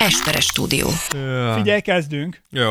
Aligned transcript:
Esperes 0.00 0.44
stúdió. 0.44 0.88
Figyelj, 1.54 1.80
kezdünk. 1.80 2.42
Jó. 2.50 2.70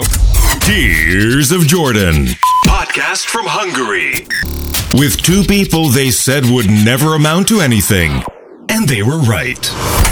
Tears 0.60 1.52
of 1.52 1.66
Jordan. 1.66 2.28
Podcast 2.68 3.24
from 3.26 3.46
Hungary. 3.46 4.26
With 4.92 5.16
two 5.22 5.44
people 5.46 5.90
they 5.90 6.10
said 6.10 6.44
would 6.46 6.70
never 6.84 7.14
amount 7.14 7.48
to 7.48 7.60
anything. 7.60 8.24
And 8.66 8.88
they 8.88 9.02
were 9.02 9.18
right. 9.40 9.72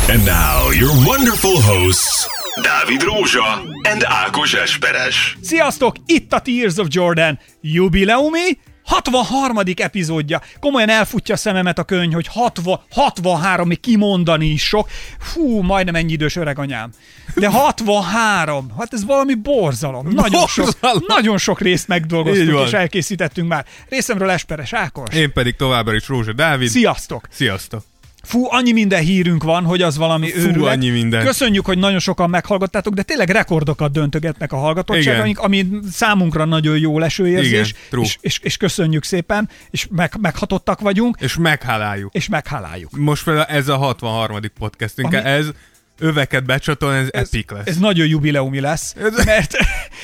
And 0.09 0.25
now, 0.25 0.71
your 0.71 0.91
wonderful 1.05 1.61
hosts, 1.61 2.27
Dávid 2.61 3.01
Rózsa 3.01 3.61
and 3.91 4.03
Ákos 4.03 4.53
Esperes. 4.53 5.15
Sziasztok, 5.41 5.95
itt 6.05 6.33
a 6.33 6.39
Tears 6.39 6.77
of 6.77 6.87
Jordan 6.87 7.39
jubileumi 7.61 8.57
63. 8.87 9.57
epizódja. 9.75 10.41
Komolyan 10.59 10.89
elfutja 10.89 11.33
a 11.33 11.37
szememet 11.37 11.79
a 11.79 11.83
könyv, 11.83 12.13
hogy 12.13 12.27
60, 12.27 12.79
63, 12.91 13.67
még 13.67 13.79
kimondani 13.79 14.45
is 14.45 14.67
sok. 14.67 14.89
Fú, 15.19 15.61
majdnem 15.61 15.95
ennyi 15.95 16.11
idős 16.11 16.35
öreg 16.35 16.59
anyám. 16.59 16.91
De 17.35 17.47
63, 17.47 18.71
hát 18.77 18.93
ez 18.93 19.05
valami 19.05 19.33
borzalom. 19.33 20.07
Nagyon, 20.07 20.47
sok, 20.47 20.65
Borzalom. 20.65 21.03
nagyon 21.07 21.37
sok 21.37 21.61
részt 21.61 21.87
megdolgoztunk 21.87 22.59
és 22.65 22.71
elkészítettünk 22.71 23.47
már. 23.47 23.65
Részemről 23.89 24.29
Esperes 24.29 24.73
Ákos. 24.73 25.15
Én 25.15 25.33
pedig 25.33 25.55
továbbra 25.55 25.95
is 25.95 26.07
Rózsa 26.07 26.33
Dávid. 26.33 26.69
Sziasztok! 26.69 27.27
Sziasztok. 27.31 27.83
Fú, 28.27 28.45
annyi 28.49 28.71
minden 28.71 29.01
hírünk 29.01 29.43
van, 29.43 29.63
hogy 29.63 29.81
az 29.81 29.97
valami 29.97 30.29
Fú, 30.29 30.39
őrület. 30.39 30.73
annyi 30.73 30.89
minden. 30.89 31.25
Köszönjük, 31.25 31.65
hogy 31.65 31.77
nagyon 31.77 31.99
sokan 31.99 32.29
meghallgattátok, 32.29 32.93
de 32.93 33.01
tényleg 33.03 33.29
rekordokat 33.29 33.91
döntögetnek 33.91 34.51
a 34.51 34.57
hallgatottságaink, 34.57 35.39
ami 35.39 35.67
számunkra 35.91 36.45
nagyon 36.45 36.77
jó 36.77 36.99
leső 36.99 37.27
érzés, 37.27 37.49
Igen, 37.89 38.01
és, 38.03 38.17
és, 38.21 38.39
és, 38.43 38.57
köszönjük 38.57 39.03
szépen, 39.03 39.49
és 39.69 39.87
meg, 39.91 40.13
meghatottak 40.21 40.79
vagyunk, 40.79 41.17
És 41.19 41.37
megháláljuk. 41.37 42.13
és 42.13 42.27
megháláljuk. 42.27 42.97
Most 42.97 43.23
például 43.23 43.45
ez 43.45 43.67
a 43.67 43.77
63. 43.77 44.39
podcastünk, 44.59 45.07
Ami- 45.13 45.25
ez 45.25 45.47
öveket 45.99 46.45
becsatol, 46.45 46.93
ez, 46.93 47.07
ez 47.11 47.27
epic 47.31 47.51
lesz. 47.51 47.67
Ez 47.67 47.77
nagyon 47.77 48.07
jubileumi 48.07 48.59
lesz, 48.59 48.95
mert, 49.25 49.55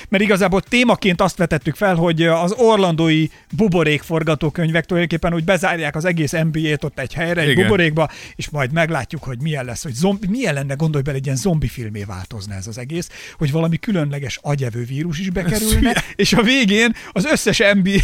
mert 0.09 0.23
igazából 0.23 0.61
témaként 0.61 1.21
azt 1.21 1.37
vetettük 1.37 1.75
fel, 1.75 1.95
hogy 1.95 2.23
az 2.23 2.51
orlandói 2.51 3.27
buborék 3.55 4.01
forgatókönyvek 4.01 4.85
tulajdonképpen 4.85 5.33
úgy 5.33 5.43
bezárják 5.43 5.95
az 5.95 6.05
egész 6.05 6.31
NBA-t 6.31 6.83
ott 6.83 6.99
egy 6.99 7.13
helyre, 7.13 7.41
egy 7.41 7.49
Igen. 7.49 7.63
buborékba, 7.63 8.09
és 8.35 8.49
majd 8.49 8.71
meglátjuk, 8.71 9.23
hogy 9.23 9.41
milyen 9.41 9.65
lesz, 9.65 9.83
hogy 9.83 9.93
zombi, 9.93 10.27
milyen 10.27 10.53
lenne, 10.53 10.73
gondolj 10.73 11.03
bele, 11.03 11.17
egy 11.17 11.25
ilyen 11.25 11.37
zombi 11.37 11.67
filmé 11.67 12.03
változna 12.03 12.53
ez 12.53 12.67
az 12.67 12.77
egész, 12.77 13.09
hogy 13.37 13.51
valami 13.51 13.77
különleges 13.77 14.39
agyevő 14.41 14.83
vírus 14.83 15.19
is 15.19 15.29
bekerülne, 15.29 16.03
és 16.15 16.33
a 16.33 16.41
végén 16.41 16.95
az 17.11 17.25
összes 17.25 17.57
NBA, 17.57 17.99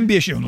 NBA 0.00 0.14
is 0.14 0.26
jön, 0.26 0.46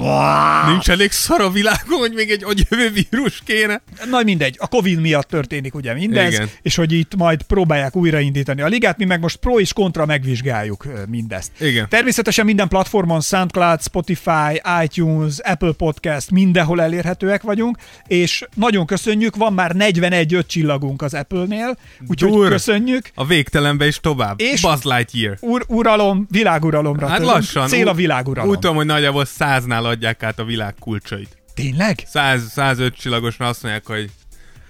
Nincs 0.66 0.90
elég 0.90 1.10
szar 1.10 1.40
a 1.40 1.50
világon, 1.50 1.98
hogy 1.98 2.12
még 2.12 2.30
egy 2.30 2.44
agyjövő 2.44 2.90
vírus 2.90 3.42
kéne. 3.44 3.82
Na 4.10 4.22
mindegy, 4.22 4.56
a 4.58 4.66
Covid 4.66 5.00
miatt 5.00 5.28
történik 5.28 5.74
ugye 5.74 5.94
mindez, 5.94 6.32
Igen. 6.32 6.48
és 6.62 6.74
hogy 6.74 6.83
itt 6.92 7.14
majd 7.16 7.42
próbálják 7.42 7.96
újraindítani 7.96 8.60
a 8.62 8.66
ligát, 8.66 8.98
mi 8.98 9.04
meg 9.04 9.20
most 9.20 9.36
pro 9.36 9.58
és 9.60 9.72
kontra 9.72 10.06
megvizsgáljuk 10.06 10.86
mindezt. 11.08 11.50
Igen. 11.60 11.88
Természetesen 11.88 12.44
minden 12.44 12.68
platformon, 12.68 13.20
SoundCloud, 13.20 13.82
Spotify, 13.82 14.60
iTunes, 14.82 15.38
Apple 15.38 15.72
Podcast, 15.72 16.30
mindenhol 16.30 16.82
elérhetőek 16.82 17.42
vagyunk, 17.42 17.76
és 18.06 18.44
nagyon 18.54 18.86
köszönjük, 18.86 19.36
van 19.36 19.52
már 19.52 19.72
41 19.74 20.34
öt 20.34 20.46
csillagunk 20.46 21.02
az 21.02 21.14
Apple-nél, 21.14 21.76
úgyhogy 22.08 22.30
Dur. 22.30 22.48
köszönjük. 22.48 23.10
A 23.14 23.26
végtelenbe 23.26 23.86
is 23.86 24.00
tovább. 24.00 24.40
És- 24.40 24.60
Buzz 24.60 24.82
Lightyear. 24.84 25.36
Ur- 25.40 25.64
uralom, 25.68 26.26
világuralomra 26.30 27.06
Hát 27.08 27.16
törünk. 27.16 27.34
lassan. 27.34 27.68
Cél 27.68 27.88
a 27.88 27.94
világuralom. 27.94 28.50
Úgy 28.50 28.58
tudom, 28.58 28.76
hogy 28.76 28.86
nagyjából 28.86 29.24
száznál 29.24 29.84
adják 29.84 30.22
át 30.22 30.38
a 30.38 30.44
világ 30.44 30.74
kulcsait. 30.80 31.36
Tényleg? 31.54 32.02
100, 32.06 32.42
105 32.52 32.94
csillagosra 32.96 33.46
azt 33.48 33.62
mondják, 33.62 33.86
hogy, 33.86 34.10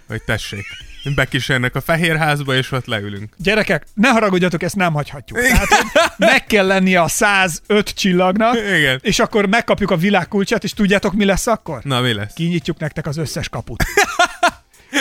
hogy 0.09 0.23
tessék. 0.23 0.65
Bekísérnek 1.15 1.75
a 1.75 1.81
fehérházba, 1.81 2.55
és 2.55 2.73
ott 2.73 2.87
leülünk. 2.87 3.35
Gyerekek, 3.37 3.87
ne 3.95 4.09
haragudjatok, 4.09 4.63
ezt 4.63 4.77
nem 4.77 4.93
hagyhatjuk. 4.93 5.41
Tehát, 5.41 5.69
meg 6.17 6.47
kell 6.47 6.67
lennie 6.67 7.01
a 7.01 7.09
105 7.09 7.95
csillagnak, 7.95 8.57
Igen. 8.57 8.99
és 9.03 9.19
akkor 9.19 9.47
megkapjuk 9.47 9.91
a 9.91 9.97
világkulcsát, 9.97 10.65
és 10.65 10.73
tudjátok, 10.73 11.13
mi 11.13 11.25
lesz 11.25 11.47
akkor? 11.47 11.81
Na, 11.83 12.01
mi 12.01 12.13
lesz? 12.13 12.33
Kinyitjuk 12.35 12.79
nektek 12.79 13.07
az 13.07 13.17
összes 13.17 13.49
kaput. 13.49 13.85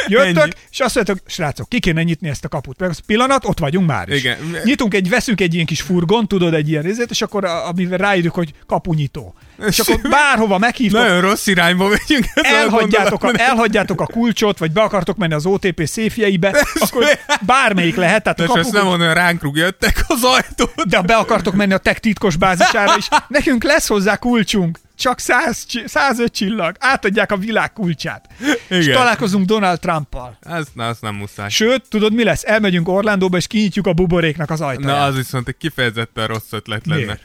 Jöttök, 0.07 0.37
Ennyi. 0.41 0.51
és 0.71 0.79
azt 0.79 0.95
mondjátok, 0.95 1.23
srácok, 1.27 1.69
ki 1.69 1.79
kéne 1.79 2.03
nyitni 2.03 2.29
ezt 2.29 2.45
a 2.45 2.47
kaput. 2.47 2.79
Meg 2.79 2.89
az 2.89 2.99
pillanat, 3.05 3.45
ott 3.45 3.59
vagyunk 3.59 3.87
már 3.87 4.09
is. 4.09 4.19
Igen. 4.19 4.37
Nyitunk 4.63 4.93
egy, 4.93 5.09
veszünk 5.09 5.41
egy 5.41 5.53
ilyen 5.53 5.65
kis 5.65 5.81
furgon, 5.81 6.27
tudod, 6.27 6.53
egy 6.53 6.69
ilyen 6.69 6.83
részét, 6.83 7.09
és 7.09 7.21
akkor 7.21 7.45
amivel 7.45 7.97
ráírjuk, 7.97 8.33
hogy 8.33 8.53
kapunyitó. 8.67 9.33
És 9.67 9.79
akkor 9.79 9.99
bárhova 10.09 10.57
meghívtok, 10.57 11.01
Nagyon 11.01 11.21
rossz 11.21 11.47
irányba 11.47 11.87
megyünk. 11.87 12.25
elhagyjátok 12.33 13.23
a, 13.23 13.31
elhagyjátok 13.35 14.01
a 14.01 14.05
kulcsot, 14.05 14.57
vagy 14.57 14.71
be 14.71 14.81
akartok 14.81 15.17
menni 15.17 15.33
az 15.33 15.45
OTP 15.45 15.81
széfjeibe, 15.85 16.65
akkor 16.79 17.05
bármelyik 17.41 17.95
lehet, 17.95 18.23
tehát 18.23 18.39
a 18.39 18.45
kapuk, 18.45 18.71
nem 18.71 18.85
mondom, 18.85 19.07
hogy 19.07 19.15
ránk 19.15 19.41
rúgjöttek 19.43 20.03
az 20.07 20.23
ajtót. 20.23 20.87
de 20.87 21.01
be 21.01 21.15
akartok 21.15 21.53
menni 21.53 21.73
a 21.73 21.77
tech 21.77 21.99
titkos 21.99 22.35
bázisára 22.35 22.95
is, 22.97 23.07
nekünk 23.27 23.63
lesz 23.63 23.87
hozzá 23.87 24.15
kulcsunk. 24.15 24.79
Csak 25.03 25.19
100, 25.19 25.65
csi- 25.65 25.87
105 25.87 26.31
csillag. 26.31 26.75
Átadják 26.79 27.31
a 27.31 27.37
világ 27.37 27.73
kulcsát. 27.73 28.29
És 28.67 28.85
Igen. 28.85 28.97
találkozunk 28.97 29.45
Donald 29.45 29.79
Trumpal. 29.79 30.37
Ez, 30.41 30.67
na, 30.73 30.87
az 30.87 30.97
nem 31.01 31.15
muszáj. 31.15 31.49
Sőt, 31.49 31.83
tudod 31.89 32.13
mi 32.13 32.23
lesz? 32.23 32.43
Elmegyünk 32.45 32.87
Orlandóba, 32.87 33.37
és 33.37 33.47
kinyitjuk 33.47 33.87
a 33.87 33.93
buboréknak 33.93 34.49
az 34.49 34.61
ajtaját. 34.61 34.97
Na, 34.97 35.03
az 35.03 35.15
viszont 35.15 35.47
egy 35.47 35.57
kifejezetten 35.57 36.27
rossz 36.27 36.51
ötlet 36.51 36.85
lenne. 36.85 37.01
Miért? 37.01 37.21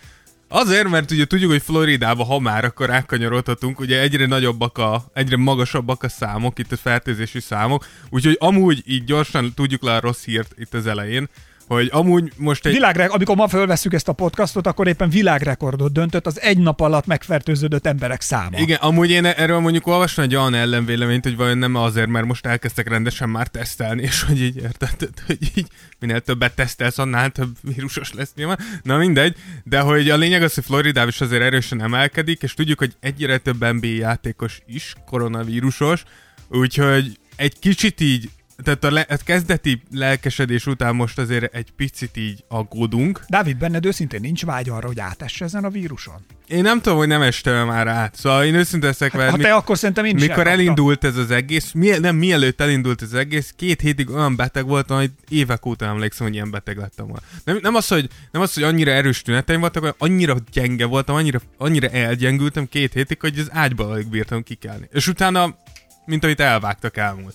Azért, 0.48 0.88
mert 0.88 1.10
ugye 1.10 1.26
tudjuk, 1.26 1.50
hogy 1.50 1.62
Floridába, 1.62 2.24
ha 2.24 2.38
már, 2.38 2.64
akkor 2.64 2.86
rákanyarodhatunk, 2.86 3.80
ugye 3.80 4.00
egyre 4.00 4.26
nagyobbak 4.26 4.78
a, 4.78 5.04
egyre 5.14 5.36
magasabbak 5.36 6.02
a 6.02 6.08
számok, 6.08 6.58
itt 6.58 6.72
a 6.72 6.76
fertőzési 6.76 7.40
számok, 7.40 7.86
úgyhogy 8.10 8.36
amúgy 8.40 8.82
így 8.86 9.04
gyorsan 9.04 9.52
tudjuk 9.54 9.82
le 9.82 9.94
a 9.94 10.00
rossz 10.00 10.24
hírt 10.24 10.52
itt 10.56 10.74
az 10.74 10.86
elején, 10.86 11.28
hogy 11.68 11.88
amúgy 11.92 12.32
most 12.36 12.66
egy... 12.66 12.72
Világre, 12.72 13.04
amikor 13.04 13.36
ma 13.36 13.48
fölveszük 13.48 13.94
ezt 13.94 14.08
a 14.08 14.12
podcastot, 14.12 14.66
akkor 14.66 14.86
éppen 14.86 15.08
világrekordot 15.08 15.92
döntött 15.92 16.26
az 16.26 16.40
egy 16.40 16.58
nap 16.58 16.80
alatt 16.80 17.06
megfertőződött 17.06 17.86
emberek 17.86 18.20
száma. 18.20 18.58
Igen, 18.58 18.78
amúgy 18.80 19.10
én 19.10 19.24
erről 19.24 19.58
mondjuk 19.58 19.86
olvastam 19.86 20.24
egy 20.24 20.34
olyan 20.34 20.54
ellenvéleményt, 20.54 21.24
hogy 21.24 21.36
vajon 21.36 21.58
nem 21.58 21.74
azért, 21.74 22.08
mert 22.08 22.26
most 22.26 22.46
elkezdtek 22.46 22.88
rendesen 22.88 23.28
már 23.28 23.48
tesztelni, 23.48 24.02
és 24.02 24.22
hogy 24.22 24.42
így 24.42 24.56
érted, 24.56 24.96
hogy 25.26 25.38
így 25.56 25.66
minél 25.98 26.20
többet 26.20 26.54
tesztelsz, 26.54 26.98
annál 26.98 27.30
több 27.30 27.56
vírusos 27.62 28.12
lesz 28.12 28.32
nyilván. 28.34 28.58
Na 28.82 28.96
mindegy, 28.96 29.36
de 29.64 29.80
hogy 29.80 30.10
a 30.10 30.16
lényeg 30.16 30.42
az, 30.42 30.54
hogy 30.54 30.64
Floridában 30.64 31.08
is 31.08 31.20
azért 31.20 31.42
erősen 31.42 31.82
emelkedik, 31.82 32.42
és 32.42 32.54
tudjuk, 32.54 32.78
hogy 32.78 32.92
egyre 33.00 33.38
több 33.38 33.72
NBA 33.72 33.86
játékos 33.86 34.62
is 34.66 34.94
koronavírusos, 35.06 36.02
úgyhogy 36.48 37.18
egy 37.36 37.58
kicsit 37.58 38.00
így 38.00 38.30
tehát 38.62 38.84
a, 38.84 38.90
le, 38.90 39.06
a 39.08 39.16
kezdeti 39.24 39.82
lelkesedés 39.92 40.66
után 40.66 40.94
most 40.94 41.18
azért 41.18 41.54
egy 41.54 41.70
picit 41.70 42.16
így 42.16 42.44
aggódunk. 42.48 43.24
Dávid, 43.28 43.56
benned 43.56 43.84
őszintén 43.86 44.20
nincs 44.20 44.44
vágy 44.44 44.68
arra, 44.68 44.86
hogy 44.86 45.00
átesse 45.00 45.44
ezen 45.44 45.64
a 45.64 45.68
víruson? 45.70 46.24
Én 46.48 46.62
nem 46.62 46.80
tudom, 46.80 46.98
hogy 46.98 47.08
nem 47.08 47.22
estem 47.22 47.66
már 47.66 47.86
át. 47.86 48.14
Szóval 48.16 48.44
én 48.44 48.54
őszinte 48.54 48.86
leszek 48.86 49.12
veled, 49.12 49.30
Ha 49.30 49.36
mi- 49.36 49.42
te, 49.42 49.54
akkor 49.54 49.78
szerintem 49.78 50.04
én 50.04 50.14
mikor 50.14 50.46
elindult 50.46 51.04
ez 51.04 51.16
az 51.16 51.30
egész, 51.30 51.72
mi, 51.72 51.88
nem 51.88 52.16
mielőtt 52.16 52.60
elindult 52.60 53.02
ez 53.02 53.08
az 53.12 53.18
egész, 53.18 53.52
két 53.56 53.80
hétig 53.80 54.10
olyan 54.10 54.36
beteg 54.36 54.66
voltam, 54.66 54.96
hogy 54.98 55.10
évek 55.28 55.66
óta 55.66 55.84
emlékszem, 55.86 56.26
hogy 56.26 56.34
ilyen 56.34 56.50
beteg 56.50 56.76
lettem 56.76 57.06
volna. 57.06 57.22
Nem, 57.44 57.58
nem, 57.62 57.74
az, 57.74 57.88
hogy, 57.88 58.08
nem 58.32 58.42
az, 58.42 58.54
hogy 58.54 58.62
annyira 58.62 58.90
erős 58.90 59.22
tüneteim 59.22 59.60
voltak, 59.60 59.82
hanem 59.82 59.96
annyira 59.98 60.36
gyenge 60.52 60.84
voltam, 60.84 61.14
annyira, 61.16 61.40
annyira 61.58 61.88
elgyengültem 61.88 62.66
két 62.68 62.92
hétig, 62.92 63.20
hogy 63.20 63.38
az 63.38 63.48
ágyból 63.52 63.86
alig 63.90 64.06
bírtam 64.06 64.42
kikelni. 64.42 64.88
És 64.92 65.06
utána, 65.08 65.56
mint 66.04 66.24
amit 66.24 66.40
elvágtak, 66.40 66.96
elmúlt. 66.96 67.34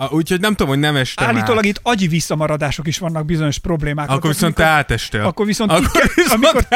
A, 0.00 0.08
úgyhogy 0.10 0.40
nem 0.40 0.50
tudom, 0.50 0.68
hogy 0.68 0.78
nem 0.78 0.96
estem 0.96 1.28
Állítólag 1.28 1.58
át. 1.58 1.64
itt 1.64 1.80
agyi 1.82 2.06
visszamaradások 2.06 2.86
is 2.86 2.98
vannak 2.98 3.24
bizonyos 3.24 3.58
problémák. 3.58 4.10
Akkor 4.10 4.30
viszont 4.30 4.54
te 4.54 4.64
átestél. 4.64 5.24
Akkor 5.24 5.46
viszont, 5.46 5.70
akkor 5.70 5.86
akkor 5.86 6.10
viszont 6.14 6.44
amikor 6.44 6.66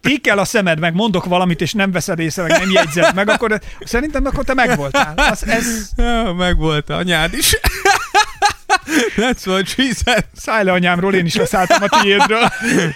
tikkel 0.00 0.38
a 0.38 0.44
szemed, 0.44 0.78
meg 0.78 0.94
mondok 0.94 1.24
valamit, 1.24 1.60
és 1.60 1.72
nem 1.72 1.92
veszed 1.92 2.18
észre, 2.18 2.42
meg 2.42 2.58
nem 2.60 2.70
jegyzed 2.70 3.14
meg, 3.14 3.28
akkor 3.28 3.60
szerintem 3.84 4.24
akkor 4.26 4.44
te 4.44 4.54
megvoltál. 4.54 5.14
Az, 5.16 5.46
ez 5.46 5.88
Ja, 5.96 6.32
meg 6.36 6.56
volt 6.56 6.90
anyád 6.90 7.34
is. 7.34 7.56
That's 9.16 9.46
what 9.46 9.66
she 9.66 9.92
said. 10.04 10.24
szállj 10.32 10.64
le 10.64 10.72
anyámról, 10.72 11.14
én 11.14 11.24
is 11.24 11.34
leszálltam 11.34 11.82
a 11.82 12.00
tiédről. 12.00 12.48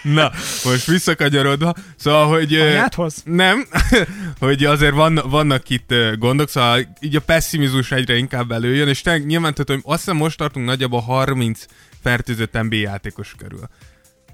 Na, 0.02 0.30
most 0.64 0.86
visszakanyarodva, 0.86 1.74
szóval, 1.96 2.28
hogy... 2.28 2.54
Anyádhoz? 2.54 3.22
Nem, 3.24 3.66
hogy 4.40 4.64
azért 4.64 4.94
van, 4.94 5.20
vannak 5.24 5.68
itt 5.68 5.94
gondok, 6.18 6.48
szóval 6.48 6.96
így 7.00 7.16
a 7.16 7.20
pessimizmus 7.20 7.90
egyre 7.92 8.16
inkább 8.16 8.52
előjön, 8.52 8.88
és 8.88 9.00
tényleg 9.00 9.26
nyilván 9.26 9.54
tudom, 9.54 9.80
hogy 9.82 9.92
azt 9.94 10.04
hiszem 10.04 10.16
most 10.16 10.38
tartunk 10.38 10.66
nagyjából 10.66 11.00
30 11.00 11.64
fertőzött 12.02 12.62
NBA 12.62 12.76
játékos 12.76 13.34
körül. 13.38 13.68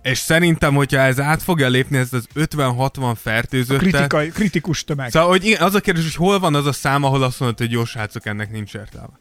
És 0.02 0.18
szerintem, 0.18 0.74
hogyha 0.74 0.98
ez 0.98 1.20
át 1.20 1.42
fogja 1.42 1.68
lépni 1.68 1.96
ezt 1.96 2.12
az 2.12 2.26
50-60 2.34 3.14
fertőzöttet... 3.22 3.78
Kritikai, 3.78 4.28
kritikus 4.28 4.84
tömeg. 4.84 5.10
Szóval, 5.10 5.28
hogy 5.28 5.44
igen, 5.44 5.62
az 5.62 5.74
a 5.74 5.80
kérdés, 5.80 6.04
hogy 6.04 6.14
hol 6.14 6.38
van 6.38 6.54
az 6.54 6.66
a 6.66 6.72
szám, 6.72 7.04
ahol 7.04 7.22
azt 7.22 7.40
mondod, 7.40 7.58
hogy 7.58 7.70
jó 7.70 7.84
srácok, 7.84 8.26
ennek 8.26 8.50
nincs 8.50 8.74
értelme. 8.74 9.18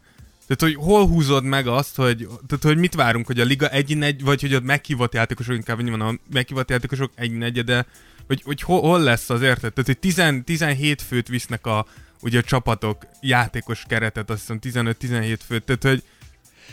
Tehát, 0.47 0.75
hogy 0.75 0.85
hol 0.85 1.07
húzod 1.07 1.43
meg 1.43 1.67
azt, 1.67 1.95
hogy, 1.95 2.27
tehát, 2.47 2.63
hogy 2.63 2.77
mit 2.77 2.95
várunk, 2.95 3.25
hogy 3.25 3.39
a 3.39 3.43
liga 3.43 3.69
egy 3.69 3.97
negy, 3.97 4.23
vagy 4.23 4.41
hogy 4.41 4.53
a 4.53 4.59
meghívott 4.59 5.13
játékosok, 5.13 5.55
inkább 5.55 5.81
nyilván 5.81 6.01
a 6.01 6.19
meghívott 6.33 6.69
játékosok 6.69 7.11
egy 7.15 7.31
negyede, 7.31 7.85
hogy, 8.27 8.41
hogy 8.45 8.61
hol, 8.61 8.81
hol 8.81 8.99
lesz 8.99 9.29
az 9.29 9.41
érted? 9.41 9.73
Tehát, 9.73 9.85
hogy 9.85 9.99
10, 9.99 10.21
17 10.45 11.01
főt 11.01 11.27
visznek 11.27 11.65
a, 11.65 11.85
ugye 12.21 12.39
a 12.39 12.43
csapatok 12.43 13.05
játékos 13.21 13.83
keretet, 13.87 14.29
azt 14.29 14.39
hiszem 14.39 14.85
15-17 14.99 15.37
főt, 15.47 15.63
tehát, 15.63 15.83
hogy 15.83 16.03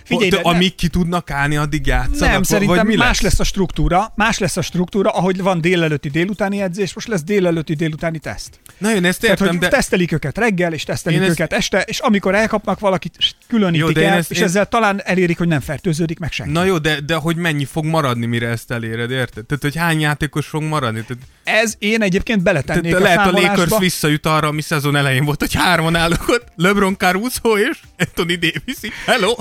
Figyelj, 0.05 0.25
Figyelj, 0.29 0.43
de 0.43 0.49
ne- 0.51 0.55
amíg 0.57 0.75
ki 0.75 0.89
tudnak 0.89 1.31
állni, 1.31 1.57
addig 1.57 1.87
játszanak? 1.87 2.19
Nem, 2.33 2.43
szerintem 2.43 2.77
vagy 2.77 2.87
mi 2.87 2.97
más 2.97 3.21
lesz? 3.21 3.41
a 3.41 3.45
struktúra, 3.45 4.13
más 4.17 4.39
lesz 4.39 4.57
a 4.57 4.63
struktúra, 4.63 5.11
ahogy 5.11 5.43
van 5.43 5.61
délelőtti 5.61 6.09
délutáni 6.09 6.61
edzés, 6.61 6.95
most 6.95 7.09
lesz 7.09 7.23
délelőtti 7.23 7.75
délutáni 7.75 8.19
teszt. 8.19 8.61
Na 8.79 8.95
én 8.95 9.05
ezt 9.05 9.21
Tehát, 9.21 9.41
értem, 9.41 9.57
hogy 9.57 9.65
de... 9.65 9.69
tesztelik 9.77 10.13
őket 10.13 10.39
reggel, 10.39 10.73
és 10.73 10.83
tesztelik 10.85 11.19
Én 11.19 11.25
ezt- 11.25 11.33
őket 11.33 11.53
este, 11.53 11.81
és 11.81 11.99
amikor 11.99 12.35
elkapnak 12.35 12.79
valakit, 12.81 13.17
különítik 13.49 13.81
Jó, 13.81 13.91
de 13.93 14.09
el, 14.09 14.17
ezt- 14.19 14.31
és 14.31 14.37
én- 14.39 14.45
ezzel 14.45 14.67
talán 14.67 15.01
elérik, 15.05 15.39
hogy 15.39 15.49
nem 15.49 15.61
fertőződik 15.61 16.19
meg 16.19 16.33
senki. 16.33 16.53
Na 16.53 16.65
jó, 16.65 16.79
de, 16.79 17.01
de 17.01 17.15
hogy 17.15 17.37
mennyi 17.37 17.65
fog 17.65 17.85
maradni, 17.85 18.27
mire 18.27 18.49
ezt 18.49 18.71
eléred, 18.71 19.11
érted? 19.11 19.45
Tehát, 19.47 19.63
hogy 19.63 19.77
hány 19.77 20.01
játékos 20.01 20.47
fog 20.47 20.63
maradni? 20.63 21.05
Tehát, 21.07 21.23
Ez 21.63 21.75
én 21.79 22.03
egyébként 22.03 22.43
beletennék 22.43 22.97
tehát 22.97 23.27
a 23.27 23.31
lehet 23.33 23.49
a. 23.49 23.49
Lakers 23.63 23.79
visszajut 23.79 24.27
arra, 24.27 24.49
ami 24.49 24.61
szezon 24.63 24.97
elején 24.97 25.25
volt, 25.25 25.41
hogy 25.41 25.55
hárman 25.55 25.97
állok 25.97 26.29
ott, 26.29 26.47
LeBron 26.57 26.97
Caruso 26.99 27.59
és 27.59 27.79
Anthony 27.99 28.39
Davis. 28.39 28.93
Hello! 29.07 29.35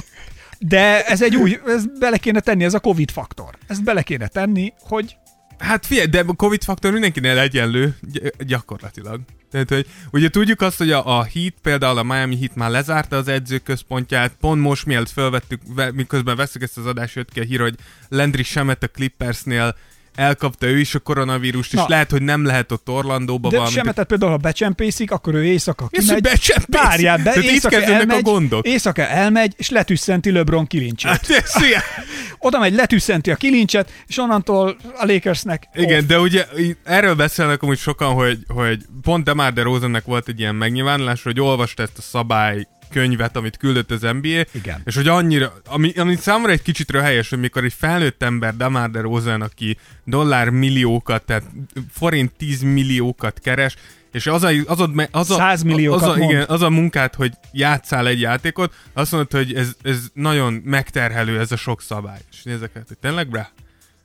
De 0.59 1.05
ez 1.05 1.21
egy 1.21 1.35
új, 1.35 1.59
ez 1.67 1.85
bele 1.99 2.17
kéne 2.17 2.39
tenni, 2.39 2.63
ez 2.63 2.73
a 2.73 2.79
Covid 2.79 3.11
faktor. 3.11 3.57
Ezt 3.67 3.83
bele 3.83 4.01
kéne 4.01 4.27
tenni, 4.27 4.73
hogy 4.79 5.17
Hát 5.59 5.85
figyelj, 5.85 6.07
de 6.07 6.23
a 6.27 6.33
Covid 6.33 6.63
faktor 6.63 6.91
mindenkinél 6.91 7.39
egyenlő, 7.39 7.95
gy- 8.01 8.45
gyakorlatilag. 8.45 9.21
Tehát, 9.51 9.69
hogy 9.69 9.87
ugye 10.11 10.29
tudjuk 10.29 10.61
azt, 10.61 10.77
hogy 10.77 10.91
a, 10.91 11.17
a 11.19 11.23
Heat, 11.23 11.53
például 11.61 11.97
a 11.97 12.03
Miami 12.03 12.37
Heat 12.37 12.55
már 12.55 12.69
lezárta 12.69 13.15
az 13.15 13.27
edzőközpontját, 13.27 14.31
pont 14.39 14.61
most 14.61 14.85
mielőtt 14.85 15.09
felvettük, 15.09 15.61
ve, 15.75 15.91
miközben 15.91 16.35
veszük 16.35 16.61
ezt 16.61 16.77
az 16.77 16.85
adást, 16.85 17.15
jött 17.15 17.31
ki 17.31 17.39
a 17.39 17.43
hír, 17.43 17.59
hogy 17.59 17.75
Landry 18.09 18.43
Shamet 18.43 18.83
a 18.83 18.87
Clippersnél 18.87 19.75
elkapta 20.19 20.65
ő 20.67 20.79
is 20.79 20.95
a 20.95 20.99
koronavírust, 20.99 21.73
és 21.73 21.79
Na. 21.79 21.85
lehet, 21.87 22.11
hogy 22.11 22.21
nem 22.21 22.45
lehet 22.45 22.71
ott 22.71 22.89
Orlandóba 22.89 23.49
de 23.49 23.55
valami. 23.57 23.75
semetet 23.75 24.07
például, 24.07 24.31
ha 24.31 24.37
becsempészik, 24.37 25.11
akkor 25.11 25.33
ő 25.33 25.45
éjszaka 25.45 25.87
kimegy. 25.87 26.21
becsempészik? 26.21 26.83
Várjál 26.83 27.17
be, 27.17 27.23
Tehát 27.23 27.43
itt 27.43 27.49
éjszaka 27.49 27.77
a 27.77 27.81
elmegy, 27.81 28.21
gondok. 28.21 28.67
éjszaka 28.67 29.07
elmegy, 29.07 29.53
és 29.57 29.69
letüsszenti 29.69 30.31
LeBron 30.31 30.67
kilincsét. 30.67 31.11
Hát 31.11 31.29
ez. 31.29 31.53
Oda 32.39 32.59
megy, 32.59 32.73
letüsszenti 32.73 33.31
a 33.31 33.35
kilincset, 33.35 33.91
és 34.07 34.17
onnantól 34.17 34.77
a 34.97 35.05
Lakersnek 35.05 35.67
Igen, 35.73 35.99
off. 36.01 36.05
de 36.07 36.19
ugye 36.19 36.45
erről 36.83 37.15
beszélnek 37.15 37.61
amúgy 37.63 37.77
sokan, 37.77 38.13
hogy, 38.13 38.37
hogy 38.47 38.79
pont 39.01 39.23
DeMar 39.23 39.53
DeRozannek 39.53 40.05
volt 40.05 40.27
egy 40.27 40.39
ilyen 40.39 40.55
megnyilvánulás, 40.55 41.23
hogy 41.23 41.39
olvasta 41.39 41.83
ezt 41.83 41.97
a 41.97 42.01
szabály 42.01 42.67
könyvet, 42.89 43.35
amit 43.35 43.57
küldött 43.57 43.91
az 43.91 44.01
NBA, 44.01 44.45
Igen. 44.51 44.81
és 44.85 44.95
hogy 44.95 45.07
annyira, 45.07 45.53
ami, 45.65 45.91
ami 45.91 46.15
számomra 46.15 46.51
egy 46.51 46.61
kicsit 46.61 46.91
helyes, 46.91 47.29
hogy 47.29 47.39
mikor 47.39 47.63
egy 47.63 47.73
felnőtt 47.73 48.23
ember, 48.23 48.55
DeMar 48.55 48.89
DeRozan, 48.89 49.41
aki 49.41 49.77
dollár 50.03 50.49
milliókat, 50.49 51.23
tehát 51.23 51.43
forint 51.91 52.31
10 52.37 52.61
milliókat 52.61 53.39
keres, 53.39 53.75
és 54.11 54.27
az 54.27 54.43
a, 54.43 54.51
az 54.65 54.79
a, 54.79 54.89
az 55.11 55.31
a, 55.31 55.35
100 55.35 55.63
milliókat 55.63 56.01
az 56.01 56.07
a, 56.07 56.15
mond. 56.15 56.29
igen, 56.29 56.45
az 56.47 56.61
a 56.61 56.69
munkát, 56.69 57.15
hogy 57.15 57.33
játszál 57.51 58.07
egy 58.07 58.19
játékot, 58.19 58.73
azt 58.93 59.11
mondod, 59.11 59.31
hogy 59.31 59.53
ez, 59.53 59.71
ez 59.81 59.97
nagyon 60.13 60.53
megterhelő 60.53 61.39
ez 61.39 61.51
a 61.51 61.55
sok 61.55 61.81
szabály. 61.81 62.19
És 62.31 62.43
nézek, 62.43 62.71
hogy 62.73 62.97
tényleg, 63.01 63.27
bre? 63.29 63.51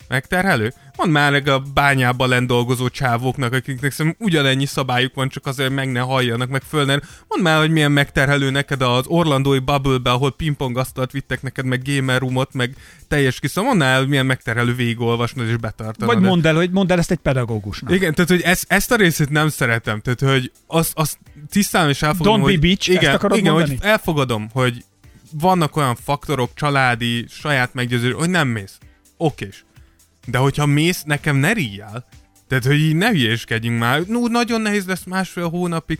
Megterhelő? 0.08 0.72
Mondd 0.96 1.10
már 1.10 1.30
meg 1.30 1.48
a 1.48 1.62
bányában 1.74 2.28
lent 2.28 2.46
dolgozó 2.46 2.88
csávóknak, 2.88 3.52
akiknek 3.52 3.92
szerintem 3.92 4.26
ugyanennyi 4.26 4.66
szabályuk 4.66 5.14
van, 5.14 5.28
csak 5.28 5.46
azért 5.46 5.70
meg 5.70 5.92
ne 5.92 6.00
halljanak, 6.00 6.48
meg 6.48 6.62
föl 6.62 6.84
ne. 6.84 6.96
Mondd 7.28 7.42
már, 7.42 7.58
hogy 7.58 7.70
milyen 7.70 7.92
megterhelő 7.92 8.50
neked 8.50 8.82
az 8.82 9.06
orlandói 9.06 9.58
bubble 9.58 10.10
ahol 10.10 10.32
pingpongasztalt 10.32 11.10
vittek 11.10 11.42
neked, 11.42 11.64
meg 11.64 11.82
gamer 11.84 12.20
roomot, 12.20 12.52
meg 12.52 12.76
teljes 13.08 13.40
kis. 13.40 13.54
Mondd 13.54 13.78
már, 13.78 13.98
hogy 13.98 14.08
milyen 14.08 14.26
megterhelő 14.26 14.74
végigolvasnod 14.74 15.48
és 15.48 15.56
betartanod. 15.56 16.14
Vagy 16.14 16.24
mondd 16.24 16.46
el, 16.46 16.54
hogy 16.54 16.70
mondd 16.70 16.92
el 16.92 16.98
ezt 16.98 17.10
egy 17.10 17.18
pedagógusnak. 17.18 17.92
Igen, 17.92 18.14
tehát 18.14 18.30
hogy 18.30 18.40
ezt, 18.40 18.64
ezt 18.68 18.92
a 18.92 18.96
részét 18.96 19.30
nem 19.30 19.48
szeretem, 19.48 20.00
tehát 20.00 20.34
hogy 20.34 20.52
azt, 20.66 20.92
azt 20.94 21.18
tisztán 21.50 21.90
is 21.90 22.02
elfogadom, 22.02 22.40
Don't 22.40 22.44
be 22.44 22.50
hogy... 22.50 22.60
bitch, 22.60 22.90
igen, 22.90 23.14
ezt 23.14 23.36
igen, 23.36 23.52
mondani? 23.52 23.76
hogy 23.76 23.88
elfogadom, 23.88 24.48
hogy 24.52 24.84
vannak 25.32 25.76
olyan 25.76 25.96
faktorok, 26.04 26.50
családi, 26.54 27.26
saját 27.28 27.74
meggyőződés, 27.74 28.14
hogy 28.18 28.30
nem 28.30 28.48
mész. 28.48 28.78
Okés. 29.16 29.64
De 30.26 30.38
hogyha 30.38 30.67
mész, 30.67 31.03
nekem 31.03 31.37
ne 31.37 31.53
ríjjál. 31.53 32.05
Tehát, 32.49 32.65
hogy 32.65 32.79
így 32.81 32.97
ne 32.97 33.09
hülyéskedjünk 33.11 33.79
már. 33.79 34.03
No, 34.03 34.26
nagyon 34.26 34.61
nehéz 34.61 34.87
lesz 34.87 35.05
másfél 35.05 35.49
hónapig. 35.49 35.99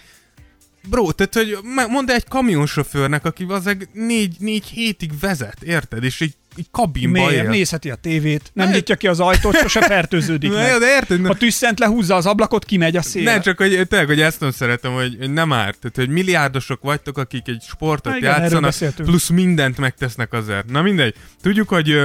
Bro, 0.89 1.13
tehát, 1.13 1.35
hogy 1.35 1.59
mondd 1.89 2.11
egy 2.11 2.25
kamionsofőrnek, 2.29 3.25
aki 3.25 3.47
az 3.49 3.77
négy, 3.93 4.37
négy 4.39 4.65
hétig 4.67 5.11
vezet, 5.21 5.63
érted? 5.63 6.05
És 6.05 6.21
egy, 6.21 6.35
egy 6.57 6.67
kabinba 6.71 7.27
Miért? 7.27 7.45
él. 7.45 7.51
Nézheti 7.51 7.91
a 7.91 7.95
tévét, 7.95 8.51
nem 8.53 8.69
Ne- 8.69 8.75
nyitja 8.75 8.97
ki 8.97 9.07
az 9.07 9.21
ajtót, 9.21 9.57
sose 9.57 9.83
fertőződik 9.83 10.51
Na, 10.53 10.57
meg. 10.57 10.79
de 10.79 10.87
érted? 10.95 11.21
Na- 11.21 11.29
Ha 11.29 11.35
tüsszent 11.35 11.79
lehúzza 11.79 12.15
az 12.15 12.27
ablakot, 12.27 12.65
kimegy 12.65 12.97
a 12.97 13.03
szél. 13.03 13.23
Ne, 13.23 13.41
csak 13.41 13.59
hogy 13.59 13.87
tényleg, 13.89 14.07
hogy 14.09 14.21
ezt 14.21 14.41
nem 14.41 14.51
szeretem, 14.51 14.93
hogy, 14.93 15.17
hogy 15.19 15.33
nem 15.33 15.53
árt. 15.53 15.79
Tehát, 15.79 15.97
hogy 15.97 16.09
milliárdosok 16.09 16.83
vagytok, 16.83 17.19
akik 17.19 17.49
egy 17.49 17.63
sportot 17.69 18.13
Na 18.13 18.19
igen, 18.19 18.41
játszanak, 18.41 18.75
plusz 18.97 19.29
mindent 19.29 19.79
megtesznek 19.79 20.33
azért. 20.33 20.71
Na 20.71 20.83
mindegy. 20.83 21.15
Tudjuk, 21.43 21.69
hogy 21.69 21.99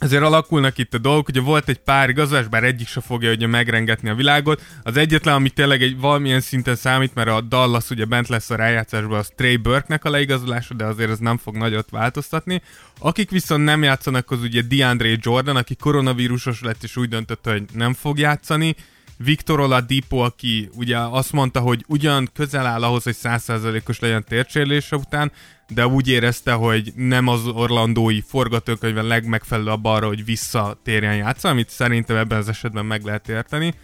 ezért 0.00 0.22
alakulnak 0.22 0.78
itt 0.78 0.94
a 0.94 0.98
dolgok, 0.98 1.28
ugye 1.28 1.40
volt 1.40 1.68
egy 1.68 1.78
pár 1.78 2.08
igazolás, 2.08 2.48
bár 2.48 2.64
egyik 2.64 2.88
se 2.88 3.00
fogja 3.00 3.32
ugye 3.32 3.46
megrengetni 3.46 4.08
a 4.08 4.14
világot. 4.14 4.62
Az 4.82 4.96
egyetlen, 4.96 5.34
ami 5.34 5.50
tényleg 5.50 5.82
egy 5.82 5.98
valamilyen 5.98 6.40
szinten 6.40 6.76
számít, 6.76 7.14
mert 7.14 7.28
a 7.28 7.40
Dallas 7.40 7.90
ugye 7.90 8.04
bent 8.04 8.28
lesz 8.28 8.50
a 8.50 8.54
rájátszásban, 8.54 9.18
az 9.18 9.32
Trey 9.36 9.56
Burke-nek 9.56 10.04
a 10.04 10.10
leigazolása, 10.10 10.74
de 10.74 10.84
azért 10.84 11.10
ez 11.10 11.18
nem 11.18 11.36
fog 11.36 11.56
nagyot 11.56 11.90
változtatni. 11.90 12.62
Akik 12.98 13.30
viszont 13.30 13.64
nem 13.64 13.82
játszanak, 13.82 14.30
az 14.30 14.42
ugye 14.42 14.62
DeAndre 14.62 15.16
Jordan, 15.20 15.56
aki 15.56 15.74
koronavírusos 15.74 16.60
lett, 16.60 16.82
és 16.82 16.96
úgy 16.96 17.08
döntött, 17.08 17.44
hogy 17.44 17.64
nem 17.72 17.94
fog 17.94 18.18
játszani. 18.18 18.76
Victor 19.24 19.60
Oladipo, 19.60 20.16
aki 20.16 20.68
ugye 20.74 20.98
azt 20.98 21.32
mondta, 21.32 21.60
hogy 21.60 21.84
ugyan 21.88 22.28
közel 22.32 22.66
áll 22.66 22.82
ahhoz, 22.82 23.02
hogy 23.02 23.16
100%-os 23.22 23.98
legyen 23.98 24.24
tércsérlése 24.24 24.96
után, 24.96 25.32
de 25.74 25.86
úgy 25.86 26.08
érezte, 26.08 26.52
hogy 26.52 26.92
nem 26.96 27.28
az 27.28 27.46
orlandói 27.46 28.20
forgatókönyv 28.20 28.96
a 28.96 29.02
legmegfelelőbb 29.02 29.84
arra, 29.84 30.06
hogy 30.06 30.24
visszatérjen 30.24 31.16
játszani, 31.16 31.52
amit 31.54 31.70
szerintem 31.70 32.16
ebben 32.16 32.38
az 32.38 32.48
esetben 32.48 32.86
meg 32.86 33.04
lehet 33.04 33.28
érteni. 33.28 33.74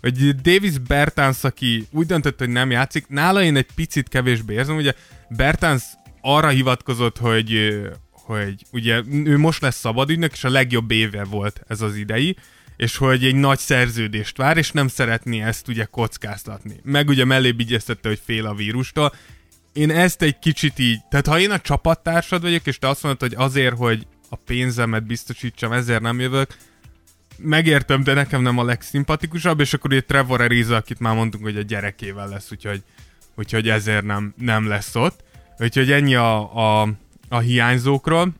Hogy 0.00 0.34
Davis 0.34 0.78
Bertans, 0.78 1.44
aki 1.44 1.86
úgy 1.90 2.06
döntött, 2.06 2.38
hogy 2.38 2.48
nem 2.48 2.70
játszik, 2.70 3.06
nála 3.08 3.42
én 3.42 3.56
egy 3.56 3.66
picit 3.74 4.08
kevésbé 4.08 4.54
érzem, 4.54 4.76
ugye 4.76 4.92
Bertans 5.28 5.82
arra 6.20 6.48
hivatkozott, 6.48 7.18
hogy, 7.18 7.80
hogy 8.10 8.54
ugye 8.72 9.02
ő 9.24 9.38
most 9.38 9.62
lesz 9.62 9.78
szabadügynök, 9.78 10.32
és 10.32 10.44
a 10.44 10.50
legjobb 10.50 10.90
éve 10.90 11.24
volt 11.24 11.62
ez 11.68 11.80
az 11.80 11.96
idei, 11.96 12.36
és 12.76 12.96
hogy 12.96 13.24
egy 13.24 13.34
nagy 13.34 13.58
szerződést 13.58 14.36
vár, 14.36 14.56
és 14.56 14.70
nem 14.70 14.88
szeretné 14.88 15.42
ezt 15.42 15.68
ugye 15.68 15.84
kockáztatni. 15.84 16.80
Meg 16.82 17.08
ugye 17.08 17.24
mellé 17.24 17.50
vigyeztette, 17.50 18.08
hogy 18.08 18.20
fél 18.24 18.46
a 18.46 18.54
vírustól. 18.54 19.12
Én 19.72 19.90
ezt 19.90 20.22
egy 20.22 20.38
kicsit 20.38 20.78
így, 20.78 21.00
tehát 21.10 21.26
ha 21.26 21.38
én 21.38 21.50
a 21.50 21.60
csapattársad 21.60 22.42
vagyok, 22.42 22.66
és 22.66 22.78
te 22.78 22.88
azt 22.88 23.02
mondod, 23.02 23.20
hogy 23.20 23.34
azért, 23.36 23.76
hogy 23.76 24.06
a 24.28 24.36
pénzemet 24.36 25.06
biztosítsam, 25.06 25.72
ezért 25.72 26.00
nem 26.00 26.20
jövök, 26.20 26.56
megértem, 27.36 28.02
de 28.02 28.14
nekem 28.14 28.42
nem 28.42 28.58
a 28.58 28.64
legszimpatikusabb, 28.64 29.60
és 29.60 29.74
akkor 29.74 29.92
ugye 29.92 30.00
Trevor 30.00 30.40
Ariza, 30.40 30.76
akit 30.76 31.00
már 31.00 31.14
mondtunk, 31.14 31.44
hogy 31.44 31.56
a 31.56 31.62
gyerekével 31.62 32.28
lesz, 32.28 32.52
úgyhogy, 32.52 32.82
úgyhogy 33.34 33.68
ezért 33.68 34.04
nem, 34.04 34.34
nem 34.36 34.68
lesz 34.68 34.94
ott. 34.94 35.24
Úgyhogy 35.58 35.92
ennyi 35.92 36.14
a, 36.14 36.56
a, 36.56 36.88
a 37.28 37.38
hiányzókról. 37.38 38.32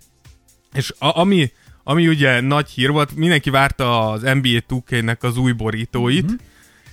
És 0.72 0.94
a, 0.98 1.18
ami, 1.18 1.52
ami 1.84 2.08
ugye 2.08 2.40
nagy 2.40 2.68
hír 2.68 2.90
volt, 2.90 3.14
mindenki 3.14 3.50
várta 3.50 4.10
az 4.10 4.20
NBA 4.20 4.62
2K-nek 4.68 5.20
az 5.20 5.36
új 5.36 5.52
borítóit, 5.52 6.24
mm-hmm. 6.24 6.34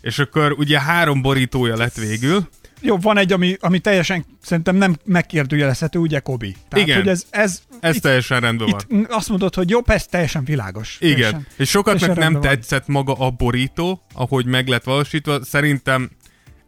és 0.01 0.19
akkor 0.19 0.51
ugye 0.51 0.81
három 0.81 1.21
borítója 1.21 1.77
lett 1.77 1.95
végül. 1.95 2.47
Jó, 2.79 2.98
van 2.98 3.17
egy, 3.17 3.31
ami, 3.33 3.57
ami 3.59 3.79
teljesen 3.79 4.25
szerintem 4.41 4.75
nem 4.75 4.95
megkérdőjelezhető, 5.05 6.00
ugye 6.00 6.19
Kobi. 6.19 6.55
Tehát, 6.69 6.88
Igen. 6.88 6.98
hogy 7.00 7.07
ez, 7.07 7.25
ez 7.29 7.62
Ez 7.79 7.95
itt, 7.95 8.01
teljesen 8.01 8.39
rendben 8.39 8.69
van. 8.69 9.00
itt 9.01 9.09
azt 9.12 9.29
mondod, 9.29 9.55
hogy 9.55 9.69
jó, 9.69 9.81
persze 9.81 10.05
teljesen 10.09 10.43
világos. 10.43 10.98
Igen, 11.00 11.13
Teljesen, 11.15 11.48
és 11.57 11.69
sokaknak 11.69 12.15
nem 12.15 12.33
van. 12.33 12.41
tetszett 12.41 12.88
maga 12.88 13.13
a 13.13 13.29
borító, 13.29 14.01
ahogy 14.13 14.45
meg 14.45 14.67
lett 14.67 14.83
valósítva. 14.83 15.43
Szerintem 15.43 16.09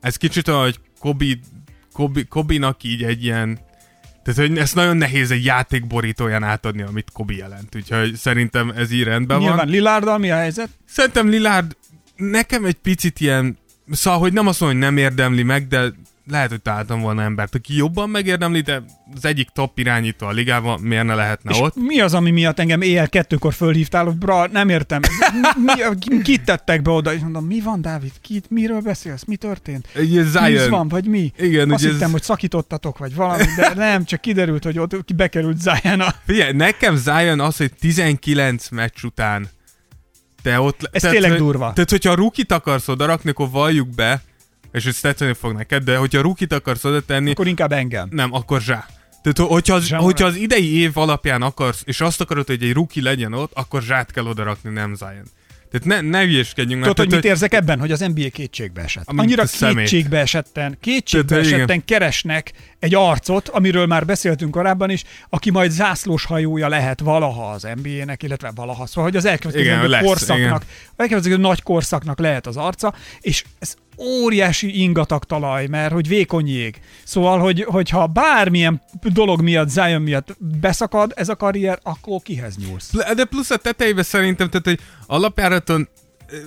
ez 0.02 0.16
kicsit 0.16 0.48
olyan, 0.48 0.62
hogy 0.62 0.80
Kobi, 1.00 1.40
Kobi, 1.94 2.24
Kobinak 2.26 2.84
így 2.84 3.04
egy 3.04 3.24
ilyen 3.24 3.60
tehát, 4.24 4.40
hogy 4.40 4.58
ezt 4.58 4.76
nagyon 4.76 4.98
nehéz 4.98 5.32
egy 5.32 5.46
játék 5.46 5.88
borítóján 5.88 6.44
átadni, 6.44 6.82
amit 6.82 7.12
Kobi 7.14 7.38
jelent. 7.38 7.76
Úgyhogy 7.76 8.16
szerintem 8.16 8.70
ez 8.76 8.92
így 8.92 9.04
rendben 9.04 9.38
Nyilván 9.38 9.58
van. 9.58 9.68
Lillarddal 9.68 10.18
mi 10.18 10.32
a 10.32 10.36
helyzet? 10.36 10.70
Szerintem 10.86 11.28
Lillard 11.30 11.76
nekem 12.16 12.66
egy 12.66 12.76
picit 12.76 13.20
ilyen, 13.20 13.58
szóval, 13.92 14.20
hogy 14.20 14.34
nem 14.34 14.48
azt 14.48 14.60
mondom, 14.60 14.80
hogy 14.80 14.88
nem 14.90 14.98
érdemli 14.98 15.44
meg, 15.44 15.68
de 15.68 15.94
lehet, 16.32 16.50
hogy 16.50 16.62
találtam 16.62 17.02
volna 17.02 17.22
embert, 17.22 17.56
aki 17.56 17.76
jobban 17.76 18.10
megérdemli, 18.10 18.62
de 18.62 18.84
az 19.16 19.26
egyik 19.26 19.50
top 19.50 19.80
irányító 19.80 20.28
a 20.28 20.32
ligában, 20.32 20.80
miért 20.80 21.06
ne 21.06 21.16
lehetne 21.16 21.52
És 21.52 21.60
ott? 21.60 21.76
mi 21.76 22.00
az, 22.00 22.14
ami 22.14 22.32
miatt 22.32 22.60
engem 22.60 22.82
éjjel 22.82 23.10
kettőkor 23.10 23.54
fölhívtál, 23.54 24.06
hogy 24.06 24.16
bra, 24.16 24.48
nem 24.48 24.70
értem. 24.70 25.02
Mi, 25.66 25.72
mi, 26.16 26.22
kit 26.22 26.44
tettek 26.44 26.82
be 26.82 26.92
oda? 26.92 27.14
És 27.14 27.22
mondom, 27.22 27.46
mi 27.46 27.62
van, 27.62 27.82
Dávid? 27.82 28.12
Kit, 28.22 28.50
miről 28.50 28.82
beszélsz? 28.82 29.24
Mi 29.24 29.36
történt? 29.36 29.88
Zion. 30.24 30.70
van, 30.70 30.88
vagy 30.88 31.06
mi? 31.06 31.32
Igen, 31.38 31.72
Azt 31.72 31.84
hittem, 31.84 32.02
ez... 32.02 32.12
hogy 32.12 32.24
szakítottatok, 32.24 32.98
vagy 32.98 33.16
valami, 33.16 33.44
de 33.56 33.74
nem, 33.76 34.06
csak 34.06 34.22
kiderült, 34.22 34.64
hogy 34.64 34.80
ott 34.80 35.16
bekerült 35.16 35.62
Zion 35.62 36.00
a... 36.00 36.16
Figyelj, 36.26 36.52
nekem 36.52 36.96
Zion 36.96 37.40
az, 37.40 37.58
hogy 37.58 37.72
19 37.80 38.70
meccs 38.70 39.04
után 39.04 39.50
te 40.42 40.60
ott... 40.60 40.90
Ez 40.92 41.02
tényleg 41.02 41.38
durva. 41.38 41.74
Tehát, 41.74 41.90
hogyha 41.90 42.12
a 42.12 42.16
rukit 42.16 42.52
akarsz 42.52 42.88
odarakni, 42.88 43.30
akkor 43.30 43.50
valljuk 43.50 43.88
be, 43.88 44.22
és 44.72 44.86
ez 44.86 45.00
tetszeni 45.00 45.34
fog 45.34 45.54
neked, 45.54 45.84
de 45.84 45.98
hogyha 45.98 46.20
a 46.20 46.22
rukit 46.22 46.54
akarsz 46.54 46.84
oda 46.84 47.02
tenni, 47.02 47.32
Akkor 47.32 47.48
inkább 47.48 47.72
engem. 47.72 48.08
nem, 48.12 48.34
akkor 48.34 48.62
zsá. 48.62 48.88
Tehát, 49.22 49.52
hogyha 49.52 49.76
az, 49.76 49.90
hogyha 49.90 50.26
az 50.26 50.36
idei 50.36 50.80
év 50.80 50.98
alapján 50.98 51.42
akarsz, 51.42 51.82
és 51.86 52.02
azt 52.02 52.22
akarod, 52.22 52.48
hogy 52.48 52.64
egy 52.64 52.74
rookie 52.74 53.04
legyen 53.04 53.34
ott, 53.34 53.52
akkor 53.54 53.82
zsát 53.82 54.12
kell 54.12 54.26
odarakni, 54.26 54.70
nem 54.70 54.96
Zion. 54.96 55.26
Tehát 55.72 56.02
ne, 56.02 56.10
ne 56.10 56.26
hülyeskedjünk. 56.26 56.82
Tudod, 56.82 56.98
hogy 56.98 57.12
mit 57.12 57.26
érzek 57.26 57.54
ebben? 57.54 57.80
Hogy 57.80 57.92
az 57.92 58.00
NBA 58.00 58.30
kétségbe 58.32 58.82
esett. 58.82 59.04
Annyira 59.06 59.44
kétségbe 59.44 60.20
esetten, 60.20 60.78
kétségbe 60.82 61.28
Tehát, 61.28 61.46
igen. 61.46 61.58
esetten 61.58 61.86
keresnek 61.86 62.52
egy 62.80 62.96
arcot, 62.96 63.48
amiről 63.48 63.86
már 63.86 64.06
beszéltünk 64.06 64.52
korábban 64.52 64.90
is, 64.90 65.04
aki 65.30 65.52
majd 65.52 65.72
zászlós 65.72 66.26
hajója 66.26 66.68
lehet 66.68 67.00
valaha 67.00 67.50
az 67.50 67.68
NBA-nek, 67.76 68.24
illetve 68.24 68.52
valaha, 68.56 68.86
szóval, 68.86 69.04
hogy 69.04 69.16
az 69.16 69.24
Igen, 69.24 69.34
elkövetkező 69.34 69.88
lesz, 69.88 70.04
korszaknak, 70.04 70.40
igen. 70.40 70.62
elkövetkező 70.96 71.38
nagy 71.38 71.62
korszaknak 71.62 72.20
lehet 72.20 72.48
az 72.48 72.58
arca, 72.58 72.94
és 73.20 73.44
ez 73.60 73.76
óriási 74.02 74.82
ingatag 74.82 75.24
talaj, 75.24 75.68
mert 75.68 75.94
hogy 75.94 76.08
vékony 76.08 76.48
jég. 76.48 76.82
Szóval, 77.04 77.40
hogy, 77.40 77.64
hogyha 77.64 78.08
bármilyen 78.08 78.82
dolog 79.14 79.42
miatt, 79.42 79.70
Zion 79.70 80.02
miatt 80.02 80.36
beszakad 80.40 81.12
ez 81.16 81.30
a 81.30 81.36
karrier, 81.36 81.80
akkor 81.84 82.22
kihez 82.22 82.58
nyúlsz? 82.58 82.94
De 83.16 83.26
plusz 83.26 83.50
a 83.50 83.58
tetejében 83.58 84.04
szerintem, 84.04 84.50
tehát, 84.50 84.66
hogy 84.66 84.80
alapjáraton 85.08 85.88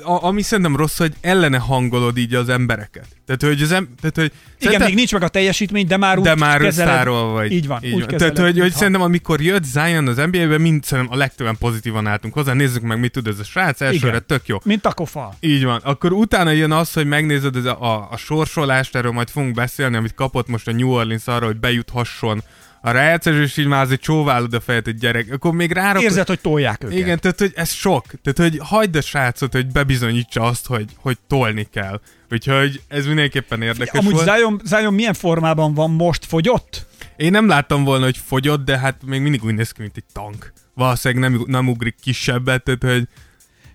a, 0.02 0.24
ami 0.24 0.42
szerintem 0.42 0.76
rossz, 0.76 0.98
hogy 0.98 1.12
ellene 1.20 1.58
hangolod 1.58 2.16
így 2.18 2.34
az 2.34 2.48
embereket. 2.48 3.06
Tehát, 3.26 3.42
hogy 3.42 3.62
az 3.62 3.72
em- 3.72 3.88
tehát, 4.00 4.16
hogy 4.16 4.32
Igen, 4.68 4.80
még 4.82 4.94
nincs 4.94 5.12
meg 5.12 5.22
a 5.22 5.28
teljesítmény, 5.28 5.86
de 5.86 5.96
már 5.96 6.18
úgy 6.18 6.24
de 6.24 6.34
már 6.34 6.60
kezeled. 6.60 7.06
vagy. 7.06 7.52
Így 7.52 7.66
van, 7.66 7.78
úgy 7.82 7.90
Tehát, 7.90 8.06
kezeled, 8.06 8.36
hogy, 8.36 8.44
hogy 8.44 8.54
mintha- 8.54 8.78
szerintem 8.78 9.02
amikor 9.02 9.40
jött 9.40 9.64
Zion 9.64 10.08
az 10.08 10.16
NBA-be, 10.16 10.58
mind 10.58 10.84
szerintem 10.84 11.12
a 11.14 11.16
legtöbben 11.16 11.56
pozitívan 11.58 12.06
álltunk 12.06 12.34
hozzá. 12.34 12.52
Nézzük 12.52 12.82
meg, 12.82 12.98
mit 13.00 13.12
tud 13.12 13.26
ez 13.26 13.38
a 13.38 13.44
srác, 13.44 13.80
elsőre 13.80 14.08
Igen. 14.08 14.24
tök 14.26 14.46
jó. 14.46 14.58
Mint 14.64 14.86
a 14.86 14.92
kofa. 14.92 15.34
Így 15.40 15.64
van. 15.64 15.80
Akkor 15.84 16.12
utána 16.12 16.50
jön 16.50 16.72
az, 16.72 16.92
hogy 16.92 17.06
megnézed 17.06 17.56
ez 17.56 17.64
a, 17.64 17.82
a, 17.82 18.08
a 18.10 18.16
sorsolást, 18.16 18.96
erről 18.96 19.12
majd 19.12 19.28
fogunk 19.30 19.54
beszélni, 19.54 19.96
amit 19.96 20.14
kapott 20.14 20.48
most 20.48 20.68
a 20.68 20.72
New 20.72 20.88
Orleans 20.90 21.26
arra, 21.26 21.46
hogy 21.46 21.56
bejuthasson 21.56 22.42
a 22.86 22.90
rájátszás, 22.90 23.34
és 23.34 23.56
így 23.56 23.66
már 23.66 23.82
azért 23.82 24.00
csóválod 24.00 24.54
a 24.54 24.60
fejet 24.60 24.86
egy 24.86 24.98
gyerek. 24.98 25.32
Akkor 25.32 25.52
még 25.52 25.72
rárak... 25.72 26.02
Érzed, 26.02 26.26
hogy 26.26 26.40
tolják 26.40 26.84
őket. 26.84 26.98
Igen, 26.98 27.18
tehát 27.18 27.38
hogy 27.38 27.52
ez 27.54 27.70
sok. 27.70 28.04
Tehát, 28.22 28.52
hogy 28.52 28.68
hagyd 28.68 28.96
a 28.96 29.00
srácot, 29.00 29.52
hogy 29.52 29.66
bebizonyítsa 29.66 30.42
azt, 30.42 30.66
hogy, 30.66 30.90
hogy 30.96 31.18
tolni 31.26 31.68
kell. 31.72 32.00
Úgyhogy 32.30 32.82
ez 32.88 33.06
mindenképpen 33.06 33.62
érdekes 33.62 34.00
Amúgy 34.00 34.12
volt. 34.12 34.30
Zion, 34.36 34.60
Zion 34.64 34.94
milyen 34.94 35.14
formában 35.14 35.74
van 35.74 35.90
most? 35.90 36.24
Fogyott? 36.24 36.86
Én 37.16 37.30
nem 37.30 37.48
láttam 37.48 37.84
volna, 37.84 38.04
hogy 38.04 38.18
fogyott, 38.26 38.64
de 38.64 38.78
hát 38.78 38.96
még 39.04 39.20
mindig 39.20 39.44
úgy 39.44 39.54
néz 39.54 39.70
ki, 39.70 39.82
mint 39.82 39.96
egy 39.96 40.04
tank. 40.12 40.52
Valószínűleg 40.74 41.30
nem, 41.30 41.44
nem 41.46 41.68
ugrik 41.68 41.96
kisebbet, 42.02 42.62
tehát 42.62 42.82
hogy 42.82 43.08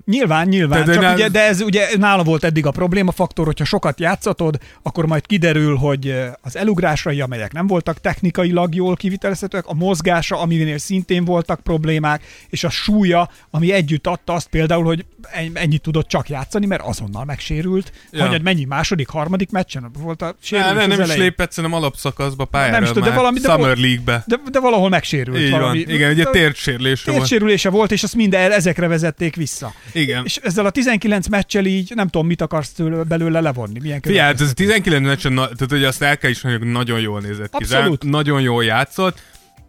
Nyilván, 0.06 0.48
nyilván. 0.48 0.84
Tehát, 0.86 1.02
Csak 1.02 1.04
hogy 1.06 1.14
ugye, 1.14 1.24
nem- 1.24 1.32
de 1.32 1.42
ez 1.48 1.62
ugye 1.62 1.88
nála 1.98 2.24
volt 2.24 2.44
eddig 2.44 2.66
a 2.66 2.72
probléma 2.72 3.12
faktor, 3.12 3.46
hogyha 3.46 3.66
sokat 3.66 4.00
játszatod, 4.00 4.58
akkor 4.82 5.06
majd 5.06 5.26
kiderül, 5.26 5.76
hogy 5.76 6.16
az 6.42 6.56
elugrásai, 6.58 7.22
amelyek 7.22 7.52
nem 7.54 7.68
voltak 7.68 8.00
technikailag 8.02 8.76
jól 8.76 8.96
kivitelezhetőek, 8.96 9.66
a 9.68 9.74
mozgása, 9.74 10.40
aminél 10.40 10.78
szintén 10.78 11.26
voltak 11.26 11.60
problémák, 11.60 12.24
és 12.50 12.64
a 12.64 12.70
súlya, 12.70 13.30
ami 13.52 13.72
együtt 13.72 14.08
adta 14.08 14.34
azt 14.34 14.48
például, 14.48 14.84
hogy 14.84 15.06
en- 15.32 15.52
ennyit 15.58 15.82
tudott 15.82 16.08
csak 16.08 16.30
játszani, 16.30 16.66
mert 16.66 16.82
azonnal 16.86 17.26
megsérült. 17.26 17.92
Ja. 18.12 18.28
Hogy 18.28 18.42
mennyi 18.42 18.64
második, 18.66 19.08
harmadik 19.08 19.50
meccsen 19.52 19.92
volt 20.00 20.22
a 20.22 20.36
sérülés 20.42 20.74
ne, 20.74 20.82
az 20.82 20.88
nem 20.98 21.02
is 21.10 21.16
lépett 21.16 21.52
szerintem 21.52 21.80
alapszakaszba 21.80 22.46
pályára 22.46 22.72
Nem 22.72 22.84
is 22.84 22.88
tudom, 22.88 23.04
de 23.04 23.16
valami- 23.16 23.40
de 23.40 23.50
Summer 23.52 23.78
League-be. 23.78 24.24
De, 24.28 24.36
de 24.52 24.60
valahol 24.60 24.90
megsérült. 24.90 25.38
Így 25.40 25.50
valami. 25.52 25.84
van. 25.84 25.96
Igen, 25.96 26.12
ugye 26.12 26.24
De- 26.24 26.30
térdsérlése 26.30 27.04
volt. 27.06 27.18
Térdsérülése 27.18 27.70
volt, 27.70 27.92
és 27.92 28.04
azt 28.04 28.16
mind 28.16 28.34
el- 28.34 28.52
ezekre 28.54 28.88
vezették 28.88 29.36
vissza. 29.36 29.74
Igen. 30.00 30.26
És 30.26 30.36
ezzel 30.36 30.66
a 30.66 30.70
19 30.70 31.28
meccsel 31.28 31.66
így 31.66 31.92
nem 31.96 32.08
tudom, 32.08 32.28
mit 32.28 32.42
akarsz 32.42 32.70
tőle, 32.72 33.04
belőle 33.04 33.40
levonni. 33.40 33.80
Milyen 33.80 34.02
Figyelj, 34.02 34.20
hát 34.20 34.42
ez 34.42 34.50
a 34.50 34.54
következtetés. 34.54 34.82
19 34.84 35.06
meccsen, 35.06 35.36
tehát 35.36 35.70
hogy 35.70 35.84
azt 35.84 36.02
el 36.02 36.18
kell 36.18 36.30
is 36.30 36.42
mondjuk, 36.42 36.72
nagyon 36.72 37.00
jól 37.00 37.22
nézett 37.22 37.50
ki. 37.58 37.64
Abszolút. 37.64 38.02
Zá- 38.02 38.12
Nagyon 38.12 38.42
jól 38.42 38.64
játszott. 38.64 39.22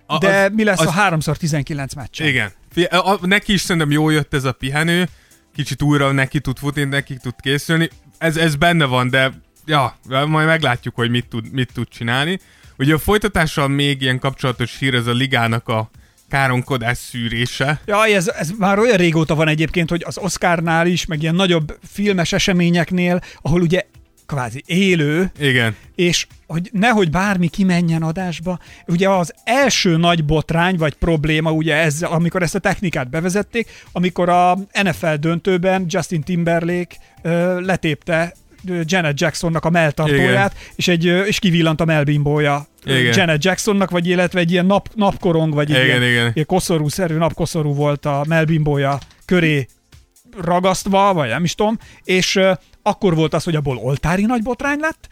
A, 0.07 0.19
De 0.19 0.43
az- 0.43 0.51
mi 0.55 0.65
lesz 0.65 0.81
az- 0.81 0.87
a 0.87 0.93
3x19 0.93 1.97
meccsen? 1.97 2.27
Igen. 2.27 2.51
Figyelj, 2.73 3.03
a, 3.03 3.13
a, 3.13 3.19
neki 3.27 3.53
is 3.53 3.61
szerintem 3.61 3.91
jól 3.91 4.13
jött 4.13 4.35
ez 4.35 4.45
a 4.45 4.53
pihenő, 4.53 5.09
kicsit 5.55 5.83
újra 5.83 6.13
neki 6.13 6.41
tud 6.41 6.59
futni, 6.59 6.85
neki 6.85 7.17
tud 7.17 7.35
készülni. 7.41 7.91
Ez, 8.19 8.37
ez 8.37 8.57
benne 8.57 8.85
van, 8.85 9.11
de 9.11 9.33
ja, 9.67 9.99
majd 10.27 10.47
meglátjuk, 10.47 10.95
hogy 10.95 11.11
mit 11.11 11.27
tud, 11.27 11.53
mit 11.53 11.71
tud 11.73 11.89
csinálni. 11.89 12.39
Ugye 12.79 12.95
a 12.95 12.99
folytatással 12.99 13.69
még 13.69 14.03
ilyen 14.03 14.19
kapcsolatos 14.19 14.79
hír, 14.79 14.95
ez 14.95 15.07
a 15.07 15.13
ligának 15.13 15.69
a 15.69 15.91
káromkodás 16.31 16.99
szűrése. 16.99 17.81
Ja, 17.87 18.07
ez, 18.07 18.29
ez 18.29 18.51
már 18.59 18.79
olyan 18.79 18.97
régóta 18.97 19.35
van 19.35 19.49
egyébként, 19.49 19.91
hogy 19.91 20.03
az 20.07 20.19
Oscarnál 20.19 20.87
is, 20.87 21.07
meg 21.07 21.23
ilyen 21.23 21.35
nagyobb 21.35 21.79
filmes 21.93 22.33
eseményeknél, 22.33 23.21
ahol 23.43 23.61
ugye 23.61 23.83
kvázi 24.31 24.63
élő, 24.67 25.31
Igen. 25.39 25.77
és 25.95 26.27
hogy 26.47 26.71
nehogy 26.73 27.11
bármi 27.11 27.49
kimenjen 27.49 28.03
adásba. 28.03 28.59
Ugye 28.87 29.09
az 29.09 29.35
első 29.45 29.97
nagy 29.97 30.25
botrány, 30.25 30.77
vagy 30.77 30.95
probléma, 30.95 31.53
ugye 31.53 31.75
ez, 31.75 32.03
amikor 32.03 32.43
ezt 32.43 32.55
a 32.55 32.59
technikát 32.59 33.11
bevezették, 33.11 33.69
amikor 33.93 34.29
a 34.29 34.59
NFL 34.83 35.15
döntőben 35.21 35.85
Justin 35.89 36.23
Timberlake 36.23 36.97
ö, 37.23 37.61
letépte 37.61 38.35
Janet 38.64 39.21
Jacksonnak 39.21 39.64
a 39.64 39.71
melltartóját, 39.71 40.55
és, 40.75 40.88
egy, 40.88 41.05
és 41.05 41.38
kivillant 41.38 41.81
a 41.81 41.85
melbimbója 41.85 42.67
Igen. 42.85 43.19
Janet 43.19 43.45
Jacksonnak, 43.45 43.90
vagy 43.90 44.07
illetve 44.07 44.40
egy 44.40 44.50
ilyen 44.50 44.67
nap, 44.67 44.88
napkorong, 44.95 45.55
vagy 45.55 45.71
Igen, 45.71 45.85
ilyen, 45.85 46.02
igen. 46.02 46.31
ilyen 46.35 46.47
koszorúszerű, 46.47 47.14
napkoszorú 47.14 47.75
volt 47.75 48.07
a 48.07 48.25
melbimbója 48.29 48.99
köré 49.25 49.67
ragasztva, 50.40 51.12
vagy 51.12 51.29
nem 51.29 51.45
is 51.45 51.55
tudom, 51.55 51.79
és 52.05 52.37
uh, 52.37 52.50
akkor 52.83 53.14
volt 53.14 53.35
az, 53.35 53.45
hogy 53.45 53.55
abból 53.55 53.76
oltári 53.76 54.25
nagy 54.25 54.43
botrány 54.43 54.79
lett, 54.79 55.09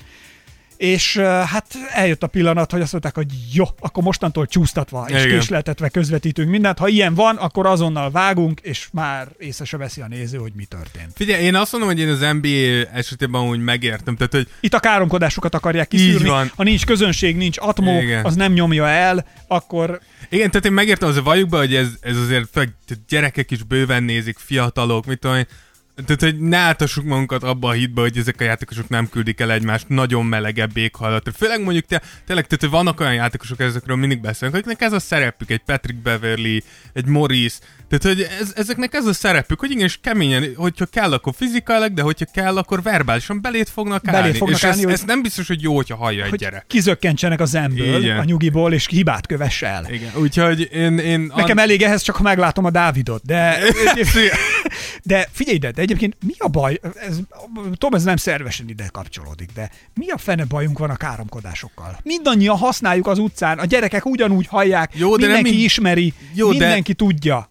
és 0.78 1.16
hát 1.18 1.66
eljött 1.92 2.22
a 2.22 2.26
pillanat, 2.26 2.70
hogy 2.70 2.80
azt 2.80 2.92
mondták, 2.92 3.14
hogy 3.14 3.26
jó, 3.52 3.64
akkor 3.78 4.02
mostantól 4.02 4.46
csúsztatva 4.46 5.06
és 5.08 5.24
Igen. 5.24 5.38
késletetve 5.38 5.88
közvetítünk 5.88 6.50
mindent. 6.50 6.78
Ha 6.78 6.88
ilyen 6.88 7.14
van, 7.14 7.36
akkor 7.36 7.66
azonnal 7.66 8.10
vágunk, 8.10 8.60
és 8.60 8.88
már 8.92 9.28
észre 9.38 9.64
se 9.64 9.76
veszi 9.76 10.00
a 10.00 10.08
néző, 10.08 10.38
hogy 10.38 10.52
mi 10.54 10.64
történt. 10.64 11.10
Figyelj, 11.14 11.42
én 11.44 11.54
azt 11.54 11.72
mondom, 11.72 11.90
hogy 11.90 12.00
én 12.00 12.08
az 12.08 12.20
NBA 12.40 12.96
esetében 12.98 13.42
úgy 13.42 13.60
megértem. 13.60 14.16
Tehát, 14.16 14.32
hogy 14.32 14.48
Itt 14.60 14.74
a 14.74 14.80
káromkodásokat 14.80 15.54
akarják 15.54 15.92
Így 15.94 16.00
kiszűrni. 16.00 16.28
van. 16.28 16.50
Ha 16.56 16.62
nincs 16.62 16.84
közönség, 16.86 17.36
nincs 17.36 17.56
atmó, 17.60 18.00
Igen. 18.00 18.24
az 18.24 18.34
nem 18.34 18.52
nyomja 18.52 18.88
el, 18.88 19.26
akkor 19.46 20.00
Igen, 20.30 20.50
tehát 20.50 20.66
én 20.66 20.72
megértem, 20.72 21.08
azért 21.08 21.24
valljuk 21.24 21.48
be, 21.48 21.56
hogy 21.56 21.74
ez, 21.74 21.88
ez 22.00 22.16
azért 22.16 22.48
főleg, 22.52 22.74
gyerekek 23.08 23.50
is 23.50 23.62
bőven 23.62 24.02
nézik, 24.02 24.38
fiatalok, 24.38 25.06
mit 25.06 25.18
tudom 25.18 25.36
én. 25.36 25.46
Tehát, 26.06 26.20
hogy 26.20 26.38
ne 26.38 26.56
áltassuk 26.56 27.04
magunkat 27.04 27.42
abba 27.42 27.68
a 27.68 27.72
hitbe, 27.72 28.00
hogy 28.00 28.18
ezek 28.18 28.40
a 28.40 28.44
játékosok 28.44 28.88
nem 28.88 29.08
küldik 29.08 29.40
el 29.40 29.52
egymást 29.52 29.88
nagyon 29.88 30.26
melegebb 30.26 30.76
éghajlatra. 30.76 31.32
Főleg 31.32 31.62
mondjuk 31.62 31.84
te, 31.86 32.02
tényleg, 32.26 32.46
tehát, 32.46 32.60
hogy 32.60 32.70
vannak 32.70 33.00
olyan 33.00 33.14
játékosok, 33.14 33.60
ezekről 33.60 33.96
mindig 33.96 34.20
beszélünk, 34.20 34.56
akiknek 34.56 34.80
ez 34.80 34.92
a 34.92 34.98
szerepük, 34.98 35.50
egy 35.50 35.62
Patrick 35.66 36.02
Beverly, 36.02 36.62
egy 36.92 37.06
Morris, 37.06 37.58
tehát, 37.88 38.16
hogy 38.16 38.28
ez, 38.40 38.52
ezeknek 38.56 38.94
ez 38.94 39.06
a 39.06 39.12
szerepük, 39.12 39.60
hogy 39.60 39.70
igenis 39.70 39.98
keményen, 40.02 40.52
hogyha 40.56 40.86
kell, 40.86 41.12
akkor 41.12 41.32
fizikailag, 41.36 41.92
de 41.92 42.02
hogyha 42.02 42.26
kell, 42.32 42.56
akkor 42.56 42.82
verbálisan 42.82 43.40
belét 43.40 43.68
fognak 43.68 44.02
Belét 44.02 44.20
állni. 44.20 44.36
fognak 44.38 44.56
és 44.56 44.64
állni, 44.64 44.78
ez, 44.78 44.84
hogy- 44.84 44.92
ez, 44.92 45.02
nem 45.02 45.22
biztos, 45.22 45.46
hogy 45.46 45.62
jó, 45.62 45.74
hogyha 45.74 45.96
hallja 45.96 46.22
egy 46.24 46.30
hogy 46.30 46.38
gyerek. 46.38 46.64
kizökkentsenek 46.66 47.40
a 47.40 47.44
zemből, 47.44 48.02
Igen. 48.02 48.18
a 48.18 48.24
nyugiból, 48.24 48.72
és 48.72 48.86
hibát 48.86 49.26
kövess 49.26 49.62
el. 49.62 49.86
Igen, 49.90 50.10
úgyhogy 50.16 50.68
én... 50.72 50.98
én 50.98 51.32
Nekem 51.36 51.58
elég 51.58 51.82
ehhez, 51.82 52.02
csak 52.02 52.16
ha 52.16 52.22
meglátom 52.22 52.64
a 52.64 52.70
Dávidot, 52.70 53.22
de, 53.24 53.58
de 55.02 55.28
figyelj 55.32 55.58
de 55.58 55.70
egyébként 55.90 56.16
mi 56.26 56.32
a 56.38 56.48
baj, 56.48 56.80
ez, 56.94 57.18
tudom, 57.72 57.94
ez 57.94 58.02
nem 58.02 58.16
szervesen 58.16 58.68
ide 58.68 58.88
kapcsolódik, 58.92 59.50
de 59.54 59.70
mi 59.94 60.08
a 60.08 60.18
fene 60.18 60.44
bajunk 60.44 60.78
van 60.78 60.90
a 60.90 60.96
káromkodásokkal? 60.96 61.98
Mindannyian 62.02 62.56
használjuk 62.56 63.06
az 63.06 63.18
utcán, 63.18 63.58
a 63.58 63.64
gyerekek 63.64 64.06
ugyanúgy 64.06 64.46
hallják, 64.46 64.90
Jó, 64.94 65.16
de 65.16 65.26
mindenki 65.26 65.50
mind- 65.50 65.64
ismeri, 65.64 66.14
Jó, 66.34 66.46
de- 66.52 66.58
mindenki 66.58 66.94
tudja. 66.94 67.48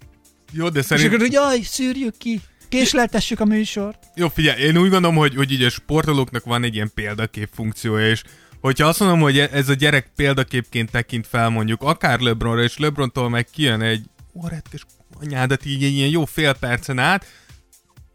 Jó, 0.52 0.70
de 0.70 0.80
És 0.80 0.86
szerint... 0.86 1.08
akkor, 1.08 1.20
hogy 1.20 1.32
jaj, 1.32 1.60
szűrjük 1.62 2.18
ki, 2.18 2.42
késleltessük 2.70 3.40
a 3.40 3.46
műsort. 3.46 4.04
Jó, 4.16 4.30
figyelj, 4.30 4.62
én 4.62 4.78
úgy 4.78 4.90
gondolom, 4.90 5.16
hogy, 5.16 5.36
hogy 5.36 5.52
így 5.52 5.64
a 5.64 5.70
sportolóknak 5.70 6.46
van 6.46 6.64
egy 6.64 6.76
ilyen 6.76 6.92
példakép 6.94 7.50
funkciója, 7.54 8.10
és 8.10 8.24
hogyha 8.62 8.88
azt 8.88 9.00
mondom, 9.00 9.20
hogy 9.20 9.38
ez 9.40 9.70
a 9.70 9.74
gyerek 9.74 10.12
példaképként 10.16 10.92
tekint 10.92 11.28
fel 11.28 11.50
mondjuk 11.50 11.82
akár 11.82 12.20
LeBronra, 12.20 12.64
és 12.64 12.78
LeBrontól 12.78 13.30
meg 13.30 13.46
kijön 13.52 13.82
egy 13.82 14.06
ó, 14.34 14.48
retkes 14.48 14.86
anyádat 15.22 15.66
így 15.66 15.84
egy 15.84 15.94
ilyen 15.94 16.10
jó 16.10 16.26
fél 16.26 16.54
percen 16.54 17.00
át, 17.00 17.26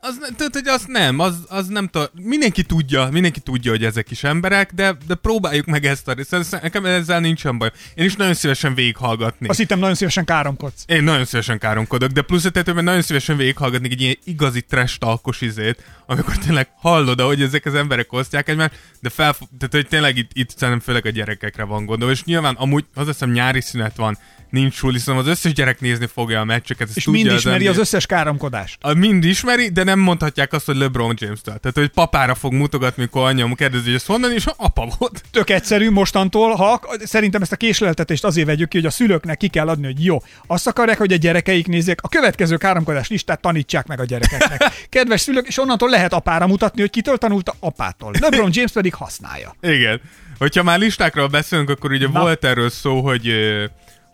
az, 0.05 0.19
tudod, 0.37 0.53
hogy 0.53 0.69
az 0.69 0.85
nem, 0.87 1.19
az, 1.19 1.45
az 1.49 1.67
nem 1.67 1.89
tudom, 1.89 2.07
mindenki 2.23 2.63
tudja, 2.63 3.09
mindenki 3.11 3.41
tudja, 3.41 3.71
hogy 3.71 3.85
ezek 3.85 4.11
is 4.11 4.25
emberek, 4.25 4.73
de, 4.73 4.97
de 5.07 5.15
próbáljuk 5.15 5.67
meg 5.67 5.85
ezt 5.85 6.09
a 6.09 6.13
részt, 6.13 6.61
nekem 6.63 6.85
ezzel 6.87 7.21
nincsen 7.21 7.59
baj. 7.59 7.71
Én 7.95 8.05
is 8.05 8.15
nagyon 8.15 8.35
szívesen 8.35 8.75
végighallgatni. 8.75 9.49
Azt 9.49 9.59
hittem 9.59 9.79
nagyon 9.79 9.95
szívesen 9.95 10.25
káromkodsz. 10.25 10.85
Én 10.87 11.03
nagyon 11.03 11.25
szívesen 11.25 11.59
káromkodok, 11.59 12.11
de 12.11 12.23
plusz 12.23 12.45
a 12.45 12.51
tetőben 12.51 12.85
nagyon 12.85 13.03
szívesen 13.03 13.37
végighallgatnék 13.37 13.93
egy 13.93 14.01
ilyen 14.01 14.19
igazi 14.25 14.63
trash 14.63 14.99
talkos 14.99 15.41
izét, 15.41 15.85
amikor 16.07 16.39
tényleg 16.39 16.69
hallod, 16.77 17.21
ahogy 17.21 17.43
ezek 17.43 17.65
az 17.65 17.75
emberek 17.75 18.13
osztják 18.13 18.49
egymást, 18.49 18.79
de 19.01 19.09
fel, 19.09 19.33
tehát 19.33 19.71
hogy 19.71 19.87
tényleg 19.89 20.17
itt, 20.17 20.31
itt 20.33 20.51
szerintem 20.51 20.81
főleg 20.81 21.07
a 21.07 21.11
gyerekekre 21.11 21.65
van 21.65 21.85
gondolva, 21.85 22.13
és 22.13 22.25
nyilván 22.25 22.55
amúgy 22.55 22.85
az 22.95 23.07
hiszem 23.07 23.31
nyári 23.31 23.61
szünet 23.61 23.97
van, 23.97 24.19
nincs 24.53 24.75
suli, 24.75 24.99
szóval 24.99 25.23
az 25.23 25.29
összes 25.29 25.53
gyerek 25.53 25.81
nézni 25.81 26.07
fogja 26.07 26.41
a 26.41 26.45
meccseket, 26.45 26.89
ezt 26.89 26.97
És 26.97 27.05
tudja 27.05 27.23
mind 27.23 27.37
ismeri 27.39 27.63
NBA. 27.63 27.71
az 27.71 27.79
összes 27.79 28.07
káromkodást. 28.07 28.79
A 28.81 28.95
mind 28.95 29.25
ismeri, 29.25 29.69
de 29.69 29.85
nem 29.85 29.99
mondhatják 29.99 30.53
azt, 30.53 30.67
hogy 30.67 30.77
LeBron 30.77 31.15
James-től. 31.19 31.59
Tehát, 31.59 31.77
hogy 31.77 31.89
papára 31.89 32.35
fog 32.35 32.53
mutogatni, 32.53 33.03
mikor 33.03 33.23
anyám 33.27 33.55
kérdezi, 33.55 33.85
hogy 33.85 33.95
ez 33.95 34.05
honnan, 34.05 34.33
és 34.33 34.47
apa 34.57 34.89
volt. 34.99 35.23
Tök 35.31 35.51
egyszerű 35.51 35.91
mostantól, 35.91 36.55
ha 36.55 36.81
szerintem 37.05 37.43
ezt 37.43 37.53
a 37.53 37.57
késleltetést 37.57 38.25
azért 38.25 38.47
vegyük 38.47 38.69
ki, 38.69 38.77
hogy 38.77 38.87
a 38.87 38.91
szülőknek 38.91 39.37
ki 39.37 39.49
kell 39.49 39.69
adni, 39.69 39.85
hogy 39.85 40.05
jó, 40.05 40.23
azt 40.47 40.67
akarják, 40.67 40.99
hogy 40.99 41.13
a 41.13 41.17
gyerekeik 41.17 41.67
nézzék, 41.67 41.99
a 42.03 42.09
következő 42.09 42.57
káromkodás 42.57 43.09
listát 43.09 43.41
tanítsák 43.41 43.87
meg 43.87 44.01
a 44.01 44.05
gyerekeknek. 44.05 44.63
Kedves 44.89 45.21
szülők, 45.21 45.47
és 45.47 45.59
onnantól 45.59 45.91
lehet 45.91 46.13
apára 46.13 46.47
mutatni, 46.47 46.81
hogy 46.81 46.91
kitől 46.91 47.17
tanulta 47.19 47.55
apától. 47.61 48.13
LeBron 48.21 48.51
James 48.53 48.73
pedig 48.73 48.95
használja. 48.95 49.57
Igen. 49.61 50.01
Hogyha 50.39 50.63
már 50.63 50.79
listákról 50.79 51.27
beszélünk, 51.27 51.71
akkor 51.71 51.93
ugye 51.93 52.09
Na. 52.09 52.21
volt 52.21 52.45
erről 52.45 52.71
szó, 52.71 53.01
hogy 53.01 53.35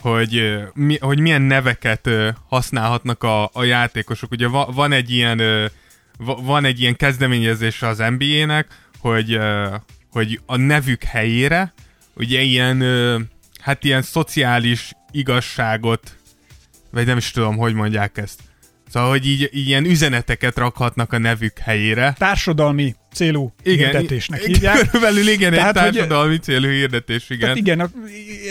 hogy, 0.00 0.58
mi, 0.74 0.98
hogy 0.98 1.20
milyen 1.20 1.42
neveket 1.42 2.10
használhatnak 2.48 3.22
a, 3.22 3.50
a 3.52 3.64
játékosok. 3.64 4.30
Ugye 4.30 4.48
va, 4.48 4.70
van 4.74 4.92
egy 4.92 5.10
ilyen 5.10 5.70
van 6.18 6.64
egy 6.64 6.80
ilyen 6.80 6.96
kezdeményezés 6.96 7.82
az 7.82 7.98
NBA-nek, 7.98 8.66
hogy, 8.98 9.38
hogy 10.10 10.40
a 10.46 10.56
nevük 10.56 11.02
helyére 11.02 11.72
ugye 12.14 12.40
ilyen 12.40 12.82
hát 13.60 13.84
ilyen 13.84 14.02
szociális 14.02 14.92
igazságot 15.10 16.16
vagy 16.90 17.06
nem 17.06 17.16
is 17.16 17.30
tudom, 17.30 17.56
hogy 17.56 17.74
mondják 17.74 18.16
ezt. 18.18 18.40
Szóval, 18.88 19.08
hogy 19.08 19.26
így, 19.26 19.50
így 19.52 19.66
ilyen 19.66 19.84
üzeneteket 19.84 20.56
rakhatnak 20.56 21.12
a 21.12 21.18
nevük 21.18 21.58
helyére. 21.58 22.14
Társadalmi 22.18 22.94
célú 23.12 23.52
Igen, 23.62 23.90
hirdetésnek 23.90 24.40
hívják. 24.40 24.76
Körülbelül 24.76 25.28
igen, 25.28 25.52
Tehát, 25.52 25.76
egy 25.76 25.82
hogy- 25.82 25.92
társadalmi 25.92 26.36
célú 26.38 26.68
hirdetés, 26.68 27.30
igen. 27.30 27.40
Tehát 27.40 27.56
igen, 27.56 27.92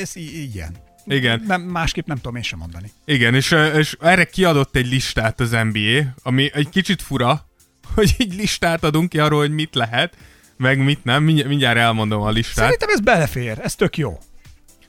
ez 0.01 0.15
igen. 0.15 0.75
Igen. 1.07 1.43
Nem, 1.47 1.61
másképp 1.61 2.07
nem 2.07 2.17
tudom 2.17 2.35
én 2.35 2.41
sem 2.43 2.59
mondani. 2.59 2.91
Igen, 3.05 3.33
és, 3.33 3.55
és 3.75 3.97
erre 3.99 4.23
kiadott 4.23 4.75
egy 4.75 4.87
listát 4.87 5.39
az 5.39 5.49
NBA, 5.49 6.13
ami 6.23 6.49
egy 6.53 6.69
kicsit 6.69 7.01
fura, 7.01 7.47
hogy 7.95 8.15
egy 8.17 8.35
listát 8.35 8.83
adunk 8.83 9.09
ki 9.09 9.19
arról, 9.19 9.39
hogy 9.39 9.51
mit 9.51 9.75
lehet, 9.75 10.17
meg 10.57 10.83
mit 10.83 11.03
nem. 11.03 11.23
Mindj- 11.23 11.47
mindjárt 11.47 11.77
elmondom 11.77 12.21
a 12.21 12.29
listát. 12.29 12.55
Szerintem 12.65 12.89
ez 12.89 12.99
belefér, 12.99 13.59
ez 13.63 13.75
tök 13.75 13.97
jó. 13.97 14.19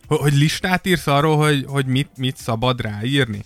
Hogy, 0.06 0.18
hogy 0.18 0.34
listát 0.34 0.87
írsz 0.87 1.06
arról, 1.06 1.37
hogy, 1.37 1.64
hogy 1.66 1.87
mit, 1.87 2.10
mit 2.16 2.37
szabad 2.37 2.80
ráírni? 2.80 3.44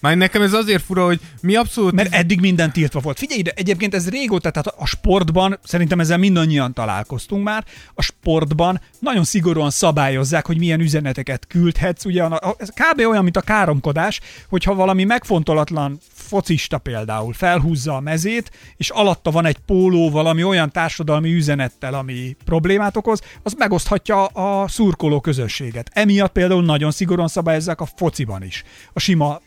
Már 0.00 0.16
nekem 0.16 0.42
ez 0.42 0.52
azért 0.52 0.82
fura, 0.82 1.04
hogy 1.04 1.20
mi 1.40 1.56
abszolút... 1.56 1.92
Mert 1.92 2.14
eddig 2.14 2.40
minden 2.40 2.72
tiltva 2.72 3.00
volt. 3.00 3.18
Figyelj 3.18 3.40
ide, 3.40 3.52
egyébként 3.54 3.94
ez 3.94 4.08
régóta, 4.08 4.50
tehát 4.50 4.66
a 4.66 4.86
sportban, 4.86 5.58
szerintem 5.64 6.00
ezzel 6.00 6.18
mindannyian 6.18 6.72
találkoztunk 6.72 7.44
már, 7.44 7.64
a 7.94 8.02
sportban 8.02 8.80
nagyon 8.98 9.24
szigorúan 9.24 9.70
szabályozzák, 9.70 10.46
hogy 10.46 10.58
milyen 10.58 10.80
üzeneteket 10.80 11.46
küldhetsz. 11.46 12.04
Ugye 12.04 12.24
ez 12.58 12.68
kb. 12.68 12.98
olyan, 12.98 13.22
mint 13.22 13.36
a 13.36 13.40
káromkodás, 13.40 14.20
hogyha 14.48 14.74
valami 14.74 15.04
megfontolatlan 15.04 15.98
focista 16.12 16.78
például 16.78 17.32
felhúzza 17.32 17.96
a 17.96 18.00
mezét, 18.00 18.50
és 18.76 18.90
alatta 18.90 19.30
van 19.30 19.46
egy 19.46 19.58
póló 19.58 20.10
valami 20.10 20.42
olyan 20.42 20.70
társadalmi 20.70 21.32
üzenettel, 21.32 21.94
ami 21.94 22.36
problémát 22.44 22.96
okoz, 22.96 23.20
az 23.42 23.54
megoszthatja 23.58 24.24
a 24.24 24.68
szurkoló 24.68 25.20
közösséget. 25.20 25.90
Emiatt 25.92 26.32
például 26.32 26.64
nagyon 26.64 26.90
szigorúan 26.90 27.28
szabályozzák 27.28 27.80
a 27.80 27.88
fociban 27.96 28.42
is, 28.42 28.64
a 28.92 29.00
sima 29.00 29.40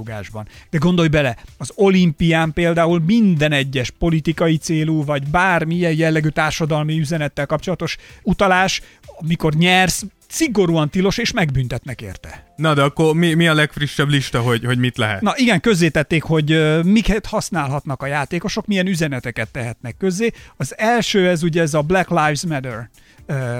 labdarúgásban. 0.00 0.48
De 0.70 0.78
gondolj 0.78 1.08
bele, 1.08 1.36
az 1.58 1.72
olimpián 1.74 2.52
például 2.52 3.00
minden 3.06 3.52
egyes 3.52 3.90
politikai 3.90 4.56
célú, 4.56 5.04
vagy 5.04 5.26
bármilyen 5.26 5.96
jellegű 5.96 6.28
társadalmi 6.28 6.98
üzenettel 6.98 7.46
kapcsolatos 7.46 7.96
utalás, 8.22 8.82
amikor 9.20 9.54
nyersz, 9.54 10.04
szigorúan 10.28 10.90
tilos, 10.90 11.18
és 11.18 11.32
megbüntetnek 11.32 12.00
érte. 12.00 12.52
Na, 12.56 12.74
de 12.74 12.82
akkor 12.82 13.14
mi, 13.14 13.34
mi 13.34 13.48
a 13.48 13.54
legfrissebb 13.54 14.08
lista, 14.08 14.40
hogy, 14.40 14.64
hogy 14.64 14.78
mit 14.78 14.96
lehet? 14.96 15.20
Na 15.20 15.32
igen, 15.36 15.60
közzétették, 15.60 16.22
hogy 16.22 16.80
miket 16.84 17.26
használhatnak 17.26 18.02
a 18.02 18.06
játékosok, 18.06 18.66
milyen 18.66 18.86
üzeneteket 18.86 19.50
tehetnek 19.50 19.96
közzé. 19.96 20.32
Az 20.56 20.78
első, 20.78 21.28
ez 21.28 21.42
ugye 21.42 21.62
ez 21.62 21.74
a 21.74 21.82
Black 21.82 22.08
Lives 22.08 22.46
Matter, 22.46 22.90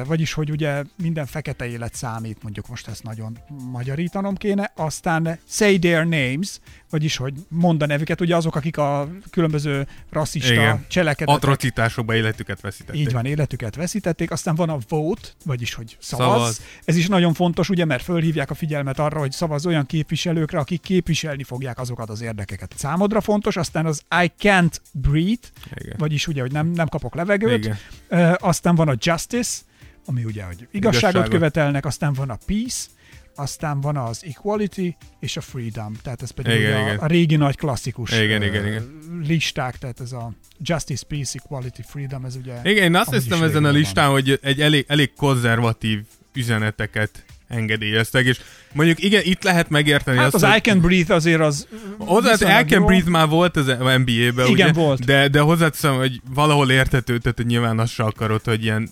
vagyis, 0.06 0.32
hogy 0.32 0.50
ugye 0.50 0.82
minden 1.02 1.26
fekete 1.26 1.66
élet 1.66 1.94
számít, 1.94 2.42
mondjuk 2.42 2.68
most 2.68 2.88
ezt 2.88 3.02
nagyon 3.02 3.38
magyarítanom 3.70 4.34
kéne, 4.34 4.72
aztán 4.76 5.38
say 5.48 5.78
their 5.78 6.06
names, 6.06 6.58
vagyis, 6.90 7.16
hogy 7.16 7.34
mond 7.48 7.82
a 7.82 7.86
nevüket, 7.86 8.20
ugye 8.20 8.36
azok, 8.36 8.56
akik 8.56 8.76
a 8.76 9.08
különböző 9.30 9.86
rasszista 10.10 10.52
Igen. 10.52 10.84
cselekedetek 10.88 11.42
Atrocitásokba 11.42 12.14
életüket 12.14 12.60
veszítették. 12.60 13.00
így 13.00 13.12
van, 13.12 13.24
életüket 13.26 13.74
veszítették, 13.74 14.30
aztán 14.30 14.54
van 14.54 14.68
a 14.68 14.78
vote, 14.88 15.28
vagyis 15.44 15.74
hogy 15.74 15.96
szavaz. 16.00 16.26
Szavaz. 16.36 16.60
Ez 16.84 16.96
is 16.96 17.06
nagyon 17.06 17.34
fontos, 17.34 17.68
ugye, 17.68 17.84
mert 17.84 18.02
fölhívják 18.02 18.50
a 18.50 18.54
figyelmet 18.54 18.98
arra, 18.98 19.18
hogy 19.18 19.32
szavaz 19.32 19.66
olyan 19.66 19.86
képviselőkre, 19.86 20.58
akik 20.58 20.80
képviselni 20.80 21.42
fogják 21.42 21.78
azokat 21.78 22.10
az 22.10 22.20
érdekeket. 22.20 22.72
Számodra 22.76 23.20
fontos, 23.20 23.56
aztán 23.56 23.86
az 23.86 24.02
I 24.24 24.32
can't 24.38 24.76
breathe, 24.92 25.48
Igen. 25.74 25.94
vagyis 25.98 26.26
ugye, 26.26 26.40
hogy 26.40 26.52
nem, 26.52 26.66
nem 26.66 26.88
kapok 26.88 27.14
levegőt. 27.14 27.64
Igen. 27.64 27.76
Ö, 28.08 28.32
aztán 28.38 28.74
van 28.74 28.88
a 28.88 28.94
justice, 28.98 29.60
ami 30.06 30.24
ugye, 30.24 30.44
hogy 30.44 30.56
igazságot, 30.70 30.72
Igazságot. 30.72 31.28
követelnek, 31.28 31.84
aztán 31.84 32.12
van 32.12 32.30
a 32.30 32.38
peace, 32.46 32.86
aztán 33.34 33.80
van 33.80 33.96
az 33.96 34.24
equality 34.28 34.96
és 35.20 35.36
a 35.36 35.40
freedom, 35.40 35.92
tehát 36.02 36.22
ez 36.22 36.30
pedig 36.30 36.54
Igen, 36.58 36.80
igen. 36.80 36.98
A, 36.98 37.02
a 37.02 37.06
régi 37.06 37.36
nagy 37.36 37.56
klasszikus 37.56 38.10
Igen, 38.18 38.42
ö, 38.42 38.44
igen, 38.44 38.66
igen. 38.66 38.98
listák, 39.22 39.78
tehát 39.78 40.00
ez 40.00 40.12
a 40.12 40.32
justice, 40.58 41.04
peace, 41.08 41.38
equality, 41.44 41.80
freedom, 41.88 42.24
ez 42.24 42.36
ugye... 42.36 42.54
Igen, 42.64 42.82
én 42.82 42.96
azt 42.96 43.12
hiszem 43.12 43.42
ezen 43.42 43.42
a 43.42 43.48
régen 43.48 43.62
van. 43.62 43.72
listán, 43.72 44.10
hogy 44.10 44.38
egy 44.42 44.60
elég, 44.60 44.84
elég 44.88 45.12
konzervatív 45.16 46.00
üzeneteket 46.34 47.24
engedélyeztek, 47.48 48.24
és 48.24 48.40
mondjuk 48.72 49.02
igen, 49.02 49.22
itt 49.24 49.42
lehet 49.42 49.68
megérteni 49.70 50.16
Hát 50.16 50.26
azt, 50.26 50.34
az 50.34 50.42
hogy... 50.42 50.56
I 50.56 50.60
Can 50.60 50.80
Breathe 50.80 51.14
azért 51.14 51.40
az 51.40 51.66
Hozzá, 51.98 52.30
viszonylag 52.30 52.56
El 52.56 52.64
Can 52.64 52.80
jó. 52.80 52.86
Breathe 52.86 53.10
már 53.10 53.28
volt 53.28 53.56
az 53.56 53.66
NBA-ben, 53.66 54.06
Igen, 54.06 54.50
ugye? 54.50 54.72
volt. 54.72 55.04
De, 55.04 55.28
de 55.28 55.40
hozzáteszem, 55.40 55.96
hogy 55.96 56.20
valahol 56.34 56.70
értető, 56.70 57.18
tehát 57.18 57.36
hogy 57.36 57.46
nyilván 57.46 57.78
azt 57.78 57.92
se 57.92 58.02
akarod, 58.02 58.44
hogy 58.44 58.62
ilyen 58.64 58.90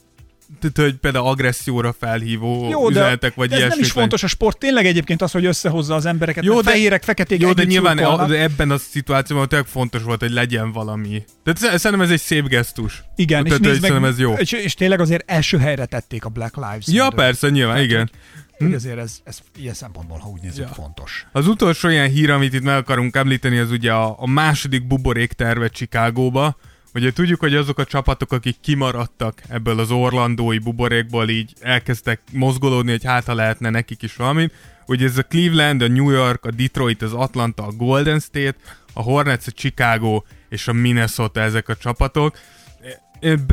tehát, 0.61 0.91
hogy 0.91 1.01
például 1.01 1.27
agresszióra 1.27 1.95
felhívó 1.99 2.69
Jó, 2.71 2.89
de, 2.91 3.01
üzenetek, 3.01 3.35
vagy 3.35 3.49
de 3.49 3.57
ez 3.65 3.69
nem 3.69 3.79
is 3.79 3.91
fontos 3.91 4.23
a 4.23 4.27
sport, 4.27 4.59
tényleg 4.59 4.87
egyébként 4.87 5.23
az, 5.23 5.31
hogy 5.31 5.45
összehozza 5.45 5.95
az 5.95 6.07
embereket, 6.07 6.45
Jó, 6.45 6.61
de- 6.61 6.71
fehérek, 6.71 7.03
feketék 7.03 7.41
Jó, 7.41 7.53
de 7.53 7.65
nyilván 7.65 7.99
a, 7.99 8.27
de 8.27 8.43
ebben 8.43 8.71
a 8.71 8.79
szituációban 8.79 9.49
tényleg 9.49 9.69
fontos 9.69 10.03
volt, 10.03 10.21
hogy 10.21 10.33
legyen 10.33 10.73
valami. 10.73 11.25
Tehát 11.45 11.59
sz- 11.59 11.81
szerintem 11.81 12.01
ez 12.07 12.11
egy 12.13 12.21
szép 12.21 12.47
gesztus. 12.49 13.03
Igen, 13.17 13.43
és 13.45 13.53
Tehát, 13.53 13.65
nézd 13.65 13.73
hogy 13.73 13.81
meg, 13.81 13.91
szerintem 13.91 14.13
ez 14.13 14.19
jó. 14.19 14.33
És, 14.35 14.53
és 14.53 14.75
tényleg 14.75 15.01
azért 15.01 15.31
első 15.31 15.59
helyre 15.59 15.85
tették 15.85 16.25
a 16.25 16.29
Black 16.29 16.57
Lives 16.57 16.87
Ja, 16.87 17.03
Matter. 17.03 17.19
persze, 17.19 17.49
nyilván, 17.51 17.75
Tehát, 17.75 17.91
igen. 17.91 18.11
Hogy 18.59 18.75
azért 18.75 18.99
ez, 18.99 19.19
ez 19.25 19.39
ilyen 19.59 19.75
szempontból, 19.75 20.19
ha 20.19 20.29
úgy 20.29 20.41
nézzük, 20.41 20.67
Ja. 20.69 20.75
fontos. 20.75 21.27
Az 21.33 21.47
utolsó 21.47 21.89
ilyen 21.89 22.09
hír, 22.09 22.31
amit 22.31 22.55
itt 22.55 22.63
meg 22.63 22.77
akarunk 22.77 23.17
említeni, 23.17 23.59
az 23.59 23.71
ugye 23.71 23.93
a, 23.93 24.15
a 24.19 24.27
második 24.27 24.87
buborék 24.87 25.33
terve 25.33 25.69
Chicagóba. 25.69 26.57
Ugye 26.99 27.13
tudjuk, 27.13 27.41
hogy 27.41 27.55
azok 27.55 27.79
a 27.79 27.85
csapatok, 27.85 28.33
akik 28.33 28.57
kimaradtak 28.61 29.43
ebből 29.49 29.79
az 29.79 29.91
orlandói 29.91 30.59
buborékból, 30.59 31.29
így 31.29 31.53
elkezdtek 31.61 32.21
mozgolódni, 32.33 32.91
hogy 32.91 33.05
hát 33.05 33.25
ha 33.25 33.35
lehetne 33.35 33.71
nekik 33.71 34.03
is 34.03 34.17
valami. 34.17 34.49
Ugye 34.87 35.07
ez 35.07 35.19
a 35.19 35.23
Cleveland, 35.23 35.83
a 35.83 35.89
New 35.89 36.11
York, 36.11 36.45
a 36.45 36.51
Detroit, 36.51 37.03
az 37.03 37.13
Atlanta, 37.13 37.67
a 37.67 37.73
Golden 37.73 38.21
State, 38.21 38.57
a 38.93 39.03
Hornets, 39.03 39.47
a 39.47 39.51
Chicago 39.51 40.23
és 40.49 40.69
a 40.69 40.73
Minnesota 40.73 41.41
ezek 41.41 41.69
a 41.69 41.77
csapatok. 41.77 42.39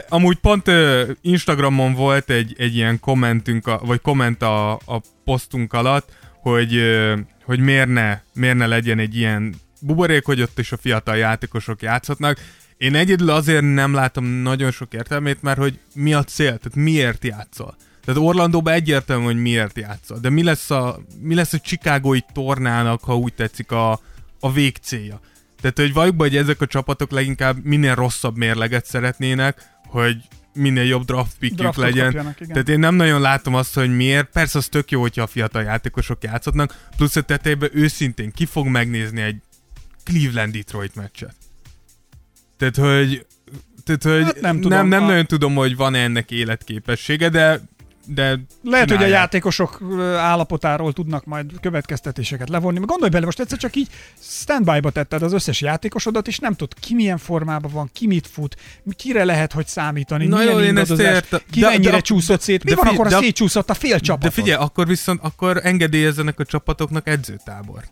Amúgy 0.09 0.37
pont 0.37 0.71
Instagramon 1.21 1.93
volt 1.93 2.29
egy, 2.29 2.55
egy 2.57 2.75
ilyen 2.75 2.99
kommentünk, 2.99 3.79
vagy 3.81 4.01
komment 4.01 4.41
a, 4.41 4.73
a 4.73 5.01
posztunk 5.23 5.73
alatt, 5.73 6.09
hogy, 6.41 6.81
hogy 7.43 7.59
miért, 7.59 7.89
ne, 7.89 8.19
miért 8.33 8.57
ne 8.57 8.67
legyen 8.67 8.99
egy 8.99 9.15
ilyen 9.15 9.55
buborék, 9.81 10.25
hogy 10.25 10.41
ott 10.41 10.59
is 10.59 10.71
a 10.71 10.77
fiatal 10.77 11.17
játékosok 11.17 11.81
játszhatnak. 11.81 12.37
Én 12.77 12.95
egyedül 12.95 13.29
azért 13.29 13.73
nem 13.73 13.93
látom 13.93 14.25
nagyon 14.25 14.71
sok 14.71 14.93
értelmét, 14.93 15.41
mert 15.41 15.57
hogy 15.57 15.79
mi 15.93 16.13
a 16.13 16.23
cél, 16.23 16.57
tehát 16.57 16.75
miért 16.75 17.23
játszol. 17.23 17.75
Tehát 18.05 18.21
Orlandóban 18.21 18.73
egyértelmű, 18.73 19.23
hogy 19.23 19.41
miért 19.41 19.77
játszol. 19.77 20.17
De 20.19 20.29
mi 20.29 20.43
lesz 20.43 20.71
a, 20.71 20.99
mi 21.19 21.35
lesz 21.35 21.53
a 21.53 21.59
Chicagói 21.59 22.19
tornának, 22.33 23.03
ha 23.03 23.17
úgy 23.17 23.33
tetszik, 23.33 23.71
a, 23.71 23.99
a 24.39 24.51
végcélja. 24.51 25.19
Tehát, 25.61 25.79
hogy 25.93 25.93
be, 25.93 26.23
hogy 26.23 26.35
ezek 26.35 26.61
a 26.61 26.65
csapatok 26.65 27.11
leginkább 27.11 27.63
minél 27.63 27.95
rosszabb 27.95 28.37
mérleget 28.37 28.85
szeretnének, 28.85 29.61
hogy 29.87 30.17
minél 30.53 30.83
jobb 30.83 31.05
draft 31.05 31.37
pickjük 31.39 31.75
legyen. 31.75 32.05
kapjanak, 32.05 32.39
igen. 32.39 32.51
Tehát 32.51 32.69
én 32.69 32.79
nem 32.79 32.95
nagyon 32.95 33.21
látom 33.21 33.55
azt, 33.55 33.73
hogy 33.73 33.95
miért. 33.95 34.29
Persze 34.31 34.57
az 34.57 34.67
tök 34.67 34.91
jó, 34.91 35.01
hogyha 35.01 35.21
a 35.21 35.27
fiatal 35.27 35.63
játékosok 35.63 36.23
játszhatnak, 36.23 36.87
plusz 36.97 37.15
a 37.15 37.21
tetejében 37.21 37.69
őszintén 37.73 38.31
ki 38.31 38.45
fog 38.45 38.67
megnézni 38.67 39.21
egy 39.21 39.35
Cleveland-Detroit 40.03 40.95
meccset. 40.95 41.35
Tehát, 42.57 42.75
hogy, 42.75 43.25
tehát, 43.83 44.03
hogy 44.03 44.23
Hát 44.23 44.41
nem 44.41 44.55
tudom, 44.61 44.77
nem, 44.77 44.87
nem 44.87 45.03
a- 45.03 45.07
nagyon 45.07 45.25
tudom, 45.25 45.55
hogy 45.55 45.75
van-e 45.75 45.99
ennek 45.99 46.31
életképessége, 46.31 47.29
de 47.29 47.61
de 48.07 48.23
Lehet, 48.23 48.39
hogy 48.63 48.79
a 48.81 48.85
csinálják. 48.85 49.09
játékosok 49.09 49.81
állapotáról 50.17 50.93
tudnak 50.93 51.25
majd 51.25 51.51
következtetéseket 51.61 52.49
levonni. 52.49 52.77
Mert 52.77 52.89
Gondolj 52.89 53.11
bele, 53.11 53.25
most 53.25 53.39
egyszer 53.39 53.57
csak 53.57 53.75
így 53.75 53.87
standby-ba 54.21 54.89
tetted 54.89 55.21
az 55.21 55.33
összes 55.33 55.61
játékosodat, 55.61 56.27
és 56.27 56.39
nem 56.39 56.53
tudod, 56.53 56.73
ki 56.79 56.93
milyen 56.93 57.17
formában 57.17 57.71
van, 57.71 57.89
ki 57.93 58.07
mit 58.07 58.27
fut, 58.27 58.55
kire 58.95 59.23
lehet, 59.23 59.51
hogy 59.53 59.67
számítani, 59.67 60.25
Na 60.27 60.37
milyen 60.37 60.53
jó, 60.53 60.59
én 60.59 60.77
ezt 60.77 60.99
értem. 60.99 61.39
ki 61.51 61.59
De- 61.59 61.67
mennyire 61.67 61.91
de- 61.91 61.99
csúszott 62.01 62.41
szét. 62.41 62.63
Mi 62.63 62.69
de 62.69 62.75
van 62.75 62.83
figyelj, 62.85 62.97
akkor, 62.99 63.11
ha 63.11 63.17
ak- 63.17 63.25
szétcsúszott 63.25 63.69
a 63.69 63.73
fél 63.73 63.99
csapat? 63.99 64.21
De 64.23 64.29
figyelj, 64.29 64.61
akkor 64.63 64.87
viszont 64.87 65.19
akkor 65.23 65.59
engedélyezzenek 65.63 66.39
a 66.39 66.45
csapatoknak 66.45 67.07
edzőtábor. 67.07 67.83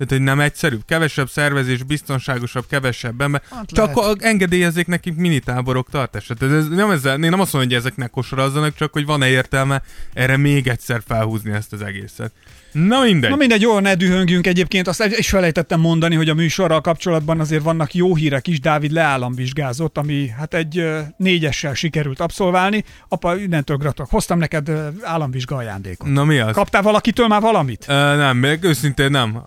Tehát, 0.00 0.14
hogy 0.14 0.24
nem 0.24 0.40
egyszerűbb, 0.40 0.82
kevesebb 0.86 1.28
szervezés, 1.28 1.82
biztonságosabb, 1.82 2.64
kevesebb 2.68 3.20
ember. 3.20 3.42
Hát 3.50 3.70
csak 3.70 3.96
lehet. 3.96 4.22
engedélyezzék 4.22 4.86
nekik 4.86 5.16
minitáborok 5.16 5.90
tartását. 5.90 6.38
Tehát 6.38 6.54
ez 6.54 6.68
nem 6.68 6.90
ezzel, 6.90 7.24
én 7.24 7.30
nem 7.30 7.40
azt 7.40 7.52
mondom, 7.52 7.70
hogy 7.70 7.78
ezeknek 7.78 8.10
kosarazzanak, 8.10 8.74
csak 8.74 8.92
hogy 8.92 9.04
van-e 9.04 9.28
értelme 9.28 9.82
erre 10.12 10.36
még 10.36 10.68
egyszer 10.68 11.02
felhúzni 11.06 11.50
ezt 11.50 11.72
az 11.72 11.82
egészet. 11.82 12.32
Na 12.72 13.02
mindegy. 13.02 13.30
Na 13.30 13.36
mindegy, 13.36 13.60
jól 13.60 13.80
ne 13.80 13.94
dühöngjünk 13.94 14.46
egyébként, 14.46 14.88
azt 14.88 15.04
is 15.04 15.28
felejtettem 15.28 15.80
mondani, 15.80 16.14
hogy 16.14 16.28
a 16.28 16.34
műsorral 16.34 16.80
kapcsolatban 16.80 17.40
azért 17.40 17.62
vannak 17.62 17.94
jó 17.94 18.14
hírek 18.14 18.46
is, 18.46 18.60
Dávid 18.60 18.92
leállamvizsgázott, 18.92 19.98
ami 19.98 20.28
hát 20.28 20.54
egy 20.54 20.88
négyessel 21.16 21.74
sikerült 21.74 22.20
abszolválni. 22.20 22.84
Apa, 23.08 23.36
innentől 23.36 23.76
gratulálok. 23.76 24.12
Hoztam 24.12 24.38
neked 24.38 24.70
államvizsga 25.02 25.56
ajándékot. 25.56 26.12
Na 26.12 26.24
mi 26.24 26.38
az? 26.38 26.54
Kaptál 26.54 26.82
valakitől 26.82 27.26
már 27.26 27.40
valamit? 27.40 27.84
Ö, 27.88 28.16
nem, 28.16 28.44
őszintén 28.60 29.10
nem. 29.10 29.42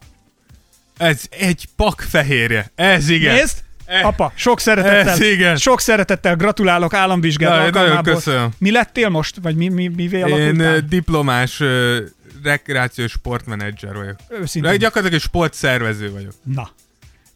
Ez 0.98 1.22
egy 1.30 1.66
pak 1.76 2.06
fehérje. 2.10 2.72
Ez 2.76 3.10
igen. 3.10 3.36
Nézd! 3.36 3.58
Eh, 3.86 4.06
Apa, 4.08 4.32
sok 4.36 4.60
szeretettel, 4.60 5.10
ez 5.10 5.20
igen. 5.22 5.58
sok 5.58 5.80
szeretettel 5.80 6.36
gratulálok 6.36 6.94
államvizsgát 6.94 7.74
Na, 7.74 7.80
nagyon 7.82 8.04
köszönöm. 8.04 8.50
Mi 8.58 8.72
lettél 8.72 9.10
most? 9.10 9.36
Vagy 9.42 9.56
mi, 9.56 9.68
mi, 9.68 9.88
mi 9.88 10.04
Én 10.04 10.24
alakultál? 10.24 10.80
diplomás 10.80 11.60
ö, 11.60 11.98
rekreációs 12.44 13.12
sportmenedzser 13.12 13.96
vagyok. 13.96 14.16
Őszintén. 14.30 14.78
Gyakorlatilag 14.78 15.14
egy 15.14 15.28
sportszervező 15.28 16.12
vagyok. 16.12 16.32
Na. 16.44 16.70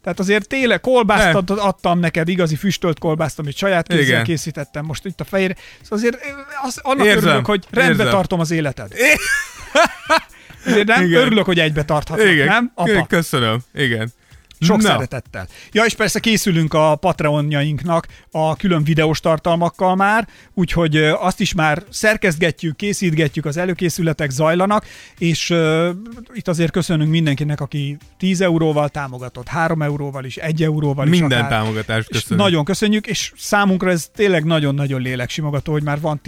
Tehát 0.04 0.20
azért 0.20 0.48
tényleg 0.48 0.80
kolbászt 0.80 1.36
ad, 1.36 1.50
adtam 1.50 2.00
neked, 2.00 2.28
igazi 2.28 2.56
füstölt 2.56 3.00
kolbászt, 3.00 3.40
amit 3.40 3.58
saját 3.58 3.88
kézzel 3.88 4.04
Igen. 4.04 4.24
készítettem 4.24 4.86
most 4.86 5.06
itt 5.06 5.20
a 5.20 5.24
fejére. 5.24 5.56
Szóval 5.82 5.98
azért 5.98 6.16
ö, 6.16 6.28
az, 6.64 6.80
annak 6.82 7.06
Érzem, 7.06 7.28
örülök, 7.28 7.46
hogy 7.46 7.66
rendbe 7.70 7.92
érzem. 8.04 8.10
tartom 8.10 8.40
az 8.40 8.52
életed. 8.52 8.92
Nem 10.86 11.06
Igen. 11.06 11.22
örülök, 11.22 11.46
hogy 11.46 11.60
egybe 11.60 11.84
tarthatlak, 11.84 12.28
Igen, 12.28 12.48
nem? 12.48 12.72
Apa, 12.76 13.06
köszönöm. 13.06 13.60
Igen. 13.74 14.12
sok 14.60 14.78
Na. 14.78 14.84
szeretettel. 14.84 15.48
Ja, 15.72 15.84
és 15.84 15.94
persze 15.96 16.20
készülünk 16.20 16.74
a 16.74 16.96
Patreonjainknak 16.96 18.08
a 18.32 18.56
külön 18.56 18.84
videós 18.84 19.20
tartalmakkal 19.20 19.96
már, 19.96 20.28
úgyhogy 20.54 20.98
azt 20.98 21.40
is 21.40 21.54
már 21.54 21.84
szerkesztgetjük, 21.90 22.76
készítgetjük, 22.76 23.46
az 23.46 23.58
előkészületek 23.58 24.30
zajlanak, 24.30 24.86
és 25.18 25.50
uh, 25.50 25.90
itt 26.34 26.48
azért 26.48 26.72
köszönünk 26.72 27.12
mindenkinek, 27.12 27.62
aki 27.62 27.98
10 28.18 28.42
euróval 28.42 28.90
támogatott, 28.90 29.48
3 29.48 29.82
euróval 29.82 30.26
is, 30.26 30.38
1 30.38 30.64
euróval 30.64 31.08
is 31.08 31.20
Minden 31.20 31.48
támogatást 31.48 32.10
És 32.10 32.20
köszönöm. 32.20 32.44
nagyon 32.44 32.66
köszönjük, 32.66 33.08
és 33.08 33.32
számunkra 33.38 33.90
ez 33.90 34.08
tényleg 34.16 34.44
nagyon-nagyon 34.44 35.02
léleksimogató, 35.02 35.72
hogy 35.72 35.84
már 35.84 36.00
van 36.00 36.22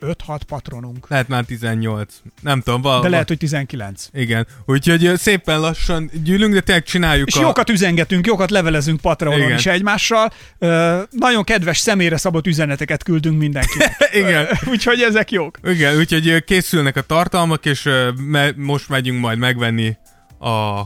15-6 0.00 0.40
patronunk. 0.46 1.08
Lehet 1.08 1.28
már 1.28 1.44
18. 1.44 2.14
Nem 2.42 2.60
tudom, 2.60 2.80
val- 2.82 3.02
De 3.02 3.08
lehet, 3.08 3.28
hogy 3.28 3.38
19. 3.38 4.08
Igen. 4.12 4.46
Úgyhogy 4.66 5.12
szépen 5.16 5.60
lassan 5.60 6.10
gyűlünk, 6.24 6.54
de 6.54 6.60
tényleg 6.60 6.84
csináljuk 6.84 7.28
És 7.28 7.34
a... 7.36 7.40
jókat 7.40 7.70
üzengetünk, 7.70 8.26
jókat 8.26 8.50
levelezünk 8.50 9.00
Patreonon 9.00 9.52
is 9.52 9.66
egymással. 9.66 10.32
Ö, 10.58 11.00
nagyon 11.10 11.44
kedves 11.44 11.78
személyre 11.78 12.16
szabott 12.16 12.46
üzeneteket 12.46 13.02
küldünk 13.02 13.38
mindenkinek. 13.38 14.10
Igen. 14.22 14.46
Úgyhogy 14.66 15.00
ezek 15.00 15.30
jók. 15.30 15.58
Igen, 15.64 15.96
úgyhogy 15.96 16.44
készülnek 16.44 16.96
a 16.96 17.02
tartalmak, 17.02 17.64
és 17.66 17.88
me- 18.26 18.56
most 18.56 18.88
megyünk 18.88 19.20
majd 19.20 19.38
megvenni 19.38 19.96
a 20.40 20.80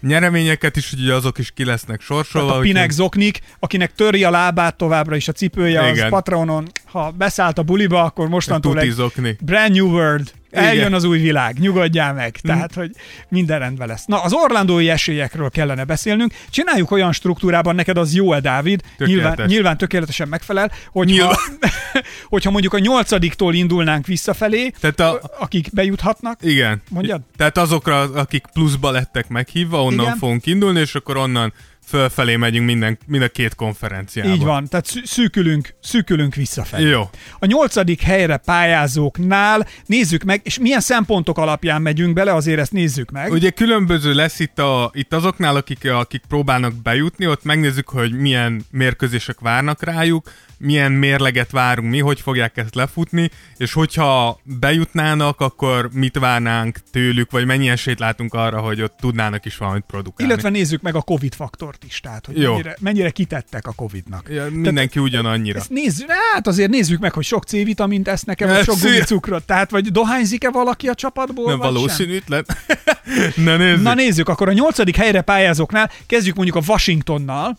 nyereményeket 0.00 0.76
is, 0.76 0.92
úgyhogy 0.92 1.10
azok 1.10 1.38
is 1.38 1.50
ki 1.50 1.64
lesznek 1.64 2.00
sorsolva. 2.00 2.46
Tehát 2.46 2.60
a 2.60 2.60
úgyhogy- 2.62 2.74
Pinek 2.76 2.90
Zoknik, 2.90 3.40
akinek 3.58 3.92
töri 3.94 4.24
a 4.24 4.30
lábát 4.30 4.76
továbbra 4.76 5.16
is 5.16 5.28
a 5.28 5.32
cipője, 5.32 5.80
az 5.82 5.96
Igen. 5.96 6.08
Patreonon, 6.10 6.66
ha 6.90 7.10
beszállt 7.10 7.58
a 7.58 7.62
buliba, 7.62 8.02
akkor 8.02 8.28
mostantól 8.28 8.78
egy 8.78 8.94
brand 9.40 9.74
new 9.74 9.88
world. 9.88 10.32
Eljön 10.50 10.74
Igen. 10.74 10.92
az 10.92 11.04
új 11.04 11.18
világ, 11.18 11.58
nyugodjál 11.58 12.14
meg. 12.14 12.36
Tehát, 12.42 12.74
hogy 12.74 12.90
minden 13.28 13.58
rendben 13.58 13.88
lesz. 13.88 14.04
Na, 14.04 14.22
az 14.22 14.32
orlandói 14.32 14.88
esélyekről 14.88 15.50
kellene 15.50 15.84
beszélnünk. 15.84 16.32
Csináljuk 16.50 16.90
olyan 16.90 17.12
struktúrában, 17.12 17.74
neked 17.74 17.96
az 17.96 18.14
jó-e, 18.14 18.40
Dávid? 18.40 18.80
Tökéletes. 18.96 19.28
Nyilván, 19.28 19.46
nyilván 19.46 19.76
tökéletesen 19.76 20.28
megfelel, 20.28 20.72
hogyha, 20.90 21.36
hogyha 22.28 22.50
mondjuk 22.50 22.74
a 22.74 22.78
nyolcadiktól 22.78 23.54
indulnánk 23.54 24.06
visszafelé, 24.06 24.72
Tehát 24.80 25.00
a, 25.00 25.20
akik 25.38 25.68
bejuthatnak, 25.72 26.38
igen. 26.42 26.82
Mondjad. 26.88 27.20
Tehát 27.36 27.58
azokra, 27.58 28.00
akik 28.00 28.44
pluszba 28.52 28.90
lettek 28.90 29.28
meghívva, 29.28 29.82
onnan 29.82 30.04
Igen. 30.04 30.16
fogunk 30.16 30.46
indulni, 30.46 30.80
és 30.80 30.94
akkor 30.94 31.16
onnan 31.16 31.52
fölfelé 31.90 32.36
megyünk 32.36 32.66
minden, 32.66 32.98
mind 33.06 33.22
a 33.22 33.28
két 33.28 33.54
konferenciába. 33.54 34.30
így 34.32 34.42
van, 34.42 34.68
tehát 34.68 34.86
szű- 34.86 35.06
szűkülünk, 35.06 35.74
szűkülünk 35.82 36.34
visszafelé. 36.34 36.88
Jó. 36.88 37.10
A 37.38 37.46
nyolcadik 37.46 38.00
helyre 38.00 38.36
pályázóknál 38.36 39.66
nézzük 39.86 40.22
meg, 40.22 40.40
és 40.44 40.58
milyen 40.58 40.80
szempontok 40.80 41.38
alapján 41.38 41.82
megyünk 41.82 42.12
bele, 42.14 42.34
azért 42.34 42.58
ezt 42.58 42.72
nézzük 42.72 43.10
meg. 43.10 43.32
Ugye 43.32 43.50
különböző 43.50 44.14
lesz 44.14 44.38
itt, 44.38 44.58
a, 44.58 44.90
itt 44.94 45.12
azoknál, 45.12 45.56
akik, 45.56 45.90
akik 45.90 46.22
próbálnak 46.28 46.74
bejutni, 46.74 47.26
ott 47.26 47.44
megnézzük, 47.44 47.88
hogy 47.88 48.12
milyen 48.12 48.62
mérkőzések 48.70 49.40
várnak 49.40 49.82
rájuk, 49.82 50.30
milyen 50.60 50.92
mérleget 50.92 51.50
várunk 51.50 51.90
mi, 51.90 51.98
hogy 51.98 52.20
fogják 52.20 52.56
ezt 52.56 52.74
lefutni, 52.74 53.30
és 53.56 53.72
hogyha 53.72 54.40
bejutnának, 54.42 55.40
akkor 55.40 55.90
mit 55.92 56.18
várnánk 56.18 56.78
tőlük, 56.90 57.30
vagy 57.30 57.46
mennyi 57.46 57.68
esélyt 57.68 57.98
látunk 57.98 58.34
arra, 58.34 58.60
hogy 58.60 58.82
ott 58.82 58.96
tudnának 59.00 59.44
is 59.44 59.56
valamit 59.56 59.84
produkálni. 59.86 60.32
Illetve 60.32 60.48
nézzük 60.48 60.82
meg 60.82 60.94
a 60.94 61.02
Covid 61.02 61.34
faktort 61.34 61.84
is, 61.84 62.00
tehát 62.00 62.26
hogy 62.26 62.38
Jó. 62.38 62.50
mennyire, 62.50 62.76
mennyire 62.80 63.10
kitettek 63.10 63.66
a 63.66 63.72
Covidnak. 63.72 64.28
Ja, 64.30 64.46
mindenki 64.50 64.98
ugyanannyira. 64.98 65.58
Ezt 65.58 65.70
nézzük, 65.70 66.10
hát 66.32 66.46
azért 66.46 66.70
nézzük 66.70 67.00
meg, 67.00 67.12
hogy 67.12 67.24
sok 67.24 67.44
C-vitamint 67.44 68.08
esznek-e, 68.08 68.46
vagy 68.46 68.64
sok 68.64 68.78
gumicukrot. 68.80 69.44
Tehát, 69.44 69.70
vagy 69.70 69.90
dohányzik-e 69.90 70.50
valaki 70.50 70.88
a 70.88 70.94
csapatból, 70.94 71.46
Nem 71.46 71.58
valószínűtlen. 71.58 72.46
Na 73.36 73.56
nézzük. 73.56 73.82
Na 73.82 73.94
nézzük, 73.94 74.28
akkor 74.28 74.48
a 74.48 74.52
nyolcadik 74.52 74.96
helyre 74.96 75.20
pályázóknál 75.20 75.90
kezdjük 76.06 76.34
mondjuk 76.34 76.56
a 76.56 76.62
Washingtonnal. 76.66 77.58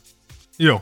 Jó. 0.58 0.82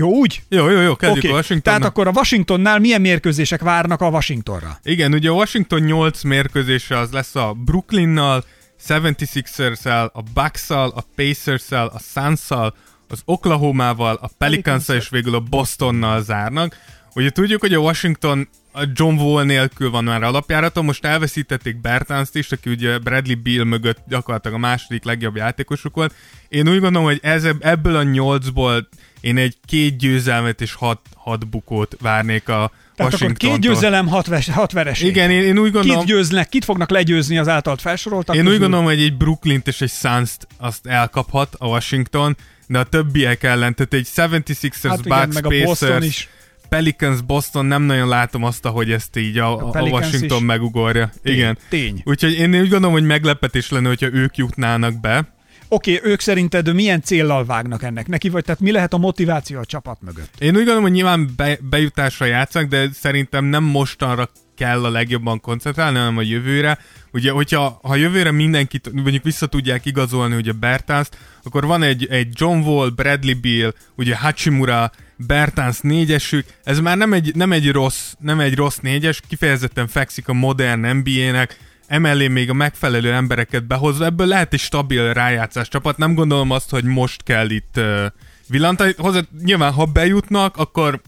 Jó, 0.00 0.08
úgy? 0.08 0.42
Jó, 0.48 0.68
jó, 0.68 0.80
jó, 0.80 0.96
kezdjük 0.96 1.24
Oké. 1.24 1.32
a 1.32 1.34
Washington. 1.34 1.62
Tehát 1.72 1.84
akkor 1.84 2.06
a 2.06 2.10
Washingtonnál 2.14 2.78
milyen 2.78 3.00
mérkőzések 3.00 3.60
várnak 3.60 4.00
a 4.00 4.08
Washingtonra? 4.08 4.78
Igen, 4.82 5.12
ugye 5.12 5.30
a 5.30 5.32
Washington 5.32 5.80
8 5.80 6.22
mérkőzése 6.22 6.98
az 6.98 7.10
lesz 7.10 7.34
a 7.34 7.52
Brooklynnal, 7.64 8.44
76ers-el, 8.88 10.12
a 10.12 10.22
Bucks-szal, 10.34 10.92
a 10.94 11.04
Pacers-el, 11.16 11.86
a 11.86 11.98
Suns-szal, 11.98 12.74
az 13.08 13.22
Oklahomával, 13.24 14.18
a 14.20 14.30
pelicans 14.38 14.88
és 14.88 15.08
végül 15.08 15.34
a 15.34 15.40
Bostonnal 15.40 16.22
zárnak. 16.22 16.76
Ugye 17.14 17.30
tudjuk, 17.30 17.60
hogy 17.60 17.74
a 17.74 17.78
Washington 17.78 18.48
a 18.72 18.82
John 18.94 19.18
Wall 19.18 19.44
nélkül 19.44 19.90
van 19.90 20.04
már 20.04 20.22
alapjáraton, 20.22 20.84
most 20.84 21.04
elveszítették 21.04 21.80
Bertánzt 21.80 22.36
is, 22.36 22.52
aki 22.52 22.70
ugye 22.70 22.98
Bradley 22.98 23.42
Beal 23.42 23.64
mögött 23.64 23.98
gyakorlatilag 24.08 24.56
a 24.56 24.60
második 24.60 25.04
legjobb 25.04 25.36
játékosuk 25.36 25.94
volt. 25.94 26.14
Én 26.48 26.68
úgy 26.68 26.80
gondolom, 26.80 27.04
hogy 27.08 27.18
ez, 27.22 27.46
ebből 27.60 27.96
a 27.96 28.02
nyolcból 28.02 28.88
én 29.20 29.36
egy 29.36 29.56
két 29.66 29.96
győzelmet 29.98 30.60
és 30.60 30.72
hat, 30.72 31.00
hat 31.16 31.48
bukót 31.48 31.96
várnék 32.00 32.48
a 32.48 32.72
Tehát 32.96 33.14
akkor 33.14 33.32
két 33.32 33.60
győzelem, 33.60 34.06
hat, 34.06 34.26
ves, 34.26 34.48
hat 34.48 34.72
vereség. 34.72 35.08
Igen, 35.08 35.30
én, 35.30 35.42
én 35.42 35.58
úgy 35.58 35.72
gondolom... 35.72 35.98
Kit 35.98 36.14
győznek, 36.14 36.48
kit 36.48 36.64
fognak 36.64 36.90
legyőzni 36.90 37.38
az 37.38 37.48
általad 37.48 37.80
felsoroltak 37.80 38.34
Én 38.34 38.40
úgy 38.40 38.46
közül? 38.46 38.60
gondolom, 38.60 38.84
hogy 38.84 39.00
egy 39.00 39.16
Brooklyn-t 39.16 39.68
és 39.68 39.80
egy 39.80 39.90
Suns-t 39.90 40.46
azt 40.58 40.86
elkaphat 40.86 41.54
a 41.58 41.66
Washington, 41.66 42.36
de 42.66 42.78
a 42.78 42.84
többiek 42.84 43.42
ellen, 43.42 43.74
tehát 43.74 43.92
egy 43.94 44.08
76ers, 44.16 44.78
hát 44.82 45.02
Bucks, 45.02 45.06
igen, 45.06 45.28
meg 45.28 45.46
a 45.46 45.48
Boston 45.48 45.88
Pacers, 45.88 46.06
is. 46.06 46.28
Pelicans, 46.70 47.20
Boston, 47.22 47.66
nem 47.66 47.82
nagyon 47.82 48.08
látom 48.08 48.44
azt, 48.44 48.66
hogy 48.66 48.90
ezt 48.90 49.16
így 49.16 49.38
a, 49.38 49.72
a, 49.72 49.80
a 49.80 49.82
Washington 49.82 50.42
megugorja. 50.42 51.10
Igen. 51.22 51.58
Tény. 51.68 52.02
Úgyhogy 52.04 52.32
én 52.32 52.54
úgy 52.54 52.68
gondolom, 52.68 52.92
hogy 52.92 53.06
meglepetés 53.06 53.70
lenne, 53.70 53.88
hogyha 53.88 54.12
ők 54.12 54.36
jutnának 54.36 55.00
be. 55.00 55.38
Oké, 55.68 55.96
okay, 55.96 56.10
ők 56.10 56.20
szerinted 56.20 56.74
milyen 56.74 57.02
céllal 57.02 57.44
vágnak 57.44 57.82
ennek 57.82 58.06
neki, 58.06 58.28
vagy 58.28 58.44
tehát 58.44 58.60
mi 58.60 58.72
lehet 58.72 58.92
a 58.92 58.98
motiváció 58.98 59.58
a 59.58 59.64
csapat 59.64 59.98
mögött? 60.00 60.34
Én 60.38 60.48
úgy 60.48 60.54
gondolom, 60.54 60.82
hogy 60.82 60.92
nyilván 60.92 61.30
be, 61.36 61.58
bejutásra 61.70 62.26
játszanak, 62.26 62.68
de 62.68 62.88
szerintem 62.92 63.44
nem 63.44 63.64
mostanra 63.64 64.28
kell 64.56 64.84
a 64.84 64.90
legjobban 64.90 65.40
koncentrálni, 65.40 65.98
hanem 65.98 66.16
a 66.16 66.22
jövőre. 66.22 66.78
Ugye, 67.12 67.30
hogyha 67.30 67.78
ha 67.82 67.94
jövőre 67.96 68.30
mindenkit 68.30 68.92
mondjuk 68.92 69.24
vissza 69.24 69.46
tudják 69.46 69.86
igazolni 69.86 70.36
ugye 70.36 70.52
Bertánzt, 70.52 71.16
akkor 71.42 71.66
van 71.66 71.82
egy, 71.82 72.06
egy 72.10 72.28
John 72.32 72.58
Wall, 72.58 72.88
Bradley 72.88 73.40
Beal, 73.40 73.74
ugye 73.96 74.16
Hachimura, 74.16 74.90
Bertans 75.26 75.80
négyesük, 75.80 76.46
ez 76.64 76.80
már 76.80 76.96
nem 76.96 77.12
egy, 77.12 77.34
nem 77.34 77.52
egy 77.52 77.70
rossz, 77.70 78.12
nem 78.18 78.40
egy 78.40 78.54
rossz 78.54 78.76
négyes, 78.76 79.20
kifejezetten 79.28 79.86
fekszik 79.88 80.28
a 80.28 80.32
modern 80.32 80.96
NBA-nek, 80.96 81.58
emellé 81.86 82.28
még 82.28 82.50
a 82.50 82.54
megfelelő 82.54 83.12
embereket 83.12 83.66
behozva, 83.66 84.04
ebből 84.04 84.26
lehet 84.26 84.52
egy 84.52 84.60
stabil 84.60 85.12
rájátszás 85.12 85.68
csapat. 85.68 85.96
Nem 85.96 86.14
gondolom 86.14 86.50
azt, 86.50 86.70
hogy 86.70 86.84
most 86.84 87.22
kell 87.22 87.50
itt 87.50 87.74
uh, 87.76 88.06
villantani. 88.48 88.94
Hozzá, 88.96 89.20
nyilván, 89.42 89.72
ha 89.72 89.84
bejutnak, 89.84 90.56
akkor 90.56 91.00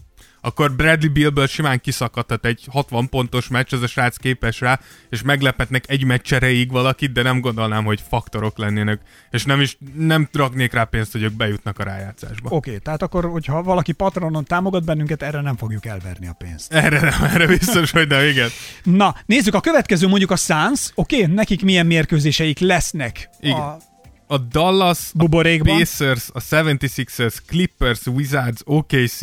akkor 0.45 0.75
Bradley 0.75 1.11
Billből 1.11 1.47
simán 1.47 1.79
kiszakadhat 1.79 2.45
egy 2.45 2.65
60 2.71 3.09
pontos 3.09 3.47
meccs, 3.47 3.73
ez 3.73 3.81
a 3.81 3.87
srác 3.87 4.17
képes 4.17 4.59
rá, 4.59 4.79
és 5.09 5.21
meglepetnek 5.21 5.83
egy 5.87 6.05
meccs 6.05 6.33
erejéig 6.33 6.71
valakit, 6.71 7.11
de 7.11 7.21
nem 7.21 7.39
gondolnám, 7.39 7.85
hogy 7.85 8.03
faktorok 8.07 8.57
lennének, 8.57 9.01
és 9.31 9.43
nem 9.43 9.61
is 9.61 9.77
nem 9.95 10.29
raknék 10.31 10.73
rá 10.73 10.83
pénzt, 10.83 11.11
hogy 11.11 11.21
ők 11.21 11.31
bejutnak 11.31 11.79
a 11.79 11.83
rájátszásba. 11.83 12.49
Oké, 12.49 12.69
okay, 12.69 12.79
tehát 12.79 13.01
akkor, 13.01 13.25
hogyha 13.25 13.63
valaki 13.63 13.91
patronon 13.91 14.43
támogat 14.43 14.85
bennünket, 14.85 15.23
erre 15.23 15.41
nem 15.41 15.57
fogjuk 15.57 15.85
elverni 15.85 16.27
a 16.27 16.33
pénzt. 16.33 16.73
Erre 16.73 16.99
nem, 16.99 17.23
erre 17.23 17.47
biztos, 17.47 17.91
hogy 17.91 18.07
nem, 18.07 18.25
igen. 18.25 18.49
Na, 18.83 19.15
nézzük, 19.25 19.53
a 19.53 19.59
következő 19.59 20.07
mondjuk 20.07 20.31
a 20.31 20.35
Suns, 20.35 20.91
oké, 20.95 21.21
okay, 21.21 21.33
nekik 21.33 21.63
milyen 21.63 21.85
mérkőzéseik 21.85 22.59
lesznek 22.59 23.29
Igen. 23.39 23.57
a 23.57 23.77
A 24.27 24.37
Dallas, 24.37 24.99
a 25.13 25.17
Buborékban. 25.17 25.77
Pacers, 25.77 26.29
a 26.33 26.39
76ers, 26.39 27.35
Clippers, 27.47 28.05
Wizards, 28.05 28.61
OKC, 28.65 29.19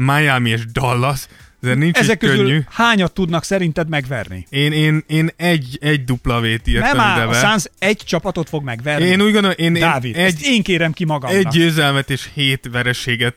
Miami 0.00 0.50
és 0.50 0.66
Dallas. 0.66 1.26
Ez 1.62 1.76
nincs 1.76 1.98
Ezek 1.98 2.18
közül 2.18 2.36
könnyű. 2.36 2.60
hányat 2.70 3.12
tudnak 3.12 3.44
szerinted 3.44 3.88
megverni? 3.88 4.46
Én, 4.50 4.72
én, 4.72 5.04
én 5.06 5.30
egy, 5.36 5.78
egy 5.80 6.04
dupla 6.04 6.40
vét 6.40 6.66
írtam 6.66 6.96
Nem 6.96 7.00
áll, 7.00 7.28
a. 7.28 7.34
Suns 7.34 7.64
egy 7.78 7.96
csapatot 7.96 8.48
fog 8.48 8.64
megverni. 8.64 9.06
Én 9.06 9.20
úgy 9.20 9.32
gondolom, 9.32 9.56
én, 9.58 9.74
én 9.74 9.80
Dávid, 9.80 10.16
egy, 10.16 10.24
ezt 10.24 10.36
egy, 10.36 10.44
én 10.44 10.62
kérem 10.62 10.92
ki 10.92 11.04
magamnak. 11.04 11.38
egy 11.38 11.46
győzelmet 11.46 12.10
és 12.10 12.28
hét 12.34 12.68
vereséget 12.72 13.36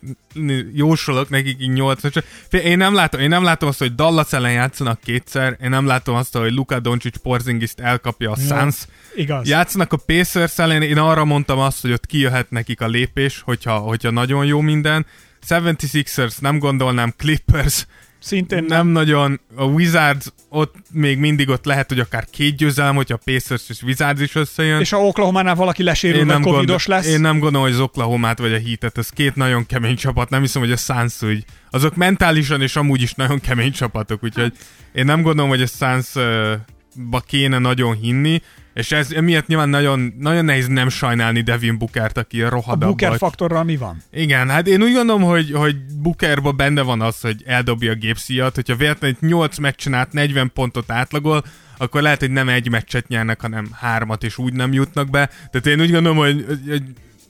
jósolok 0.73 1.29
nekik 1.29 1.61
így 1.61 1.69
nyolc. 1.73 2.01
Én 2.49 2.77
nem, 2.77 2.93
látom, 2.93 3.21
én 3.21 3.29
nem 3.29 3.43
látom 3.43 3.69
azt, 3.69 3.79
hogy 3.79 3.95
Dallas 3.95 4.33
ellen 4.33 4.51
játszanak 4.51 4.99
kétszer, 5.03 5.57
én 5.63 5.69
nem 5.69 5.85
látom 5.85 6.15
azt, 6.15 6.37
hogy 6.37 6.53
Luka 6.53 6.79
Doncic 6.79 7.17
Porzingist 7.17 7.79
elkapja 7.79 8.31
a 8.31 8.35
Suns. 8.35 8.75
Igaz. 9.15 9.47
Játszanak 9.47 9.93
a 9.93 9.97
Pacers 9.97 10.59
ellen, 10.59 10.81
én 10.81 10.97
arra 10.97 11.25
mondtam 11.25 11.59
azt, 11.59 11.81
hogy 11.81 11.91
ott 11.91 12.05
kijöhet 12.05 12.49
nekik 12.49 12.81
a 12.81 12.87
lépés, 12.87 13.41
hogyha, 13.41 13.77
hogyha 13.77 14.11
nagyon 14.11 14.45
jó 14.45 14.61
minden. 14.61 15.05
76ers 15.49 16.39
nem 16.39 16.59
gondolnám, 16.59 17.13
Clippers. 17.17 17.85
Szintén 18.19 18.63
nem 18.63 18.87
nagyon, 18.87 19.39
a 19.55 19.63
Wizards 19.63 20.25
ott 20.49 20.75
még 20.91 21.17
mindig 21.17 21.49
ott 21.49 21.65
lehet, 21.65 21.87
hogy 21.87 21.99
akár 21.99 22.27
két 22.31 22.55
győzelem, 22.55 22.95
hogyha 22.95 23.13
a 23.13 23.21
Pacers 23.25 23.63
és 23.69 23.81
Wizards 23.81 24.21
is 24.21 24.35
összejön. 24.35 24.79
És 24.79 24.89
ha 24.89 25.05
Oklahoma-nál 25.05 25.55
valaki 25.55 25.83
lesérül, 25.83 26.25
vagy 26.25 26.41
covidos 26.41 26.85
lesz, 26.85 27.07
én 27.07 27.19
nem 27.19 27.39
gondolom, 27.39 27.65
hogy 27.65 27.75
az 27.75 27.79
Oklahoma-t 27.79 28.39
vagy 28.39 28.53
a 28.53 28.59
Heat-et, 28.59 28.97
ez 28.97 29.09
két 29.09 29.35
nagyon 29.35 29.65
kemény 29.65 29.95
csapat, 29.95 30.29
nem 30.29 30.41
hiszem, 30.41 30.61
hogy 30.61 30.71
a 30.71 30.77
Suns 30.77 31.21
úgy, 31.21 31.45
azok 31.69 31.95
mentálisan 31.95 32.61
és 32.61 32.75
amúgy 32.75 33.01
is 33.01 33.13
nagyon 33.13 33.39
kemény 33.39 33.71
csapatok, 33.71 34.23
úgyhogy 34.23 34.53
én 34.93 35.05
nem 35.05 35.21
gondolom, 35.21 35.49
hogy 35.49 35.61
a 35.61 35.67
Suns-ba 35.67 37.19
kéne 37.19 37.57
nagyon 37.57 37.95
hinni, 37.95 38.41
és 38.73 38.91
ez 38.91 39.11
emiatt 39.11 39.47
nyilván 39.47 39.69
nagyon, 39.69 40.13
nagyon 40.19 40.45
nehéz 40.45 40.67
nem 40.67 40.89
sajnálni 40.89 41.41
Devin 41.41 41.77
Bookert, 41.77 42.17
aki 42.17 42.41
a 42.41 42.45
a 42.45 42.49
rohadabb 42.49 42.79
Booker 42.87 43.09
vagy. 43.09 43.17
faktorral 43.17 43.63
mi 43.63 43.77
van? 43.77 43.97
Igen, 44.11 44.49
hát 44.49 44.67
én 44.67 44.81
úgy 44.81 44.93
gondolom, 44.93 45.21
hogy, 45.21 45.51
hogy 45.51 45.75
Bookerba 46.01 46.51
benne 46.51 46.81
van 46.81 47.01
az, 47.01 47.21
hogy 47.21 47.43
eldobja 47.45 47.91
a 47.91 47.95
gépszíjat, 47.95 48.55
hogyha 48.55 48.75
véletlenül 48.75 49.17
egy 49.21 49.29
8 49.29 49.57
meccsen 49.57 49.93
át 49.93 50.13
40 50.13 50.51
pontot 50.53 50.91
átlagol, 50.91 51.43
akkor 51.77 52.01
lehet, 52.01 52.19
hogy 52.19 52.31
nem 52.31 52.49
egy 52.49 52.69
meccset 52.69 53.07
nyernek, 53.07 53.41
hanem 53.41 53.67
hármat, 53.73 54.23
és 54.23 54.37
úgy 54.37 54.53
nem 54.53 54.73
jutnak 54.73 55.09
be. 55.09 55.25
Tehát 55.51 55.67
én 55.67 55.81
úgy 55.81 55.91
gondolom, 55.91 56.17
hogy, 56.17 56.45
hogy- 56.47 56.61
hogy 56.69 56.83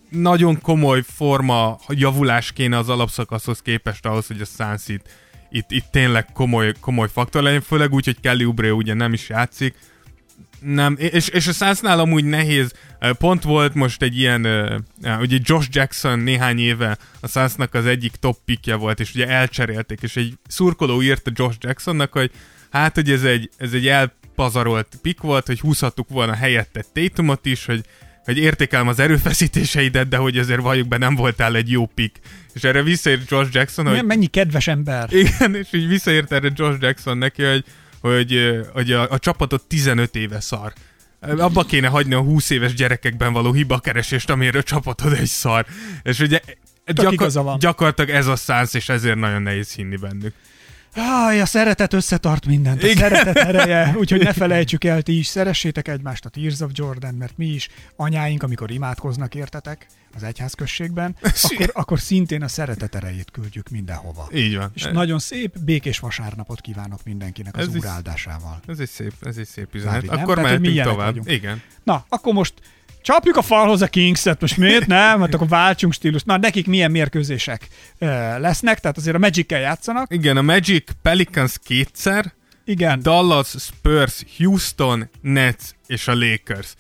nagyon 0.09 0.61
komoly 0.61 1.01
forma 1.15 1.79
javulás 1.89 2.51
kéne 2.51 2.77
az 2.77 2.89
alapszakaszhoz 2.89 3.61
képest 3.61 4.05
ahhoz, 4.05 4.27
hogy 4.27 4.41
a 4.41 4.45
Suns 4.57 4.87
itt, 4.87 5.05
itt, 5.51 5.71
itt 5.71 5.85
tényleg 5.91 6.25
komoly, 6.33 6.73
komoly 6.79 7.07
faktor 7.13 7.41
legyen, 7.43 7.61
főleg 7.61 7.93
úgy, 7.93 8.05
hogy 8.05 8.19
Kelly 8.21 8.45
Oubre 8.45 8.73
ugye 8.73 8.93
nem 8.93 9.13
is 9.13 9.29
játszik, 9.29 9.75
nem, 10.63 10.95
és, 10.99 11.27
és 11.27 11.47
a 11.47 11.51
Sunsnál 11.51 11.99
amúgy 11.99 12.25
nehéz, 12.25 12.73
pont 13.17 13.43
volt 13.43 13.73
most 13.73 14.01
egy 14.01 14.17
ilyen, 14.17 14.45
ugye 15.19 15.37
Josh 15.41 15.67
Jackson 15.71 16.19
néhány 16.19 16.59
éve 16.59 16.97
a 17.19 17.27
Sunsnak 17.27 17.73
az 17.73 17.85
egyik 17.85 18.15
top 18.15 18.37
pickje 18.45 18.75
volt, 18.75 18.99
és 18.99 19.13
ugye 19.13 19.27
elcserélték, 19.27 20.01
és 20.01 20.15
egy 20.15 20.33
szurkoló 20.47 21.01
írta 21.01 21.31
Josh 21.33 21.57
Jacksonnak, 21.59 22.11
hogy 22.11 22.31
hát, 22.71 22.95
hogy 22.95 23.09
ez 23.09 23.23
egy, 23.23 23.49
ez 23.57 23.73
egy 23.73 23.87
elpazarolt 23.87 24.87
pick 25.01 25.21
volt, 25.21 25.45
hogy 25.45 25.59
húzhattuk 25.59 26.09
volna 26.09 26.33
helyette 26.33 26.83
Tatumot 26.93 27.45
is, 27.45 27.65
hogy 27.65 27.83
hogy 28.23 28.37
értékelem 28.37 28.87
az 28.87 28.99
erőfeszítéseidet, 28.99 30.07
de 30.07 30.17
hogy 30.17 30.37
azért 30.37 30.61
valljuk 30.61 30.87
be, 30.87 30.97
nem 30.97 31.15
voltál 31.15 31.55
egy 31.55 31.71
jó 31.71 31.85
pick. 31.85 32.19
És 32.53 32.63
erre 32.63 32.83
visszaért 32.83 33.29
Josh 33.29 33.49
Jackson, 33.53 33.87
hogy 33.87 34.05
mennyi 34.05 34.25
kedves 34.25 34.67
ember. 34.67 35.13
igen, 35.13 35.55
és 35.55 35.67
így 35.71 35.87
visszaért 35.87 36.31
erre 36.31 36.51
Josh 36.55 36.77
Jackson 36.81 37.17
neki, 37.17 37.43
hogy, 37.43 37.63
hogy, 38.11 38.59
hogy 38.73 38.91
a, 38.91 39.09
a 39.09 39.19
csapatot 39.19 39.63
15 39.67 40.15
éve 40.15 40.39
szar. 40.39 40.73
Abba 41.19 41.63
kéne 41.63 41.87
hagyni 41.87 42.13
a 42.13 42.19
20 42.19 42.49
éves 42.49 42.73
gyerekekben 42.73 43.33
való 43.33 43.53
hibakeresést, 43.53 44.29
amire 44.29 44.59
a 44.59 44.63
csapatod 44.63 45.13
egy 45.13 45.25
szar. 45.25 45.65
És 46.03 46.19
ugye 46.19 46.39
van. 47.33 47.59
gyakorlatilag 47.59 48.09
ez 48.09 48.27
a 48.27 48.35
szánsz, 48.35 48.73
és 48.73 48.89
ezért 48.89 49.15
nagyon 49.15 49.41
nehéz 49.41 49.73
hinni 49.73 49.95
bennük. 49.95 50.33
Áj, 50.95 51.41
a 51.41 51.45
szeretet 51.45 51.93
összetart 51.93 52.45
mindent. 52.45 52.83
A 52.83 52.87
Igen. 52.87 52.97
szeretet 52.97 53.37
ereje, 53.37 53.93
úgyhogy 53.99 54.23
ne 54.23 54.33
felejtsük 54.33 54.83
el, 54.83 55.01
ti 55.01 55.17
is 55.17 55.27
szeressétek 55.27 55.87
egymást 55.87 56.25
a 56.25 56.29
Tears 56.29 56.59
of 56.59 56.71
Jordan, 56.73 57.13
mert 57.13 57.37
mi 57.37 57.45
is, 57.45 57.69
anyáink, 57.95 58.43
amikor 58.43 58.71
imádkoznak, 58.71 59.35
értetek, 59.35 59.87
az 60.15 60.23
egyházközségben, 60.23 61.15
akkor, 61.51 61.69
akkor 61.73 61.99
szintén 61.99 62.41
a 62.43 62.47
szeretet 62.47 62.95
erejét 62.95 63.31
küldjük 63.31 63.69
mindenhova. 63.69 64.27
Így 64.33 64.55
van. 64.57 64.71
És 64.73 64.83
nagyon 64.91 65.19
szép, 65.19 65.59
békés 65.59 65.99
vasárnapot 65.99 66.61
kívánok 66.61 66.99
mindenkinek 67.03 67.57
az 67.57 67.67
Ez 67.67 67.75
Úr 67.75 67.85
áldásával. 67.85 68.59
Ez 68.67 68.79
egy 68.79 68.89
szép, 68.89 69.13
ez 69.21 69.37
egy 69.37 69.47
szép 69.47 69.75
üzenet. 69.75 69.93
Dávid, 69.93 70.09
nem? 70.09 70.19
Akkor 70.19 70.35
Tehát, 70.35 70.59
mehetünk 70.59 70.83
tovább. 70.83 71.05
vagyunk. 71.07 71.31
Igen. 71.31 71.61
Na, 71.83 72.05
akkor 72.09 72.33
most 72.33 72.53
csapjuk 73.01 73.37
a 73.37 73.41
falhoz 73.41 73.81
a 73.81 73.87
Kings-et, 73.87 74.41
most 74.41 74.57
miért 74.57 74.87
nem? 74.87 75.19
Hát 75.19 75.33
akkor 75.33 75.47
váltsunk 75.47 75.93
stílust. 75.93 76.25
Na, 76.25 76.37
nekik 76.37 76.67
milyen 76.67 76.91
mérkőzések 76.91 77.67
ö, 77.97 78.05
lesznek, 78.39 78.79
tehát 78.79 78.97
azért 78.97 79.15
a 79.15 79.19
Magic-kel 79.19 79.59
játszanak. 79.59 80.13
Igen, 80.13 80.37
a 80.37 80.41
Magic 80.41 80.91
Pelicans 81.01 81.55
kétszer, 81.63 82.33
Igen, 82.65 83.01
Dallas, 83.01 83.55
Spurs, 83.59 84.23
Houston, 84.37 85.09
Nets 85.21 85.63
és 85.87 86.07
a 86.07 86.13
Lakers. 86.13 86.73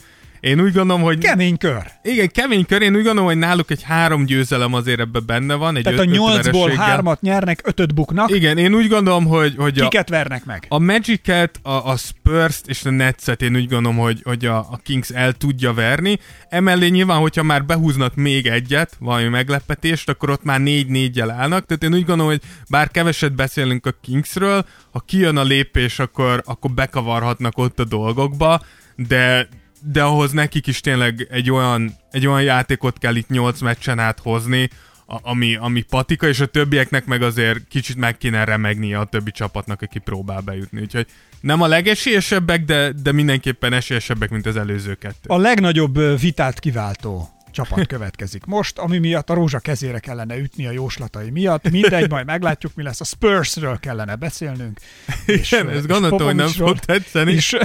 Én 0.43 0.59
úgy 0.59 0.73
gondolom, 0.73 1.01
hogy... 1.01 1.17
kemény 1.17 1.57
kör. 1.57 1.83
Igen, 2.01 2.29
kemény 2.31 2.65
kör, 2.65 2.81
én 2.81 2.95
úgy 2.95 3.03
gondolom, 3.03 3.25
hogy 3.25 3.37
náluk 3.37 3.71
egy 3.71 3.83
három 3.83 4.25
győzelem 4.25 4.73
azért 4.73 4.99
ebbe 4.99 5.19
benne 5.19 5.55
van. 5.55 5.75
Egy 5.75 5.83
Tehát 5.83 5.99
a 5.99 6.01
öt- 6.01 6.09
öt 6.09 6.17
nyolcból 6.17 6.69
hármat 6.69 7.21
nyernek, 7.21 7.59
ötöt 7.63 7.93
buknak. 7.93 8.31
Igen, 8.31 8.57
én 8.57 8.73
úgy 8.73 8.87
gondolom, 8.87 9.25
hogy, 9.25 9.53
hogy 9.57 9.79
a, 9.79 9.83
Kiket 9.83 10.09
vernek 10.09 10.45
meg? 10.45 10.65
a 10.69 10.79
Magic-et, 10.79 11.59
a, 11.61 11.69
a 11.69 11.97
Spurs-t 11.97 12.67
és 12.67 12.85
a 12.85 12.89
Nets-et 12.89 13.41
én 13.41 13.55
úgy 13.55 13.67
gondolom, 13.67 13.97
hogy, 13.97 14.21
hogy 14.23 14.45
a, 14.45 14.57
a 14.57 14.79
Kings 14.83 15.09
el 15.09 15.33
tudja 15.33 15.73
verni. 15.73 16.19
Emellé 16.49 16.87
nyilván, 16.87 17.19
hogyha 17.19 17.43
már 17.43 17.65
behúznak 17.65 18.15
még 18.15 18.47
egyet, 18.47 18.95
valami 18.99 19.27
meglepetést, 19.27 20.09
akkor 20.09 20.29
ott 20.29 20.43
már 20.43 20.59
négy 20.59 20.87
négyel 20.87 21.31
állnak. 21.31 21.65
Tehát 21.65 21.83
én 21.83 21.93
úgy 21.93 22.05
gondolom, 22.05 22.31
hogy 22.31 22.41
bár 22.69 22.91
keveset 22.91 23.35
beszélünk 23.35 23.85
a 23.85 23.95
Kingsről, 24.01 24.65
ha 24.91 24.99
kijön 24.99 25.37
a 25.37 25.43
lépés, 25.43 25.99
akkor, 25.99 26.41
akkor 26.45 26.71
bekavarhatnak 26.71 27.57
ott 27.57 27.79
a 27.79 27.85
dolgokba, 27.85 28.61
de 28.95 29.47
de 29.91 30.03
ahhoz 30.03 30.31
nekik 30.31 30.67
is 30.67 30.79
tényleg 30.79 31.27
egy 31.29 31.51
olyan, 31.51 31.95
egy 32.11 32.27
olyan 32.27 32.43
játékot 32.43 32.97
kell 32.97 33.15
itt 33.15 33.29
8 33.29 33.61
meccsen 33.61 33.99
át 33.99 34.19
hozni, 34.19 34.69
ami, 35.05 35.55
ami 35.55 35.81
patika, 35.81 36.27
és 36.27 36.39
a 36.39 36.45
többieknek 36.45 37.05
meg 37.05 37.21
azért 37.21 37.67
kicsit 37.67 37.95
meg 37.95 38.17
kéne 38.17 38.43
remegnie 38.43 38.99
a 38.99 39.05
többi 39.05 39.31
csapatnak, 39.31 39.81
aki 39.81 39.99
próbál 39.99 40.41
bejutni. 40.41 40.81
Úgyhogy 40.81 41.07
nem 41.41 41.61
a 41.61 41.67
legesélyesebbek, 41.67 42.65
de, 42.65 42.91
de 42.91 43.11
mindenképpen 43.11 43.73
esélyesebbek, 43.73 44.29
mint 44.29 44.45
az 44.45 44.57
előző 44.57 44.93
kettő. 44.93 45.27
A 45.27 45.37
legnagyobb 45.37 46.19
vitát 46.19 46.59
kiváltó 46.59 47.29
csapat 47.53 47.87
következik 47.87 48.45
most, 48.45 48.79
ami 48.79 48.97
miatt 48.97 49.29
a 49.29 49.33
rózsa 49.33 49.59
kezére 49.59 49.99
kellene 49.99 50.37
ütni 50.37 50.65
a 50.65 50.71
jóslatai 50.71 51.29
miatt. 51.29 51.69
Mindegy, 51.69 52.09
majd 52.09 52.25
meglátjuk, 52.25 52.75
mi 52.75 52.83
lesz. 52.83 53.01
A 53.01 53.03
Spursről 53.03 53.79
kellene 53.79 54.15
beszélnünk. 54.15 54.79
És, 55.25 55.51
Igen, 55.51 55.69
ezt 55.69 55.87
gondoltam, 55.87 56.25
hogy 56.25 56.35
nem 56.35 56.47
fog 56.47 56.79
tetszeni. 56.79 57.31
És, 57.31 57.57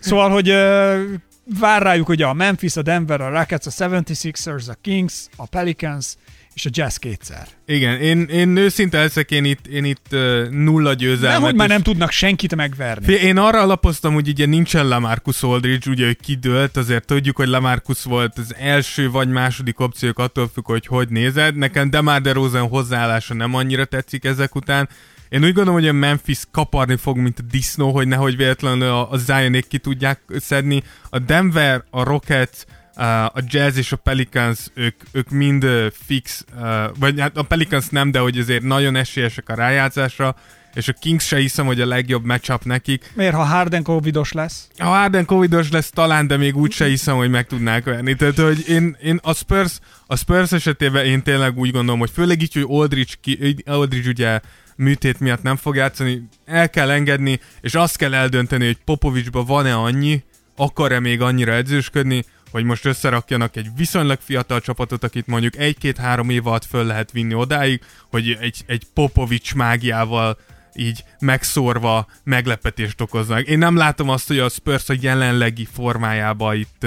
szóval, 0.00 0.30
hogy 0.30 0.48
vár 1.58 1.82
rájuk 1.82 2.08
ugye 2.08 2.26
a 2.26 2.32
Memphis, 2.32 2.76
a 2.76 2.82
Denver, 2.82 3.20
a 3.20 3.28
Rockets, 3.28 3.66
a 3.66 3.70
76ers, 3.70 4.68
a 4.68 4.74
Kings, 4.80 5.28
a 5.36 5.46
Pelicans 5.46 6.06
és 6.56 6.66
a 6.66 6.70
Jazz 6.72 6.96
kétszer. 6.96 7.46
Igen, 7.66 8.00
én, 8.00 8.22
én 8.22 8.56
őszinte 8.56 8.98
leszek, 8.98 9.30
én 9.30 9.44
itt, 9.44 9.66
én 9.66 9.84
itt 9.84 10.06
uh, 10.12 10.48
nulla 10.48 10.94
győzelmet. 10.94 11.32
Nem, 11.32 11.42
hogy 11.42 11.54
már 11.54 11.68
nem 11.68 11.82
tudnak 11.82 12.10
senkit 12.10 12.54
megverni. 12.54 13.04
Fé, 13.04 13.14
Én 13.14 13.36
arra 13.36 13.60
alapoztam, 13.60 14.14
hogy 14.14 14.28
ugye 14.28 14.46
nincsen 14.46 14.88
Lamarcus 14.88 15.42
Aldridge, 15.42 15.90
ugye 15.90 16.06
hogy 16.06 16.18
kidőlt, 16.22 16.76
azért 16.76 17.06
tudjuk, 17.06 17.36
hogy 17.36 17.48
Lamarcus 17.48 18.04
volt 18.04 18.38
az 18.38 18.54
első 18.58 19.10
vagy 19.10 19.28
második 19.28 19.80
opciók, 19.80 20.18
attól 20.18 20.50
függ, 20.54 20.66
hogy 20.66 20.86
hogy 20.86 21.08
nézed. 21.08 21.56
Nekem 21.56 21.90
Demar 21.90 22.20
DeRozan 22.20 22.68
hozzáállása 22.68 23.34
nem 23.34 23.54
annyira 23.54 23.84
tetszik 23.84 24.24
ezek 24.24 24.54
után. 24.54 24.88
Én 25.28 25.44
úgy 25.44 25.52
gondolom, 25.52 25.80
hogy 25.80 25.88
a 25.88 25.92
Memphis 25.92 26.40
kaparni 26.50 26.96
fog, 26.96 27.16
mint 27.16 27.38
a 27.38 27.42
disznó, 27.50 27.92
hogy 27.92 28.08
nehogy 28.08 28.36
véletlenül 28.36 28.88
a, 28.88 29.10
a 29.10 29.16
Zionék 29.16 29.66
ki 29.66 29.78
tudják 29.78 30.20
szedni. 30.38 30.82
A 31.10 31.18
Denver, 31.18 31.84
a 31.90 32.02
Rockets, 32.02 32.64
a 33.04 33.40
Jazz 33.46 33.76
és 33.76 33.92
a 33.92 33.96
Pelicans, 33.96 34.58
ők, 34.74 34.94
ők 35.12 35.30
mind 35.30 35.64
uh, 35.64 35.86
fix, 36.06 36.44
uh, 36.54 36.84
vagy 36.98 37.20
hát 37.20 37.36
a 37.36 37.42
Pelicans 37.42 37.88
nem, 37.88 38.10
de 38.10 38.18
hogy 38.18 38.38
azért 38.38 38.62
nagyon 38.62 38.96
esélyesek 38.96 39.48
a 39.48 39.54
rájátszásra, 39.54 40.36
és 40.76 40.88
a 40.88 40.92
Kings 40.92 41.26
se 41.26 41.36
hiszem, 41.36 41.66
hogy 41.66 41.80
a 41.80 41.86
legjobb 41.86 42.24
matchup 42.24 42.64
nekik. 42.64 43.12
Miért, 43.14 43.34
ha 43.34 43.44
Harden 43.44 43.82
covidos 43.82 44.32
lesz? 44.32 44.68
Ha 44.78 44.88
Harden 44.88 45.24
covidos 45.24 45.70
lesz 45.70 45.90
talán, 45.90 46.26
de 46.26 46.36
még 46.36 46.56
úgy 46.56 46.72
se 46.72 46.84
hiszem, 46.84 47.16
hogy 47.16 47.30
meg 47.30 47.46
tudnák 47.46 47.84
venni. 47.84 48.14
Tehát, 48.14 48.38
hogy 48.38 48.68
én, 48.68 48.96
én 49.02 49.20
a 49.22 49.34
Spurs, 49.34 49.78
a 50.06 50.16
Spurs 50.16 50.52
esetében 50.52 51.04
én 51.04 51.22
tényleg 51.22 51.58
úgy 51.58 51.70
gondolom, 51.70 52.00
hogy 52.00 52.10
főleg 52.10 52.42
így, 52.42 52.52
hogy 52.52 52.66
Aldridge, 52.68 53.12
ki, 53.20 53.56
Aldridge 53.66 54.08
ugye 54.08 54.40
műtét 54.76 55.20
miatt 55.20 55.42
nem 55.42 55.56
fog 55.56 55.76
játszani, 55.76 56.28
el 56.44 56.70
kell 56.70 56.90
engedni, 56.90 57.40
és 57.60 57.74
azt 57.74 57.96
kell 57.96 58.14
eldönteni, 58.14 58.64
hogy 58.64 58.78
Popovicsban 58.84 59.44
van-e 59.44 59.74
annyi, 59.74 60.22
akar-e 60.56 61.00
még 61.00 61.20
annyira 61.20 61.52
edzősködni, 61.52 62.24
hogy 62.56 62.64
most 62.64 62.84
összerakjanak 62.84 63.56
egy 63.56 63.70
viszonylag 63.76 64.18
fiatal 64.20 64.60
csapatot, 64.60 65.04
akit 65.04 65.26
mondjuk 65.26 65.56
egy-két-három 65.56 66.30
év 66.30 66.46
alatt 66.46 66.64
föl 66.64 66.84
lehet 66.84 67.12
vinni 67.12 67.34
odáig, 67.34 67.80
hogy 68.10 68.36
egy, 68.40 68.62
egy 68.66 68.82
Popovics 68.94 69.54
mágiával 69.54 70.38
így 70.74 71.04
megszórva 71.18 72.06
meglepetést 72.24 73.00
okoznak. 73.00 73.46
Én 73.46 73.58
nem 73.58 73.76
látom 73.76 74.08
azt, 74.08 74.26
hogy 74.26 74.38
a 74.38 74.48
Spurs 74.48 74.88
a 74.88 74.94
jelenlegi 75.00 75.68
formájába 75.72 76.54
itt 76.54 76.86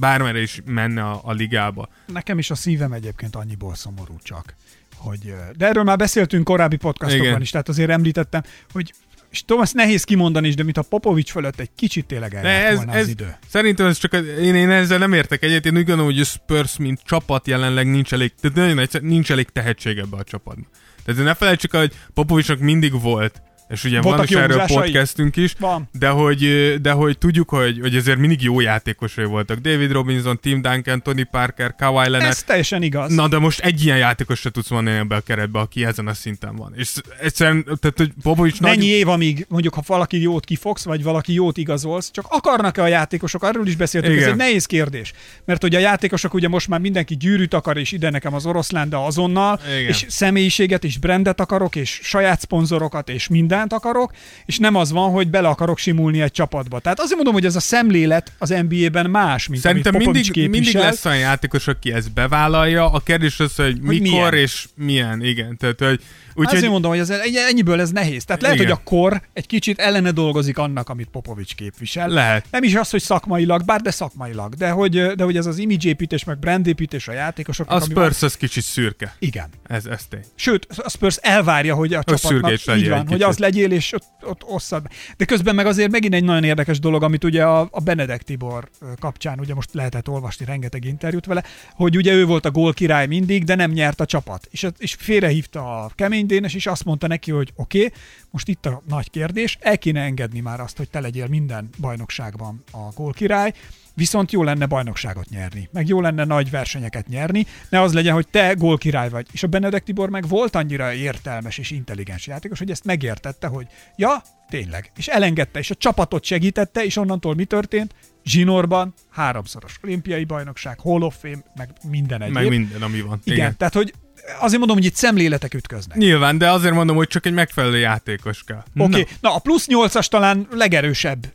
bármere 0.00 0.40
is 0.40 0.60
menne 0.64 1.04
a, 1.04 1.20
a 1.24 1.32
ligába. 1.32 1.88
Nekem 2.06 2.38
is 2.38 2.50
a 2.50 2.54
szívem 2.54 2.92
egyébként 2.92 3.36
annyiból 3.36 3.74
szomorú 3.74 4.18
csak. 4.22 4.54
Hogy, 4.96 5.34
de 5.56 5.66
erről 5.66 5.84
már 5.84 5.96
beszéltünk 5.96 6.44
korábbi 6.44 6.76
podcastokban 6.76 7.26
Igen. 7.28 7.40
is, 7.40 7.50
tehát 7.50 7.68
azért 7.68 7.90
említettem, 7.90 8.42
hogy 8.72 8.92
és 9.30 9.44
Thomas 9.44 9.72
nehéz 9.72 10.04
kimondani 10.04 10.48
is, 10.48 10.54
de 10.54 10.62
mint 10.62 10.78
a 10.78 10.82
Popovics 10.82 11.30
fölött 11.30 11.60
egy 11.60 11.70
kicsit 11.74 12.06
tényleg 12.06 12.34
el 12.34 12.74
volna 12.74 12.92
ez, 12.92 13.02
az 13.02 13.08
idő. 13.08 13.36
Szerintem 13.48 13.86
ez 13.86 13.98
csak, 13.98 14.12
én, 14.40 14.54
én 14.54 14.70
ezzel 14.70 14.98
nem 14.98 15.12
értek 15.12 15.42
egyet, 15.42 15.66
én 15.66 15.76
úgy 15.76 15.84
gondolom, 15.84 16.12
hogy 16.12 16.20
a 16.20 16.24
Spurs 16.24 16.76
mint 16.76 17.00
csapat 17.04 17.46
jelenleg 17.46 17.90
nincs 17.90 18.12
elég, 18.12 18.32
tehát 18.40 18.56
nagyon 18.56 18.78
egyszer, 18.78 19.00
nincs 19.00 19.30
elég 19.30 19.48
tehetség 19.48 19.98
ebbe 19.98 20.16
a 20.16 20.24
csapatban. 20.24 20.66
Tehát 21.04 21.24
ne 21.24 21.34
felejtsük 21.34 21.74
el, 21.74 21.80
hogy 21.80 21.92
Popovicsnak 22.14 22.58
mindig 22.58 23.00
volt 23.00 23.42
és 23.68 23.84
ugye 23.84 24.00
Voltak 24.00 24.28
van 24.28 24.42
is 24.42 24.44
erről 24.44 24.64
podcastünk 24.66 25.36
is, 25.36 25.54
van. 25.58 25.88
De, 25.92 26.08
hogy, 26.08 26.74
de 26.80 26.90
hogy 26.90 27.18
tudjuk, 27.18 27.48
hogy, 27.48 27.78
hogy 27.80 27.96
ezért 27.96 28.18
mindig 28.18 28.42
jó 28.42 28.60
játékosai 28.60 29.24
voltak. 29.24 29.58
David 29.58 29.92
Robinson, 29.92 30.40
Tim 30.40 30.62
Duncan, 30.62 31.02
Tony 31.02 31.28
Parker, 31.30 31.74
Kawhi 31.74 32.08
Leonard. 32.08 32.30
Ez 32.30 32.42
teljesen 32.42 32.82
igaz. 32.82 33.14
Na, 33.14 33.28
de 33.28 33.38
most 33.38 33.60
egy 33.60 33.84
ilyen 33.84 33.98
játékos 33.98 34.40
se 34.40 34.50
tudsz 34.50 34.68
mondani 34.70 34.96
ebbe 34.96 35.16
a 35.16 35.20
keretbe, 35.20 35.58
aki 35.58 35.84
ezen 35.84 36.06
a 36.06 36.14
szinten 36.14 36.56
van. 36.56 36.72
És 36.76 36.92
egyszerűen, 37.20 37.64
tehát, 37.64 37.96
hogy 37.96 38.12
Popovics 38.22 38.60
Mennyi 38.60 38.76
nagy... 38.76 38.86
év, 38.86 39.08
amíg 39.08 39.46
mondjuk, 39.48 39.74
ha 39.74 39.82
valaki 39.86 40.20
jót 40.20 40.44
kifogsz, 40.44 40.84
vagy 40.84 41.02
valaki 41.02 41.32
jót 41.32 41.56
igazolsz, 41.56 42.10
csak 42.10 42.26
akarnak-e 42.28 42.82
a 42.82 42.86
játékosok? 42.86 43.42
Arról 43.42 43.66
is 43.66 43.76
beszéltünk, 43.76 44.14
Igen. 44.14 44.24
ez 44.26 44.32
egy 44.32 44.38
nehéz 44.38 44.66
kérdés. 44.66 45.12
Mert 45.44 45.64
ugye 45.64 45.76
a 45.76 45.80
játékosok 45.80 46.34
ugye 46.34 46.48
most 46.48 46.68
már 46.68 46.80
mindenki 46.80 47.16
gyűrűt 47.16 47.54
akar, 47.54 47.76
és 47.76 47.92
ide 47.92 48.10
nekem 48.10 48.34
az 48.34 48.46
oroszlán, 48.46 48.88
de 48.88 48.96
azonnal, 48.96 49.60
Igen. 49.66 49.88
és 49.88 50.04
személyiséget, 50.08 50.84
és 50.84 50.98
brandet 50.98 51.40
akarok, 51.40 51.76
és 51.76 52.00
saját 52.02 52.40
szponzorokat, 52.40 53.08
és 53.08 53.28
minden 53.28 53.57
mindent 53.58 53.84
akarok, 53.84 54.12
és 54.46 54.58
nem 54.58 54.74
az 54.74 54.92
van, 54.92 55.10
hogy 55.10 55.28
bele 55.28 55.48
akarok 55.48 55.78
simulni 55.78 56.20
egy 56.20 56.30
csapatba. 56.30 56.78
Tehát 56.78 57.00
azért 57.00 57.14
mondom, 57.14 57.34
hogy 57.34 57.44
ez 57.44 57.56
a 57.56 57.60
szemlélet 57.60 58.32
az 58.38 58.48
NBA-ben 58.68 59.10
más, 59.10 59.48
mint 59.48 59.62
Szerintem 59.62 59.94
amit 59.94 60.06
mindig, 60.06 60.32
képvisel. 60.32 60.50
mindig 60.50 60.74
lesz 60.74 61.04
olyan 61.04 61.18
játékos, 61.18 61.66
aki 61.66 61.92
ezt 61.92 62.12
bevállalja. 62.12 62.90
A 62.90 63.00
kérdés 63.00 63.40
az, 63.40 63.54
hogy, 63.54 63.78
hogy 63.86 64.00
mikor 64.00 64.30
milyen? 64.30 64.34
és 64.34 64.68
milyen. 64.74 65.24
Igen, 65.24 65.56
tehát 65.56 65.80
hogy 65.80 66.00
Úgyhogy... 66.38 66.56
Azért 66.56 66.70
mondom, 66.70 66.90
hogy 66.90 67.00
ez, 67.00 67.10
ennyiből 67.48 67.80
ez 67.80 67.90
nehéz. 67.90 68.24
Tehát 68.24 68.42
lehet, 68.42 68.56
Igen. 68.56 68.68
hogy 68.68 68.78
a 68.80 68.88
kor 68.88 69.22
egy 69.32 69.46
kicsit 69.46 69.78
ellene 69.78 70.10
dolgozik 70.10 70.58
annak, 70.58 70.88
amit 70.88 71.08
Popovics 71.08 71.54
képvisel. 71.54 72.08
Lehet. 72.08 72.46
Nem 72.50 72.62
is 72.62 72.74
az, 72.74 72.90
hogy 72.90 73.02
szakmailag, 73.02 73.64
bár 73.64 73.80
de 73.80 73.90
szakmailag, 73.90 74.54
de 74.54 74.70
hogy, 74.70 75.06
de 75.06 75.24
hogy 75.24 75.36
ez 75.36 75.46
az 75.46 75.58
image-építés, 75.58 76.24
meg 76.24 76.38
brandépítés 76.38 77.08
a 77.08 77.12
játékosok. 77.12 77.70
A 77.70 77.80
Spurs 77.80 78.22
az 78.22 78.36
kicsit 78.36 78.64
szürke. 78.64 79.14
Igen. 79.18 79.48
Ez, 79.66 79.86
ez 79.86 80.04
tény. 80.08 80.24
Sőt, 80.34 80.66
a 80.76 80.90
Spurs 80.90 81.16
elvárja, 81.16 81.74
hogy 81.74 81.94
a, 81.94 81.98
a 81.98 82.16
csapatnak 82.16 82.76
így 82.76 82.88
van, 82.88 83.08
hogy 83.08 83.22
az 83.22 83.38
legyél, 83.38 83.72
és 83.72 83.92
ott, 83.92 84.06
ott 84.22 84.44
osszad. 84.44 84.86
De 85.16 85.24
közben 85.24 85.54
meg 85.54 85.66
azért 85.66 85.90
megint 85.90 86.14
egy 86.14 86.24
nagyon 86.24 86.44
érdekes 86.44 86.78
dolog, 86.78 87.02
amit 87.02 87.24
ugye 87.24 87.44
a, 87.44 87.68
a 87.70 87.80
Benedek 87.80 88.22
Tibor 88.22 88.68
kapcsán, 89.00 89.40
ugye 89.40 89.54
most 89.54 89.74
lehetett 89.74 90.08
olvasni 90.08 90.44
rengeteg 90.44 90.84
interjút 90.84 91.26
vele, 91.26 91.44
hogy 91.74 91.96
ugye 91.96 92.12
ő 92.12 92.24
volt 92.24 92.44
a 92.44 92.50
gól 92.50 92.72
király 92.72 93.06
mindig, 93.06 93.44
de 93.44 93.54
nem 93.54 93.70
nyert 93.70 94.00
a 94.00 94.06
csapat. 94.06 94.48
És, 94.50 94.66
és 94.78 94.96
félrehívta 94.98 95.82
a 95.84 95.90
kemény 95.94 96.26
Dénes, 96.28 96.54
és 96.54 96.66
azt 96.66 96.84
mondta 96.84 97.06
neki, 97.06 97.30
hogy 97.30 97.52
oké, 97.54 97.84
okay, 97.84 97.98
most 98.30 98.48
itt 98.48 98.66
a 98.66 98.82
nagy 98.88 99.10
kérdés, 99.10 99.58
el 99.60 99.78
kéne 99.78 100.00
engedni 100.00 100.40
már 100.40 100.60
azt, 100.60 100.76
hogy 100.76 100.90
te 100.90 101.00
legyél 101.00 101.26
minden 101.26 101.68
bajnokságban 101.80 102.62
a 102.72 102.78
gólkirály, 102.94 103.52
viszont 103.98 104.32
jó 104.32 104.42
lenne 104.42 104.66
bajnokságot 104.66 105.28
nyerni, 105.28 105.68
meg 105.72 105.88
jó 105.88 106.00
lenne 106.00 106.24
nagy 106.24 106.50
versenyeket 106.50 107.08
nyerni, 107.08 107.46
ne 107.68 107.80
az 107.80 107.92
legyen, 107.92 108.14
hogy 108.14 108.28
te 108.28 108.52
gólkirály 108.52 109.08
vagy. 109.08 109.26
És 109.32 109.42
a 109.42 109.46
Benedek 109.46 109.82
Tibor 109.82 110.10
meg 110.10 110.28
volt 110.28 110.54
annyira 110.54 110.92
értelmes 110.92 111.58
és 111.58 111.70
intelligens 111.70 112.26
játékos, 112.26 112.58
hogy 112.58 112.70
ezt 112.70 112.84
megértette, 112.84 113.46
hogy 113.46 113.66
ja, 113.96 114.22
tényleg, 114.48 114.90
és 114.96 115.06
elengedte, 115.06 115.58
és 115.58 115.70
a 115.70 115.74
csapatot 115.74 116.24
segítette, 116.24 116.84
és 116.84 116.96
onnantól 116.96 117.34
mi 117.34 117.44
történt? 117.44 117.94
Zsinorban 118.24 118.94
háromszoros 119.10 119.78
olimpiai 119.82 120.24
bajnokság, 120.24 120.80
Hall 120.80 121.02
of 121.02 121.16
Fame, 121.20 121.42
meg 121.56 121.68
minden 121.90 122.22
egyéb. 122.22 122.34
Meg 122.34 122.48
minden, 122.48 122.82
ami 122.82 123.00
van. 123.00 123.20
Igen, 123.24 123.38
Igen. 123.38 123.56
tehát 123.56 123.74
hogy 123.74 123.92
azért 124.40 124.58
mondom, 124.58 124.76
hogy 124.76 124.84
itt 124.84 124.94
szemléletek 124.94 125.54
ütköznek. 125.54 125.96
Nyilván, 125.96 126.38
de 126.38 126.50
azért 126.50 126.74
mondom, 126.74 126.96
hogy 126.96 127.08
csak 127.08 127.26
egy 127.26 127.32
megfelelő 127.32 127.78
játékos 127.78 128.44
kell. 128.44 128.62
Oké, 128.76 128.82
okay. 128.82 129.06
na. 129.20 129.28
na 129.28 129.34
a 129.34 129.38
plusz 129.38 129.66
8-as 129.68 130.06
talán 130.06 130.48
legerősebb 130.50 131.26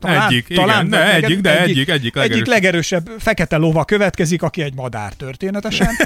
talán, 0.00 0.28
egyik, 0.28 0.46
talán, 0.46 0.86
igen, 0.86 0.90
de 0.90 1.14
egyik, 1.14 1.40
de 1.40 1.60
egyik, 1.60 1.88
egyik, 1.88 1.88
egyik 1.88 2.14
legerősebb. 2.14 2.32
Egyik 2.32 2.46
legerősebb 2.46 3.10
fekete 3.18 3.56
lova 3.56 3.84
következik, 3.84 4.42
aki 4.42 4.62
egy 4.62 4.74
madár 4.74 5.12
történetesen. 5.12 5.88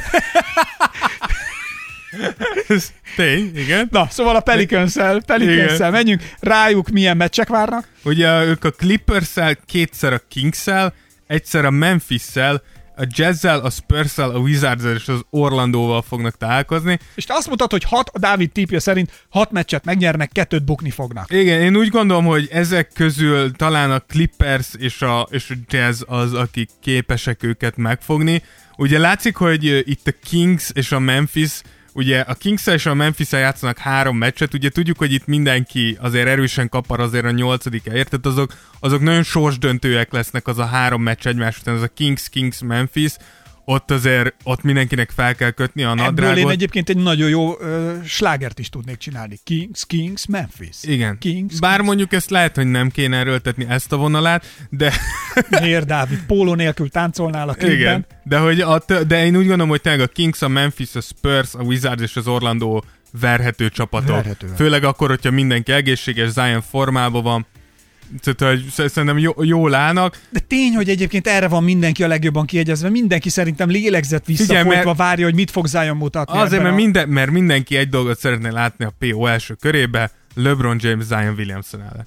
Tény, 3.17 3.53
igen. 3.57 3.89
Na, 3.91 4.09
szóval 4.11 4.37
a 4.37 4.41
Pelicans-el, 4.41 5.21
pelicans 5.27 5.79
menjünk, 5.79 6.23
rájuk 6.41 6.89
milyen 6.89 7.17
meccsek 7.17 7.49
várnak? 7.49 7.89
Ugye 8.05 8.45
ők 8.45 8.65
a 8.65 8.71
Clippers-el, 8.71 9.57
kétszer 9.67 10.13
a 10.13 10.21
Kings-el, 10.29 10.95
egyszer 11.27 11.65
a 11.65 11.71
Memphis-szel, 11.71 12.63
a 13.01 13.07
Jazzel, 13.09 13.61
a 13.61 13.71
spurs 13.71 14.19
a 14.19 14.27
wizards 14.27 14.85
és 14.85 15.09
az 15.09 15.21
Orlandóval 15.31 16.03
fognak 16.03 16.37
találkozni. 16.37 16.99
És 17.15 17.25
te 17.25 17.35
azt 17.35 17.49
mutat, 17.49 17.71
hogy 17.71 17.85
hat, 17.85 18.11
a 18.13 18.19
Dávid 18.19 18.51
típje 18.51 18.79
szerint 18.79 19.25
hat 19.29 19.51
meccset 19.51 19.85
megnyernek, 19.85 20.33
kettőt 20.33 20.65
bukni 20.65 20.91
fognak. 20.91 21.33
Igen, 21.33 21.61
én 21.61 21.77
úgy 21.77 21.89
gondolom, 21.89 22.25
hogy 22.25 22.49
ezek 22.53 22.93
közül 22.95 23.53
talán 23.53 23.91
a 23.91 24.01
Clippers 24.01 24.69
és 24.79 25.03
a, 25.03 25.27
és 25.31 25.51
a 25.51 25.55
Jazz 25.69 26.03
az, 26.07 26.35
akik 26.35 26.69
képesek 26.81 27.43
őket 27.43 27.77
megfogni. 27.77 28.43
Ugye 28.77 28.99
látszik, 28.99 29.37
hogy 29.37 29.65
itt 29.65 30.07
a 30.07 30.13
Kings 30.25 30.71
és 30.73 30.93
a 30.93 30.99
Memphis 30.99 31.61
ugye 32.01 32.21
a 32.21 32.35
kings 32.35 32.67
és 32.67 32.87
a 32.87 32.95
memphis 32.95 33.33
játszanak 33.33 33.79
három 33.79 34.17
meccset, 34.17 34.55
ugye 34.55 34.69
tudjuk, 34.69 34.99
hogy 34.99 35.13
itt 35.13 35.27
mindenki 35.27 35.97
azért 36.01 36.29
erősen 36.29 36.69
kapar 36.69 37.01
azért 37.01 37.25
a 37.25 37.31
nyolcadik 37.31 37.89
helyért, 37.89 38.09
tehát 38.11 38.27
azok, 38.27 38.53
azok 38.81 39.01
nagyon 39.01 39.23
sorsdöntőek 39.23 40.13
lesznek 40.13 40.47
az 40.47 40.59
a 40.59 40.65
három 40.65 41.03
meccs 41.03 41.27
egymás 41.27 41.59
után, 41.59 41.75
az 41.75 41.83
a 41.83 41.89
Kings, 41.89 42.29
Kings, 42.29 42.63
Memphis, 42.63 43.13
ott 43.71 43.91
azért, 43.91 44.35
ott 44.43 44.63
mindenkinek 44.63 45.11
fel 45.11 45.35
kell 45.35 45.51
kötni 45.51 45.83
a 45.83 45.95
nadrágot. 45.95 46.19
Ebből 46.19 46.37
én 46.37 46.49
egyébként 46.49 46.89
egy 46.89 46.97
nagyon 46.97 47.29
jó 47.29 47.61
ö, 47.61 47.95
slágert 48.05 48.59
is 48.59 48.69
tudnék 48.69 48.97
csinálni. 48.97 49.39
Kings, 49.45 49.87
Kings, 49.87 50.27
Memphis. 50.27 50.77
Igen. 50.83 51.19
Kings, 51.19 51.59
Bár 51.59 51.73
Kings. 51.73 51.87
mondjuk 51.87 52.13
ezt 52.13 52.31
lehet, 52.31 52.57
hogy 52.57 52.67
nem 52.67 52.91
kéne 52.91 53.17
erőltetni 53.17 53.67
ezt 53.69 53.93
a 53.93 53.97
vonalát, 53.97 54.67
de... 54.71 54.93
Miért, 55.61 55.87
Dávid? 55.87 56.19
Póló 56.27 56.55
nélkül 56.55 56.89
táncolnál 56.89 57.49
a 57.49 57.53
klipben? 57.53 57.79
Igen, 57.79 58.07
de, 58.25 58.39
hogy 58.39 58.61
a, 58.61 58.83
de 59.07 59.25
én 59.25 59.37
úgy 59.37 59.47
gondolom, 59.47 59.69
hogy 59.69 59.81
tényleg 59.81 60.01
a 60.01 60.07
Kings, 60.07 60.43
a 60.43 60.49
Memphis, 60.49 60.95
a 60.95 61.01
Spurs, 61.01 61.55
a 61.55 61.63
Wizards 61.63 62.03
és 62.03 62.17
az 62.17 62.27
Orlando 62.27 62.81
verhető 63.21 63.69
csapatok. 63.69 64.15
Verhető. 64.15 64.47
Főleg 64.57 64.85
akkor, 64.85 65.09
hogyha 65.09 65.31
mindenki 65.31 65.73
egészséges, 65.73 66.31
Zion 66.31 66.63
formában 66.71 67.23
van, 67.23 67.47
tehát, 68.23 68.55
hogy 68.55 68.89
szerintem 68.89 69.19
jó, 69.19 69.33
jól 69.43 69.75
állnak. 69.75 70.21
De 70.31 70.41
tény, 70.41 70.75
hogy 70.75 70.89
egyébként 70.89 71.27
erre 71.27 71.49
van 71.49 71.65
mindenki 71.65 72.03
a 72.03 72.07
legjobban 72.07 72.47
kiegyezve. 72.47 72.89
Mindenki 72.89 73.29
szerintem 73.29 73.69
lélegzett 73.69 74.25
visszafolytva 74.25 74.95
várja, 74.95 75.25
hogy 75.25 75.35
mit 75.35 75.51
fog 75.51 75.67
Zion 75.67 75.97
mutatni. 75.97 76.39
Azért, 76.39 76.63
mert, 76.63 76.75
a... 76.75 76.77
minden, 76.77 77.09
mert 77.09 77.31
mindenki 77.31 77.77
egy 77.77 77.89
dolgot 77.89 78.19
szeretne 78.19 78.51
látni 78.51 78.85
a 78.85 78.93
PO 78.99 79.27
első 79.27 79.55
körébe, 79.55 80.11
LeBron 80.35 80.79
James 80.81 81.05
Zion 81.05 81.35
Williamson 81.37 81.81
ellen. 81.81 82.07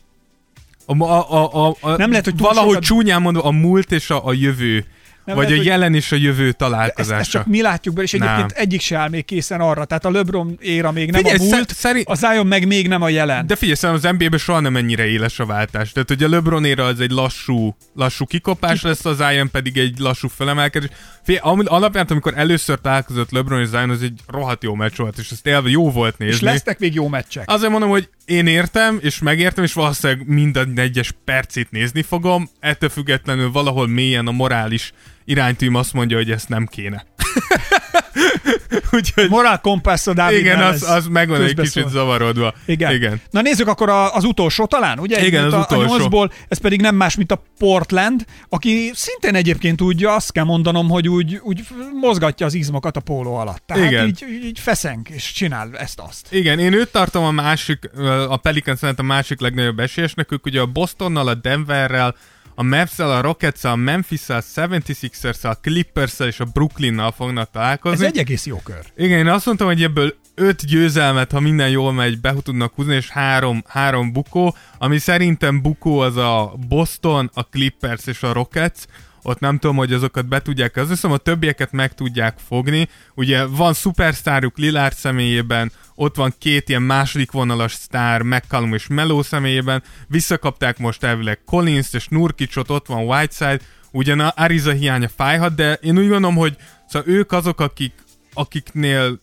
A, 0.85 1.03
a, 1.03 1.31
a, 1.31 1.67
a, 1.67 1.75
a, 1.79 1.95
Nem 1.97 2.09
lehet, 2.09 2.25
hogy 2.25 2.37
valahogy 2.37 2.73
sokat... 2.73 2.83
csúnyán 2.83 3.21
mondva 3.21 3.43
a 3.43 3.51
múlt 3.51 3.91
és 3.91 4.09
a, 4.09 4.27
a 4.27 4.33
jövő 4.33 4.85
nem 5.25 5.35
Vagy 5.35 5.49
lehet, 5.49 5.59
a 5.59 5.63
jelen 5.63 5.93
és 5.93 6.11
a 6.11 6.15
jövő 6.15 6.51
találkozása. 6.51 7.13
Ezt, 7.13 7.21
ezt 7.21 7.29
csak 7.29 7.45
mi 7.45 7.61
látjuk 7.61 7.95
be, 7.95 8.01
és 8.01 8.13
egyébként 8.13 8.37
nem. 8.37 8.49
egyik 8.53 8.81
se 8.81 8.97
áll 8.97 9.09
még 9.09 9.25
készen 9.25 9.59
arra. 9.61 9.85
Tehát 9.85 10.05
a 10.05 10.11
LeBron 10.11 10.57
éra 10.61 10.91
még 10.91 11.11
nem 11.11 11.21
figyelj, 11.21 11.39
a 11.39 11.43
múlt, 11.43 11.73
szerint... 11.73 12.07
a 12.07 12.15
Zion 12.15 12.47
meg 12.47 12.67
még 12.67 12.87
nem 12.87 13.01
a 13.01 13.09
jelen. 13.09 13.47
De 13.47 13.55
figyelj, 13.55 13.75
szerintem 13.75 14.09
az 14.11 14.17
NBA-ben 14.17 14.39
soha 14.39 14.59
nem 14.59 14.75
ennyire 14.75 15.05
éles 15.05 15.39
a 15.39 15.45
váltás. 15.45 15.91
Tehát, 15.91 16.07
hogy 16.07 16.23
a 16.23 16.29
LeBron 16.29 16.65
éra 16.65 16.85
az 16.85 16.99
egy 16.99 17.11
lassú, 17.11 17.75
lassú 17.95 18.25
kikopás 18.25 18.79
Ki... 18.79 18.87
lesz, 18.87 19.05
a 19.05 19.13
Zion 19.13 19.51
pedig 19.51 19.77
egy 19.77 19.99
lassú 19.99 20.27
felemelkedés. 20.27 20.89
Figyelj, 21.23 21.63
alapján, 21.65 22.05
amikor 22.09 22.33
először 22.35 22.79
találkozott 22.81 23.31
LeBron 23.31 23.61
és 23.61 23.67
Zion, 23.67 23.89
az 23.89 24.01
egy 24.01 24.19
rohadt 24.27 24.63
jó 24.63 24.75
meccs 24.75 24.97
volt, 24.97 25.17
és 25.17 25.31
ezt 25.31 25.47
élve 25.47 25.69
jó 25.69 25.91
volt 25.91 26.17
nézni. 26.17 26.35
És 26.35 26.41
lesznek 26.41 26.79
még 26.79 26.93
jó 26.93 27.07
meccsek. 27.07 27.49
Azért 27.49 27.71
mondom, 27.71 27.89
hogy 27.89 28.09
én 28.25 28.47
értem, 28.47 28.99
és 29.01 29.19
megértem, 29.19 29.63
és 29.63 29.73
valószínűleg 29.73 30.27
minden 30.27 30.73
egyes 30.75 31.13
percét 31.25 31.71
nézni 31.71 32.01
fogom, 32.01 32.49
ettől 32.59 32.89
függetlenül 32.89 33.51
valahol 33.51 33.87
mélyen 33.87 34.27
a 34.27 34.31
morális 34.31 34.93
iránytűm 35.25 35.75
azt 35.75 35.93
mondja, 35.93 36.17
hogy 36.17 36.31
ezt 36.31 36.49
nem 36.49 36.65
kéne. 36.65 37.05
Úgyhogy 38.91 39.29
Compass 39.61 40.07
a 40.07 40.13
Dávid 40.13 40.39
igen, 40.39 40.59
az, 40.59 40.83
az 40.83 41.07
megvan 41.07 41.41
egy 41.41 41.55
kicsit 41.55 41.89
zavarodva. 41.89 42.53
Igen. 42.65 42.93
igen. 42.93 43.21
Na 43.29 43.41
nézzük 43.41 43.67
akkor 43.67 43.89
a, 43.89 44.15
az 44.15 44.23
utolsó 44.23 44.65
talán, 44.65 44.99
ugye? 44.99 45.25
Igen, 45.25 45.43
az 45.43 45.53
a, 45.53 45.59
utolsó. 45.59 45.93
A 45.93 45.97
nyolcból, 45.97 46.31
ez 46.47 46.57
pedig 46.57 46.81
nem 46.81 46.95
más, 46.95 47.15
mint 47.15 47.31
a 47.31 47.43
Portland, 47.57 48.25
aki 48.49 48.91
szintén 48.93 49.35
egyébként 49.35 49.81
úgy, 49.81 50.05
azt 50.05 50.31
kell 50.31 50.43
mondanom, 50.43 50.89
hogy 50.89 51.09
úgy, 51.09 51.39
úgy 51.43 51.63
mozgatja 52.01 52.45
az 52.45 52.53
izmokat 52.53 52.97
a 52.97 52.99
póló 52.99 53.35
alatt. 53.35 53.63
Tehát 53.65 53.91
Igen. 53.91 54.07
Így, 54.07 54.25
így, 54.43 54.59
feszeng, 54.59 55.09
és 55.09 55.31
csinál 55.31 55.77
ezt-azt. 55.77 56.27
Igen, 56.29 56.59
én 56.59 56.73
őt 56.73 56.91
tartom 56.91 57.23
a 57.23 57.31
másik, 57.31 57.89
a 58.27 58.37
Pelicans 58.37 58.81
a 58.81 59.01
másik 59.01 59.39
legnagyobb 59.39 59.79
esélyesnek, 59.79 60.31
ők 60.31 60.45
ugye 60.45 60.61
a 60.61 60.65
Bostonnal, 60.65 61.27
a 61.27 61.33
Denverrel, 61.33 62.15
a 62.55 62.63
mavs 62.63 62.99
a 62.99 63.21
rockets 63.21 63.63
a 63.63 63.75
memphis 63.75 64.29
a 64.29 64.41
76ers 64.55 65.41
a 65.43 65.53
clippers 65.53 66.19
és 66.19 66.39
a 66.39 66.45
Brooklynnal 66.45 67.11
fognak 67.11 67.45
Ez 67.45 67.51
találkozni. 67.51 68.05
egy 68.05 68.17
egész 68.17 68.45
jó 68.45 68.57
kör. 68.63 68.79
Igen, 68.97 69.17
én 69.17 69.27
azt 69.27 69.45
mondtam, 69.45 69.67
hogy 69.67 69.83
ebből 69.83 70.15
öt 70.35 70.65
győzelmet, 70.65 71.31
ha 71.31 71.39
minden 71.39 71.69
jól 71.69 71.93
megy, 71.93 72.21
be 72.21 72.33
tudnak 72.43 72.73
húzni, 72.75 72.95
és 72.95 73.09
három, 73.09 73.63
három 73.67 74.11
bukó, 74.11 74.55
ami 74.77 74.97
szerintem 74.97 75.61
bukó 75.61 75.99
az 75.99 76.17
a 76.17 76.53
Boston, 76.67 77.29
a 77.33 77.41
Clippers 77.43 78.05
és 78.05 78.23
a 78.23 78.33
Rockets, 78.33 78.85
ott 79.23 79.39
nem 79.39 79.57
tudom, 79.57 79.75
hogy 79.75 79.93
azokat 79.93 80.27
be 80.27 80.41
tudják, 80.41 80.75
az 80.75 80.89
hiszem 80.89 81.11
a 81.11 81.17
többieket 81.17 81.71
meg 81.71 81.93
tudják 81.93 82.37
fogni. 82.47 82.87
Ugye 83.15 83.45
van 83.45 83.73
szupersztárjuk 83.73 84.57
Lillard 84.57 84.93
személyében, 84.93 85.71
ott 85.95 86.15
van 86.15 86.33
két 86.37 86.69
ilyen 86.69 86.81
második 86.81 87.31
vonalas 87.31 87.73
sztár, 87.73 88.21
McCallum 88.21 88.73
és 88.73 88.87
Melo 88.87 89.23
személyében, 89.23 89.83
visszakapták 90.07 90.77
most 90.77 91.03
elvileg 91.03 91.39
Collins 91.45 91.93
és 91.93 92.07
Nurkicsot, 92.07 92.69
ott 92.69 92.87
van 92.87 93.05
Whiteside, 93.05 93.59
ugyan 93.91 94.19
a 94.19 94.33
Ariza 94.35 94.71
hiánya 94.71 95.09
fájhat, 95.15 95.55
de 95.55 95.73
én 95.73 95.97
úgy 95.97 96.07
gondolom, 96.07 96.35
hogy 96.35 96.55
szóval 96.87 97.13
ők 97.13 97.31
azok, 97.31 97.61
akik, 97.61 97.93
akiknél 98.33 99.21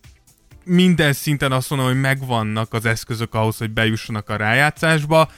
minden 0.64 1.12
szinten 1.12 1.52
azt 1.52 1.70
mondom, 1.70 1.88
hogy 1.88 2.00
megvannak 2.00 2.72
az 2.72 2.84
eszközök 2.84 3.34
ahhoz, 3.34 3.58
hogy 3.58 3.70
bejussanak 3.70 4.28
a 4.28 4.36
rájátszásba. 4.36 5.30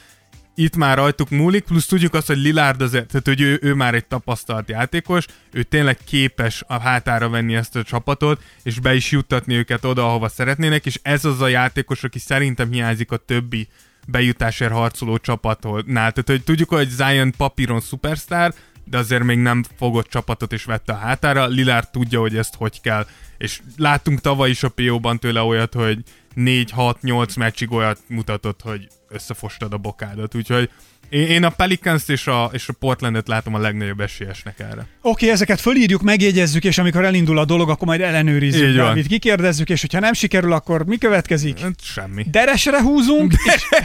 Itt 0.55 0.77
már 0.77 0.97
rajtuk 0.97 1.31
múlik, 1.31 1.65
plusz 1.65 1.87
tudjuk 1.87 2.15
azt, 2.15 2.27
hogy 2.27 2.37
Lillard 2.37 2.81
azért, 2.81 3.07
tehát 3.07 3.27
hogy 3.27 3.41
ő, 3.41 3.59
ő 3.63 3.75
már 3.75 3.95
egy 3.95 4.07
tapasztalt 4.07 4.69
játékos, 4.69 5.27
ő 5.53 5.63
tényleg 5.63 5.99
képes 6.05 6.65
a 6.67 6.81
hátára 6.81 7.29
venni 7.29 7.55
ezt 7.55 7.77
a 7.77 7.83
csapatot, 7.83 8.43
és 8.63 8.81
be 8.81 8.95
is 8.95 9.11
juttatni 9.11 9.55
őket 9.55 9.85
oda, 9.85 10.07
ahova 10.07 10.29
szeretnének, 10.29 10.87
és 10.87 10.99
ez 11.03 11.25
az 11.25 11.41
a 11.41 11.49
játékos, 11.49 12.05
aki 12.05 12.19
szerintem 12.19 12.71
hiányzik 12.71 13.11
a 13.11 13.17
többi 13.17 13.69
bejutásért 14.07 14.73
harcoló 14.73 15.19
csapatnál. 15.19 16.13
Tehát, 16.13 16.25
hogy 16.27 16.43
tudjuk, 16.43 16.69
hogy 16.69 16.89
Zion 16.89 17.33
papíron 17.37 17.81
szupersztár, 17.81 18.55
de 18.85 18.99
azért 18.99 19.23
még 19.23 19.39
nem 19.39 19.65
fogott 19.79 20.09
csapatot 20.09 20.53
és 20.53 20.65
vette 20.65 20.93
a 20.93 20.97
hátára. 20.97 21.47
Lillard 21.47 21.91
tudja, 21.91 22.21
hogy 22.21 22.37
ezt 22.37 22.55
hogy 22.55 22.81
kell. 22.81 23.07
És 23.39 23.61
láttunk 23.77 24.21
tavaly 24.21 24.51
is 24.51 24.63
a 24.63 24.69
PO-ban 24.69 25.19
tőle 25.19 25.41
olyat, 25.41 25.75
hogy 25.75 26.03
4-6-8 26.37 27.39
meccsig 27.39 27.73
olyat 27.73 27.99
mutatott, 28.09 28.61
hogy 28.61 28.89
összefostad 29.13 29.73
a 29.73 29.77
bokádat. 29.77 30.35
Úgyhogy 30.35 30.71
én, 31.13 31.45
a 31.45 31.51
Pelicans 31.51 32.03
és 32.07 32.27
a, 32.27 32.51
és 32.53 32.69
a 32.69 32.73
Portlandet 32.73 33.29
látom 33.29 33.55
a 33.55 33.59
legnagyobb 33.59 34.01
esélyesnek 34.01 34.59
erre. 34.59 34.71
Oké, 34.71 34.87
okay, 35.01 35.29
ezeket 35.29 35.61
fölírjuk, 35.61 36.03
megjegyezzük, 36.03 36.65
és 36.65 36.79
amikor 36.79 37.05
elindul 37.05 37.39
a 37.39 37.45
dolog, 37.45 37.71
akkor 37.71 37.87
majd 37.87 38.01
ellenőrizzük. 38.01 38.69
Így. 38.69 38.77
Dávid, 38.77 39.07
kikérdezzük, 39.07 39.69
és 39.69 39.81
hogyha 39.81 40.01
nem 40.01 40.13
sikerül, 40.13 40.53
akkor 40.53 40.85
mi 40.85 40.99
következik? 40.99 41.61
Hát 41.61 41.83
semmi. 41.83 42.25
Deresre 42.31 42.83
húzunk, 42.83 43.35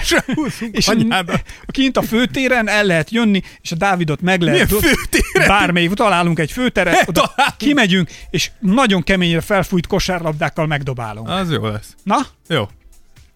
és, 0.02 0.16
és 0.72 0.88
Anyába. 0.88 1.34
kint 1.68 1.98
a 1.98 2.02
főtéren 2.02 2.68
el 2.68 2.84
lehet 2.84 3.12
jönni, 3.12 3.42
és 3.62 3.72
a 3.72 3.76
Dávidot 3.76 4.22
meg 4.22 4.42
lehet... 4.42 4.72
Milyen 4.72 4.96
főtéren? 4.96 5.48
Bármelyik, 5.48 5.94
találunk 5.94 6.40
egy 6.40 6.52
főteret, 6.52 7.08
oda 7.08 7.22
Találunk. 7.22 7.58
kimegyünk, 7.58 8.10
és 8.30 8.52
nagyon 8.60 9.04
keményre 9.04 9.42
felfújt 9.42 9.88
kosárlabdákkal 9.88 10.68
megdobálunk. 10.68 11.30
Az 11.30 11.52
jó 11.52 11.68
lesz. 11.68 11.96
Na, 12.04 12.18
Jó. 12.48 12.68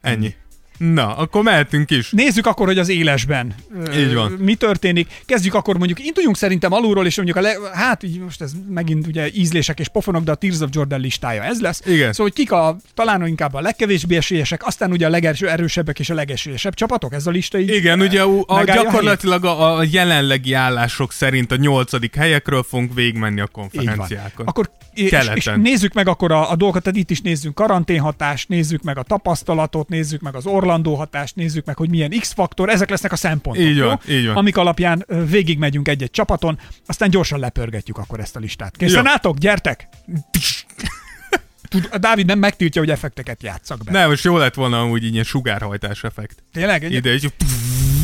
Ennyi. 0.02 0.36
Na, 0.82 1.16
akkor 1.16 1.44
mehetünk 1.44 1.92
is. 1.92 2.12
nézzük 2.12 2.46
akkor, 2.46 2.68
hogy 2.68 2.78
az 2.78 2.90
élesben 2.90 3.56
Így 3.96 4.14
van. 4.14 4.32
mi 4.32 4.56
történik. 4.56 5.22
Kezdjük 5.26 5.54
akkor 5.54 5.78
mondjuk, 5.78 6.06
induljunk 6.06 6.38
szerintem 6.38 6.74
alulról, 6.74 7.06
és 7.06 7.16
mondjuk 7.16 7.38
a 7.38 7.42
le, 7.42 7.56
hát 7.74 8.04
így 8.04 8.20
most 8.20 8.42
ez 8.42 8.52
megint 8.70 9.08
ugye 9.08 9.30
ízlések 9.34 9.80
és 9.80 9.88
pofonok, 9.88 10.24
de 10.24 10.32
a 10.32 10.36
Tears 10.36 10.60
of 10.60 10.70
Jordan 10.72 11.00
listája 11.00 11.44
ez 11.44 11.62
lesz. 11.62 11.82
Igen. 11.86 12.14
Szóval, 12.14 12.32
hogy 12.32 12.34
kik 12.34 12.52
a 12.52 12.78
talán 12.94 13.28
inkább 13.28 13.54
a 13.54 13.62
legkevésbé 13.62 14.16
esélyesek, 14.16 14.66
aztán 14.66 14.92
ugye 14.92 15.06
a 15.06 15.10
legerősebbek 15.10 16.00
és 16.00 16.10
a 16.10 16.14
legesélyesebb 16.14 16.74
csapatok, 16.74 17.14
ez 17.14 17.28
a 17.28 17.32
lista 17.32 17.60
így 17.60 17.70
Igen, 17.70 18.02
ugye 18.02 18.22
a, 18.22 18.64
gyakorlatilag 18.64 19.46
a, 19.46 19.78
a 19.78 19.84
jelenlegi 19.92 20.54
állások 20.54 21.12
szerint 21.12 21.52
a 21.52 21.56
nyolcadik 21.56 22.16
helyekről 22.16 22.64
fogunk 22.64 22.94
végigmenni 22.94 23.40
a 23.40 23.48
konferenciákon. 23.48 24.46
Akkor 24.46 24.70
és, 24.94 25.10
Keleten. 25.10 25.36
és 25.36 25.52
nézzük 25.56 25.94
meg 25.94 26.08
akkor 26.08 26.32
a, 26.32 26.52
a 26.52 26.56
dolgokat, 26.56 26.84
tehát 26.84 27.00
itt 27.00 27.10
is 27.10 27.22
nézzünk 27.22 27.56
karanténhatást, 27.56 28.50
nézzük 28.50 28.84
meg 28.84 28.98
a 28.98 29.04
tapasztalatot, 29.04 29.90
nézzük 29.90 30.22
meg 30.22 30.36
az 30.36 30.46
Orlandó 30.72 30.96
hatást, 30.96 31.36
nézzük 31.36 31.66
meg, 31.66 31.78
hogy 31.78 31.90
milyen 31.90 32.10
X-faktor, 32.20 32.70
ezek 32.70 32.90
lesznek 32.90 33.12
a 33.12 33.16
szempontok, 33.16 33.64
Így 33.64 33.80
van, 33.80 34.00
jó? 34.06 34.16
így 34.16 34.26
van. 34.28 34.36
amik 34.36 34.58
alapján 34.58 35.06
végigmegyünk 35.30 35.88
egy-egy 35.88 36.12
csapaton, 36.12 36.60
aztán 36.86 37.10
gyorsan 37.10 37.40
lepörgetjük 37.40 37.98
akkor 37.98 38.20
ezt 38.20 38.36
a 38.36 38.40
listát. 38.40 38.78
Készen 38.78 39.04
Jó. 39.06 39.12
álltok? 39.12 39.38
Gyertek! 39.38 39.88
Tud, 41.62 41.88
a 41.92 41.98
Dávid 41.98 42.26
nem 42.26 42.40
megtiltja, 42.40 42.82
hogy 42.82 42.90
effekteket 42.90 43.44
játszak 43.44 43.84
be. 43.84 43.92
Nem, 43.92 44.10
most 44.10 44.24
jó 44.24 44.38
lett 44.38 44.54
volna 44.54 44.88
úgy 44.88 45.04
így 45.04 45.12
ilyen 45.14 45.24
sugárhajtás 45.24 46.04
effekt. 46.04 46.44
Tényleg? 46.54 46.84
Egy, 46.84 46.94
Ide, 46.94 47.14
így, 47.14 47.34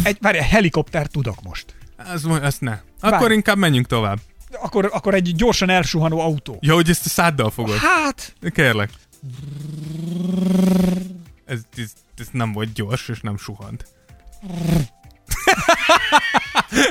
egy, 0.03 0.17
várj, 0.21 0.37
helikopter 0.37 1.07
tudok 1.07 1.41
most. 1.43 1.65
ez, 2.13 2.23
ezt 2.41 2.61
ne. 2.61 2.77
Akkor 2.99 3.19
Várj. 3.19 3.33
inkább 3.33 3.57
menjünk 3.57 3.87
tovább. 3.87 4.19
Akkor, 4.61 4.89
akkor 4.93 5.13
egy 5.13 5.35
gyorsan 5.35 5.69
elsuhanó 5.69 6.19
autó. 6.19 6.57
Ja, 6.61 6.73
hogy 6.73 6.89
ezt 6.89 7.05
a 7.05 7.09
száddal 7.09 7.49
fogod. 7.49 7.77
Hát, 7.77 8.33
Kérlek. 8.53 8.89
Ez, 11.47 11.59
ez, 11.77 11.93
ez 12.17 12.27
nem 12.31 12.51
volt 12.51 12.73
gyors, 12.73 13.07
és 13.07 13.19
nem 13.21 13.37
suhant. 13.37 13.85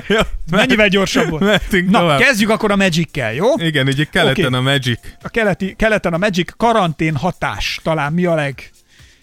Jó, 0.08 0.20
mennyivel 0.50 0.88
gyorsabb 0.88 1.28
volt? 1.28 1.42
mehetünk 1.42 1.90
Na, 1.90 1.98
tovább. 1.98 2.18
kezdjük 2.18 2.50
akkor 2.50 2.70
a 2.70 2.76
Magic-kel, 2.76 3.34
jó? 3.34 3.46
Igen, 3.56 3.86
ugye 3.86 4.04
keleten 4.04 4.44
Oké. 4.44 4.56
a 4.56 4.60
Magic. 4.60 5.00
a 5.22 5.28
keleti, 5.28 5.74
keleten 5.76 6.12
a 6.12 6.18
Magic 6.18 6.52
karantén 6.56 7.16
hatás 7.16 7.80
talán 7.82 8.12
mi 8.12 8.24
a 8.24 8.34
leg... 8.34 8.70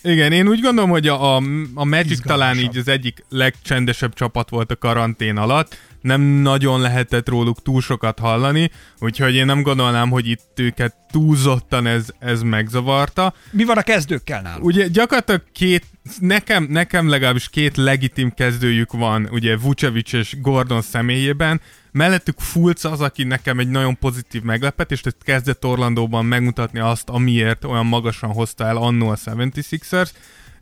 Igen, 0.01 0.31
én 0.31 0.47
úgy 0.47 0.61
gondolom, 0.61 0.89
hogy 0.89 1.07
a, 1.07 1.35
a, 1.35 1.41
a 1.73 1.83
Magic 1.83 2.21
talán 2.21 2.57
így 2.57 2.77
az 2.77 2.87
egyik 2.87 3.25
legcsendesebb 3.29 4.13
csapat 4.13 4.49
volt 4.49 4.71
a 4.71 4.75
karantén 4.75 5.37
alatt. 5.37 5.77
Nem 6.03 6.21
nagyon 6.21 6.81
lehetett 6.81 7.29
róluk 7.29 7.61
túl 7.61 7.81
sokat 7.81 8.19
hallani, 8.19 8.71
úgyhogy 8.99 9.35
én 9.35 9.45
nem 9.45 9.61
gondolnám, 9.61 10.09
hogy 10.09 10.27
itt 10.27 10.51
őket 10.55 10.95
túlzottan 11.11 11.87
ez, 11.87 12.05
ez 12.19 12.41
megzavarta. 12.41 13.33
Mi 13.51 13.63
van 13.63 13.77
a 13.77 13.81
kezdőkkel 13.81 14.41
náluk? 14.41 14.63
Ugye 14.63 14.87
gyakorlatilag 14.87 15.41
két, 15.51 15.85
nekem, 16.19 16.63
nekem 16.69 17.09
legalábbis 17.09 17.49
két 17.49 17.77
legitim 17.77 18.33
kezdőjük 18.33 18.91
van, 18.91 19.27
ugye 19.31 19.57
Vucevic 19.57 20.13
és 20.13 20.35
Gordon 20.41 20.81
személyében, 20.81 21.61
mellettük 21.91 22.39
Fulc 22.39 22.83
az, 22.83 23.01
aki 23.01 23.23
nekem 23.23 23.59
egy 23.59 23.69
nagyon 23.69 23.97
pozitív 23.97 24.41
meglepetés, 24.41 25.01
tehát 25.01 25.23
kezdett 25.23 25.65
Orlandóban 25.65 26.25
megmutatni 26.25 26.79
azt, 26.79 27.09
amiért 27.09 27.63
olyan 27.63 27.85
magasan 27.85 28.29
hozta 28.29 28.65
el 28.65 28.77
annó 28.77 29.09
a 29.09 29.15
76ers, 29.15 30.09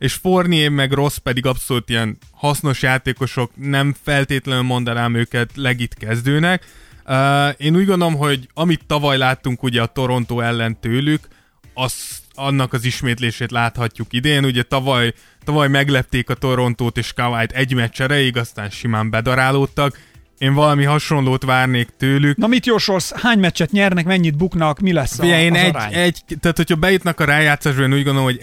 és 0.02 0.14
Fournier 0.14 0.70
meg 0.70 0.92
Ross 0.92 1.18
pedig 1.18 1.46
abszolút 1.46 1.90
ilyen 1.90 2.18
hasznos 2.30 2.82
játékosok, 2.82 3.50
nem 3.54 3.94
feltétlenül 4.02 4.62
mondanám 4.62 5.14
őket 5.14 5.50
legit 5.54 5.94
kezdőnek. 5.94 6.64
Uh, 7.06 7.48
én 7.56 7.76
úgy 7.76 7.86
gondolom, 7.86 8.14
hogy 8.14 8.48
amit 8.54 8.86
tavaly 8.86 9.16
láttunk 9.16 9.62
ugye 9.62 9.82
a 9.82 9.86
Toronto 9.86 10.40
ellen 10.40 10.80
tőlük, 10.80 11.28
az, 11.74 11.94
annak 12.34 12.72
az 12.72 12.84
ismétlését 12.84 13.50
láthatjuk 13.50 14.12
idén. 14.12 14.44
Ugye 14.44 14.62
tavaly, 14.62 15.12
tavaly 15.44 15.68
meglepték 15.68 16.30
a 16.30 16.34
Torontót 16.34 16.98
és 16.98 17.12
Kawait 17.12 17.52
egy 17.52 17.74
meccs 17.74 18.00
erejéig, 18.00 18.36
aztán 18.36 18.70
simán 18.70 19.10
bedarálódtak. 19.10 19.98
Én 20.38 20.54
valami 20.54 20.84
hasonlót 20.84 21.44
várnék 21.44 21.88
tőlük. 21.98 22.36
Na 22.36 22.46
mit 22.46 22.66
jósolsz? 22.66 23.12
Hány 23.12 23.38
meccset 23.38 23.70
nyernek, 23.70 24.04
mennyit 24.04 24.36
buknak, 24.36 24.78
mi 24.78 24.92
lesz 24.92 25.18
a, 25.18 25.22
Figyelj, 25.22 25.44
én 25.44 25.52
az 25.52 25.58
egy, 25.58 25.74
arány? 25.74 25.92
egy, 25.92 26.22
tehát 26.40 26.56
hogyha 26.56 26.76
bejutnak 26.76 27.20
a 27.20 27.24
rájátszásba, 27.24 27.82
én 27.82 27.92
úgy 27.92 28.04
gondolom, 28.04 28.24
hogy 28.24 28.38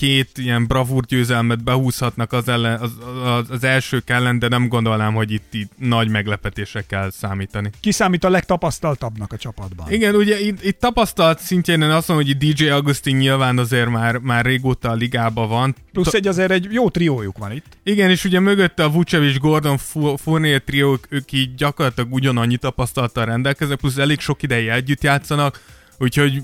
egy-két 0.00 0.38
ilyen 0.38 0.66
bravúr 0.66 1.04
győzelmet 1.04 1.64
behúzhatnak 1.64 2.32
az, 2.32 2.48
ellen, 2.48 2.80
az, 2.80 2.90
az, 3.24 3.50
az 3.50 3.64
elsők 3.64 4.10
ellen, 4.10 4.38
de 4.38 4.48
nem 4.48 4.68
gondolnám, 4.68 5.14
hogy 5.14 5.30
itt, 5.30 5.54
itt 5.54 5.72
nagy 5.76 6.08
meglepetésre 6.08 6.82
kell 6.82 7.10
számítani. 7.10 7.70
Ki 7.80 7.92
számít 7.92 8.24
a 8.24 8.30
legtapasztaltabbnak 8.30 9.32
a 9.32 9.36
csapatban? 9.36 9.92
Igen, 9.92 10.14
ugye 10.14 10.40
itt, 10.40 10.64
itt 10.64 10.78
tapasztalt 10.78 11.38
szintjén 11.38 11.82
én 11.82 11.90
azt 11.90 12.08
mondom, 12.08 12.26
hogy 12.26 12.36
DJ 12.36 12.68
Augustin 12.68 13.16
nyilván 13.16 13.58
azért 13.58 13.88
már, 13.88 14.16
már 14.16 14.44
régóta 14.44 14.90
a 14.90 14.94
ligában 14.94 15.48
van. 15.48 15.74
Plusz 15.92 16.14
egy 16.14 16.26
azért 16.26 16.50
egy 16.50 16.68
jó 16.70 16.90
triójuk 16.90 17.38
van 17.38 17.52
itt. 17.52 17.78
Igen, 17.82 18.10
és 18.10 18.24
ugye 18.24 18.40
mögötte 18.40 18.84
a 18.84 18.90
Vucevic, 18.90 19.38
Gordon, 19.38 19.78
Fu- 19.78 20.20
Fournier 20.20 20.62
triók, 20.62 21.06
ők 21.08 21.32
így 21.32 21.54
gyakorlatilag 21.54 22.12
ugyanannyi 22.12 22.56
tapasztalattal 22.56 23.24
rendelkeznek, 23.24 23.78
plusz 23.78 23.96
elég 23.96 24.20
sok 24.20 24.42
ideig 24.42 24.66
együtt 24.66 25.02
játszanak, 25.02 25.62
úgyhogy 25.98 26.42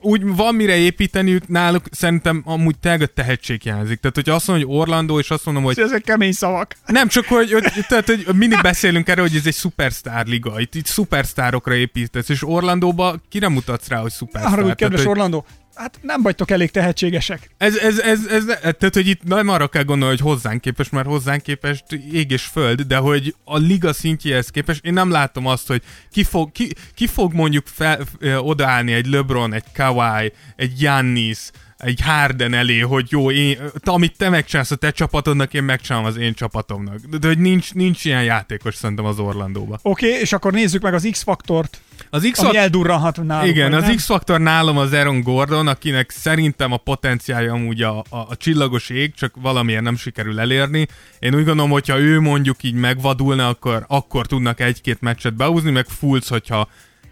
úgy 0.00 0.36
van 0.36 0.54
mire 0.54 0.76
építeniük, 0.76 1.48
náluk 1.48 1.84
szerintem 1.90 2.42
amúgy 2.44 2.76
a 2.82 3.06
tehetség 3.06 3.62
hiányzik. 3.62 4.00
Tehát, 4.00 4.16
hogy 4.16 4.28
azt 4.28 4.46
mondom, 4.46 4.68
hogy 4.68 4.76
Orlando, 4.78 5.18
és 5.18 5.30
azt 5.30 5.44
mondom, 5.44 5.62
hogy 5.62 5.78
Ezek 5.78 6.02
kemény 6.02 6.32
szavak. 6.32 6.74
nem 6.86 7.08
csak, 7.08 7.24
hogy, 7.24 7.52
hogy, 7.52 7.64
tehát, 7.88 8.06
hogy 8.06 8.26
mindig 8.34 8.60
beszélünk 8.62 9.08
erről, 9.08 9.26
hogy 9.28 9.36
ez 9.36 9.46
egy 9.46 9.54
szupersztár 9.54 10.26
liga, 10.26 10.60
itt, 10.60 10.74
itt 10.74 10.86
szupersztárokra 10.86 11.74
építesz, 11.74 12.28
és 12.28 12.46
Orlandóba 12.46 13.20
kire 13.28 13.48
mutatsz 13.48 13.88
rá, 13.88 14.00
hogy 14.00 14.10
szupersztár? 14.10 14.52
Arra, 14.52 14.62
hogy 14.62 14.74
Tehát, 14.74 14.78
kedves 14.78 15.00
hogy 15.00 15.10
Orlando, 15.10 15.42
hát 15.78 15.98
nem 16.02 16.22
vagytok 16.22 16.50
elég 16.50 16.70
tehetségesek. 16.70 17.50
ez, 17.56 17.76
ez, 17.76 17.98
ez, 17.98 18.26
ez, 18.26 18.44
tehát, 18.60 18.90
hogy 18.94 19.06
itt 19.06 19.22
nem 19.22 19.48
arra 19.48 19.68
kell 19.68 19.82
gondolni, 19.82 20.16
hogy 20.16 20.26
hozzánk 20.26 20.60
képest, 20.60 20.92
mert 20.92 21.06
hozzánk 21.06 21.42
képest 21.42 21.84
ég 22.12 22.30
és 22.30 22.44
föld, 22.44 22.80
de 22.80 22.96
hogy 22.96 23.34
a 23.44 23.56
liga 23.56 23.92
szintjéhez 23.92 24.48
képest 24.48 24.84
én 24.84 24.92
nem 24.92 25.10
látom 25.10 25.46
azt, 25.46 25.66
hogy 25.66 25.82
ki 26.10 26.24
fog, 26.24 26.52
ki, 26.52 26.72
ki 26.94 27.06
fog 27.06 27.32
mondjuk 27.32 27.66
fel, 27.66 28.00
ö, 28.18 28.36
odaállni 28.36 28.92
egy 28.92 29.06
LeBron, 29.06 29.52
egy 29.52 29.64
Kawhi, 29.74 30.32
egy 30.56 30.72
Giannis, 30.78 31.38
egy 31.78 32.00
Harden 32.00 32.54
elé, 32.54 32.78
hogy 32.78 33.06
jó, 33.10 33.30
én, 33.30 33.58
te, 33.80 33.90
amit 33.90 34.16
te 34.16 34.28
megcsinálsz 34.28 34.70
a 34.70 34.76
te 34.76 34.90
csapatodnak, 34.90 35.54
én 35.54 35.62
megcsinálom 35.62 36.06
az 36.06 36.16
én 36.16 36.34
csapatomnak. 36.34 36.98
De, 37.10 37.18
de 37.18 37.26
hogy 37.26 37.38
nincs, 37.38 37.74
nincs 37.74 38.04
ilyen 38.04 38.24
játékos 38.24 38.74
szerintem 38.74 39.04
az 39.04 39.18
Orlandóba. 39.18 39.78
Oké, 39.82 40.06
okay, 40.06 40.20
és 40.20 40.32
akkor 40.32 40.52
nézzük 40.52 40.82
meg 40.82 40.94
az 40.94 41.08
X-faktort, 41.10 41.80
Az 42.10 42.28
X 42.32 42.38
ami 42.38 42.56
eldurranhat 42.56 43.22
náluk. 43.22 43.48
igen, 43.48 43.72
az? 43.72 43.92
X-faktor 43.96 44.40
nálam 44.40 44.78
az 44.78 44.92
Aaron 44.92 45.20
Gordon, 45.20 45.66
akinek 45.66 46.10
szerintem 46.10 46.72
a 46.72 46.76
potenciálja 46.76 47.52
amúgy 47.52 47.82
a, 47.82 47.98
a, 47.98 48.16
a 48.16 48.36
csillagos 48.36 48.88
ég, 48.88 49.14
csak 49.14 49.34
valamiért 49.40 49.82
nem 49.82 49.96
sikerül 49.96 50.40
elérni. 50.40 50.86
Én 51.18 51.34
úgy 51.34 51.44
gondolom, 51.44 51.70
hogyha 51.70 51.98
ő 51.98 52.20
mondjuk 52.20 52.62
így 52.62 52.74
megvadulna, 52.74 53.48
akkor, 53.48 53.84
akkor 53.88 54.26
tudnak 54.26 54.60
egy-két 54.60 55.00
meccset 55.00 55.34
behúzni, 55.34 55.70
meg 55.70 55.86
Fulc, 55.86 56.28
hogyha 56.28 56.68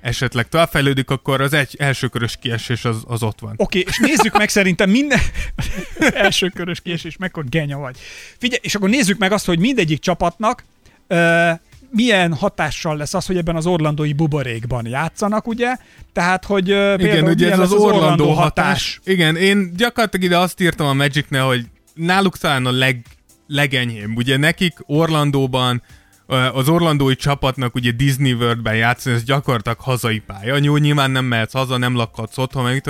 esetleg 0.07 0.49
továbbfejlődik, 0.49 1.11
akkor 1.11 1.41
az 1.41 1.53
egy 1.53 1.77
elsőkörös 1.79 2.37
kiesés 2.41 2.85
az, 2.85 2.97
az 3.07 3.23
ott 3.23 3.41
van. 3.41 3.55
Oké, 3.57 3.79
és 3.87 3.99
nézzük 3.99 4.39
meg 4.39 4.49
szerintem 4.49 4.91
minden... 4.91 5.19
Első 6.25 6.49
körös 6.49 6.81
kiesés, 6.81 7.17
mekkor 7.17 7.45
genya 7.45 7.79
vagy. 7.79 7.97
Figyelj, 8.39 8.61
és 8.63 8.75
akkor 8.75 8.89
nézzük 8.89 9.19
meg 9.19 9.33
azt, 9.33 9.47
hogy 9.47 9.59
mindegyik 9.59 10.01
csapatnak 10.01 10.65
ö, 11.07 11.51
milyen 11.91 12.35
hatással 12.35 12.97
lesz 12.97 13.15
az, 13.15 13.27
hogy 13.27 13.37
ebben 13.37 13.57
az 13.57 13.67
orlandói 13.67 14.13
buborékban 14.13 14.87
játszanak, 14.87 15.47
ugye? 15.47 15.77
Tehát, 16.13 16.45
hogy 16.45 16.71
ö, 16.71 16.95
Igen, 16.95 16.97
például 16.97 17.33
ugye 17.33 17.45
milyen 17.45 17.61
ez 17.61 17.65
az 17.65 17.71
lesz 17.71 17.81
Orlandó 17.81 18.33
hatás. 18.33 19.01
Igen, 19.05 19.37
én 19.37 19.73
gyakorlatilag 19.77 20.27
ide 20.27 20.39
azt 20.39 20.61
írtam 20.61 20.87
a 20.87 20.93
Magicne, 20.93 21.39
hogy 21.39 21.65
náluk 21.95 22.39
talán 22.39 22.67
a 22.67 22.71
leg, 22.71 23.05
legenyhébb. 23.47 24.17
Ugye 24.17 24.37
nekik 24.37 24.75
Orlandóban 24.87 25.83
az 26.53 26.69
orlandói 26.69 27.17
csapatnak 27.17 27.75
ugye 27.75 27.91
Disney 27.91 28.33
Worldben 28.33 28.77
játszani, 28.77 29.15
ez 29.15 29.25
gyakorlatilag 29.25 29.79
hazai 29.79 30.19
pálya. 30.19 30.57
Jó, 30.57 30.77
nyilván 30.77 31.11
nem 31.11 31.25
mehetsz 31.25 31.53
haza, 31.53 31.77
nem 31.77 31.95
lakhatsz 31.95 32.39
otthon, 32.39 32.65
meg 32.65 32.83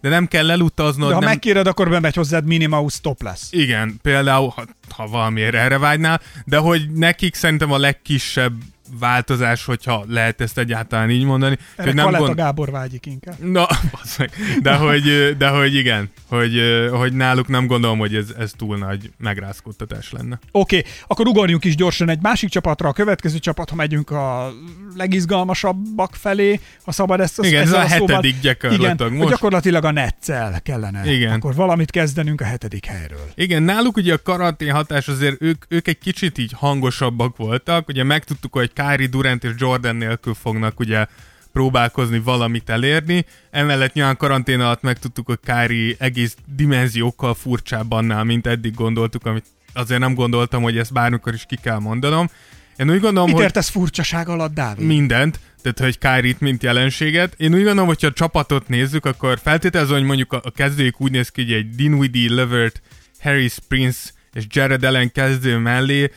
de 0.00 0.08
nem 0.08 0.26
kell 0.26 0.50
elutaznod. 0.50 1.08
De 1.08 1.14
ha 1.14 1.20
nem... 1.20 1.28
megkéred, 1.28 1.66
akkor 1.66 1.88
bemegy 1.88 2.14
hozzád 2.14 2.46
Minimaus 2.46 3.00
top 3.00 3.22
lesz. 3.22 3.48
Igen, 3.52 3.98
például, 4.02 4.52
ha, 4.56 4.64
ha 4.90 5.06
valamiért 5.06 5.54
erre 5.54 5.78
vágynál, 5.78 6.20
de 6.44 6.56
hogy 6.56 6.90
nekik 6.90 7.34
szerintem 7.34 7.72
a 7.72 7.78
legkisebb 7.78 8.52
változás, 8.98 9.64
hogyha 9.64 10.04
lehet 10.08 10.40
ezt 10.40 10.58
egyáltalán 10.58 11.10
így 11.10 11.24
mondani. 11.24 11.58
Erre 11.76 11.86
hogy 11.86 11.94
nem 11.94 12.04
Kaleta 12.04 12.24
gond... 12.24 12.36
Gábor 12.36 12.70
vágyik 12.70 13.06
inkább. 13.06 13.38
Na, 13.38 13.66
bassz 13.90 14.18
meg. 14.18 14.30
de 14.62 14.74
hogy, 14.74 15.34
de 15.38 15.48
hogy 15.48 15.74
igen, 15.74 16.10
hogy, 16.28 16.60
hogy 16.92 17.12
náluk 17.12 17.48
nem 17.48 17.66
gondolom, 17.66 17.98
hogy 17.98 18.14
ez, 18.14 18.26
ez 18.38 18.52
túl 18.56 18.78
nagy 18.78 19.10
megrázkódtatás 19.18 20.12
lenne. 20.12 20.38
Oké, 20.50 20.78
okay, 20.78 20.90
akkor 21.06 21.26
ugorjunk 21.26 21.64
is 21.64 21.76
gyorsan 21.76 22.08
egy 22.08 22.20
másik 22.22 22.48
csapatra, 22.48 22.88
a 22.88 22.92
következő 22.92 23.38
csapat, 23.38 23.70
ha 23.70 23.76
megyünk 23.76 24.10
a 24.10 24.52
legizgalmasabbak 24.96 26.14
felé, 26.14 26.60
ha 26.84 26.92
szabad 26.92 27.20
ezt 27.20 27.38
Igen, 27.38 27.62
ez 27.62 27.68
ezzel 27.68 27.84
a 27.84 27.88
szóval- 27.88 28.08
hetedik 28.08 28.40
gyakorlatilag 28.40 29.00
Igen, 29.00 29.12
most. 29.12 29.28
gyakorlatilag 29.28 29.84
a 29.84 29.90
Netzel 29.90 30.60
kellene. 30.62 31.12
Igen. 31.12 31.32
Akkor 31.32 31.54
valamit 31.54 31.90
kezdenünk 31.90 32.40
a 32.40 32.44
hetedik 32.44 32.86
helyről. 32.86 33.30
Igen, 33.34 33.62
náluk 33.62 33.96
ugye 33.96 34.14
a 34.14 34.22
karantén 34.22 34.72
hatás 34.72 35.08
azért 35.08 35.42
ők, 35.42 35.64
ők 35.68 35.88
egy 35.88 35.98
kicsit 35.98 36.38
így 36.38 36.52
hangosabbak 36.56 37.36
voltak, 37.36 37.88
ugye 37.88 38.04
megtudtuk, 38.04 38.52
hogy 38.52 38.72
Kyrie 38.82 39.06
Durant 39.06 39.44
és 39.44 39.50
Jordan 39.56 39.96
nélkül 39.96 40.34
fognak 40.34 40.80
ugye 40.80 41.06
próbálkozni 41.52 42.18
valamit 42.18 42.70
elérni. 42.70 43.24
Emellett 43.50 43.92
nyilván 43.92 44.16
karantén 44.16 44.60
alatt 44.60 44.82
megtudtuk, 44.82 45.26
hogy 45.26 45.38
Kyrie 45.44 45.94
egész 45.98 46.36
dimenziókkal 46.56 47.34
furcsább 47.34 47.92
annál, 47.92 48.24
mint 48.24 48.46
eddig 48.46 48.74
gondoltuk, 48.74 49.26
amit 49.26 49.44
azért 49.72 50.00
nem 50.00 50.14
gondoltam, 50.14 50.62
hogy 50.62 50.78
ezt 50.78 50.92
bármikor 50.92 51.34
is 51.34 51.44
ki 51.48 51.56
kell 51.62 51.78
mondanom. 51.78 52.30
Én 52.76 52.90
úgy 52.90 53.00
gondolom, 53.00 53.24
Mit 53.24 53.34
hogy 53.34 53.44
értesz 53.44 53.68
furcsaság 53.68 54.28
alatt, 54.28 54.54
Dávid? 54.54 54.86
mindent, 54.86 55.40
tehát 55.62 55.78
hogy 55.78 55.98
Kyrie-t, 55.98 56.40
mint 56.40 56.62
jelenséget. 56.62 57.34
Én 57.36 57.54
úgy 57.54 57.62
gondolom, 57.62 57.86
hogyha 57.86 58.06
a 58.06 58.12
csapatot 58.12 58.68
nézzük, 58.68 59.04
akkor 59.04 59.38
feltételező, 59.42 59.92
hogy 59.92 60.02
mondjuk 60.02 60.32
a, 60.32 60.40
a 60.44 60.50
kezdőjük 60.50 61.00
úgy 61.00 61.10
néz 61.10 61.28
ki, 61.28 61.42
hogy 61.42 61.52
egy 61.52 61.70
Dinwiddie, 61.70 62.34
Levert, 62.34 62.82
Harris, 63.20 63.54
Prince 63.68 64.10
és 64.32 64.44
Jared 64.48 64.84
Allen 64.84 65.12
kezdő 65.12 65.56
mellé, 65.56 66.10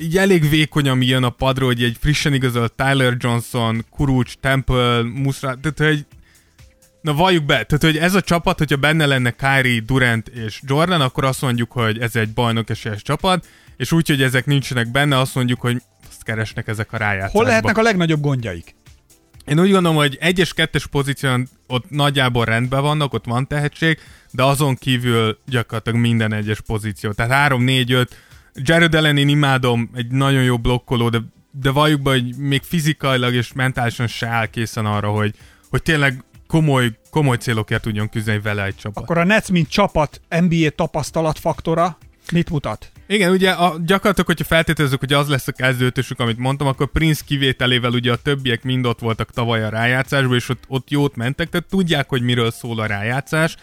így 0.00 0.16
elég 0.16 0.48
vékony, 0.48 0.88
ami 0.88 1.06
jön 1.06 1.22
a 1.22 1.30
padról, 1.30 1.68
hogy 1.68 1.82
egy 1.82 1.96
frissen 2.00 2.34
igazolt 2.34 2.72
Tyler 2.72 3.16
Johnson, 3.18 3.84
Kurucs, 3.90 4.34
Temple, 4.40 5.02
Musra, 5.02 5.58
tehát 5.60 5.92
hogy 5.92 6.06
Na 7.00 7.14
valljuk 7.14 7.44
be, 7.44 7.64
tehát 7.64 7.82
hogy 7.82 7.96
ez 7.96 8.14
a 8.14 8.20
csapat, 8.20 8.58
hogyha 8.58 8.76
benne 8.76 9.06
lenne 9.06 9.30
Kyrie, 9.30 9.80
Durant 9.80 10.28
és 10.28 10.60
Jordan, 10.66 11.00
akkor 11.00 11.24
azt 11.24 11.40
mondjuk, 11.40 11.72
hogy 11.72 11.98
ez 11.98 12.16
egy 12.16 12.32
bajnok 12.32 12.70
esélyes 12.70 13.02
csapat, 13.02 13.46
és 13.76 13.92
úgy, 13.92 14.08
hogy 14.08 14.22
ezek 14.22 14.46
nincsenek 14.46 14.90
benne, 14.90 15.18
azt 15.18 15.34
mondjuk, 15.34 15.60
hogy 15.60 15.82
azt 16.08 16.22
keresnek 16.22 16.68
ezek 16.68 16.92
a 16.92 16.96
rájátszásba. 16.96 17.38
Hol 17.38 17.46
lehetnek 17.46 17.78
a 17.78 17.82
legnagyobb 17.82 18.20
gondjaik? 18.20 18.74
Én 19.46 19.60
úgy 19.60 19.70
gondolom, 19.70 19.96
hogy 19.96 20.16
egyes, 20.20 20.54
kettes 20.54 20.86
pozíción 20.86 21.48
ott 21.66 21.90
nagyjából 21.90 22.44
rendben 22.44 22.82
vannak, 22.82 23.12
ott 23.12 23.24
van 23.24 23.46
tehetség, 23.46 23.98
de 24.30 24.42
azon 24.42 24.76
kívül 24.76 25.38
gyakorlatilag 25.46 26.00
minden 26.00 26.32
egyes 26.32 26.60
pozíció. 26.60 27.12
Tehát 27.12 27.32
3, 27.32 27.62
4, 27.62 27.92
5. 27.92 28.16
Jared 28.54 28.94
Allen 28.94 29.16
én 29.16 29.28
imádom, 29.28 29.90
egy 29.94 30.10
nagyon 30.10 30.42
jó 30.42 30.58
blokkoló, 30.58 31.08
de, 31.08 31.18
de 31.50 31.70
valljuk 31.70 32.02
be, 32.02 32.10
hogy 32.10 32.36
még 32.36 32.62
fizikailag 32.62 33.34
és 33.34 33.52
mentálisan 33.52 34.06
se 34.06 34.26
áll 34.26 34.46
készen 34.46 34.86
arra, 34.86 35.10
hogy, 35.10 35.34
hogy 35.70 35.82
tényleg 35.82 36.24
komoly, 36.46 36.98
komoly 37.10 37.36
célokért 37.36 37.82
tudjon 37.82 38.08
küzdeni 38.08 38.40
vele 38.40 38.64
egy 38.64 38.76
csapat. 38.76 39.02
Akkor 39.02 39.18
a 39.18 39.24
Nets, 39.24 39.48
mint 39.48 39.68
csapat 39.68 40.20
NBA 40.28 40.70
tapasztalat 40.74 41.38
faktora 41.38 41.98
mit 42.32 42.50
mutat? 42.50 42.92
Igen, 43.06 43.30
ugye 43.30 43.50
a, 43.50 43.76
gyakorlatilag, 43.84 44.26
hogyha 44.26 44.44
feltételezzük, 44.44 44.98
hogy 44.98 45.12
az 45.12 45.28
lesz 45.28 45.48
a 45.48 45.52
kezdőtösük, 45.52 46.20
amit 46.20 46.38
mondtam, 46.38 46.66
akkor 46.66 46.90
Prince 46.90 47.22
kivételével 47.26 47.92
ugye 47.92 48.12
a 48.12 48.16
többiek 48.16 48.62
mind 48.62 48.86
ott 48.86 48.98
voltak 48.98 49.30
tavaly 49.30 49.64
a 49.64 49.68
rájátszásban, 49.68 50.34
és 50.34 50.48
ott, 50.48 50.64
ott 50.68 50.90
jót 50.90 51.16
mentek, 51.16 51.48
tehát 51.48 51.66
tudják, 51.66 52.08
hogy 52.08 52.22
miről 52.22 52.50
szól 52.50 52.78
a 52.80 52.86
rájátszás. 52.86 53.56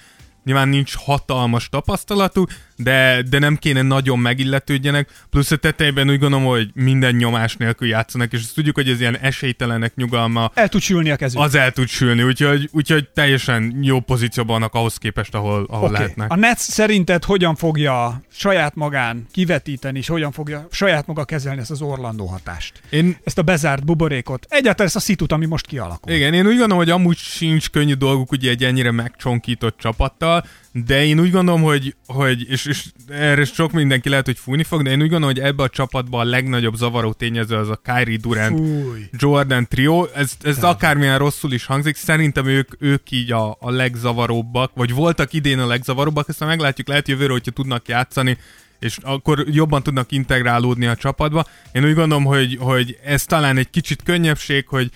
Nyilván 0.44 0.70
nincs 0.70 0.96
hatalmas 0.96 1.70
tapasztalatuk, 1.70 2.50
de, 2.78 3.22
de 3.30 3.40
nem 3.40 3.56
kéne 3.56 3.82
nagyon 3.82 4.20
megilletődjenek, 4.20 5.10
plusz 5.30 5.52
a 5.52 5.56
tetejében 5.56 6.10
úgy 6.10 6.20
gondolom, 6.20 6.46
hogy 6.46 6.70
minden 6.74 7.16
nyomás 7.16 7.56
nélkül 7.56 7.88
játszanak, 7.88 8.34
és 8.34 8.40
azt 8.40 8.56
tudjuk, 8.56 8.76
hogy 8.76 8.90
ez 8.90 9.00
ilyen 9.00 9.18
esélytelenek 9.18 9.96
nyugalma, 9.96 10.52
El 10.54 10.70
tud 10.70 10.82
sülni 10.82 11.10
a 11.10 11.16
kezük. 11.16 11.40
az 11.40 11.56
el 11.56 11.72
tud 11.72 11.88
sülni, 11.88 12.24
úgyhogy, 12.24 12.70
úgyhogy 12.72 13.10
teljesen 13.10 13.78
jó 13.82 14.00
pozícióban 14.00 14.56
vannak 14.60 14.74
ahhoz 14.74 14.98
képest, 14.98 15.36
ahol, 15.36 15.66
ahol 15.70 15.84
Oké. 15.88 15.94
lehetnek. 15.94 16.32
A 16.32 16.36
Nets 16.36 16.58
szerinted 16.60 17.24
hogyan 17.24 17.56
fogja 17.56 18.22
saját 18.32 18.76
magán 18.76 19.26
kivetíteni, 19.32 19.98
és 19.98 20.08
hogyan 20.08 20.32
fogja 20.32 20.68
saját 20.72 21.08
maga 21.08 21.26
kezelni 21.26 21.60
ezt 21.60 21.72
az 21.72 21.82
Orlandó 21.82 22.26
hatást? 22.26 22.82
Én, 22.90 23.18
Ezt 23.24 23.38
a 23.38 23.42
bezárt 23.42 23.86
buborékot. 23.86 24.46
Egyáltalán 24.50 24.88
ezt 24.88 24.96
a 24.96 25.00
szitut, 25.00 25.32
ami 25.32 25.46
most 25.46 25.66
kialakul. 25.66 26.12
Igen, 26.12 26.34
én 26.34 26.46
úgy 26.46 26.50
gondolom, 26.58 26.78
hogy 26.78 26.90
amúgy 26.90 27.18
sincs 27.18 27.70
könnyű 27.70 27.94
dolguk 27.94 28.32
ugye 28.32 28.50
egy 28.50 28.64
ennyire 28.64 28.92
megcsonkított 28.92 29.78
csapattal, 29.78 30.46
de 30.72 31.06
én 31.06 31.20
úgy 31.20 31.32
gondolom, 31.32 31.62
hogy, 31.62 31.96
hogy 32.08 32.50
és, 32.50 32.66
és 32.66 32.86
erre 33.08 33.46
sok 33.46 33.72
mindenki 33.72 34.10
lehet, 34.10 34.26
hogy 34.26 34.38
fújni 34.38 34.64
fog, 34.64 34.84
de 34.84 34.90
én 34.90 35.02
úgy 35.02 35.10
gondolom, 35.10 35.36
hogy 35.36 35.44
ebbe 35.44 35.64
a 35.64 35.70
csapatban 35.70 36.28
a 36.28 36.30
legnagyobb 36.30 36.76
zavaró 36.76 37.14
tényező 37.14 37.56
az 37.56 37.70
a 37.70 37.82
Kyrie 37.84 38.18
Durant 38.18 38.58
Fúj. 38.58 39.10
Jordan 39.12 39.68
trio, 39.68 40.08
ez, 40.16 40.32
ez 40.42 40.64
akármilyen 40.64 41.18
rosszul 41.18 41.52
is 41.52 41.66
hangzik, 41.66 41.96
szerintem 41.96 42.46
ők, 42.46 42.72
ők 42.80 43.12
így 43.12 43.32
a, 43.32 43.58
a 43.60 43.72
legzavaróbbak, 43.72 44.72
vagy 44.76 44.94
voltak 44.94 45.34
idén 45.34 45.60
a 45.60 45.68
legzavaróbbak, 45.68 46.28
aztán 46.28 46.48
meglátjuk, 46.48 46.88
lehet 46.88 47.08
jövőre, 47.08 47.32
hogyha 47.32 47.52
tudnak 47.52 47.88
játszani, 47.88 48.38
és 48.80 48.98
akkor 49.02 49.46
jobban 49.50 49.84
tudnak 49.84 50.12
integrálódni 50.12 50.86
a 50.86 50.96
csapatba. 50.96 51.46
Én 51.72 51.86
úgy 51.86 51.94
gondolom, 51.94 52.24
hogy, 52.24 52.58
hogy 52.60 52.98
ez 53.04 53.24
talán 53.24 53.58
egy 53.58 53.70
kicsit 53.70 54.04
könnyebbség, 54.04 54.68
hogy 54.68 54.92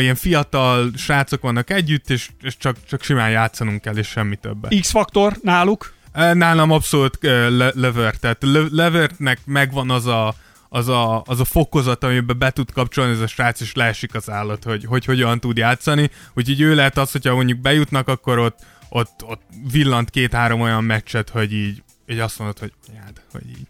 ilyen 0.00 0.14
fiatal 0.14 0.90
srácok 0.96 1.40
vannak 1.40 1.70
együtt, 1.70 2.10
és, 2.10 2.28
és 2.42 2.56
csak, 2.56 2.76
csak 2.88 3.02
simán 3.02 3.30
játszanunk 3.30 3.80
kell, 3.80 3.96
és 3.96 4.08
semmi 4.08 4.36
többet. 4.36 4.80
X-faktor 4.80 5.36
náluk. 5.42 5.94
Nálam 6.12 6.70
abszolút 6.70 7.18
le- 7.20 7.72
Levert, 7.74 8.20
tehát 8.20 8.38
Le- 8.40 8.68
Levertnek 8.70 9.38
megvan 9.44 9.90
az 9.90 10.06
a, 10.06 10.34
az 10.68 10.88
a, 10.88 11.22
az 11.22 11.40
a 11.40 11.44
fokozat, 11.44 12.04
amiben 12.04 12.38
be 12.38 12.50
tud 12.50 12.72
kapcsolni 12.72 13.12
ez 13.12 13.20
a 13.20 13.26
srác, 13.26 13.60
és 13.60 13.74
leesik 13.74 14.14
az 14.14 14.30
állat, 14.30 14.64
hogy, 14.64 14.84
hogy 14.84 15.04
hogyan 15.04 15.40
tud 15.40 15.56
játszani. 15.56 16.10
Úgyhogy 16.34 16.60
ő 16.60 16.74
lehet 16.74 16.98
az, 16.98 17.12
hogyha 17.12 17.34
mondjuk 17.34 17.58
bejutnak, 17.58 18.08
akkor 18.08 18.38
ott, 18.38 18.58
ott, 18.88 19.24
ott 19.24 19.42
villant 19.72 20.10
két-három 20.10 20.60
olyan 20.60 20.84
meccset, 20.84 21.28
hogy 21.28 21.52
így, 21.52 21.82
így 22.06 22.18
azt 22.18 22.38
mondod, 22.38 22.58
hogy 22.58 22.72
hogy 23.32 23.48
így 23.48 23.66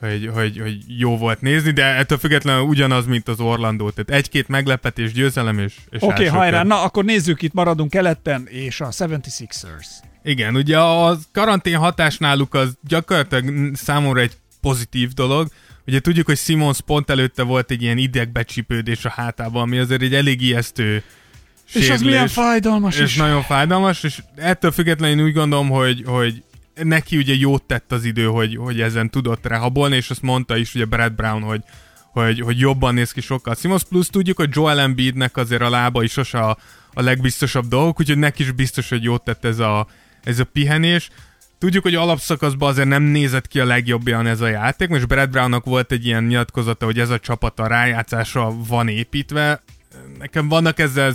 hogy, 0.00 0.30
hogy, 0.34 0.58
hogy 0.58 0.78
jó 0.98 1.16
volt 1.16 1.40
nézni, 1.40 1.70
de 1.70 1.84
ettől 1.84 2.18
függetlenül 2.18 2.62
ugyanaz, 2.62 3.06
mint 3.06 3.28
az 3.28 3.40
Orlandó. 3.40 3.90
Tehát 3.90 4.22
egy-két 4.22 4.48
meglepetés, 4.48 5.12
győzelem 5.12 5.58
és, 5.58 5.74
és 5.90 6.02
Oké, 6.02 6.12
okay, 6.12 6.26
hajrá, 6.26 6.62
na 6.62 6.82
akkor 6.82 7.04
nézzük, 7.04 7.42
itt 7.42 7.52
maradunk 7.52 7.90
keleten, 7.90 8.46
és 8.46 8.80
a 8.80 8.88
76ers. 8.88 9.86
Igen, 10.22 10.56
ugye 10.56 10.78
a 10.78 11.18
karantén 11.32 11.76
hatás 11.76 12.18
náluk 12.18 12.54
az 12.54 12.76
gyakorlatilag 12.88 13.74
számomra 13.74 14.20
egy 14.20 14.32
pozitív 14.60 15.12
dolog. 15.12 15.48
Ugye 15.86 16.00
tudjuk, 16.00 16.26
hogy 16.26 16.38
Simons 16.38 16.80
pont 16.80 17.10
előtte 17.10 17.42
volt 17.42 17.70
egy 17.70 17.82
ilyen 17.82 17.98
idegbecsípődés 17.98 19.04
a 19.04 19.08
hátában, 19.10 19.62
ami 19.62 19.78
azért 19.78 20.02
egy 20.02 20.14
elég 20.14 20.42
ijesztő 20.42 21.02
És 21.66 21.74
az 21.74 21.82
sérülés. 21.82 22.00
milyen 22.00 22.28
fájdalmas 22.28 22.98
és 22.98 23.02
is. 23.02 23.16
nagyon 23.16 23.42
fájdalmas, 23.42 24.02
és 24.02 24.22
ettől 24.36 24.70
függetlenül 24.70 25.18
én 25.18 25.24
úgy 25.24 25.32
gondolom, 25.32 25.68
hogy, 25.68 26.02
hogy 26.06 26.42
neki 26.82 27.16
ugye 27.16 27.34
jót 27.34 27.62
tett 27.62 27.92
az 27.92 28.04
idő, 28.04 28.24
hogy, 28.24 28.56
hogy 28.56 28.80
ezen 28.80 29.10
tudott 29.10 29.46
rehabolni, 29.46 29.96
és 29.96 30.10
azt 30.10 30.22
mondta 30.22 30.56
is 30.56 30.74
ugye 30.74 30.84
Brad 30.84 31.12
Brown, 31.12 31.42
hogy, 31.42 31.62
hogy, 32.12 32.40
hogy 32.40 32.58
jobban 32.58 32.94
néz 32.94 33.12
ki 33.12 33.20
sokkal. 33.20 33.54
Simons 33.54 33.84
Plus 33.84 34.08
tudjuk, 34.08 34.36
hogy 34.36 34.48
Joel 34.52 34.80
Embiidnek 34.80 35.36
azért 35.36 35.62
a 35.62 35.70
lába 35.70 36.02
is 36.02 36.12
sose 36.12 36.38
a, 36.38 36.58
a 36.94 37.02
legbiztosabb 37.02 37.66
dolgok, 37.66 38.00
úgyhogy 38.00 38.18
neki 38.18 38.42
is 38.42 38.50
biztos, 38.50 38.88
hogy 38.88 39.02
jót 39.02 39.24
tett 39.24 39.44
ez 39.44 39.58
a, 39.58 39.86
ez 40.24 40.38
a 40.38 40.44
pihenés. 40.44 41.10
Tudjuk, 41.58 41.82
hogy 41.82 41.94
alapszakaszban 41.94 42.68
azért 42.68 42.88
nem 42.88 43.02
nézett 43.02 43.48
ki 43.48 43.60
a 43.60 43.64
legjobbjan 43.64 44.26
ez 44.26 44.40
a 44.40 44.48
játék, 44.48 44.88
most 44.88 45.08
Brad 45.08 45.30
Brownnak 45.30 45.64
volt 45.64 45.92
egy 45.92 46.06
ilyen 46.06 46.24
nyilatkozata, 46.24 46.84
hogy 46.84 46.98
ez 46.98 47.10
a 47.10 47.18
csapat 47.18 47.60
a 47.60 47.66
rájátszásra 47.66 48.54
van 48.68 48.88
építve. 48.88 49.62
Nekem 50.18 50.48
vannak 50.48 50.78
ezzel 50.78 51.14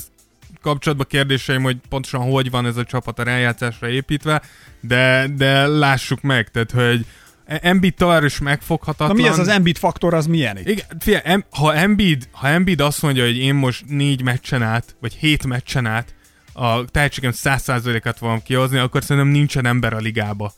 kapcsolatban 0.63 1.07
kérdéseim, 1.09 1.63
hogy 1.63 1.77
pontosan 1.89 2.21
hogy 2.21 2.49
van 2.49 2.65
ez 2.65 2.77
a 2.77 2.83
csapat 2.83 3.19
a 3.19 3.23
rájátszásra 3.23 3.89
építve, 3.89 4.41
de, 4.79 5.27
de 5.35 5.67
lássuk 5.67 6.21
meg, 6.21 6.49
tehát, 6.49 6.71
hogy 6.71 7.05
Embiid 7.45 7.93
tovább 7.93 8.23
is 8.23 8.37
Na 8.37 8.45
megfoghatatlan. 8.45 9.15
mi 9.15 9.27
ez 9.27 9.39
az 9.39 9.47
Embiid 9.47 9.77
faktor, 9.77 10.13
az 10.13 10.25
milyen 10.25 10.57
itt? 10.57 10.67
Igen, 10.67 10.85
figyelj, 10.99 11.21
em, 11.25 11.45
ha, 11.49 11.75
Embiid, 11.75 12.27
ha 12.31 12.47
Embiid 12.47 12.79
azt 12.79 13.01
mondja, 13.01 13.23
hogy 13.23 13.37
én 13.37 13.55
most 13.55 13.83
négy 13.87 14.21
meccsen 14.21 14.61
át, 14.61 14.95
vagy 14.99 15.13
hét 15.13 15.45
meccsen 15.45 15.85
át 15.85 16.13
a 16.53 16.85
tehetségem 16.85 17.31
100%-át 17.35 18.17
fogom 18.17 18.41
kihozni, 18.43 18.77
akkor 18.77 19.03
szerintem 19.03 19.31
nincsen 19.31 19.65
ember 19.65 19.93
a 19.93 19.97
ligába, 19.97 20.53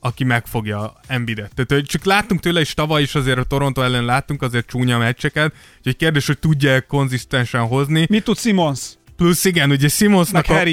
aki 0.00 0.24
megfogja 0.24 0.92
Embiidet. 1.06 1.54
Tehát 1.54 1.70
hogy 1.70 1.84
csak 1.84 2.04
láttunk 2.04 2.40
tőle 2.40 2.60
is 2.60 2.74
tavaly 2.74 3.02
is 3.02 3.14
azért 3.14 3.38
a 3.38 3.44
Toronto 3.44 3.82
ellen 3.82 4.04
láttunk 4.04 4.42
azért 4.42 4.66
csúnya 4.66 4.98
meccseket, 4.98 5.54
úgyhogy 5.76 5.96
kérdés, 5.96 6.26
hogy 6.26 6.38
tudja 6.38 6.80
konzisztensen 6.80 7.66
hozni. 7.66 8.06
Mit 8.08 8.24
tud 8.24 8.38
Simons? 8.38 8.80
Plusz 9.16 9.44
igen, 9.44 9.70
ugye 9.70 9.88
Simonsnak, 9.88 10.48
a, 10.48 10.64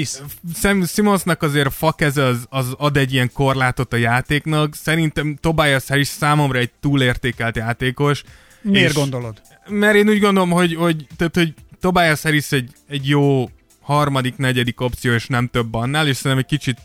Simonsnak 0.86 1.42
azért 1.42 1.66
a 1.66 1.70
fakeze 1.70 2.24
az, 2.24 2.46
az 2.48 2.74
ad 2.78 2.96
egy 2.96 3.12
ilyen 3.12 3.32
korlátot 3.32 3.92
a 3.92 3.96
játéknak. 3.96 4.74
Szerintem 4.74 5.38
Tobias 5.40 5.86
Harris 5.88 6.08
számomra 6.08 6.58
egy 6.58 6.70
túlértékelt 6.80 7.56
játékos. 7.56 8.22
Miért 8.62 8.88
és- 8.88 8.94
gondolod? 8.94 9.42
Mert 9.68 9.94
én 9.94 10.08
úgy 10.08 10.20
gondolom, 10.20 10.50
hogy, 10.50 10.74
hogy, 10.74 11.06
tehát, 11.16 11.34
hogy 11.34 11.54
Tobias 11.80 12.22
Harris 12.22 12.52
egy, 12.52 12.70
egy 12.88 13.08
jó 13.08 13.50
harmadik, 13.80 14.36
negyedik 14.36 14.80
opció, 14.80 15.12
és 15.12 15.26
nem 15.26 15.48
több 15.48 15.74
annál, 15.74 16.08
és 16.08 16.16
szerintem 16.16 16.46
egy 16.48 16.58
kicsit 16.58 16.78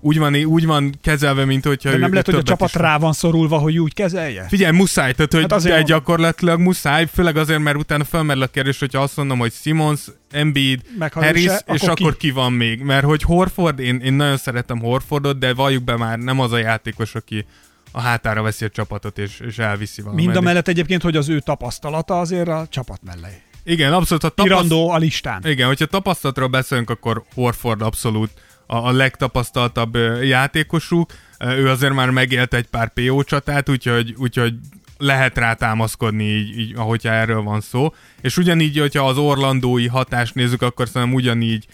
úgy 0.00 0.18
van, 0.18 0.34
úgy 0.34 0.66
van 0.66 0.94
kezelve, 1.02 1.44
mint 1.44 1.64
hogyha 1.64 1.90
De 1.90 1.96
nem 1.96 2.10
lehet, 2.10 2.26
hogy 2.26 2.34
a 2.34 2.42
csapat 2.42 2.72
rá 2.72 2.98
van 2.98 3.12
szorulva, 3.12 3.58
hogy 3.58 3.78
úgy 3.78 3.94
kezelje? 3.94 4.46
Figyelj, 4.48 4.76
muszáj, 4.76 5.12
tehát 5.12 5.32
hogy 5.32 5.40
Hát 5.40 5.52
azért 5.52 5.76
de 5.76 5.82
gyakorlatilag 5.82 6.60
muszáj, 6.60 7.06
főleg 7.12 7.36
azért, 7.36 7.60
mert 7.60 7.76
utána 7.76 8.04
felmerül 8.04 8.42
a 8.42 8.46
kérdés, 8.46 8.78
hogyha 8.78 9.02
azt 9.02 9.16
mondom, 9.16 9.38
hogy 9.38 9.52
Simons, 9.52 10.00
Embiid, 10.30 10.80
Harris, 11.10 11.42
se, 11.42 11.62
és 11.66 11.82
akkor 11.82 11.88
akkor 11.88 12.16
ki? 12.16 12.26
ki? 12.26 12.30
van 12.30 12.52
még? 12.52 12.80
Mert 12.82 13.04
hogy 13.04 13.22
Horford, 13.22 13.78
én, 13.78 14.00
én 14.00 14.12
nagyon 14.12 14.36
szeretem 14.36 14.78
Horfordot, 14.78 15.38
de 15.38 15.54
valljuk 15.54 15.82
be 15.84 15.96
már 15.96 16.18
nem 16.18 16.40
az 16.40 16.52
a 16.52 16.58
játékos, 16.58 17.14
aki 17.14 17.44
a 17.92 18.00
hátára 18.00 18.42
veszi 18.42 18.64
a 18.64 18.68
csapatot 18.68 19.18
és, 19.18 19.40
és 19.40 19.58
elviszi 19.58 20.02
valameddig. 20.02 20.26
Mind 20.28 20.38
a 20.38 20.44
mellett 20.46 20.68
egyébként, 20.68 21.02
hogy 21.02 21.16
az 21.16 21.28
ő 21.28 21.40
tapasztalata 21.40 22.20
azért 22.20 22.48
a 22.48 22.66
csapat 22.70 23.00
mellé. 23.04 23.42
Igen, 23.64 23.92
abszolút. 23.92 24.22
Ha 24.22 24.28
tapaszt... 24.28 24.48
Pirandó 24.48 24.90
a 24.90 24.96
listán. 24.96 25.42
Igen, 25.46 25.66
hogyha 25.66 25.86
tapasztalatról 25.86 26.48
beszélünk, 26.48 26.90
akkor 26.90 27.24
Horford 27.34 27.82
abszolút 27.82 28.30
a, 28.70 28.76
a 28.76 28.92
legtapasztaltabb 28.92 29.96
játékosuk. 30.22 31.10
Ő 31.38 31.68
azért 31.68 31.92
már 31.92 32.10
megélt 32.10 32.54
egy 32.54 32.66
pár 32.66 32.92
PO 32.92 33.22
csatát, 33.22 33.68
úgyhogy, 33.68 34.14
úgyhogy 34.18 34.54
lehet 34.98 35.38
rá 35.38 35.54
támaszkodni, 35.54 36.24
így, 36.24 36.58
így, 36.58 36.72
ahogyha 36.76 37.12
erről 37.12 37.42
van 37.42 37.60
szó. 37.60 37.94
És 38.20 38.36
ugyanígy, 38.36 38.78
hogyha 38.78 39.06
az 39.06 39.18
orlandói 39.18 39.86
hatást 39.86 40.34
nézzük, 40.34 40.62
akkor 40.62 40.88
szerintem 40.88 41.16
ugyanígy 41.16 41.66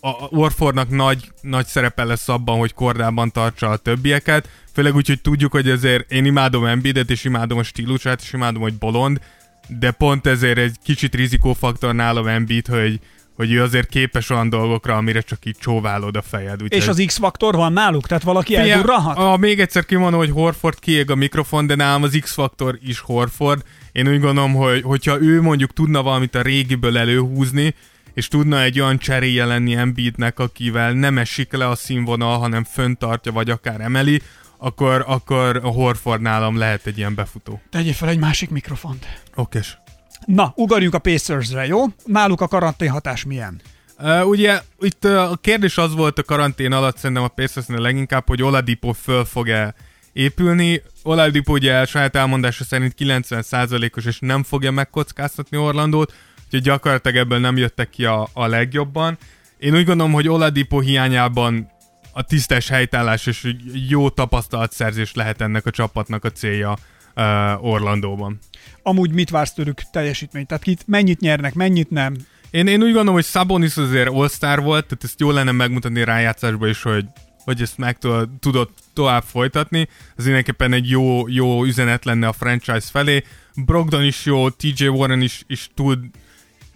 a 0.00 0.10
Orfordnak 0.30 0.88
nagy, 0.88 1.32
nagy 1.40 1.66
szerepe 1.66 2.04
lesz 2.04 2.28
abban, 2.28 2.58
hogy 2.58 2.74
kordában 2.74 3.32
tartsa 3.32 3.70
a 3.70 3.76
többieket, 3.76 4.48
főleg 4.72 4.94
úgy, 4.94 5.06
hogy 5.06 5.20
tudjuk, 5.20 5.52
hogy 5.52 5.68
ezért 5.68 6.12
én 6.12 6.24
imádom 6.24 6.64
Embiidet, 6.64 7.10
és 7.10 7.24
imádom 7.24 7.58
a 7.58 7.62
stílusát, 7.62 8.20
és 8.22 8.32
imádom, 8.32 8.62
hogy 8.62 8.74
bolond, 8.74 9.20
de 9.68 9.90
pont 9.90 10.26
ezért 10.26 10.58
egy 10.58 10.76
kicsit 10.84 11.14
rizikófaktor 11.14 11.94
nálam 11.94 12.26
Embiid, 12.26 12.66
hogy, 12.66 13.00
hogy 13.36 13.52
ő 13.52 13.62
azért 13.62 13.88
képes 13.88 14.30
olyan 14.30 14.48
dolgokra, 14.48 14.96
amire 14.96 15.20
csak 15.20 15.44
így 15.44 15.56
csóválod 15.60 16.16
a 16.16 16.22
fejed. 16.22 16.62
Úgyhogy... 16.62 16.78
És 16.78 16.88
az 16.88 17.02
X-faktor 17.06 17.54
van 17.54 17.72
náluk? 17.72 18.06
Tehát 18.06 18.22
valaki 18.22 18.52
Figyelj, 18.52 18.70
eldurranhat? 18.70 19.18
A, 19.18 19.36
még 19.36 19.60
egyszer 19.60 19.84
kimondom, 19.84 20.18
hogy 20.18 20.30
Horford 20.30 20.78
kiég 20.78 21.10
a 21.10 21.14
mikrofon, 21.14 21.66
de 21.66 21.74
nálam 21.74 22.02
az 22.02 22.18
X-faktor 22.20 22.78
is 22.82 22.98
Horford. 22.98 23.62
Én 23.92 24.08
úgy 24.08 24.20
gondolom, 24.20 24.54
hogy 24.54 24.82
hogyha 24.82 25.20
ő 25.20 25.42
mondjuk 25.42 25.72
tudna 25.72 26.02
valamit 26.02 26.34
a 26.34 26.42
régiből 26.42 26.98
előhúzni, 26.98 27.74
és 28.14 28.28
tudna 28.28 28.62
egy 28.62 28.80
olyan 28.80 28.98
cseréje 28.98 29.44
lenni 29.44 29.74
Embiidnek, 29.74 30.38
akivel 30.38 30.92
nem 30.92 31.18
esik 31.18 31.52
le 31.52 31.68
a 31.68 31.74
színvonal, 31.74 32.38
hanem 32.38 32.64
föntartja, 32.64 33.32
vagy 33.32 33.50
akár 33.50 33.80
emeli, 33.80 34.20
akkor, 34.58 35.04
akkor 35.06 35.60
a 35.62 35.68
Horford 35.68 36.20
nálam 36.20 36.58
lehet 36.58 36.86
egy 36.86 36.98
ilyen 36.98 37.14
befutó. 37.14 37.60
Tegyél 37.70 37.92
fel 37.92 38.08
egy 38.08 38.18
másik 38.18 38.50
mikrofont. 38.50 39.06
Okés. 39.34 39.78
Na, 40.26 40.52
ugorjunk 40.56 40.94
a 40.94 40.98
Pacersre, 40.98 41.66
jó? 41.66 41.84
Náluk 42.04 42.40
a 42.40 42.48
karanténhatás 42.48 43.24
milyen? 43.24 43.60
Uh, 43.98 44.28
ugye 44.28 44.60
itt 44.80 45.04
uh, 45.04 45.30
a 45.30 45.36
kérdés 45.36 45.78
az 45.78 45.94
volt 45.94 46.18
a 46.18 46.22
karantén 46.22 46.72
alatt 46.72 46.96
szerintem 46.96 47.24
a 47.24 47.28
Pacersnél 47.28 47.78
leginkább, 47.78 48.26
hogy 48.26 48.42
Oladipo 48.42 48.92
föl 48.92 49.24
fog-e 49.24 49.74
épülni. 50.12 50.82
Oladipo 51.02 51.52
ugye 51.52 51.84
saját 51.84 52.16
elmondása 52.16 52.64
szerint 52.64 52.94
90%-os 52.98 54.04
és 54.04 54.18
nem 54.20 54.42
fogja 54.42 54.70
megkockáztatni 54.70 55.56
Orlandót, 55.56 56.12
úgyhogy 56.44 56.62
gyakorlatilag 56.62 57.16
ebből 57.16 57.38
nem 57.38 57.56
jöttek 57.56 57.90
ki 57.90 58.04
a, 58.04 58.28
a 58.32 58.46
legjobban. 58.46 59.18
Én 59.58 59.74
úgy 59.74 59.84
gondolom, 59.84 60.12
hogy 60.12 60.28
Oladipo 60.28 60.80
hiányában 60.80 61.70
a 62.12 62.22
tisztes 62.22 62.68
helytállás 62.68 63.26
és 63.26 63.54
jó 63.88 64.08
tapasztalatszerzés 64.10 65.14
lehet 65.14 65.40
ennek 65.40 65.66
a 65.66 65.70
csapatnak 65.70 66.24
a 66.24 66.30
célja 66.30 66.76
uh, 67.16 67.64
Orlandóban. 67.64 68.38
Amúgy 68.82 69.12
mit 69.12 69.30
vársz 69.30 69.52
tőlük 69.52 69.80
teljesítményt? 69.90 70.46
Tehát 70.46 70.62
kit, 70.62 70.82
mennyit 70.86 71.20
nyernek, 71.20 71.54
mennyit 71.54 71.90
nem? 71.90 72.16
Én, 72.50 72.66
én 72.66 72.82
úgy 72.82 72.92
gondolom, 72.92 73.14
hogy 73.14 73.24
Sabonis 73.24 73.76
azért 73.76 74.08
all 74.08 74.56
volt, 74.56 74.86
tehát 74.86 75.04
ezt 75.04 75.20
jó 75.20 75.30
lenne 75.30 75.52
megmutatni 75.52 76.04
rájátszásba 76.04 76.68
is, 76.68 76.82
hogy, 76.82 77.04
hogy 77.44 77.60
ezt 77.60 77.78
meg 77.78 77.98
tudod, 78.40 78.70
tovább 78.92 79.22
folytatni. 79.22 79.88
Ez 80.16 80.24
mindenképpen 80.24 80.72
egy 80.72 80.90
jó, 80.90 81.28
jó 81.28 81.64
üzenet 81.64 82.04
lenne 82.04 82.28
a 82.28 82.32
franchise 82.32 82.88
felé. 82.90 83.24
Brogdon 83.54 84.04
is 84.04 84.24
jó, 84.24 84.50
TJ 84.50 84.86
Warren 84.86 85.20
is, 85.20 85.42
is 85.46 85.68
tud 85.74 85.98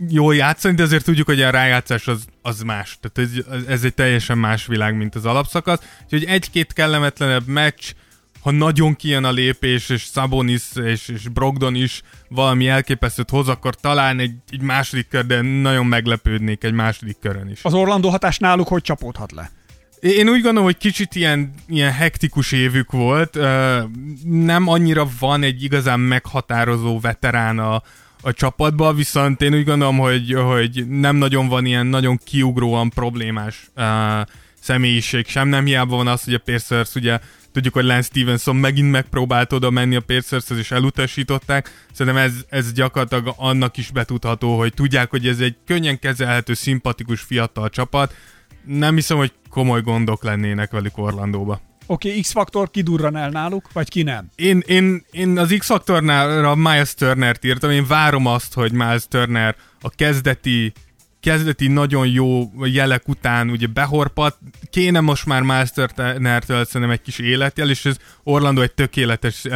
jól 0.09 0.35
játszani, 0.35 0.75
de 0.75 0.83
azért 0.83 1.05
tudjuk, 1.05 1.27
hogy 1.27 1.43
a 1.43 1.51
rájátszás 1.51 2.09
az, 2.09 2.25
az 2.43 2.63
más. 2.63 2.99
Tehát 3.01 3.31
ez, 3.31 3.45
ez 3.67 3.85
egy 3.85 3.95
teljesen 3.95 4.39
más 4.39 4.67
világ, 4.67 4.97
mint 4.97 5.15
az 5.15 5.27
alapszakasz. 5.27 5.81
Úgyhogy 6.05 6.25
egy-két 6.25 6.73
kellemetlenebb 6.73 7.47
meccs, 7.47 7.93
ha 8.41 8.51
nagyon 8.51 8.97
kijön 8.97 9.25
a 9.25 9.31
lépés, 9.31 9.89
és 9.89 10.03
Sabonis 10.03 10.63
és, 10.85 11.09
és 11.09 11.29
Brogdon 11.29 11.75
is 11.75 12.03
valami 12.29 12.69
elképesztőt 12.69 13.31
hoz, 13.31 13.49
akkor 13.49 13.75
talán 13.75 14.19
egy, 14.19 14.33
egy 14.51 14.61
második 14.61 15.09
kör, 15.09 15.27
de 15.27 15.41
nagyon 15.41 15.87
meglepődnék 15.87 16.65
egy 16.65 16.73
második 16.73 17.17
körön 17.21 17.49
is. 17.49 17.65
Az 17.65 17.75
Orlandó 17.75 18.09
hatás 18.09 18.39
náluk 18.39 18.69
hogy 18.69 18.83
csapódhat 18.83 19.33
le? 19.33 19.51
Én 20.01 20.29
úgy 20.29 20.43
gondolom, 20.43 20.65
hogy 20.65 20.77
kicsit 20.77 21.15
ilyen, 21.15 21.55
ilyen 21.69 21.93
hektikus 21.93 22.53
évük 22.53 22.93
volt. 22.93 23.39
Nem 24.25 24.69
annyira 24.69 25.09
van 25.19 25.43
egy 25.43 25.63
igazán 25.63 26.01
meghatározó 26.01 27.01
veterán 27.01 27.59
a, 27.59 27.83
a 28.21 28.33
csapatban, 28.33 28.97
viszont 28.97 29.43
én 29.43 29.55
úgy 29.55 29.65
gondolom, 29.65 29.99
hogy, 29.99 30.35
hogy 30.35 30.87
nem 30.89 31.17
nagyon 31.17 31.49
van 31.49 31.65
ilyen 31.65 31.87
nagyon 31.87 32.21
kiugróan 32.25 32.91
problémás 32.91 33.71
uh, 33.77 33.85
személyiség 34.61 35.27
sem. 35.27 35.49
Nem 35.49 35.65
hiába 35.65 35.97
van 35.97 36.07
az, 36.07 36.25
hogy 36.25 36.35
a 36.35 36.39
Pacers 36.39 36.95
ugye 36.95 37.19
tudjuk, 37.53 37.75
hogy 37.75 37.85
Lance 37.85 38.09
Stevenson 38.13 38.57
megint 38.57 38.91
megpróbált 38.91 39.53
oda 39.53 39.71
menni 39.71 39.97
a 39.97 40.01
Pacershez, 40.01 40.59
és 40.59 40.71
elutasították. 40.71 41.87
Szerintem 41.93 42.23
ez, 42.23 42.33
ez 42.49 42.73
gyakorlatilag 42.73 43.35
annak 43.37 43.77
is 43.77 43.91
betudható, 43.91 44.59
hogy 44.59 44.75
tudják, 44.75 45.11
hogy 45.11 45.27
ez 45.27 45.41
egy 45.41 45.57
könnyen 45.67 45.99
kezelhető, 45.99 46.55
szimpatikus 46.55 47.21
fiatal 47.21 47.69
csapat. 47.69 48.15
Nem 48.65 48.95
hiszem, 48.95 49.17
hogy 49.17 49.33
komoly 49.51 49.81
gondok 49.83 50.23
lennének 50.23 50.71
velük 50.71 50.99
Orlandóba. 50.99 51.61
Oké, 51.87 52.09
okay, 52.09 52.21
X-faktor 52.21 52.71
kidurran 52.71 53.17
el 53.17 53.31
náluk, 53.31 53.73
vagy 53.73 53.89
ki 53.89 54.03
nem? 54.03 54.29
Én, 54.35 54.63
én, 54.67 55.05
én 55.11 55.39
az 55.39 55.55
X-faktornál 55.59 56.45
a 56.45 56.55
Miles 56.55 56.95
Turner-t 56.95 57.45
írtam, 57.45 57.71
én 57.71 57.87
várom 57.87 58.27
azt, 58.27 58.55
hogy 58.55 58.73
Miles 58.73 59.09
Turner 59.09 59.57
a 59.81 59.91
kezdeti 59.91 60.73
kezdeti 61.21 61.69
nagyon 61.69 62.07
jó 62.07 62.51
jelek 62.65 63.09
után 63.09 63.51
ugye 63.51 63.67
behorpat, 63.67 64.39
kéne 64.71 65.01
most 65.01 65.27
már 65.27 65.43
Masternertől 65.43 66.65
szerintem 66.65 66.91
egy 66.91 67.03
kis 67.03 67.19
életjel, 67.19 67.71
és 67.71 67.85
ez 67.85 67.97
Orlando 68.23 68.61
egy 68.61 68.73
tökéletes 68.73 69.45
uh, 69.45 69.53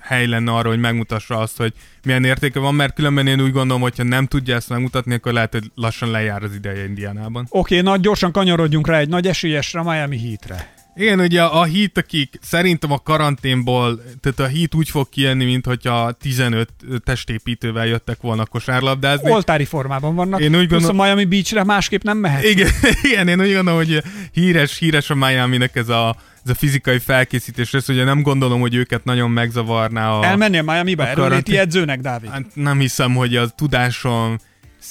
hely 0.00 0.26
lenne 0.26 0.52
arra, 0.52 0.68
hogy 0.68 0.80
megmutassa 0.80 1.38
azt, 1.38 1.56
hogy 1.56 1.72
milyen 2.04 2.24
értéke 2.24 2.58
van, 2.58 2.74
mert 2.74 2.94
különben 2.94 3.26
én 3.26 3.40
úgy 3.40 3.52
gondolom, 3.52 3.82
hogyha 3.82 4.02
nem 4.02 4.26
tudja 4.26 4.54
ezt 4.54 4.68
megmutatni, 4.68 5.14
akkor 5.14 5.32
lehet, 5.32 5.52
hogy 5.52 5.70
lassan 5.74 6.10
lejár 6.10 6.42
az 6.42 6.54
ideje 6.54 6.84
Indiánában. 6.84 7.46
Oké, 7.48 7.78
okay, 7.78 7.90
nagy 7.92 8.00
gyorsan 8.00 8.32
kanyarodjunk 8.32 8.86
rá 8.86 8.98
egy 8.98 9.08
nagy 9.08 9.26
esélyesre, 9.26 9.82
Miami 9.82 10.18
Heatre. 10.18 10.73
Igen, 10.96 11.20
ugye 11.20 11.42
a 11.42 11.64
hit, 11.64 11.98
akik 11.98 12.38
szerintem 12.40 12.92
a 12.92 12.98
karanténból, 12.98 14.02
tehát 14.20 14.38
a 14.38 14.46
hit 14.46 14.74
úgy 14.74 14.88
fog 14.88 15.08
kijönni, 15.08 15.44
mint 15.44 15.66
hogyha 15.66 16.12
15 16.12 16.68
testépítővel 17.04 17.86
jöttek 17.86 18.20
volna 18.20 18.46
kosárlabdázni. 18.46 19.30
Oltári 19.30 19.64
formában 19.64 20.14
vannak. 20.14 20.40
Én 20.40 20.56
úgy 20.56 20.68
gondolom, 20.68 21.00
a 21.00 21.02
Miami 21.02 21.24
Beachre 21.24 21.64
másképp 21.64 22.02
nem 22.02 22.18
mehet. 22.18 22.44
Igen, 22.44 22.68
igen, 23.10 23.28
én 23.28 23.40
úgy 23.40 23.52
gondolom, 23.54 23.78
hogy 23.78 24.02
híres, 24.32 24.78
híres 24.78 25.10
a 25.10 25.14
Miami-nek 25.14 25.76
ez 25.76 25.88
a, 25.88 26.16
ez 26.44 26.50
a 26.50 26.54
fizikai 26.54 26.98
felkészítés 26.98 27.70
lesz, 27.70 27.88
ugye 27.88 28.04
nem 28.04 28.22
gondolom, 28.22 28.60
hogy 28.60 28.74
őket 28.74 29.04
nagyon 29.04 29.30
megzavarná 29.30 30.10
a... 30.10 30.24
Elmennél 30.24 30.62
Miami-ba 30.62 31.06
erőléti 31.06 31.58
edzőnek, 31.58 32.00
Dávid? 32.00 32.30
Hát 32.30 32.44
nem 32.54 32.78
hiszem, 32.78 33.14
hogy 33.14 33.36
a 33.36 33.48
tudásom 33.48 34.38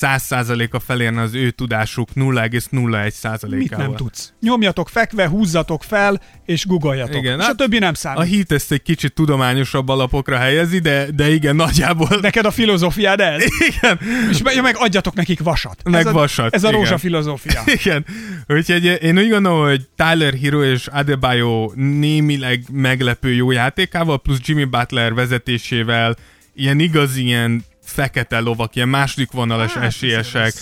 100%-a 0.01 0.79
felérne 0.79 1.21
az 1.21 1.33
ő 1.33 1.49
tudásuk 1.49 2.09
0,01%-ával. 2.15 3.57
Mit 3.57 3.77
nem 3.77 3.95
tudsz? 3.95 4.33
Nyomjatok 4.39 4.89
fekve, 4.89 5.27
húzzatok 5.27 5.83
fel, 5.83 6.21
és 6.45 6.65
googoljatok. 6.65 7.15
Igen, 7.15 7.37
és 7.39 7.43
hát 7.45 7.53
a 7.53 7.55
többi 7.55 7.79
nem 7.79 7.93
számít. 7.93 8.19
A 8.19 8.21
hit 8.21 8.51
ezt 8.51 8.71
egy 8.71 8.81
kicsit 8.81 9.13
tudományosabb 9.13 9.89
alapokra 9.89 10.37
helyezi, 10.37 10.79
de, 10.79 11.11
de 11.11 11.33
igen, 11.33 11.55
nagyjából... 11.55 12.07
Neked 12.21 12.45
a 12.45 12.51
filozófiád 12.51 13.19
ez? 13.19 13.43
Igen. 13.75 13.99
És 14.29 14.41
ja, 14.55 14.61
meg 14.61 14.75
adjatok 14.77 15.13
nekik 15.13 15.39
vasat. 15.39 15.89
Meg 15.89 16.05
ez 16.05 16.11
vasat. 16.11 16.53
A, 16.53 16.55
ez 16.55 16.63
a 16.63 16.71
rózsa 16.71 16.97
filozófia. 16.97 17.61
Igen. 17.83 18.05
Úgyhogy 18.47 18.85
én 19.01 19.17
úgy 19.17 19.29
gondolom, 19.29 19.65
hogy 19.65 19.87
Tyler 19.95 20.33
Hero 20.33 20.63
és 20.63 20.87
Adebayo 20.87 21.71
némileg 21.75 22.63
meglepő 22.71 23.33
jó 23.33 23.51
játékával, 23.51 24.21
plusz 24.21 24.39
Jimmy 24.41 24.63
Butler 24.63 25.13
vezetésével 25.13 26.15
ilyen 26.55 26.79
igazi 26.79 27.23
ilyen 27.23 27.63
fekete 27.83 28.39
lovak, 28.39 28.75
ilyen 28.75 28.89
második 28.89 29.31
vonalas 29.31 29.73
hát, 29.73 29.83
esélyesek. 29.83 30.53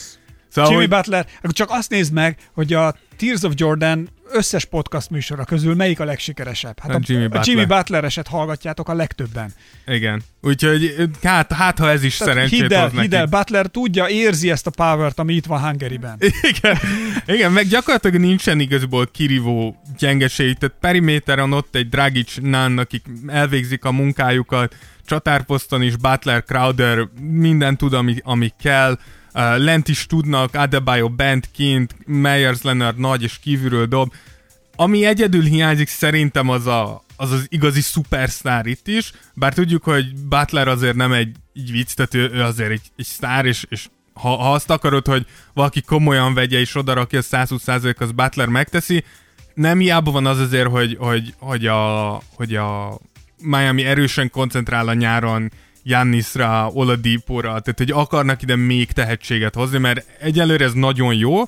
Szóval, 0.49 0.71
Jimmy 0.71 0.85
hogy... 0.85 0.89
Butler, 0.89 1.27
csak 1.43 1.69
azt 1.71 1.89
nézd 1.89 2.13
meg, 2.13 2.37
hogy 2.53 2.73
a 2.73 2.95
Tears 3.17 3.41
of 3.41 3.53
Jordan 3.55 4.09
összes 4.33 4.65
podcast 4.65 5.09
műsora 5.09 5.43
közül 5.43 5.75
melyik 5.75 5.99
a 5.99 6.05
legsikeresebb? 6.05 6.79
Hát 6.79 6.91
a, 6.91 6.95
a, 6.95 6.99
Jimmy, 7.01 7.23
Butler. 7.23 7.41
a 7.41 7.43
Jimmy 7.45 7.65
Butler 7.65 8.03
eset 8.03 8.27
hallgatjátok 8.27 8.89
a 8.89 8.93
legtöbben. 8.93 9.53
Igen. 9.85 10.23
Úgyhogy 10.41 11.09
hát, 11.23 11.51
hát 11.51 11.79
ha 11.79 11.89
ez 11.89 12.03
is 12.03 12.17
Tehát 12.17 12.33
szerencsét 12.33 12.61
hidd 12.61 12.73
el, 12.73 12.89
hidd 12.89 13.15
el, 13.15 13.25
Butler 13.25 13.67
tudja, 13.67 14.07
érzi 14.07 14.49
ezt 14.51 14.67
a 14.67 14.69
power-t, 14.69 15.19
ami 15.19 15.33
itt 15.33 15.45
van 15.45 15.61
Hungary-ben. 15.61 16.17
Igen, 16.51 16.77
igen 17.25 17.51
meg 17.51 17.67
gyakorlatilag 17.67 18.19
nincsen 18.21 18.59
igazából 18.59 19.07
kirívó 19.11 19.81
gyengeség. 19.97 20.57
Tehát 20.57 20.75
periméteren 20.79 21.53
ott 21.53 21.75
egy 21.75 21.89
Dragic 21.89 22.37
Nán, 22.41 22.77
akik 22.77 23.05
elvégzik 23.27 23.85
a 23.85 23.91
munkájukat, 23.91 24.75
csatárposzton 25.05 25.81
is 25.81 25.95
Butler, 25.95 26.43
Crowder, 26.43 27.07
minden 27.19 27.77
tud, 27.77 27.93
ami, 27.93 28.15
ami 28.23 28.53
kell. 28.61 28.97
Lent 29.33 29.87
is 29.87 30.05
tudnak, 30.05 30.55
Adebayo 30.55 31.09
bent, 31.09 31.49
kint, 31.51 31.95
Meyers 32.05 32.61
Leonard 32.61 32.97
nagy 32.97 33.23
és 33.23 33.39
kívülről 33.39 33.85
dob. 33.85 34.13
Ami 34.75 35.05
egyedül 35.05 35.43
hiányzik 35.43 35.87
szerintem 35.87 36.49
az 36.49 36.67
a, 36.67 37.03
az, 37.15 37.31
az 37.31 37.45
igazi 37.49 37.81
szupersztár 37.81 38.65
itt 38.65 38.87
is, 38.87 39.11
bár 39.33 39.53
tudjuk, 39.53 39.83
hogy 39.83 40.15
Butler 40.15 40.67
azért 40.67 40.95
nem 40.95 41.11
egy, 41.11 41.35
egy 41.53 41.71
vicc, 41.71 41.93
tehát 41.93 42.13
ő, 42.13 42.31
ő 42.33 42.41
azért 42.41 42.71
egy, 42.71 42.91
egy 42.95 43.05
sztár, 43.05 43.45
és, 43.45 43.65
és 43.69 43.87
ha, 44.13 44.29
ha 44.29 44.53
azt 44.53 44.69
akarod, 44.69 45.07
hogy 45.07 45.25
valaki 45.53 45.81
komolyan 45.81 46.33
vegye 46.33 46.59
és 46.59 46.75
odarakja 46.75 47.19
a 47.19 47.21
120% 47.21 47.97
az 47.97 48.11
Butler 48.11 48.47
megteszi, 48.47 49.03
nem 49.53 49.79
hiába 49.79 50.11
van 50.11 50.25
az 50.25 50.39
azért, 50.39 50.69
hogy, 50.69 50.95
hogy, 50.99 51.33
hogy, 51.39 51.65
a, 51.67 52.21
hogy 52.33 52.55
a 52.55 52.99
Miami 53.37 53.83
erősen 53.85 54.29
koncentrál 54.29 54.87
a 54.87 54.93
nyáron 54.93 55.51
Jannisra, 55.83 56.69
Oladipóra, 56.73 57.47
tehát 57.47 57.77
hogy 57.77 57.91
akarnak 57.91 58.41
ide 58.41 58.55
még 58.55 58.91
tehetséget 58.91 59.55
hozni, 59.55 59.77
mert 59.77 60.05
egyelőre 60.19 60.65
ez 60.65 60.73
nagyon 60.73 61.13
jó, 61.13 61.43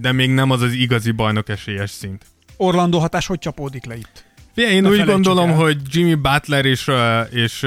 de 0.00 0.12
még 0.12 0.30
nem 0.30 0.50
az 0.50 0.62
az 0.62 0.72
igazi 0.72 1.10
bajnok 1.10 1.48
esélyes 1.48 1.90
szint. 1.90 2.24
Orlando 2.56 2.98
hatás 2.98 3.26
hogy 3.26 3.38
csapódik 3.38 3.84
le 3.84 3.96
itt? 3.96 4.24
Fia, 4.54 4.68
én 4.68 4.82
ne 4.82 4.88
úgy 4.88 5.04
gondolom, 5.04 5.48
el. 5.48 5.54
hogy 5.54 5.76
Jimmy 5.90 6.14
Butler 6.14 6.64
és, 6.64 6.90
és, 7.30 7.66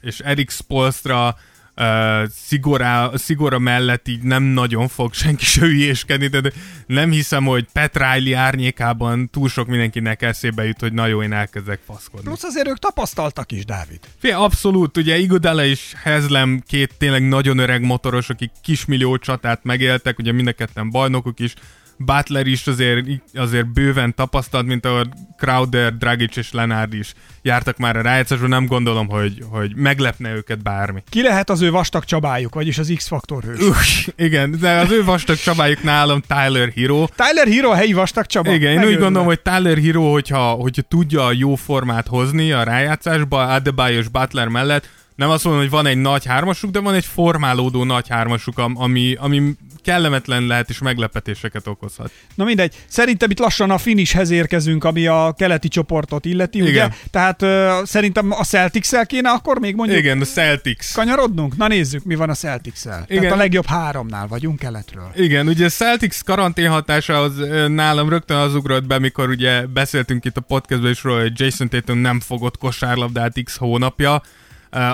és 0.00 0.18
Eric 0.18 0.52
Spolstra 0.52 1.36
uh, 1.76 2.28
szigorá, 2.28 3.10
szigora 3.14 3.58
mellett 3.58 4.08
így 4.08 4.22
nem 4.22 4.42
nagyon 4.42 4.88
fog 4.88 5.14
senki 5.14 5.44
se 5.44 5.60
hülyéskedni, 5.60 6.26
de 6.26 6.52
nem 6.86 7.10
hiszem, 7.10 7.44
hogy 7.44 7.66
Pat 7.72 7.96
Riley 7.96 8.38
árnyékában 8.38 9.30
túl 9.30 9.48
sok 9.48 9.66
mindenkinek 9.66 10.22
eszébe 10.22 10.64
jut, 10.64 10.80
hogy 10.80 10.92
na 10.92 11.06
jó, 11.06 11.22
én 11.22 11.32
elkezdek 11.32 11.80
faszkodni. 11.86 12.26
Plusz 12.26 12.42
azért 12.42 12.68
ők 12.68 12.78
tapasztaltak 12.78 13.52
is, 13.52 13.64
Dávid. 13.64 14.00
Fé, 14.18 14.30
abszolút, 14.30 14.96
ugye 14.96 15.18
Igodala 15.18 15.64
és 15.64 15.92
Hezlem 16.02 16.62
két 16.66 16.94
tényleg 16.98 17.28
nagyon 17.28 17.58
öreg 17.58 17.82
motoros, 17.82 18.28
akik 18.30 18.50
kismillió 18.62 19.16
csatát 19.16 19.64
megéltek, 19.64 20.18
ugye 20.18 20.32
mind 20.32 20.46
a 20.48 20.52
ketten 20.52 20.90
bajnokok 20.90 21.40
is, 21.40 21.54
Butler 21.96 22.46
is 22.46 22.66
azért, 22.66 23.06
azért 23.34 23.72
bőven 23.72 24.14
tapasztalt, 24.14 24.66
mint 24.66 24.84
a 24.84 25.06
Crowder, 25.36 25.96
Dragic 25.96 26.36
és 26.36 26.52
Lenard 26.52 26.94
is 26.94 27.14
jártak 27.42 27.76
már 27.76 27.96
a 27.96 28.00
rájátszásban, 28.00 28.48
nem 28.48 28.66
gondolom, 28.66 29.08
hogy, 29.08 29.44
hogy 29.50 29.76
meglepne 29.76 30.34
őket 30.34 30.62
bármi. 30.62 31.02
Ki 31.08 31.22
lehet 31.22 31.50
az 31.50 31.60
ő 31.60 31.70
vastag 31.70 32.04
csabájuk, 32.04 32.54
vagyis 32.54 32.78
az 32.78 32.92
X-faktor 32.96 33.42
hős? 33.42 33.60
Uff, 33.60 34.08
igen, 34.16 34.58
de 34.60 34.78
az 34.78 34.90
ő 34.90 35.04
vastag 35.04 35.36
csabályuk 35.36 35.82
nálam 35.82 36.20
Tyler 36.20 36.68
Hero. 36.68 37.06
Tyler 37.16 37.46
Hero 37.46 37.70
a 37.70 37.74
helyi 37.74 37.92
vastag 37.92 38.26
csaba? 38.26 38.52
Igen, 38.52 38.82
én 38.82 38.88
úgy 38.88 38.98
gondolom, 38.98 39.26
hogy 39.26 39.40
Tyler 39.40 39.78
Hero, 39.78 40.12
hogyha, 40.12 40.50
hogyha 40.50 40.82
tudja 40.82 41.24
a 41.24 41.32
jó 41.32 41.54
formát 41.54 42.06
hozni 42.06 42.52
a 42.52 42.62
rájátszásba, 42.62 43.46
Adebayo 43.46 43.98
és 43.98 44.08
Butler 44.08 44.48
mellett, 44.48 44.88
nem 45.16 45.30
azt 45.30 45.44
mondom, 45.44 45.62
hogy 45.62 45.70
van 45.70 45.86
egy 45.86 45.96
nagy 45.96 46.26
hármasuk, 46.26 46.70
de 46.70 46.80
van 46.80 46.94
egy 46.94 47.04
formálódó 47.04 47.84
nagy 47.84 48.08
hármasuk, 48.08 48.58
ami, 48.74 49.16
ami 49.18 49.56
kellemetlen 49.82 50.46
lehet 50.46 50.68
és 50.68 50.78
meglepetéseket 50.78 51.66
okozhat. 51.66 52.10
Na 52.34 52.44
mindegy, 52.44 52.74
szerintem 52.88 53.30
itt 53.30 53.38
lassan 53.38 53.70
a 53.70 53.78
finishhez 53.78 54.30
érkezünk, 54.30 54.84
ami 54.84 55.06
a 55.06 55.34
keleti 55.38 55.68
csoportot 55.68 56.24
illeti, 56.24 56.58
Igen. 56.58 56.70
ugye? 56.70 56.88
Tehát 57.10 57.42
uh, 57.42 57.84
szerintem 57.84 58.30
a 58.30 58.44
celtics 58.44 58.88
kéne 59.06 59.30
akkor 59.30 59.58
még 59.58 59.74
mondjuk... 59.74 59.98
Igen, 59.98 60.20
a 60.20 60.24
Celtics. 60.24 60.92
Kanyarodnunk? 60.92 61.56
Na 61.56 61.68
nézzük, 61.68 62.04
mi 62.04 62.14
van 62.14 62.30
a 62.30 62.34
Celtics-el. 62.34 63.04
Igen. 63.08 63.22
Tehát 63.22 63.36
a 63.36 63.38
legjobb 63.38 63.66
háromnál 63.66 64.26
vagyunk 64.26 64.58
keletről. 64.58 65.10
Igen, 65.16 65.48
ugye 65.48 65.64
a 65.64 65.68
Celtics 65.68 66.22
karantén 66.22 66.70
hatása 66.70 67.20
az 67.20 67.32
nálam 67.68 68.08
rögtön 68.08 68.36
az 68.36 68.54
ugrott 68.54 68.84
be, 68.84 68.98
mikor 68.98 69.28
ugye 69.28 69.66
beszéltünk 69.66 70.24
itt 70.24 70.36
a 70.36 70.40
podcastban 70.40 70.90
is 70.90 71.02
róla, 71.02 71.20
hogy 71.20 71.40
Jason 71.40 71.68
Tatum 71.68 71.98
nem 71.98 72.20
fogott 72.20 72.58
kosárlabdát 72.58 73.42
x 73.44 73.56
hónapja, 73.56 74.22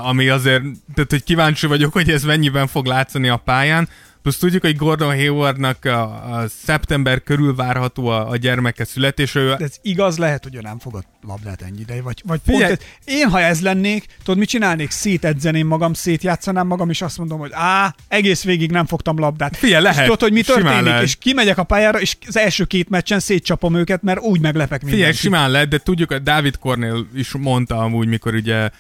ami 0.03 0.29
azért, 0.29 0.63
tehát 0.95 1.11
hogy 1.11 1.25
kíváncsi 1.25 1.67
vagyok, 1.67 1.93
hogy 1.93 2.11
ez 2.11 2.23
mennyiben 2.23 2.67
fog 2.67 2.87
látszani 2.87 3.29
a 3.29 3.37
pályán. 3.37 3.89
Plusz 4.23 4.39
tudjuk, 4.39 4.63
hogy 4.63 4.77
Gordon 4.77 5.15
Haywardnak 5.15 5.85
a, 5.85 6.03
a 6.35 6.49
szeptember 6.49 7.23
körül 7.23 7.55
várható 7.55 8.07
a, 8.07 8.29
a 8.29 8.37
gyermeke 8.37 8.85
születése. 8.85 9.41
De 9.41 9.57
ez 9.65 9.77
igaz 9.83 10.19
lehet, 10.19 10.43
hogy 10.43 10.55
ő 10.55 10.61
nem 10.61 10.79
fogad 10.79 11.05
labdát 11.27 11.63
ennyi 11.63 11.81
ideje, 11.81 12.03
vagy, 12.03 12.23
vagy 12.27 12.41
pont 12.47 12.63
ez, 12.63 12.79
én, 13.05 13.29
ha 13.29 13.41
ez 13.41 13.61
lennék, 13.61 14.07
tudod, 14.23 14.39
mit 14.39 14.49
csinálnék? 14.49 14.91
Szétedzeném 14.91 15.67
magam, 15.67 15.93
szétjátszanám 15.93 16.67
magam, 16.67 16.91
és 16.91 17.03
azt 17.03 17.19
mondom, 17.19 17.39
hogy 17.39 17.51
á, 17.53 17.95
egész 18.09 18.45
végig 18.45 18.71
nem 18.71 18.87
fogtam 18.87 19.19
labdát. 19.19 19.57
Figyelj, 19.57 19.83
lehet. 19.83 19.99
És 19.99 20.05
tudod, 20.05 20.21
hogy 20.21 20.33
mi 20.33 20.43
történik? 20.43 20.85
Lehet. 20.85 21.03
És 21.03 21.17
kimegyek 21.17 21.59
a 21.59 21.65
pályára, 21.65 22.01
és 22.01 22.17
az 22.27 22.37
első 22.37 22.65
két 22.65 22.89
meccsen 22.89 23.21
szétcsapom 23.21 23.75
őket, 23.75 24.03
mert 24.03 24.21
úgy 24.21 24.41
meglepek 24.41 24.83
mindenkit. 24.83 24.95
Figyelj, 24.95 25.13
simán 25.13 25.51
lehet, 25.51 25.69
de 25.69 25.79
tudjuk, 25.79 26.13
hogy 26.13 26.23
David 26.23 26.59
Cornél 26.59 27.07
is 27.15 27.33
mondta 27.33 27.79
amúgy, 27.79 28.09
mikor 28.09 28.35
ugye 28.35 28.71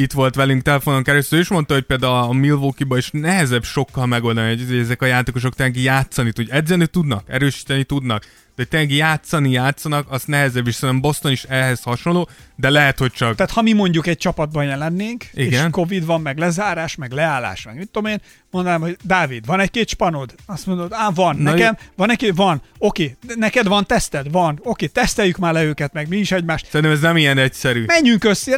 itt 0.00 0.12
volt 0.12 0.34
velünk 0.34 0.62
telefonon 0.62 1.02
keresztül, 1.02 1.38
és 1.38 1.48
mondta, 1.48 1.74
hogy 1.74 1.82
például 1.82 2.28
a 2.28 2.32
Milwaukee-ba 2.32 2.96
is 2.96 3.10
nehezebb 3.10 3.64
sokkal 3.64 4.06
megoldani, 4.06 4.48
hogy 4.48 4.78
ezek 4.78 5.02
a 5.02 5.06
játékosok 5.06 5.54
tényleg 5.54 5.76
játszani 5.76 6.32
tud, 6.32 6.46
edzeni 6.50 6.86
tudnak, 6.86 7.24
erősíteni 7.26 7.84
tudnak, 7.84 8.24
de 8.58 8.64
tényleg 8.64 8.90
játszani 8.92 9.50
játszanak, 9.50 10.06
az 10.10 10.22
nehezebb, 10.24 10.66
és 10.66 10.74
szerintem 10.74 11.00
Boston 11.00 11.32
is 11.32 11.44
ehhez 11.44 11.82
hasonló, 11.82 12.28
de 12.56 12.70
lehet, 12.70 12.98
hogy 12.98 13.12
csak... 13.12 13.34
Tehát 13.34 13.52
ha 13.52 13.62
mi 13.62 13.72
mondjuk 13.72 14.06
egy 14.06 14.16
csapatban 14.16 14.64
jelennénk, 14.64 15.24
Igen. 15.34 15.64
és 15.64 15.70
Covid 15.70 16.06
van, 16.06 16.20
meg 16.20 16.38
lezárás, 16.38 16.94
meg 16.94 17.12
leállás, 17.12 17.64
meg 17.64 17.76
mit 17.76 17.88
tudom 17.90 18.10
én, 18.10 18.20
mondanám, 18.50 18.80
hogy 18.80 18.96
Dávid, 19.02 19.46
van 19.46 19.60
egy-két 19.60 19.88
spanod? 19.88 20.34
Azt 20.46 20.66
mondod, 20.66 20.92
á, 20.92 21.10
van, 21.14 21.36
Na 21.36 21.50
nekem, 21.50 21.76
j- 21.78 21.92
van 21.96 22.10
egy 22.10 22.34
van, 22.34 22.62
oké, 22.78 23.16
neked 23.34 23.66
van 23.66 23.86
teszted? 23.86 24.30
Van, 24.30 24.60
oké, 24.62 24.86
teszteljük 24.86 25.36
már 25.36 25.52
le 25.52 25.64
őket, 25.64 25.92
meg 25.92 26.08
mi 26.08 26.16
is 26.16 26.32
egymást. 26.32 26.66
Szerintem 26.66 26.90
ez 26.90 27.00
nem 27.00 27.16
ilyen 27.16 27.38
egyszerű. 27.38 27.84
Menjünk 27.84 28.24
össze. 28.24 28.56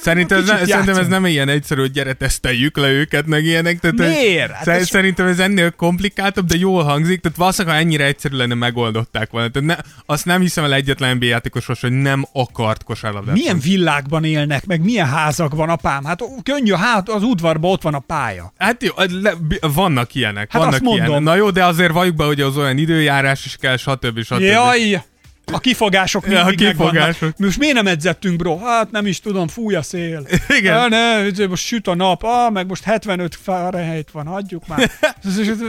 Szerintem 0.00 0.38
ez, 0.38 0.46
ne, 0.46 0.64
szerintem 0.66 0.96
ez 0.96 1.06
nem 1.06 1.26
ilyen 1.26 1.48
egyszerű, 1.48 1.80
hogy 1.80 1.90
gyere, 1.90 2.12
teszteljük 2.12 2.76
le 2.76 2.88
őket, 2.88 3.26
meg 3.26 3.44
ilyenek. 3.44 3.78
Tehát 3.80 3.96
Miért? 3.96 4.52
Hát 4.52 4.68
ez 4.68 4.88
szerintem 4.88 5.26
ez 5.26 5.38
ennél 5.38 5.70
komplikáltabb, 5.70 6.46
de 6.46 6.56
jól 6.56 6.82
hangzik, 6.82 7.20
tehát 7.20 7.38
valószínűleg, 7.38 7.76
ha 7.76 7.82
ennyire 7.82 8.04
egyszerű 8.04 8.36
lenne, 8.36 8.54
megoldották 8.54 9.30
volna. 9.32 9.48
Tehát 9.48 9.68
ne, 9.68 9.76
azt 10.06 10.24
nem 10.24 10.40
hiszem 10.40 10.64
el 10.64 10.74
egyetlen 10.74 11.14
NBA 11.14 11.26
játékosról, 11.26 11.76
hogy 11.80 11.92
nem 11.92 12.26
akart 12.32 12.84
kosárlabdát. 12.84 13.34
Milyen 13.34 13.58
világban 13.58 14.24
élnek, 14.24 14.66
meg 14.66 14.84
milyen 14.84 15.06
házakban, 15.06 15.68
apám? 15.68 16.04
Hát 16.04 16.22
könnyű, 16.42 16.72
hát 16.72 17.08
az 17.08 17.22
udvarban 17.22 17.70
ott 17.70 17.82
van 17.82 17.94
a 17.94 17.98
pálya. 17.98 18.52
Hát 18.56 18.82
jó, 18.82 18.92
le, 19.22 19.32
vannak 19.60 20.14
ilyenek. 20.14 20.52
Hát 20.52 20.60
vannak 20.60 20.72
azt 20.72 20.82
mondom. 20.82 21.06
Ilyenek. 21.06 21.24
Na 21.24 21.34
jó, 21.34 21.50
de 21.50 21.64
azért 21.64 21.92
valljuk 21.92 22.16
be, 22.16 22.24
hogy 22.24 22.40
az 22.40 22.56
olyan 22.56 22.78
időjárás 22.78 23.44
is 23.44 23.56
kell, 23.56 23.76
stb. 23.76 24.22
stb. 24.22 24.40
Jaj! 24.40 25.02
A 25.52 25.58
kifogások 25.58 26.26
Ja, 26.26 26.40
a 26.40 26.44
mindig 26.46 26.66
kifogások. 26.68 26.96
megvannak. 27.20 27.38
Most 27.38 27.58
miért 27.58 27.74
nem 27.74 27.86
edzettünk, 27.86 28.36
bro? 28.36 28.58
Hát 28.58 28.90
nem 28.90 29.06
is 29.06 29.20
tudom, 29.20 29.48
fúj 29.48 29.74
a 29.74 29.82
szél. 29.82 30.26
Igen. 30.58 30.76
Ah, 30.76 30.88
ne, 30.88 31.46
most 31.46 31.64
süt 31.66 31.86
a 31.86 31.94
nap, 31.94 32.22
ah, 32.22 32.52
meg 32.52 32.66
most 32.66 32.82
75 32.84 33.38
Fahrenheit 33.42 34.10
van, 34.10 34.26
hagyjuk 34.26 34.66
már. 34.66 34.90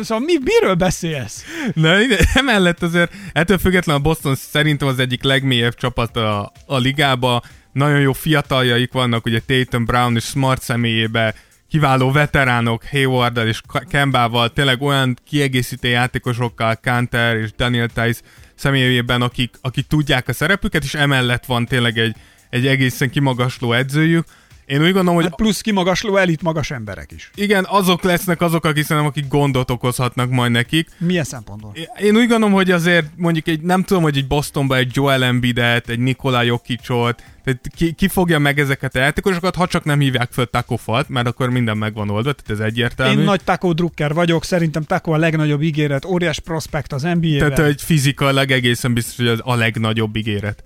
Szóval 0.04 0.20
mi, 0.26 0.34
miről 0.44 0.74
beszélsz? 0.76 1.44
Na, 1.74 1.96
emellett 2.34 2.84
azért 2.84 3.12
ettől 3.34 3.58
függetlenül 3.58 4.02
a 4.02 4.04
Boston 4.04 4.36
szerintem 4.36 4.88
az 4.88 5.00
egyik 5.00 5.24
legmélyebb 5.24 5.76
csapat 5.76 6.18
a, 6.18 6.52
a 6.66 6.78
ligába. 6.78 7.42
Nagyon 7.72 8.00
jó 8.00 8.14
fiataljaik 8.14 8.92
vannak, 8.92 9.26
ugye 9.26 9.40
Tatum 9.46 9.86
Brown 9.86 10.16
és 10.16 10.24
Smart 10.24 10.62
személyébe, 10.62 11.34
kiváló 11.70 12.12
veteránok 12.12 12.84
hayward 12.92 13.38
és 13.38 13.62
Kembával, 13.90 14.54
tényleg 14.54 14.82
olyan 14.82 15.18
kiegészítő 15.30 15.88
játékosokkal, 15.88 16.76
Kanter 16.82 17.36
és 17.36 17.50
Daniel 17.58 17.88
Tice 17.88 18.22
személyében, 18.64 19.22
akik, 19.22 19.56
akik 19.62 19.88
tudják 19.88 20.28
a 20.28 20.34
szerepüket, 20.34 20.84
és 20.84 20.94
emellett 20.94 21.46
van 21.46 21.66
tényleg 21.66 21.98
egy, 21.98 22.16
egy 22.50 22.68
egészen 22.68 23.10
kimagasló 23.10 23.74
edzőjük. 23.74 24.26
Én 24.66 24.80
úgy 24.80 24.92
gondolom, 24.92 25.16
hogy 25.16 25.24
Hát 25.24 25.36
plusz 25.36 25.62
kimagasló 25.62 26.18
elit 26.18 26.42
magas 26.42 26.72
emberek 26.72 27.12
is. 27.12 27.30
igen, 27.36 27.66
azok 27.70 28.04
lesznek 28.04 28.42
azok, 28.42 28.66
akik 28.66 28.84
szerintem, 28.84 29.12
akik 29.12 29.28
gondot 29.28 29.72
okozhatnak 29.72 30.30
majd 30.30 30.52
nekik. 30.52 30.90
Milyen 30.98 31.24
szempontból? 31.24 31.74
Én 32.00 32.16
úgy 32.16 32.28
gondolom, 32.28 32.52
hogy 32.52 32.72
azért 32.72 33.06
mondjuk 33.16 33.48
egy, 33.48 33.62
nem 33.62 33.84
tudom, 33.84 34.04
hogy 34.04 34.18
egy 34.18 34.28
Bostonba 34.28 34.76
egy 34.76 34.92
Joel 34.94 35.24
Embiidet, 35.24 35.90
egy 35.90 36.00
Nikola 36.00 36.42
Jokicot, 36.42 37.24
tehát 37.44 37.62
ki, 37.76 37.92
ki, 37.92 38.08
fogja 38.08 38.40
meg 38.40 38.60
ezeket 38.60 38.96
a 38.96 39.00
játékosokat, 39.00 39.56
ha 39.56 39.68
csak 39.68 39.84
nem 39.84 40.00
hívják 40.00 40.32
föl 40.32 40.46
Taco 40.50 40.76
Falt, 40.76 41.10
mert 41.10 41.28
akkor 41.28 41.50
minden 41.50 41.78
megvan 41.78 42.10
oldva, 42.10 42.34
tehát 42.34 42.62
ez 42.62 42.68
egyértelmű. 42.68 43.20
Én 43.20 43.26
nagy 43.26 43.44
Taco 43.44 43.74
Drucker 43.74 44.14
vagyok, 44.14 44.44
szerintem 44.44 44.84
Taco 44.84 45.12
a 45.12 45.18
legnagyobb 45.18 45.62
ígéret, 45.62 46.06
óriás 46.06 46.40
prospekt 46.40 46.94
az 46.94 47.02
NBA-ben. 47.02 47.38
Tehát, 47.38 47.58
hogy 47.58 47.82
fizikailag 47.82 48.52
egészen 48.52 48.94
biztos, 48.94 49.16
hogy 49.16 49.28
az 49.28 49.40
a 49.44 49.56
legnagyobb 49.56 50.16
ígéret. 50.16 50.64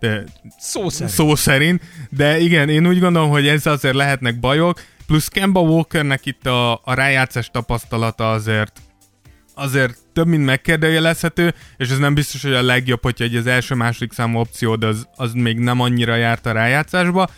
De, 0.00 0.24
Szó 0.58 0.88
szerint. 0.88 1.14
szó 1.14 1.34
szerint. 1.34 1.82
De 2.10 2.38
igen, 2.38 2.68
én 2.68 2.86
úgy 2.86 3.00
gondolom, 3.00 3.30
hogy 3.30 3.48
ezzel 3.48 3.72
azért 3.72 3.94
lehetnek 3.94 4.40
bajok. 4.40 4.82
Plusz 5.06 5.28
Kemba 5.28 5.60
Walkernek 5.60 6.26
itt 6.26 6.46
a, 6.46 6.72
a 6.72 6.94
rájátszás 6.94 7.50
tapasztalata 7.50 8.30
azért 8.30 8.80
azért 9.54 9.96
több, 10.12 10.26
mint 10.26 10.44
megkérdőjelezhető, 10.44 11.54
és 11.76 11.90
ez 11.90 11.98
nem 11.98 12.14
biztos, 12.14 12.42
hogy 12.42 12.52
a 12.52 12.62
legjobb, 12.62 13.02
hogyha 13.02 13.24
egy 13.24 13.36
az 13.36 13.46
első-második 13.46 14.12
számú 14.12 14.38
opciód 14.38 14.84
az, 14.84 15.08
az 15.16 15.32
még 15.32 15.58
nem 15.58 15.80
annyira 15.80 16.16
járt 16.16 16.46
a 16.46 16.52
rájátszásba, 16.52 17.28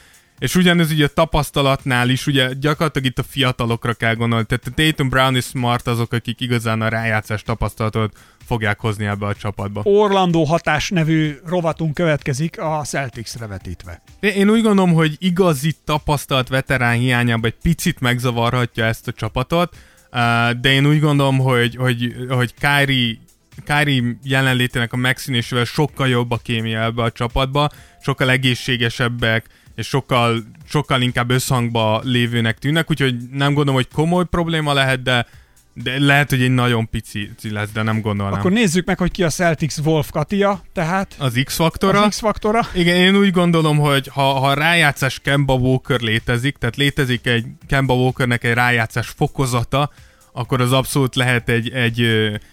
és 0.43 0.55
ugyanez 0.55 0.91
ugye 0.91 1.05
a 1.05 1.09
tapasztalatnál 1.09 2.09
is, 2.09 2.27
ugye 2.27 2.51
gyakorlatilag 2.61 3.07
itt 3.09 3.19
a 3.19 3.23
fiatalokra 3.23 3.95
kell 3.95 4.15
gondolni, 4.15 4.45
tehát 4.45 4.67
a 4.67 4.71
Tatum 4.75 5.09
Brown 5.09 5.37
és 5.37 5.45
Smart 5.45 5.87
azok, 5.87 6.13
akik 6.13 6.41
igazán 6.41 6.81
a 6.81 6.89
rájátszás 6.89 7.43
tapasztalatot 7.43 8.17
fogják 8.47 8.81
hozni 8.81 9.05
ebbe 9.05 9.27
a 9.27 9.35
csapatba. 9.35 9.81
Orlandó 9.85 10.45
hatás 10.45 10.91
nevű 10.91 11.35
rovatunk 11.47 11.95
következik 11.95 12.61
a 12.61 12.83
Celticsre 12.85 13.47
vetítve. 13.47 14.03
Én- 14.21 14.51
úgy 14.51 14.63
gondolom, 14.63 14.93
hogy 14.93 15.17
igazi 15.19 15.75
tapasztalt 15.85 16.49
veterán 16.49 16.95
hiányában 16.95 17.51
egy 17.51 17.63
picit 17.63 18.01
megzavarhatja 18.01 18.85
ezt 18.85 19.09
a 19.09 19.13
csapatot, 19.13 19.77
uh, 20.13 20.51
de 20.51 20.73
én 20.73 20.87
úgy 20.87 21.01
gondolom, 21.01 21.39
hogy, 21.39 21.77
hogy, 21.77 22.15
hogy 22.29 22.55
Kyrie, 22.55 23.17
Kyrie 23.65 24.17
jelenlétének 24.25 24.93
a 24.93 24.97
megszűnésével 24.97 25.65
sokkal 25.65 26.09
jobb 26.09 26.31
a 26.31 26.41
kémia 26.43 26.83
ebbe 26.83 27.03
a 27.03 27.13
csapatba, 27.13 27.71
sokkal 28.01 28.31
egészségesebbek, 28.31 29.61
és 29.75 29.87
sokkal, 29.87 30.45
sokkal 30.69 31.01
inkább 31.01 31.31
összhangba 31.31 32.01
lévőnek 32.05 32.59
tűnnek, 32.59 32.91
úgyhogy 32.91 33.15
nem 33.31 33.55
gondolom, 33.55 33.75
hogy 33.75 33.89
komoly 33.95 34.25
probléma 34.25 34.73
lehet, 34.73 35.03
de, 35.03 35.27
de 35.75 35.99
lehet, 35.99 36.31
hogy 36.31 36.43
egy 36.43 36.51
nagyon 36.51 36.89
pici, 36.89 37.31
lesz, 37.43 37.71
de 37.73 37.83
nem 37.83 38.01
gondolnám. 38.01 38.39
Akkor 38.39 38.53
nézzük 38.53 38.87
meg, 38.87 38.99
hogy 38.99 39.11
ki 39.11 39.23
a 39.23 39.31
Celtics 39.31 39.77
Wolf 39.77 40.11
Katia, 40.11 40.63
tehát 40.73 41.15
az 41.19 41.41
X-faktora. 41.45 42.03
az 42.03 42.09
X-faktora. 42.09 42.61
Igen, 42.75 42.97
én 42.97 43.17
úgy 43.17 43.31
gondolom, 43.31 43.79
hogy 43.79 44.09
ha, 44.13 44.23
ha 44.23 44.55
rájátszás 44.55 45.19
Kemba 45.19 45.55
Walker 45.55 46.01
létezik, 46.01 46.57
tehát 46.57 46.77
létezik 46.77 47.27
egy 47.27 47.45
Kemba 47.67 47.95
Walkernek 47.95 48.45
egy 48.45 48.55
rájátszás 48.55 49.09
fokozata, 49.09 49.91
akkor 50.33 50.61
az 50.61 50.73
abszolút 50.73 51.15
lehet 51.15 51.49
egy, 51.49 51.71
egy, 51.71 52.01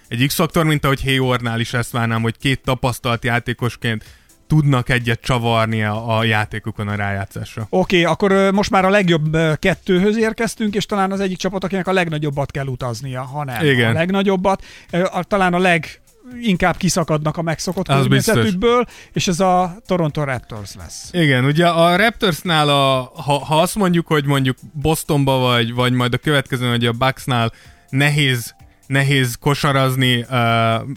egy 0.08 0.28
X-faktor, 0.28 0.66
mint 0.66 0.86
ahogy 0.86 1.04
Haywardnál 1.04 1.60
is 1.60 1.74
ezt 1.74 1.92
várnám, 1.92 2.22
hogy 2.22 2.38
két 2.38 2.62
tapasztalt 2.64 3.24
játékosként 3.24 4.04
tudnak 4.50 4.90
egyet 4.90 5.22
csavarni 5.22 5.84
a, 5.84 6.18
a 6.18 6.24
játékukon 6.24 6.88
a 6.88 6.96
rájátszásra. 6.96 7.68
Oké, 7.70 8.02
okay, 8.02 8.14
akkor 8.14 8.52
most 8.52 8.70
már 8.70 8.86
a 8.86 8.90
legjobb 8.90 9.38
kettőhöz 9.60 10.18
érkeztünk, 10.18 10.76
és 10.76 10.86
talán 10.86 11.12
az 11.12 11.20
egyik 11.20 11.38
csapat, 11.38 11.64
akinek 11.64 11.88
a 11.88 11.94
legnagyobbat 11.94 12.52
kell 12.52 12.66
utaznia, 12.66 13.22
ha 13.22 13.44
nem 13.44 13.66
Igen. 13.66 13.90
a 13.90 13.94
legnagyobbat. 13.94 14.64
A- 14.92 15.24
Talán 15.24 15.54
a 15.54 15.60
leg 15.60 16.02
inkább 16.42 16.78
kiszakadnak 16.78 17.38
a 17.38 17.42
megszokott 17.42 17.88
környezetükből, 17.88 18.86
és 19.14 19.28
ez 19.28 19.40
a 19.40 19.76
Toronto 19.86 20.24
Raptors 20.24 20.76
lesz. 20.76 21.10
Igen, 21.12 21.46
ugye 21.46 21.68
a 21.68 21.96
Raptorsnál, 21.96 22.70
a, 22.70 23.12
ha, 23.16 23.46
ha 23.46 23.62
azt 23.62 23.76
mondjuk, 23.76 24.08
hogy 24.08 24.26
mondjuk 24.26 24.58
Bostonba 24.74 25.38
vagy, 25.38 25.74
vagy 25.74 25.94
majd 25.94 26.14
a 26.14 26.18
következő, 26.18 26.70
hogy 26.70 26.86
a 26.86 26.92
Bucksnál 26.92 27.52
nehéz 27.90 28.56
nehéz 28.90 29.38
kosarazni 29.40 30.16
uh, 30.16 30.28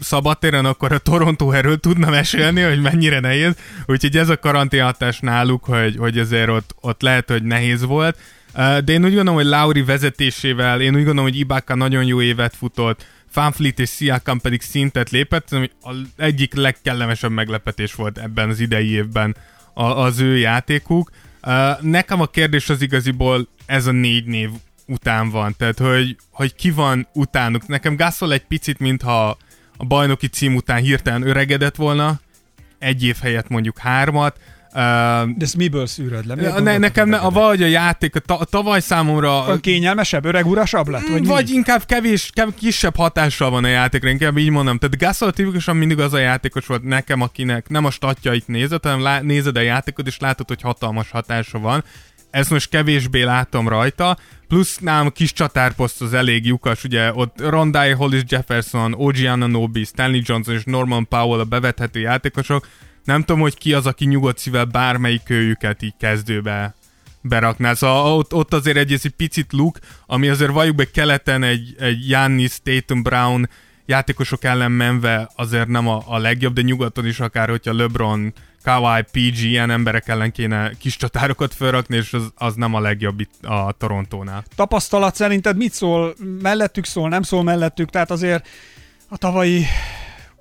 szabadtéren, 0.00 0.64
akkor 0.64 0.92
a 0.92 0.98
Toronto 0.98 1.50
erről 1.50 1.78
tudna 1.78 2.10
mesélni, 2.10 2.60
hogy 2.60 2.80
mennyire 2.80 3.20
nehéz. 3.20 3.54
Úgyhogy 3.86 4.16
ez 4.16 4.28
a 4.28 4.38
karanténhatás 4.38 5.20
náluk, 5.20 5.64
hogy, 5.64 5.96
hogy 5.96 6.18
azért 6.18 6.48
ott, 6.48 6.74
ott 6.80 7.02
lehet, 7.02 7.30
hogy 7.30 7.42
nehéz 7.42 7.84
volt. 7.84 8.18
Uh, 8.54 8.78
de 8.78 8.92
én 8.92 9.04
úgy 9.04 9.14
gondolom, 9.14 9.34
hogy 9.34 9.44
Lauri 9.44 9.82
vezetésével, 9.82 10.80
én 10.80 10.94
úgy 10.94 11.04
gondolom, 11.04 11.24
hogy 11.24 11.38
Ibaka 11.38 11.74
nagyon 11.74 12.04
jó 12.04 12.22
évet 12.22 12.56
futott, 12.56 13.06
Fanfleet 13.28 13.78
és 13.78 13.90
Siakam 13.90 14.40
pedig 14.40 14.60
szintet 14.60 15.10
lépett, 15.10 15.52
ami 15.52 15.70
egyik 16.16 16.54
legkellemesebb 16.54 17.30
meglepetés 17.30 17.94
volt 17.94 18.18
ebben 18.18 18.48
az 18.48 18.60
idei 18.60 18.90
évben 18.90 19.36
a, 19.74 19.84
az 19.84 20.20
ő 20.20 20.36
játékuk. 20.36 21.10
Uh, 21.42 21.80
nekem 21.80 22.20
a 22.20 22.26
kérdés 22.26 22.68
az 22.68 22.82
igaziból 22.82 23.48
ez 23.66 23.86
a 23.86 23.92
négy 23.92 24.24
név 24.24 24.50
után 24.92 25.30
van, 25.30 25.54
tehát 25.58 25.78
hogy, 25.78 26.16
hogy 26.30 26.54
ki 26.54 26.70
van 26.70 27.08
utánuk. 27.14 27.66
Nekem 27.66 27.96
Gasol 27.96 28.32
egy 28.32 28.46
picit, 28.46 28.78
mintha 28.78 29.36
a 29.76 29.84
bajnoki 29.84 30.26
cím 30.26 30.54
után 30.54 30.80
hirtelen 30.80 31.26
öregedett 31.26 31.76
volna, 31.76 32.20
egy 32.78 33.04
év 33.04 33.16
helyett 33.20 33.48
mondjuk 33.48 33.78
hármat. 33.78 34.36
Uh, 34.74 34.78
De 34.78 35.44
ezt 35.44 35.56
miből 35.56 35.86
szűröd 35.86 36.26
le? 36.26 36.34
Miért 36.34 36.62
ne, 36.62 36.78
nekem 36.78 37.08
ne, 37.08 37.16
a, 37.16 37.30
valahogy 37.30 37.62
a 37.62 37.66
játék, 37.66 38.16
a, 38.16 38.18
ta, 38.18 38.38
a 38.38 38.44
tavaly 38.44 38.80
számomra 38.80 39.42
Akkor 39.42 39.60
kényelmesebb, 39.60 40.24
öreg 40.24 40.46
urasabb 40.46 40.88
lett? 40.88 41.02
Vagy, 41.02 41.10
vagy, 41.10 41.20
mi? 41.20 41.26
vagy 41.26 41.50
inkább 41.50 41.84
kevés, 41.84 42.30
kev, 42.34 42.48
kisebb 42.58 42.96
hatással 42.96 43.50
van 43.50 43.64
a 43.64 43.68
játékra, 43.68 44.08
inkább 44.08 44.36
így 44.36 44.50
mondom. 44.50 44.78
Tehát 44.78 44.98
Gasol 44.98 45.32
tipikusan 45.32 45.76
mindig 45.76 45.98
az 46.00 46.12
a 46.12 46.18
játékos 46.18 46.66
volt 46.66 46.82
nekem, 46.82 47.20
akinek 47.20 47.68
nem 47.68 47.84
a 47.84 47.90
statjait 47.90 48.46
nézed, 48.46 48.82
hanem 48.82 49.00
lá, 49.00 49.20
nézed 49.20 49.56
a 49.56 49.60
játékot, 49.60 50.06
és 50.06 50.18
látod, 50.18 50.48
hogy 50.48 50.60
hatalmas 50.60 51.10
hatása 51.10 51.58
van. 51.58 51.84
Ezt 52.32 52.50
most 52.50 52.68
kevésbé 52.68 53.22
látom 53.22 53.68
rajta, 53.68 54.16
plusz 54.48 54.78
nálam 54.78 55.12
kis 55.12 55.32
csatárposzt 55.32 56.02
az 56.02 56.14
elég 56.14 56.46
lyukas, 56.46 56.84
ugye 56.84 57.12
ott 57.14 57.40
Rondai, 57.40 57.90
Hollis 57.90 58.22
Jefferson, 58.28 58.94
OG 58.94 59.16
Ananobi, 59.24 59.84
Stanley 59.84 60.20
Johnson 60.24 60.54
és 60.54 60.64
Norman 60.64 61.08
Powell 61.08 61.40
a 61.40 61.44
bevethető 61.44 62.00
játékosok. 62.00 62.68
Nem 63.04 63.20
tudom, 63.20 63.40
hogy 63.40 63.58
ki 63.58 63.72
az, 63.72 63.86
aki 63.86 64.04
nyugodt 64.04 64.38
szívvel 64.38 64.64
bármelyik 64.64 65.30
őjüket 65.30 65.82
így 65.82 65.94
kezdőbe 65.98 66.74
berakná. 67.20 67.74
Szóval 67.74 68.16
ott, 68.16 68.34
ott 68.34 68.52
azért 68.54 68.76
egy, 68.76 68.92
egy 68.92 69.14
picit 69.16 69.52
luk, 69.52 69.78
ami 70.06 70.28
azért 70.28 70.50
valljuk 70.50 70.76
be 70.76 70.90
keleten 70.90 71.42
egy, 71.42 71.74
egy 71.78 71.98
Giannis, 71.98 72.58
Tatum 72.62 73.02
Brown 73.02 73.48
játékosok 73.92 74.44
ellen 74.44 74.72
menve 74.72 75.30
azért 75.36 75.68
nem 75.68 75.88
a, 75.88 76.02
a 76.06 76.18
legjobb, 76.18 76.54
de 76.54 76.62
nyugaton 76.62 77.06
is 77.06 77.20
akár, 77.20 77.48
hogyha 77.48 77.72
LeBron, 77.74 78.32
Kawhi, 78.62 79.02
PG, 79.12 79.38
ilyen 79.38 79.70
emberek 79.70 80.08
ellen 80.08 80.32
kéne 80.32 80.70
kis 80.78 80.96
csatárokat 80.96 81.54
felrakni, 81.54 81.96
és 81.96 82.12
az, 82.12 82.32
az 82.34 82.54
nem 82.54 82.74
a 82.74 82.80
legjobb 82.80 83.20
itt 83.20 83.44
a 83.44 83.74
Torontónál. 83.78 84.44
Tapasztalat 84.56 85.14
szerinted 85.14 85.56
mit 85.56 85.72
szól? 85.72 86.14
Mellettük 86.42 86.84
szól, 86.84 87.08
nem 87.08 87.22
szól 87.22 87.42
mellettük? 87.42 87.90
Tehát 87.90 88.10
azért 88.10 88.48
a 89.08 89.16
tavalyi 89.16 89.66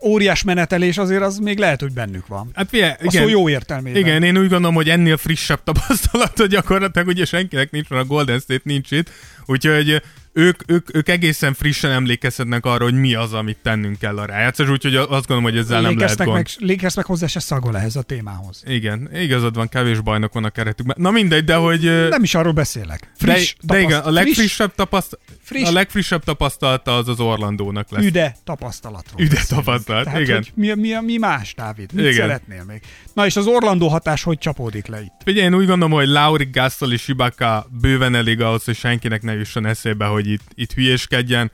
óriás 0.04 0.44
menetelés 0.44 0.98
azért 0.98 1.22
az 1.22 1.38
még 1.38 1.58
lehet, 1.58 1.82
hogy 1.82 1.94
bennük 1.94 2.28
van. 2.28 2.50
Hát 2.54 2.70
figyelj, 2.70 2.94
A 3.06 3.12
szó 3.12 3.28
jó 3.28 3.50
értelmében. 3.50 4.02
Igen, 4.02 4.24
én 4.24 4.38
úgy 4.38 4.50
gondolom, 4.50 4.76
hogy 4.76 4.90
ennél 4.90 5.18
frissebb 5.18 5.64
tapasztalat, 5.64 6.38
hogy 6.38 6.50
gyakorlatilag 6.50 7.08
ugye 7.08 7.26
senkinek 7.26 7.72
nincs, 7.72 7.90
mert 7.90 8.04
a 8.04 8.08
Golden 8.08 8.40
State 8.40 8.62
nincs 8.64 8.92
itt, 8.92 9.10
úgyhogy 9.46 10.02
ők, 10.34 10.62
ők, 10.68 10.96
ők 10.96 11.10
egészen 11.10 11.54
frissen 11.54 11.92
emlékezhetnek 11.92 12.66
arra, 12.66 12.84
hogy 12.84 12.94
mi 12.94 13.14
az, 13.14 13.34
amit 13.34 13.58
tennünk 13.62 14.00
kell 14.00 14.18
a 14.18 14.26
rájátszás, 14.26 14.70
úgyhogy 14.70 14.96
azt 14.96 15.10
gondolom, 15.10 15.44
hogy 15.44 15.58
ezzel 15.58 15.82
nem 15.82 15.98
lehet 15.98 16.18
gond. 16.18 16.34
Meg, 16.34 16.48
Lakers 16.58 16.96
meg 16.96 17.06
hozzá 17.06 17.28
se 17.28 17.40
szagol 17.40 17.78
ehhez 17.78 17.96
a 17.96 18.02
témához. 18.02 18.64
Igen, 18.66 19.10
igazad 19.14 19.56
van, 19.56 19.68
kevés 19.68 20.00
bajnok 20.00 20.34
van 20.34 20.44
a 20.44 20.50
keretükben. 20.50 20.96
Na 21.00 21.12
mindegy, 21.12 21.44
de 21.44 21.56
hogy... 21.56 22.10
Nem 22.10 22.24
is 22.24 22.36
arról 22.36 22.54
beszélek. 22.54 23.12
Friss, 23.18 23.56
de, 23.62 23.74
de 23.74 23.82
igen, 23.82 24.02
a 24.02 24.12
legfrissebb, 24.12 24.76
tapaszt... 24.76 25.20
friss. 25.42 25.68
a 25.68 25.72
legfrissebb 25.72 26.24
tapasztalata 26.24 26.96
az 26.96 27.08
az 27.08 27.20
Orlandónak 27.20 27.92
lesz. 27.92 28.06
Üde 28.06 28.36
tapasztalatról. 28.44 29.22
Üde 29.22 29.42
tapasztalat, 29.48 30.04
Tehát, 30.04 30.20
igen. 30.20 30.46
Mi, 30.54 30.74
mi, 30.74 30.94
mi 31.02 31.18
más, 31.18 31.54
Dávid? 31.54 31.94
Mit 31.94 32.06
igen. 32.06 32.16
szeretnél 32.16 32.64
még? 32.64 32.82
Na 33.14 33.26
és 33.26 33.36
az 33.36 33.48
Orlandó 33.48 33.88
hatás 33.88 34.24
hogy 34.24 34.38
csapódik 34.38 34.88
le 34.88 35.02
itt? 35.02 35.22
Figyelj, 35.24 35.46
én 35.46 35.56
úgy 35.56 35.66
gondolom, 35.66 35.92
hogy 35.92 36.08
Lauri 36.08 36.50
Gassol 36.52 36.94
és 36.94 37.08
Ibaka 37.08 37.68
bőven 37.82 38.16
elég 38.16 38.42
ahhoz, 38.42 38.64
hogy 38.64 38.76
senkinek 38.76 39.22
ne 39.22 39.34
jusson 39.34 39.66
eszébe, 39.66 40.06
hogy 40.06 40.28
itt, 40.28 40.44
itt 40.54 40.74
hülyéskedjen. 40.74 41.52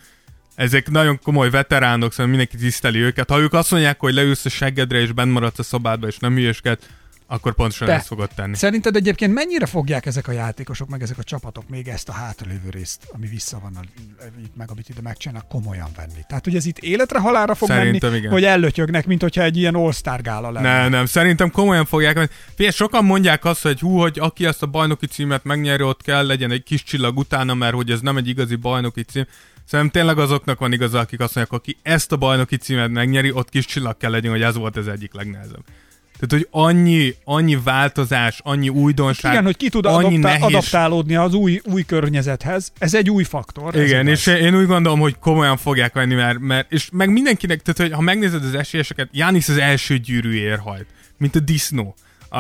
Ezek 0.56 0.90
nagyon 0.90 1.20
komoly 1.24 1.50
veteránok, 1.50 2.12
szóval 2.12 2.28
mindenki 2.28 2.58
tiszteli 2.58 3.00
őket. 3.00 3.30
Ha 3.30 3.40
ők 3.40 3.54
azt 3.54 3.72
mondják, 3.72 4.00
hogy 4.00 4.14
leülsz 4.14 4.46
a 4.46 4.50
seggedre 4.50 5.00
és 5.00 5.12
benn 5.12 5.30
maradsz 5.30 5.60
a 5.60 5.64
szobádba 5.64 6.08
és 6.08 6.18
nem 6.18 6.34
hülyésked, 6.34 6.80
akkor 7.28 7.54
pontosan 7.54 7.90
ezt 7.90 8.08
fogod 8.08 8.30
tenni. 8.36 8.56
Szerinted 8.56 8.96
egyébként 8.96 9.34
mennyire 9.34 9.66
fogják 9.66 10.06
ezek 10.06 10.28
a 10.28 10.32
játékosok, 10.32 10.90
meg 10.90 11.02
ezek 11.02 11.18
a 11.18 11.24
csapatok 11.24 11.70
még 11.70 11.88
ezt 11.88 12.10
a 12.10 12.12
hátralévő 12.12 12.70
részt, 12.70 13.08
ami 13.14 13.28
vissza 13.28 13.60
van, 13.60 13.76
a, 13.76 13.80
itt 14.44 14.56
meg 14.56 14.72
amit 14.72 14.90
ide 14.90 15.02
megcsinálnak, 15.02 15.48
komolyan 15.48 15.90
venni? 15.96 16.22
Tehát, 16.28 16.44
hogy 16.44 16.56
ez 16.56 16.66
itt 16.66 16.78
életre 16.78 17.20
halára 17.20 17.56
fog 17.56 17.68
Szerintem 17.68 18.10
menni, 18.10 18.22
igen. 18.22 18.32
hogy 18.32 18.44
ellötyögnek, 18.44 19.06
mint 19.06 19.22
hogyha 19.22 19.42
egy 19.42 19.58
ilyen 19.58 19.76
all-star 19.76 20.22
gála 20.22 20.52
lenne. 20.52 20.82
Nem, 20.82 20.90
nem, 20.90 21.06
szerintem 21.06 21.52
komolyan 21.52 21.86
fogják 21.86 22.16
venni. 22.16 22.30
Figyelj, 22.56 22.76
sokan 22.76 23.06
mondják 23.06 23.46
azt, 23.46 23.62
hogy 23.62 23.80
hú, 23.80 24.00
hogy 24.00 24.20
aki 24.20 24.46
ezt 24.46 24.64
a 24.64 24.66
bajnoki 24.66 25.06
címet 25.06 25.44
megnyeri, 25.44 25.84
ott 25.84 26.02
kell 26.02 26.26
legyen 26.26 26.52
egy 26.52 26.64
kis 26.64 26.84
csillag 26.84 27.18
utána, 27.18 27.54
mert 27.54 27.74
hogy 27.74 27.92
ez 27.92 28.02
nem 28.02 28.18
egy 28.18 28.28
igazi 28.28 28.56
bajnoki 28.56 29.04
cím. 29.04 29.26
Szerintem 29.66 30.02
tényleg 30.02 30.18
azoknak 30.18 30.60
van 30.60 30.74
igaza, 30.74 31.00
akik 31.00 31.20
azt 31.20 31.36
mondják, 31.36 31.60
aki 31.60 31.78
ezt 31.82 32.12
a 32.12 32.18
bajnoki 32.18 32.58
címet 32.58 32.90
megnyeri, 32.90 33.32
ott 33.32 33.50
kis 33.50 33.66
csillag 33.66 33.98
kell 33.98 34.12
legyen, 34.12 34.32
hogy 34.32 34.42
ez 34.42 34.56
volt 34.56 34.78
az 34.78 34.88
egyik 34.88 35.14
legnehezebb. 35.14 35.64
Tehát, 36.20 36.46
hogy 36.46 36.48
annyi, 36.52 37.14
annyi 37.24 37.60
változás, 37.64 38.40
annyi 38.44 38.70
újdonság, 38.70 39.32
Igen, 39.32 39.44
hogy 39.44 39.58
ki 39.58 39.70
tud 39.70 39.86
annyi 39.86 39.98
adaptál, 39.98 40.20
nehéz... 40.20 40.56
adaptálódni 40.56 41.16
az 41.16 41.34
új, 41.34 41.62
új 41.64 41.84
környezethez. 41.84 42.72
Ez 42.78 42.94
egy 42.94 43.10
új 43.10 43.24
faktor. 43.24 43.76
Igen, 43.76 44.08
és 44.08 44.28
én 44.28 44.58
úgy 44.58 44.66
gondolom, 44.66 45.00
hogy 45.00 45.16
komolyan 45.20 45.58
fogják 45.58 45.94
venni, 45.94 46.16
mert, 46.16 46.40
mert 46.40 46.72
és 46.72 46.90
meg 46.92 47.12
mindenkinek, 47.12 47.62
tehát, 47.62 47.82
hogy 47.82 47.92
ha 47.92 48.02
megnézed 48.02 48.44
az 48.44 48.54
esélyeseket, 48.54 49.10
Jánisz 49.12 49.50
az 49.50 49.58
első 49.58 49.98
gyűrűért 49.98 50.60
hajt, 50.60 50.86
mint 51.18 51.36
a 51.36 51.40
disznó. 51.40 51.96
Uh, 52.32 52.40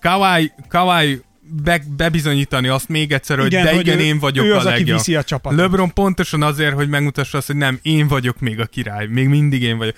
Kawai, 0.00 0.52
Kawai 0.68 1.22
be, 1.62 1.82
bebizonyítani 1.96 2.68
azt 2.68 2.88
még 2.88 3.12
egyszer, 3.12 3.38
igen, 3.38 3.66
hogy 3.66 3.74
de 3.74 3.80
igen, 3.80 3.98
ő, 3.98 4.02
én 4.02 4.18
vagyok 4.18 4.44
ő 4.44 4.54
az, 4.54 4.64
a 4.64 4.68
legjobb. 4.68 4.96
viszi 4.96 5.14
a 5.14 5.22
csapatot. 5.22 5.58
LeBron 5.58 5.92
pontosan 5.92 6.42
azért, 6.42 6.74
hogy 6.74 6.88
megmutassa 6.88 7.38
azt, 7.38 7.46
hogy 7.46 7.56
nem, 7.56 7.78
én 7.82 8.08
vagyok 8.08 8.40
még 8.40 8.60
a 8.60 8.66
király, 8.66 9.06
még 9.06 9.28
mindig 9.28 9.62
én 9.62 9.78
vagyok 9.78 9.94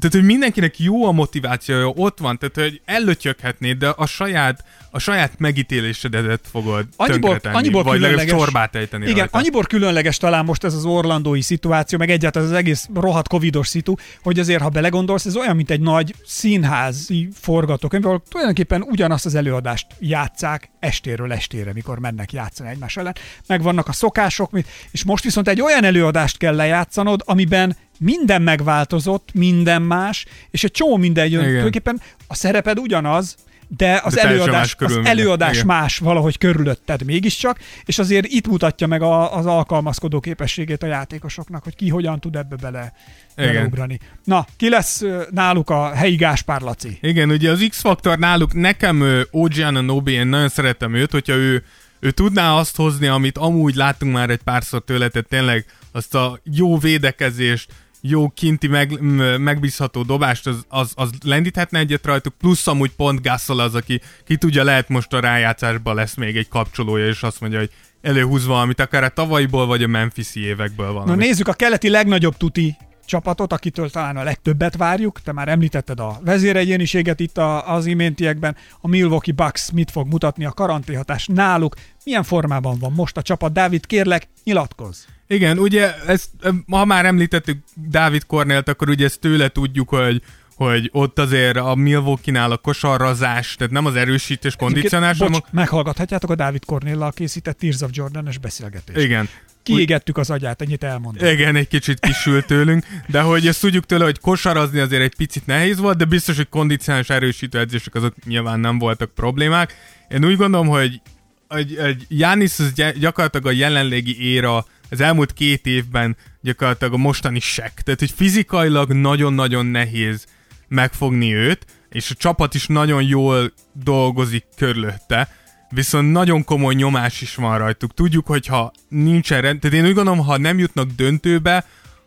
tehát, 0.00 0.16
hogy 0.16 0.24
mindenkinek 0.24 0.78
jó 0.78 1.06
a 1.06 1.12
motivációja, 1.12 1.86
ott 1.86 2.18
van, 2.18 2.38
tehát, 2.38 2.70
hogy 2.70 2.80
ellötyöghetnéd, 2.84 3.78
de 3.78 3.88
a 3.88 4.06
saját, 4.06 4.64
a 4.90 4.98
saját 4.98 5.38
megítélésedet 5.38 6.40
fogod 6.50 6.86
annyiból, 6.96 7.40
annyiból 7.42 7.82
vagy 7.82 7.98
különleges, 7.98 8.38
csorbát 8.38 8.76
ejteni 8.76 9.04
Igen, 9.04 9.16
rajta. 9.16 9.38
annyiból 9.38 9.62
különleges 9.62 10.16
talán 10.16 10.44
most 10.44 10.64
ez 10.64 10.74
az 10.74 10.84
orlandói 10.84 11.40
szituáció, 11.40 11.98
meg 11.98 12.10
egyáltalán 12.10 12.48
az 12.48 12.54
egész 12.54 12.88
rohadt 12.94 13.28
covidos 13.28 13.68
szitu, 13.68 13.94
hogy 14.22 14.38
azért, 14.38 14.62
ha 14.62 14.68
belegondolsz, 14.68 15.26
ez 15.26 15.36
olyan, 15.36 15.56
mint 15.56 15.70
egy 15.70 15.80
nagy 15.80 16.14
színházi 16.26 17.28
forgatókönyv, 17.34 18.06
ahol 18.06 18.22
tulajdonképpen 18.28 18.82
ugyanazt 18.82 19.26
az 19.26 19.34
előadást 19.34 19.86
játszák 19.98 20.70
estéről 20.78 21.32
estére, 21.32 21.72
mikor 21.72 21.98
mennek 21.98 22.32
játszani 22.32 22.68
egymás 22.68 22.96
ellen. 22.96 23.14
Megvannak 23.46 23.88
a 23.88 23.92
szokások, 23.92 24.50
és 24.90 25.04
most 25.04 25.24
viszont 25.24 25.48
egy 25.48 25.60
olyan 25.60 25.84
előadást 25.84 26.36
kell 26.36 26.54
lejátszanod, 26.54 27.22
amiben 27.24 27.76
minden 28.00 28.42
megváltozott, 28.42 29.28
minden 29.32 29.82
más, 29.82 30.26
és 30.50 30.64
egy 30.64 30.70
csomó 30.70 30.96
minden 30.96 31.24
jön. 31.24 31.32
Igen. 31.32 31.46
Tulajdonképpen 31.46 32.00
a 32.26 32.34
szereped 32.34 32.78
ugyanaz, 32.78 33.36
de 33.76 34.00
az 34.04 34.14
de 34.14 34.22
előadás, 34.22 34.76
az 34.78 35.00
előadás 35.02 35.54
Igen. 35.54 35.66
más 35.66 35.98
valahogy 35.98 36.38
körülötted 36.38 37.04
mégiscsak, 37.04 37.58
és 37.84 37.98
azért 37.98 38.26
itt 38.26 38.46
mutatja 38.46 38.86
meg 38.86 39.02
a, 39.02 39.36
az 39.36 39.46
alkalmazkodó 39.46 40.20
képességét 40.20 40.82
a 40.82 40.86
játékosoknak, 40.86 41.64
hogy 41.64 41.76
ki 41.76 41.88
hogyan 41.88 42.20
tud 42.20 42.36
ebbe 42.36 42.56
bele, 42.56 42.92
beleugrani. 43.36 43.98
Na, 44.24 44.46
ki 44.56 44.68
lesz 44.68 45.02
náluk 45.30 45.70
a 45.70 45.94
helyi 45.94 46.16
Gáspár 46.16 46.60
Laci? 46.60 46.98
Igen, 47.00 47.30
ugye 47.30 47.50
az 47.50 47.66
X-faktor 47.68 48.18
náluk, 48.18 48.54
nekem 48.54 49.24
Ojian 49.30 49.84
Nobi, 49.84 50.12
én 50.12 50.26
nagyon 50.26 50.48
szeretem 50.48 50.94
őt, 50.94 51.10
hogyha 51.10 51.34
ő, 51.34 51.64
ő 52.00 52.10
tudná 52.10 52.54
azt 52.54 52.76
hozni, 52.76 53.06
amit 53.06 53.38
amúgy 53.38 53.74
láttunk 53.74 54.12
már 54.12 54.30
egy 54.30 54.42
párszor 54.42 54.84
tőle, 54.84 55.08
tehát 55.08 55.28
tényleg 55.28 55.64
azt 55.92 56.14
a 56.14 56.40
jó 56.44 56.78
védekezést, 56.78 57.72
jó 58.00 58.28
kinti 58.28 58.66
meg, 58.66 59.00
megbízható 59.38 60.02
dobást, 60.02 60.46
az, 60.46 60.64
az, 60.68 60.92
az 60.94 61.10
lendíthetne 61.24 61.78
egyet 61.78 62.06
rajtuk, 62.06 62.34
plusz 62.38 62.66
amúgy 62.66 62.90
pont 62.90 63.22
Gasol 63.22 63.60
az, 63.60 63.74
aki 63.74 64.00
ki 64.26 64.36
tudja, 64.36 64.64
lehet 64.64 64.88
most 64.88 65.12
a 65.12 65.20
rájátszásban 65.20 65.94
lesz 65.94 66.14
még 66.14 66.36
egy 66.36 66.48
kapcsolója, 66.48 67.06
és 67.06 67.22
azt 67.22 67.40
mondja, 67.40 67.58
hogy 67.58 67.70
előhúz 68.00 68.46
valamit, 68.46 68.80
akár 68.80 69.04
a 69.04 69.08
tavalyiból, 69.08 69.66
vagy 69.66 69.82
a 69.82 69.86
Memphis-i 69.86 70.40
évekből 70.40 70.92
van. 70.92 71.06
Na 71.06 71.14
nézzük 71.14 71.48
a 71.48 71.52
keleti 71.52 71.88
legnagyobb 71.88 72.36
tuti 72.36 72.76
csapatot, 73.10 73.52
akitől 73.52 73.90
talán 73.90 74.16
a 74.16 74.22
legtöbbet 74.22 74.76
várjuk. 74.76 75.20
Te 75.20 75.32
már 75.32 75.48
említetted 75.48 76.00
a 76.00 76.20
vezéregyéniséget 76.24 77.20
itt 77.20 77.38
a, 77.38 77.74
az 77.74 77.86
iméntiekben. 77.86 78.56
A 78.80 78.88
Milwaukee 78.88 79.34
Bucks 79.34 79.70
mit 79.70 79.90
fog 79.90 80.06
mutatni 80.06 80.44
a 80.44 80.50
karanténhatás 80.50 81.26
náluk? 81.26 81.74
Milyen 82.04 82.22
formában 82.22 82.78
van 82.78 82.92
most 82.92 83.16
a 83.16 83.22
csapat? 83.22 83.52
Dávid, 83.52 83.86
kérlek, 83.86 84.28
nyilatkozz! 84.44 85.04
Igen, 85.26 85.58
ugye, 85.58 85.94
ezt, 86.06 86.30
ha 86.70 86.84
már 86.84 87.06
említettük 87.06 87.58
Dávid 87.74 88.26
Kornélt, 88.26 88.68
akkor 88.68 88.88
ugye 88.88 89.04
ezt 89.04 89.20
tőle 89.20 89.48
tudjuk, 89.48 89.88
hogy 89.88 90.22
hogy 90.56 90.90
ott 90.92 91.18
azért 91.18 91.56
a 91.56 91.74
Milwaukee-nál 91.74 92.50
a 92.50 92.56
kosarrazás, 92.56 93.54
tehát 93.54 93.72
nem 93.72 93.86
az 93.86 93.94
erősítés, 93.94 94.56
kondicionálás. 94.56 95.18
Bocs, 95.18 95.28
hanem... 95.28 95.42
meghallgathatjátok 95.50 96.30
a 96.30 96.34
Dávid 96.34 96.64
Kornéllal 96.64 97.12
készített 97.12 97.58
Tears 97.58 97.80
of 97.80 97.90
Jordan-es 97.92 98.38
beszélgetést. 98.38 98.98
Igen. 98.98 99.28
Kiégettük 99.62 100.16
az 100.16 100.30
agyát, 100.30 100.62
ennyit 100.62 100.84
elmondom. 100.84 101.28
Igen, 101.28 101.56
egy 101.56 101.68
kicsit 101.68 102.00
kisült 102.00 102.46
tőlünk, 102.46 102.86
de 103.06 103.20
hogy 103.20 103.46
ezt 103.46 103.60
tudjuk 103.60 103.86
tőle, 103.86 104.04
hogy 104.04 104.20
kosarazni 104.20 104.78
azért 104.78 105.02
egy 105.02 105.14
picit 105.16 105.46
nehéz 105.46 105.78
volt, 105.78 105.96
de 105.96 106.04
biztos, 106.04 106.36
hogy 106.36 106.48
kondicionális 106.48 107.10
erősítő 107.10 107.58
edzések 107.58 107.94
azok 107.94 108.14
nyilván 108.24 108.60
nem 108.60 108.78
voltak 108.78 109.14
problémák. 109.14 109.74
Én 110.08 110.24
úgy 110.24 110.36
gondolom, 110.36 110.66
hogy 110.66 111.00
egy, 111.48 111.76
egy 111.76 112.06
Jánisz 112.08 112.58
az 112.58 112.72
gyakorlatilag 112.98 113.46
a 113.46 113.50
jelenlegi 113.50 114.32
éra 114.32 114.66
az 114.90 115.00
elmúlt 115.00 115.32
két 115.32 115.66
évben 115.66 116.16
gyakorlatilag 116.40 116.92
a 116.92 116.96
mostani 116.96 117.40
sek. 117.40 117.82
Tehát, 117.82 118.00
hogy 118.00 118.10
fizikailag 118.10 118.92
nagyon-nagyon 118.92 119.66
nehéz 119.66 120.26
megfogni 120.68 121.34
őt, 121.34 121.66
és 121.90 122.10
a 122.10 122.14
csapat 122.14 122.54
is 122.54 122.66
nagyon 122.66 123.02
jól 123.02 123.52
dolgozik 123.72 124.44
körülötte, 124.56 125.28
viszont 125.70 126.12
nagyon 126.12 126.44
komoly 126.44 126.74
nyomás 126.74 127.20
is 127.20 127.34
van 127.34 127.58
rajtuk. 127.58 127.94
Tudjuk, 127.94 128.26
hogy 128.26 128.46
ha 128.46 128.72
nincsen 128.88 129.40
rend, 129.40 129.60
tehát 129.60 129.76
én 129.76 129.86
úgy 129.86 129.94
gondolom, 129.94 130.24
ha 130.24 130.36
nem 130.36 130.58
jutnak 130.58 130.90
döntőbe, 130.90 131.64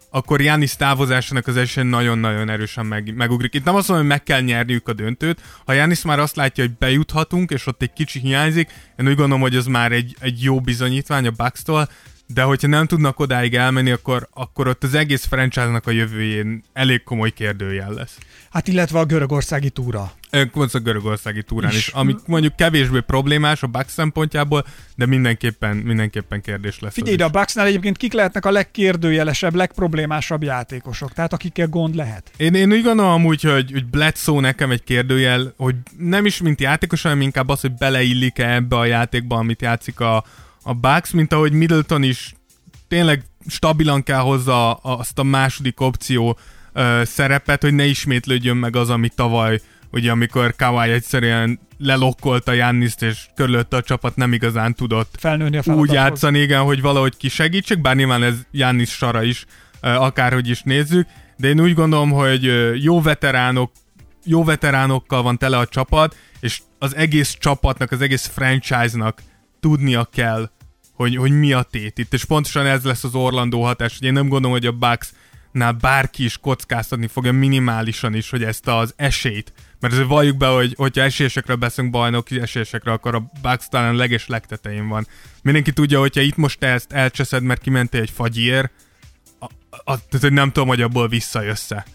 akkor 0.09 0.41
Jánisz 0.41 0.75
távozásának 0.75 1.47
az 1.47 1.57
esély 1.57 1.83
nagyon-nagyon 1.83 2.49
erősen 2.49 2.85
meg, 2.85 3.15
megugrik. 3.15 3.53
Itt 3.53 3.63
nem 3.63 3.75
azt 3.75 3.87
mondom, 3.87 4.07
hogy 4.07 4.15
meg 4.15 4.23
kell 4.23 4.41
nyerniük 4.41 4.87
a 4.87 4.93
döntőt. 4.93 5.41
Ha 5.65 5.73
Jánisz 5.73 6.03
már 6.03 6.19
azt 6.19 6.35
látja, 6.35 6.63
hogy 6.63 6.73
bejuthatunk, 6.79 7.51
és 7.51 7.67
ott 7.67 7.81
egy 7.81 7.93
kicsi 7.93 8.19
hiányzik, 8.19 8.69
én 8.99 9.07
úgy 9.07 9.15
gondolom, 9.15 9.41
hogy 9.41 9.55
ez 9.55 9.65
már 9.65 9.91
egy, 9.91 10.15
egy 10.19 10.43
jó 10.43 10.61
bizonyítvány 10.61 11.27
a 11.27 11.31
Bucks-tól, 11.31 11.89
de 12.27 12.41
hogyha 12.41 12.67
nem 12.67 12.87
tudnak 12.87 13.19
odáig 13.19 13.55
elmenni, 13.55 13.91
akkor, 13.91 14.27
akkor 14.33 14.67
ott 14.67 14.83
az 14.83 14.93
egész 14.93 15.25
franchise-nak 15.25 15.87
a 15.87 15.91
jövőjén 15.91 16.63
elég 16.73 17.03
komoly 17.03 17.29
kérdőjel 17.29 17.91
lesz. 17.91 18.17
Hát 18.53 18.67
illetve 18.67 18.99
a 18.99 19.05
görögországi 19.05 19.69
túra. 19.69 20.11
Pont 20.51 20.73
a 20.73 20.79
görögországi 20.79 21.43
túrán 21.43 21.71
is, 21.71 21.87
is 21.87 21.93
mondjuk 22.25 22.55
kevésbé 22.55 22.99
problémás 22.99 23.63
a 23.63 23.67
Bucks 23.67 23.91
szempontjából, 23.91 24.65
de 24.95 25.05
mindenképpen, 25.05 25.77
mindenképpen 25.77 26.41
kérdés 26.41 26.79
lesz. 26.79 26.93
Figyelj, 26.93 27.15
de 27.15 27.23
a 27.23 27.29
Bucksnál 27.29 27.65
egyébként 27.65 27.97
kik 27.97 28.13
lehetnek 28.13 28.45
a 28.45 28.51
legkérdőjelesebb, 28.51 29.55
legproblémásabb 29.55 30.43
játékosok, 30.43 31.13
tehát 31.13 31.33
akikkel 31.33 31.67
gond 31.67 31.95
lehet? 31.95 32.31
Én, 32.37 32.53
én 32.53 32.71
úgy 32.71 32.83
gondolom 32.83 33.11
amúgy, 33.11 33.41
hogy, 33.41 33.71
hogy 33.71 33.85
Bledsoe 33.85 34.41
nekem 34.41 34.71
egy 34.71 34.83
kérdőjel, 34.83 35.53
hogy 35.57 35.75
nem 35.97 36.25
is 36.25 36.41
mint 36.41 36.61
játékos, 36.61 37.01
hanem 37.01 37.21
inkább 37.21 37.49
az, 37.49 37.61
hogy 37.61 37.73
beleillik-e 37.73 38.53
ebbe 38.53 38.75
a 38.75 38.85
játékba, 38.85 39.37
amit 39.37 39.61
játszik 39.61 39.99
a, 39.99 40.23
a 40.63 40.73
Bucks, 40.73 41.11
mint 41.11 41.33
ahogy 41.33 41.51
Middleton 41.51 42.03
is 42.03 42.33
tényleg 42.87 43.23
stabilan 43.47 44.03
kell 44.03 44.19
hozza 44.19 44.73
azt 44.73 45.19
a 45.19 45.23
második 45.23 45.81
opció 45.81 46.37
ö, 46.73 47.01
szerepet, 47.05 47.61
hogy 47.61 47.73
ne 47.73 47.85
ismétlődjön 47.85 48.57
meg 48.57 48.75
az, 48.75 48.89
ami 48.89 49.09
tavaly, 49.15 49.59
ugye 49.91 50.11
amikor 50.11 50.55
Kawai 50.55 50.91
egyszerűen 50.91 51.59
lelokkolta 51.77 52.51
Janniszt, 52.51 53.01
és 53.01 53.25
körülötte 53.35 53.77
a 53.77 53.81
csapat 53.81 54.15
nem 54.15 54.33
igazán 54.33 54.73
tudott 54.73 55.15
Felnőni 55.19 55.57
a 55.57 55.73
úgy 55.73 55.91
játszani, 55.91 56.39
igen, 56.39 56.61
hogy 56.61 56.81
valahogy 56.81 57.17
kisegítsek, 57.17 57.81
bár 57.81 57.95
nyilván 57.95 58.23
ez 58.23 58.35
Jannis 58.51 58.89
sara 58.89 59.23
is, 59.23 59.45
ö, 59.81 59.87
akárhogy 59.87 60.49
is 60.49 60.61
nézzük, 60.61 61.07
de 61.37 61.47
én 61.47 61.61
úgy 61.61 61.73
gondolom, 61.73 62.11
hogy 62.11 62.51
jó 62.83 63.01
veteránok, 63.01 63.71
jó 64.25 64.43
veteránokkal 64.43 65.21
van 65.21 65.37
tele 65.37 65.57
a 65.57 65.67
csapat, 65.67 66.15
és 66.39 66.61
az 66.79 66.95
egész 66.95 67.37
csapatnak, 67.39 67.91
az 67.91 68.01
egész 68.01 68.25
franchise-nak 68.27 69.21
tudnia 69.59 70.07
kell 70.13 70.49
hogy, 70.93 71.15
hogy 71.15 71.31
mi 71.31 71.53
a 71.53 71.61
tét 71.61 71.97
itt, 71.97 72.13
és 72.13 72.25
pontosan 72.25 72.65
ez 72.65 72.83
lesz 72.83 73.03
az 73.03 73.15
Orlandó 73.15 73.63
hatás, 73.63 73.97
hogy 73.97 74.07
én 74.07 74.13
nem 74.13 74.27
gondolom, 74.27 74.57
hogy 74.57 74.65
a 74.65 74.71
Bucks 74.71 75.11
nál 75.53 75.71
bárki 75.71 76.23
is 76.23 76.37
kockáztatni 76.37 77.07
fogja 77.07 77.31
minimálisan 77.31 78.13
is, 78.13 78.29
hogy 78.29 78.43
ezt 78.43 78.67
az 78.67 78.93
esélyt, 78.95 79.53
mert 79.79 79.93
azért 79.93 80.09
valljuk 80.09 80.37
be, 80.37 80.47
hogy 80.47 80.73
hogyha 80.77 81.03
esélyesekről 81.03 81.55
beszélünk 81.55 81.93
bajnoki 81.93 82.39
esélyesekre, 82.39 82.91
akkor 82.91 83.15
a 83.15 83.31
Bucks 83.41 83.67
talán 83.69 83.95
leges 83.95 84.27
legtetején 84.27 84.87
van. 84.87 85.07
Mindenki 85.41 85.73
tudja, 85.73 85.99
hogyha 85.99 86.21
itt 86.21 86.35
most 86.35 86.59
te 86.59 86.67
ezt 86.67 86.91
elcseszed, 86.91 87.43
mert 87.43 87.61
kimentél 87.61 88.01
egy 88.01 88.09
fagyér, 88.09 88.69
a, 89.39 89.45
a, 89.69 90.07
tehát 90.07 90.29
nem 90.29 90.51
tudom, 90.51 90.67
hogy 90.67 90.81
abból 90.81 91.07
visszajössze. 91.07 91.85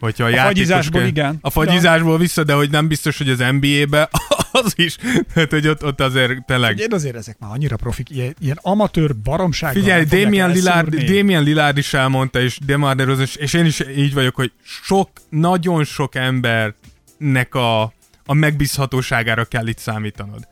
Hogyha 0.00 0.24
a, 0.24 0.40
A 0.40 0.44
fagyizásból 0.44 1.02
igen. 1.02 1.38
A 1.40 1.50
fagyizásból 1.50 2.18
vissza, 2.18 2.44
de 2.44 2.52
hogy 2.52 2.70
nem 2.70 2.88
biztos, 2.88 3.18
hogy 3.18 3.28
az 3.28 3.38
NBA-be 3.38 4.08
az 4.62 4.72
is. 4.76 4.96
Tehát, 5.34 5.50
hogy 5.50 5.68
ott, 5.68 5.84
ott 5.84 6.00
azért 6.00 6.44
tényleg... 6.44 6.78
Én 6.78 6.92
azért 6.92 7.16
ezek 7.16 7.38
már 7.38 7.50
annyira 7.50 7.76
profik, 7.76 8.10
ilyen, 8.10 8.34
ilyen 8.40 8.58
amatőr 8.62 9.16
baromság. 9.16 9.72
Figyelj, 9.72 10.04
Damien 10.04 10.50
Lillard, 10.50 10.94
Damien 10.94 11.42
Lillard 11.42 11.76
is 11.76 11.94
elmondta, 11.94 12.40
és 12.40 12.58
Demar 12.66 12.96
DeRozan, 12.96 13.26
és 13.36 13.52
én 13.52 13.64
is 13.64 13.82
így 13.96 14.14
vagyok, 14.14 14.34
hogy 14.34 14.52
sok, 14.62 15.10
nagyon 15.28 15.84
sok 15.84 16.14
embernek 16.14 17.54
a, 17.54 17.82
a 18.26 18.34
megbízhatóságára 18.34 19.44
kell 19.44 19.66
itt 19.66 19.78
számítanod. 19.78 20.48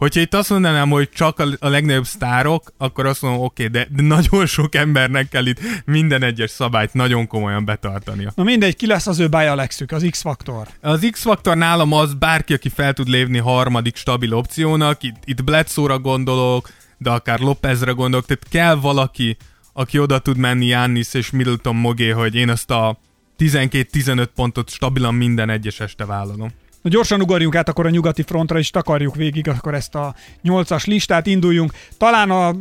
Hogyha 0.00 0.20
itt 0.20 0.34
azt 0.34 0.50
mondanám, 0.50 0.90
hogy 0.90 1.08
csak 1.08 1.38
a, 1.58 1.68
legnagyobb 1.68 2.04
sztárok, 2.04 2.72
akkor 2.76 3.06
azt 3.06 3.22
mondom, 3.22 3.40
oké, 3.40 3.64
okay, 3.64 3.80
de, 3.80 3.88
de 3.90 4.02
nagyon 4.02 4.46
sok 4.46 4.74
embernek 4.74 5.28
kell 5.28 5.46
itt 5.46 5.60
minden 5.84 6.22
egyes 6.22 6.50
szabályt 6.50 6.92
nagyon 6.92 7.26
komolyan 7.26 7.64
betartania. 7.64 8.32
Na 8.34 8.42
mindegy, 8.42 8.76
ki 8.76 8.86
lesz 8.86 9.06
az 9.06 9.18
ő 9.18 9.28
Alexük, 9.30 9.92
az 9.92 10.06
X-faktor? 10.10 10.68
Az 10.80 11.08
X-faktor 11.10 11.56
nálam 11.56 11.92
az 11.92 12.14
bárki, 12.14 12.52
aki 12.52 12.68
fel 12.68 12.92
tud 12.92 13.08
lépni 13.08 13.38
harmadik 13.38 13.96
stabil 13.96 14.34
opciónak, 14.34 15.02
itt, 15.02 15.16
itt 15.24 15.44
Bledsoe-ra 15.44 15.98
gondolok, 15.98 16.70
de 16.98 17.10
akár 17.10 17.38
Lopezre 17.38 17.92
gondolok, 17.92 18.26
tehát 18.26 18.46
kell 18.50 18.74
valaki, 18.74 19.36
aki 19.72 19.98
oda 19.98 20.18
tud 20.18 20.36
menni 20.36 20.66
Jannis 20.66 21.14
és 21.14 21.30
Middleton 21.30 21.76
mogé, 21.76 22.08
hogy 22.10 22.34
én 22.34 22.48
azt 22.48 22.70
a 22.70 22.98
12-15 23.38 24.26
pontot 24.34 24.70
stabilan 24.70 25.14
minden 25.14 25.50
egyes 25.50 25.80
este 25.80 26.04
vállalom. 26.04 26.50
Na 26.82 26.90
gyorsan 26.90 27.20
ugorjunk 27.20 27.54
át 27.54 27.68
akkor 27.68 27.86
a 27.86 27.90
nyugati 27.90 28.22
frontra, 28.22 28.58
és 28.58 28.70
takarjuk 28.70 29.14
végig 29.14 29.48
akkor 29.48 29.74
ezt 29.74 29.94
a 29.94 30.14
nyolcas 30.42 30.84
listát, 30.84 31.26
induljunk. 31.26 31.72
Talán 31.96 32.30
a, 32.30 32.54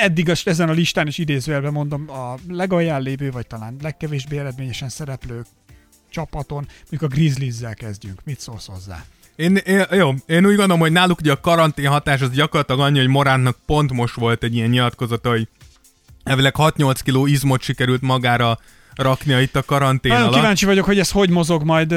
eddig 0.00 0.30
a, 0.30 0.34
ezen 0.44 0.68
a 0.68 0.72
listán 0.72 1.06
is 1.06 1.18
idézőjelben 1.18 1.72
mondom, 1.72 2.10
a 2.10 2.34
legalján 2.48 3.02
lévő, 3.02 3.30
vagy 3.30 3.46
talán 3.46 3.76
legkevésbé 3.82 4.38
eredményesen 4.38 4.88
szereplő 4.88 5.44
csapaton, 6.10 6.66
mondjuk 6.80 7.02
a 7.02 7.14
Grizzlies-zel 7.14 7.74
kezdjünk. 7.74 8.20
Mit 8.24 8.40
szólsz 8.40 8.66
hozzá? 8.66 9.04
Én, 9.36 9.56
én, 9.56 9.84
jó, 9.90 10.10
én 10.26 10.46
úgy 10.46 10.56
gondolom, 10.56 10.78
hogy 10.78 10.92
náluk 10.92 11.18
ugye 11.18 11.32
a 11.32 11.40
karantén 11.40 11.88
hatás 11.88 12.20
az 12.20 12.30
gyakorlatilag 12.30 12.80
annyi, 12.80 12.98
hogy 12.98 13.08
Moránnak 13.08 13.56
pont 13.66 13.92
most 13.92 14.14
volt 14.14 14.42
egy 14.42 14.54
ilyen 14.54 14.68
nyilatkozata, 14.68 15.28
hogy 15.28 15.48
elvileg 16.24 16.54
6-8 16.58 16.98
kiló 17.04 17.26
izmot 17.26 17.60
sikerült 17.60 18.00
magára 18.00 18.58
raknia 18.96 19.40
itt 19.40 19.56
a 19.56 19.62
karantén 19.62 20.12
Nagyon 20.12 20.26
alatt. 20.26 20.38
kíváncsi 20.40 20.66
vagyok, 20.66 20.84
hogy 20.84 20.98
ez 20.98 21.10
hogy 21.10 21.30
mozog 21.30 21.62
majd 21.64 21.94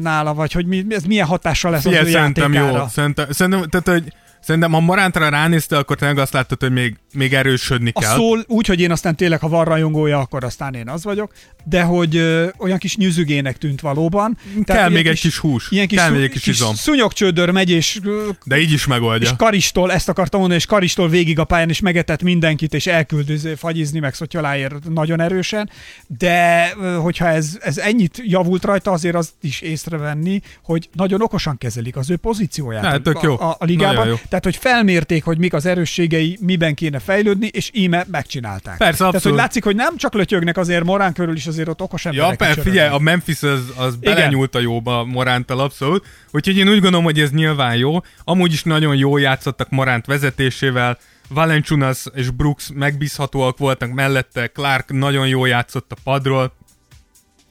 nála, 0.00 0.34
vagy 0.34 0.52
hogy 0.52 0.66
mi, 0.66 0.84
ez 0.88 1.02
milyen 1.02 1.26
hatással 1.26 1.70
lesz 1.70 1.82
Figyelj, 1.82 2.02
az 2.02 2.08
ő 2.08 2.12
szerintem 2.12 2.52
játékára. 2.52 2.78
jó. 2.82 2.88
Szerintem, 2.88 3.26
szerintem, 3.30 3.68
tehát, 3.68 3.88
hogy 4.00 4.12
Szerintem, 4.48 4.72
ha 4.72 4.80
Morántra 4.80 5.28
ránézte, 5.28 5.78
akkor 5.78 5.96
tényleg 5.96 6.18
azt 6.18 6.32
láttad, 6.32 6.60
hogy 6.60 6.72
még, 6.72 6.96
még 7.12 7.34
erősödni 7.34 7.90
A 7.94 8.00
kell. 8.00 8.14
szól 8.14 8.44
úgy, 8.46 8.66
hogy 8.66 8.80
én 8.80 8.90
aztán 8.90 9.16
tényleg, 9.16 9.40
ha 9.40 9.48
van 9.48 9.64
rajongója, 9.64 10.18
akkor 10.18 10.44
aztán 10.44 10.74
én 10.74 10.88
az 10.88 11.04
vagyok, 11.04 11.32
de 11.64 11.82
hogy 11.82 12.16
ö, 12.16 12.46
olyan 12.58 12.78
kis 12.78 12.96
nyüzügének 12.96 13.58
tűnt 13.58 13.80
valóban. 13.80 14.38
kell 14.64 14.76
ilyen 14.76 14.92
még 14.92 15.06
egy 15.06 15.20
kis 15.20 15.38
hús. 15.38 15.70
Ilyen 15.70 15.86
kis, 15.86 15.98
kell 15.98 16.10
még 16.10 16.22
egy 16.22 16.30
kis 16.30 16.46
izom. 16.46 16.74
szúnyogcsődör 16.74 17.50
megy, 17.50 17.70
és, 17.70 18.00
De 18.44 18.58
így 18.60 18.72
is 18.72 18.86
megoldja. 18.86 19.28
és 19.28 19.36
karistól, 19.36 19.92
ezt 19.92 20.08
akartam 20.08 20.40
mondani, 20.40 20.60
és 20.60 20.66
karistól 20.66 21.08
végig 21.08 21.38
a 21.38 21.44
pályán, 21.44 21.68
és 21.68 21.80
megetett 21.80 22.22
mindenkit, 22.22 22.74
és 22.74 22.86
elküldöző 22.86 23.54
fagyizni, 23.54 23.98
meg 23.98 24.14
szotyoláért 24.14 24.88
nagyon 24.88 25.20
erősen, 25.20 25.70
de 26.18 26.68
hogyha 27.02 27.26
ez, 27.26 27.58
ez 27.60 27.78
ennyit 27.78 28.20
javult 28.24 28.64
rajta, 28.64 28.90
azért 28.90 29.14
azt 29.14 29.32
is 29.40 29.60
észrevenni, 29.60 30.40
hogy 30.62 30.88
nagyon 30.92 31.22
okosan 31.22 31.58
kezelik 31.58 31.96
az 31.96 32.10
ő 32.10 32.16
pozícióját 32.16 32.84
Hát, 32.84 33.02
tök 33.02 33.16
a, 33.16 33.20
jó. 33.26 33.40
a, 33.40 33.56
a 33.58 33.64
ligában. 33.64 33.94
Nagyon 33.94 34.08
jó. 34.10 34.16
Tehát, 34.28 34.37
hogy 34.44 34.56
felmérték, 34.56 35.24
hogy 35.24 35.38
mik 35.38 35.52
az 35.52 35.66
erősségei, 35.66 36.38
miben 36.40 36.74
kéne 36.74 36.98
fejlődni, 36.98 37.46
és 37.46 37.70
íme 37.72 38.06
megcsinálták. 38.10 38.76
Persze, 38.76 38.96
Tehát, 38.96 38.98
hogy 38.98 39.14
abszolút. 39.14 39.38
látszik, 39.38 39.64
hogy 39.64 39.74
nem 39.76 39.96
csak 39.96 40.14
lötyögnek 40.14 40.56
azért 40.56 40.84
Morán 40.84 41.12
körül 41.12 41.36
is 41.36 41.46
azért 41.46 41.68
ott 41.68 41.80
okos 41.80 42.04
emberek 42.04 42.30
Ja, 42.30 42.36
persze, 42.36 42.62
figyelj, 42.62 42.88
a 42.90 42.98
Memphis 42.98 43.42
az, 43.42 43.72
az 43.76 43.96
belenyúlt 43.96 44.54
a 44.54 44.60
jóba 44.60 45.04
Morántal 45.04 45.60
abszolút, 45.60 46.06
úgyhogy 46.30 46.56
én 46.56 46.68
úgy 46.68 46.80
gondolom, 46.80 47.04
hogy 47.04 47.20
ez 47.20 47.30
nyilván 47.30 47.76
jó. 47.76 48.00
Amúgy 48.24 48.52
is 48.52 48.62
nagyon 48.62 48.96
jól 48.96 49.20
játszottak 49.20 49.70
Moránt 49.70 50.06
vezetésével, 50.06 50.98
Valenciunas 51.28 52.04
és 52.14 52.30
Brooks 52.30 52.70
megbízhatóak 52.74 53.58
voltak 53.58 53.92
mellette, 53.92 54.46
Clark 54.46 54.92
nagyon 54.92 55.28
jól 55.28 55.48
játszott 55.48 55.92
a 55.92 55.96
padról. 56.04 56.56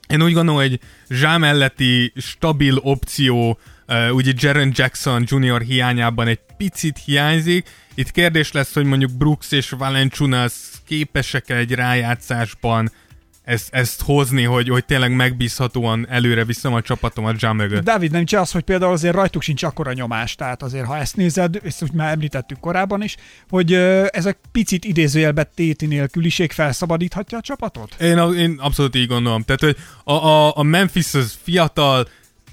Én 0.08 0.24
úgy 0.24 0.34
gondolom, 0.34 0.62
hogy 0.62 0.80
Zsá 1.10 1.38
melletti 1.38 2.14
stabil 2.16 2.78
opció, 2.78 3.60
ugye 4.12 4.32
Jaren 4.36 4.72
Jackson 4.76 5.24
Jr. 5.28 5.62
hiányában 5.62 6.28
egy 6.28 6.40
picit 6.58 7.02
hiányzik. 7.06 7.70
Itt 7.96 8.12
kérdés 8.12 8.52
lesz, 8.52 8.74
hogy 8.74 8.86
mondjuk 8.86 9.12
Brooks 9.12 9.52
és 9.52 9.70
Valenciunas 9.70 10.54
képesek 10.86 11.50
egy 11.50 11.72
rájátszásban 11.72 12.92
ezt, 13.48 13.74
ezt 13.74 14.02
hozni, 14.02 14.44
hogy, 14.44 14.70
hogy 14.70 14.86
tényleg 14.86 15.16
megbízhatóan 15.16 16.08
előre 16.10 16.46
viszem 16.46 16.74
a 16.74 16.82
csapatomat 16.82 17.40
Zsá 17.40 17.52
mögött. 17.52 17.84
Dávid, 17.84 18.12
nem 18.12 18.26
csak 18.26 18.42
az, 18.42 18.52
hogy 18.52 18.64
például 18.64 18.92
azért 18.92 19.16
rajtuk 19.16 19.42
sincs 19.42 19.64
akkora 19.64 19.94
nyomás, 19.94 20.36
tehát 20.36 20.64
azért, 20.64 20.86
ha 20.86 20.98
ezt 20.98 21.16
nézed, 21.16 21.60
ezt 21.64 21.84
úgy 21.84 21.92
már 21.92 22.12
említettük 22.12 22.60
korábban 22.60 23.04
is, 23.04 23.16
hogy 23.50 23.74
ezek 24.10 24.38
picit 24.52 24.86
idézőjelbe 24.86 25.44
téti 25.44 25.86
nélküliség 25.86 26.52
felszabadíthatja 26.52 27.38
a 27.38 27.42
csapatot? 27.42 27.96
Én, 28.00 28.18
én 28.18 28.56
abszolút 28.60 28.96
így 28.96 29.08
gondolom. 29.08 29.42
Tehát, 29.42 29.62
hogy 29.62 29.78
a, 30.04 30.14
a, 30.14 30.58
a 30.58 30.64
Memphis 30.64 31.14
az 31.14 31.38
fiatal, 31.44 32.08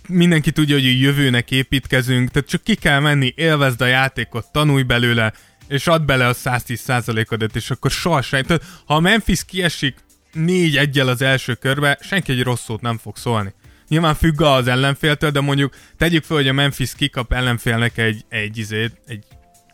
mindenki 0.08 0.52
tudja, 0.52 0.74
hogy 0.74 1.00
jövőnek 1.00 1.50
építkezünk, 1.50 2.30
tehát 2.30 2.48
csak 2.48 2.62
ki 2.62 2.74
kell 2.74 3.00
menni, 3.00 3.32
élvezd 3.36 3.80
a 3.80 3.86
játékot, 3.86 4.52
tanulj 4.52 4.82
belőle, 4.82 5.32
és 5.68 5.86
add 5.86 6.06
bele 6.06 6.26
a 6.26 6.34
110%-odat, 6.34 7.56
és 7.56 7.70
akkor 7.70 7.90
sohasem. 7.90 8.42
Tehát, 8.42 8.64
ha 8.86 8.94
a 8.94 9.00
Memphis 9.00 9.44
kiesik 9.44 9.96
négy 10.32 10.76
egyel 10.76 11.08
az 11.08 11.22
első 11.22 11.54
körbe, 11.54 11.98
senki 12.00 12.32
egy 12.32 12.42
rossz 12.42 12.64
szót 12.64 12.80
nem 12.80 12.98
fog 12.98 13.16
szólni. 13.16 13.54
Nyilván 13.88 14.14
függ 14.14 14.40
az 14.40 14.66
ellenféltől, 14.66 15.30
de 15.30 15.40
mondjuk 15.40 15.74
tegyük 15.96 16.24
fel, 16.24 16.36
hogy 16.36 16.48
a 16.48 16.52
Memphis 16.52 16.94
kikap 16.94 17.32
ellenfélnek 17.32 17.98
egy, 17.98 18.24
egy, 18.28 18.58
izét, 18.58 19.00
egy 19.06 19.24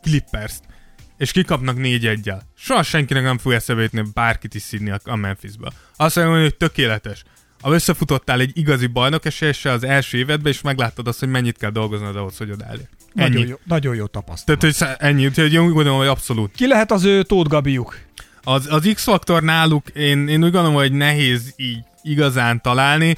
Clippers-t, 0.03 0.62
és 1.16 1.33
kikapnak 1.33 1.76
négy 1.76 2.07
egyel. 2.07 2.43
Soha 2.57 2.83
senkinek 2.83 3.22
nem 3.22 3.39
fog 3.39 3.53
eszebe 3.53 3.83
jutni 3.83 4.03
bárkit 4.14 4.55
is 4.55 4.62
szidni 4.62 4.93
a, 5.05 5.16
Memphisbe. 5.16 5.72
Azt 5.97 6.16
mondja, 6.16 6.41
hogy 6.41 6.57
tökéletes. 6.57 7.22
Ha 7.61 7.72
összefutottál 7.72 8.40
egy 8.40 8.50
igazi 8.54 8.86
bajnok 8.86 9.24
esélyessel 9.24 9.74
az 9.74 9.84
első 9.84 10.18
évedben, 10.18 10.52
és 10.52 10.61
megláttad 10.61 11.08
azt, 11.08 11.18
hogy 11.18 11.28
mennyit 11.28 11.56
kell 11.58 11.70
dolgoznod 11.70 12.16
ahhoz, 12.16 12.36
hogy. 12.36 12.48
Nagyon 12.48 13.36
Ennyi. 13.36 13.48
jó, 13.48 13.56
nagyon 13.64 13.94
jó 13.94 14.06
tapasztalat. 14.06 14.61
Tehát, 14.61 14.76
hogy 14.78 15.08
ennyi, 15.08 15.26
úgyhogy 15.26 15.52
én 15.52 15.61
úgy 15.61 15.72
gondolom, 15.72 15.98
hogy 15.98 16.06
abszolút. 16.06 16.52
Ki 16.56 16.66
lehet 16.66 16.92
az 16.92 17.04
ő 17.04 17.22
Tóth 17.22 17.48
Gabiuk? 17.48 17.98
Az, 18.42 18.66
az 18.70 18.90
X-faktor 18.94 19.42
náluk, 19.42 19.88
én, 19.88 20.28
én 20.28 20.44
úgy 20.44 20.50
gondolom, 20.50 20.74
hogy 20.74 20.92
nehéz 20.92 21.54
így 21.56 21.78
igazán 22.02 22.61
találni. 22.61 23.16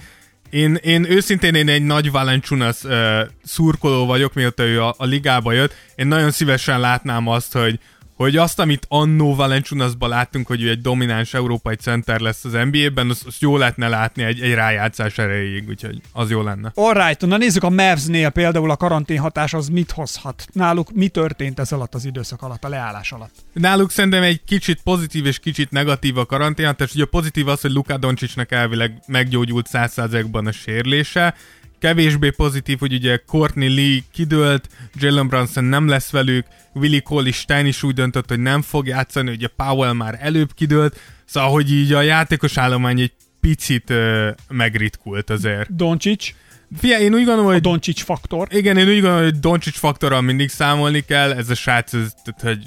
Én, 0.51 0.75
én 0.75 1.11
őszintén 1.11 1.55
én 1.55 1.69
egy 1.69 1.83
nagy 1.83 2.11
Valenciunas 2.11 2.83
uh, 2.83 3.21
szurkoló 3.45 4.07
vagyok, 4.07 4.35
mióta 4.35 4.63
ő 4.63 4.83
a, 4.83 4.95
a 4.99 5.05
ligába 5.05 5.53
jött. 5.53 5.75
Én 5.95 6.07
nagyon 6.07 6.31
szívesen 6.31 6.81
látnám 6.81 7.29
azt, 7.29 7.53
hogy, 7.53 7.79
hogy 8.23 8.37
azt, 8.37 8.59
amit 8.59 8.87
annó 8.89 9.35
Valenciunasban 9.35 10.09
láttunk, 10.09 10.47
hogy 10.47 10.63
ő 10.63 10.71
egy 10.71 10.81
domináns 10.81 11.35
európai 11.35 11.75
center 11.75 12.21
lesz 12.21 12.45
az 12.45 12.53
NBA-ben, 12.53 13.11
azt, 13.11 13.27
azt 13.27 13.41
jó 13.41 13.57
lehetne 13.57 13.89
látni 13.89 14.23
egy, 14.23 14.41
egy 14.41 14.55
rájátszás 14.55 15.19
erejéig, 15.19 15.69
úgyhogy 15.69 16.01
az 16.13 16.31
jó 16.31 16.43
lenne. 16.43 16.73
Alright, 16.75 17.21
na 17.21 17.37
nézzük 17.37 17.63
a 17.63 17.71
Mavs-nél 17.71 18.31
például 18.31 18.71
a 18.71 18.77
karanténhatás 18.77 19.55
az 19.55 19.69
mit 19.69 19.91
hozhat. 19.91 20.47
Náluk 20.53 20.93
mi 20.93 21.09
történt 21.09 21.59
ez 21.59 21.73
alatt 21.73 21.95
az 21.95 22.05
időszak 22.05 22.43
alatt, 22.43 22.65
a 22.65 22.69
leállás 22.69 23.13
alatt? 23.13 23.35
Náluk 23.53 23.91
szerintem 23.91 24.23
egy 24.23 24.41
kicsit 24.47 24.81
pozitív 24.83 25.27
és 25.27 25.39
kicsit 25.39 25.71
negatív 25.71 26.19
a 26.19 26.27
karantén, 26.27 26.77
tehát 26.77 26.95
ugye 26.95 27.03
a 27.03 27.07
pozitív 27.07 27.49
az, 27.49 27.61
hogy 27.61 27.73
Luka 27.73 27.97
Doncsicsnak 27.97 28.53
elvileg 28.53 29.03
meggyógyult 29.07 29.67
100%-ban 29.73 30.47
a 30.47 30.53
sérülése, 30.53 31.35
kevésbé 31.83 32.31
pozitív, 32.31 32.79
hogy 32.79 32.93
ugye 32.93 33.17
Courtney 33.27 33.75
Lee 33.75 34.01
kidőlt, 34.13 34.69
Jalen 34.95 35.29
Brunson 35.29 35.65
nem 35.65 35.89
lesz 35.89 36.11
velük, 36.11 36.47
Willie 36.75 37.01
Cole 37.01 37.29
is 37.63 37.83
úgy 37.83 37.95
döntött, 37.95 38.29
hogy 38.29 38.41
nem 38.41 38.63
fog 38.63 38.87
játszani, 38.87 39.31
ugye 39.31 39.47
Powell 39.47 39.93
már 39.93 40.19
előbb 40.21 40.55
kidőlt, 40.55 41.01
szóval 41.25 41.51
hogy 41.51 41.73
így 41.73 41.93
a 41.93 42.01
játékos 42.01 42.57
állomány 42.57 43.01
egy 43.01 43.13
picit 43.41 43.91
uh, 43.91 44.29
megritkult 44.49 45.31
azért. 45.31 45.77
Doncsics, 45.77 46.35
Figyelj, 46.79 47.05
én 47.05 47.15
úgy 47.15 47.25
gondolom, 47.25 47.47
a 47.47 47.53
hogy 47.53 47.61
Doncsics 47.61 48.03
faktor. 48.03 48.49
igen, 48.51 48.77
én 48.77 48.89
úgy 48.89 49.01
gondolom, 49.01 49.23
hogy 49.23 49.41
Doncsics 49.41 49.77
faktorral 49.77 50.21
mindig 50.21 50.49
számolni 50.49 51.01
kell, 51.01 51.33
ez 51.33 51.51
a 51.51 51.55
srác, 51.55 51.93
ez, 51.93 52.13
tehát, 52.25 52.57
hogy 52.57 52.67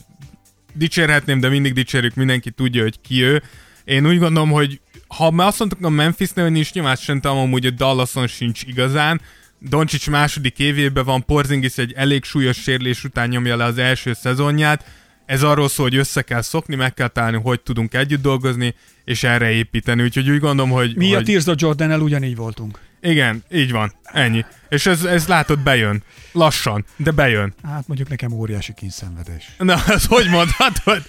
dicsérhetném, 0.74 1.40
de 1.40 1.50
mindig 1.50 1.74
dicsérjük, 1.74 2.16
mindenki 2.16 2.52
tudja, 2.52 2.82
hogy 2.82 3.02
ki 3.02 3.22
ő. 3.22 3.42
Én 3.84 4.08
úgy 4.08 4.20
gondolom, 4.20 4.52
hogy 4.52 4.80
ha 5.16 5.32
már 5.32 5.48
azt 5.48 5.60
mondtuk 5.60 5.86
a 5.86 5.90
Memphisnél, 5.90 6.44
hogy 6.44 6.54
nincs 6.54 6.74
nyomás, 6.74 7.00
szerintem 7.00 7.38
amúgy 7.38 7.66
a 7.66 7.70
Dallason 7.70 8.28
sincs 8.28 8.64
igazán. 8.64 9.22
Doncsics 9.60 10.10
második 10.10 10.60
évében 10.60 11.06
van, 11.06 11.26
Porzingis 11.26 11.78
egy 11.78 11.94
elég 11.94 12.24
súlyos 12.24 12.58
sérülés 12.58 13.04
után 13.04 13.30
nyomja 13.30 13.56
le 13.56 13.64
az 13.64 13.78
első 13.78 14.14
szezonját. 14.14 14.86
ez 15.26 15.44
arról 15.44 15.70
szól, 15.70 15.90
hogy 15.90 15.98
össze 15.98 16.22
kell 16.22 16.42
szokni, 16.42 16.76
meg 16.76 16.94
kell 16.94 17.08
találni, 17.08 17.38
hogy 17.38 17.62
tudunk 17.62 17.94
együtt 17.94 18.22
dolgozni, 18.22 18.76
és 19.06 19.24
erre 19.24 19.52
építeni. 19.52 20.04
Úgyhogy 20.04 20.30
úgy 20.30 20.40
gondolom, 20.40 20.72
hogy... 20.72 20.96
Mi 20.96 21.10
hogy... 21.10 21.22
a 21.22 21.26
Tears 21.26 21.46
of 21.46 21.56
Jordan-el 21.58 22.02
ugyanígy 22.02 22.36
voltunk. 22.36 22.80
Igen, 23.06 23.44
így 23.52 23.72
van. 23.72 23.94
Ennyi. 24.04 24.46
És 24.70 24.86
ez, 24.86 25.04
ez 25.04 25.28
látod, 25.28 25.60
bejön. 25.60 26.04
Lassan, 26.32 26.86
de 26.96 27.12
bejön. 27.12 27.54
Hát 27.64 27.88
mondjuk 27.88 28.10
nekem 28.10 28.32
óriási 28.32 28.74
kínszenvedés. 28.74 29.52
Na, 29.58 29.84
ez 29.88 30.06
hogy 30.06 30.30
mondhatod? 30.30 31.02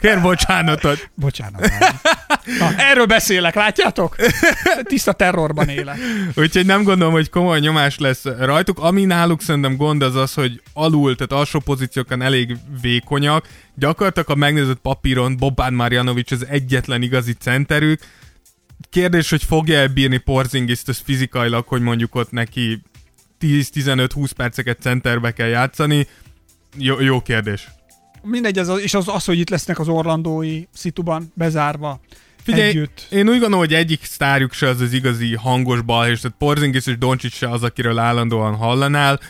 Kér 0.00 0.20
bocsánatot. 0.20 1.10
Bocsánat. 1.14 1.70
Na, 2.60 2.74
erről 2.76 3.06
beszélek, 3.06 3.54
látjátok? 3.54 4.16
Tiszta 4.82 5.12
terrorban 5.12 5.68
élek. 5.68 5.98
Úgyhogy 6.34 6.66
nem 6.66 6.82
gondolom, 6.82 7.12
hogy 7.12 7.30
komoly 7.30 7.60
nyomás 7.60 7.98
lesz 7.98 8.24
rajtuk. 8.24 8.78
Ami 8.78 9.04
náluk 9.04 9.42
szerintem 9.42 9.76
gond 9.76 10.02
az 10.02 10.14
az, 10.14 10.34
hogy 10.34 10.62
alul, 10.72 11.14
tehát 11.16 11.32
alsó 11.32 11.58
pozíciókon 11.58 12.22
elég 12.22 12.56
vékonyak. 12.80 13.46
Gyakorlatilag, 13.74 14.28
ha 14.28 14.34
megnézed 14.34 14.76
papíron, 14.76 15.36
Bobán 15.36 15.74
Marjanovics 15.74 16.32
az 16.32 16.46
egyetlen 16.46 17.02
igazi 17.02 17.32
centerük. 17.32 18.00
Kérdés, 18.90 19.30
hogy 19.30 19.44
fogja 19.44 19.78
elbírni 19.78 20.18
Porzingiszt 20.18 20.88
ez 20.88 20.98
fizikailag, 21.04 21.66
hogy 21.66 21.80
mondjuk 21.80 22.14
ott 22.14 22.30
neki 22.30 22.82
10-15-20 23.40 24.30
perceket 24.36 24.80
centerbe 24.80 25.32
kell 25.32 25.48
játszani. 25.48 26.06
Jó, 26.76 27.00
jó 27.00 27.20
kérdés. 27.20 27.68
Mindegy, 28.22 28.58
ez 28.58 28.68
az, 28.68 28.80
és 28.80 28.94
az, 28.94 29.08
az, 29.08 29.24
hogy 29.24 29.38
itt 29.38 29.50
lesznek 29.50 29.78
az 29.78 29.88
orlandói 29.88 30.64
szituban 30.74 31.32
bezárva. 31.34 32.00
Figyelj, 32.42 32.68
együtt. 32.68 33.06
én 33.10 33.28
úgy 33.28 33.38
gondolom, 33.38 33.58
hogy 33.58 33.74
egyik 33.74 34.04
sztárjuk 34.04 34.52
se 34.52 34.68
az 34.68 34.80
az 34.80 34.92
igazi 34.92 35.34
hangos 35.34 35.80
balhés, 35.80 36.20
tehát 36.20 36.36
Porzingis 36.38 36.86
és 36.86 36.98
Doncsics 36.98 37.34
se 37.34 37.50
az, 37.50 37.62
akiről 37.62 37.98
állandóan 37.98 38.54
hallanál. 38.54 39.20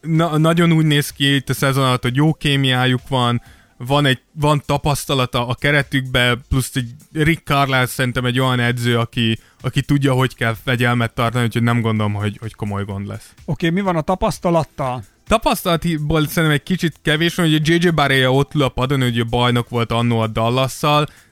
Na, 0.00 0.38
nagyon 0.38 0.72
úgy 0.72 0.84
néz 0.84 1.10
ki 1.10 1.34
itt 1.34 1.48
a 1.48 1.54
szezon 1.54 1.84
alatt, 1.84 2.02
hogy 2.02 2.16
jó 2.16 2.34
kémiájuk 2.34 3.08
van, 3.08 3.42
van, 3.78 4.06
egy, 4.06 4.20
van 4.32 4.62
tapasztalata 4.66 5.46
a 5.46 5.54
keretükbe, 5.54 6.38
plusz 6.48 6.70
egy 6.74 6.90
Rick 7.12 7.46
Carlisle 7.46 7.86
szerintem 7.86 8.24
egy 8.24 8.40
olyan 8.40 8.60
edző, 8.60 8.98
aki, 8.98 9.38
aki 9.60 9.82
tudja, 9.82 10.12
hogy 10.12 10.34
kell 10.34 10.56
fegyelmet 10.64 11.14
tartani, 11.14 11.44
úgyhogy 11.44 11.62
nem 11.62 11.80
gondolom, 11.80 12.14
hogy, 12.14 12.36
hogy 12.40 12.54
komoly 12.54 12.84
gond 12.84 13.06
lesz. 13.06 13.32
Oké, 13.44 13.66
okay, 13.66 13.70
mi 13.70 13.80
van 13.80 13.96
a 13.96 14.00
tapasztalattal? 14.00 15.02
Tapasztalatiból 15.26 16.26
szerintem 16.26 16.50
egy 16.50 16.62
kicsit 16.62 16.96
kevés, 17.02 17.34
hogy 17.34 17.68
JJ 17.68 17.88
Barea 17.88 18.32
ott 18.32 18.54
ül 18.54 18.62
a 18.62 18.68
padon, 18.68 19.00
hogy 19.00 19.28
bajnok 19.28 19.68
volt 19.68 19.92
annó 19.92 20.18
a 20.18 20.26
dallas 20.26 20.80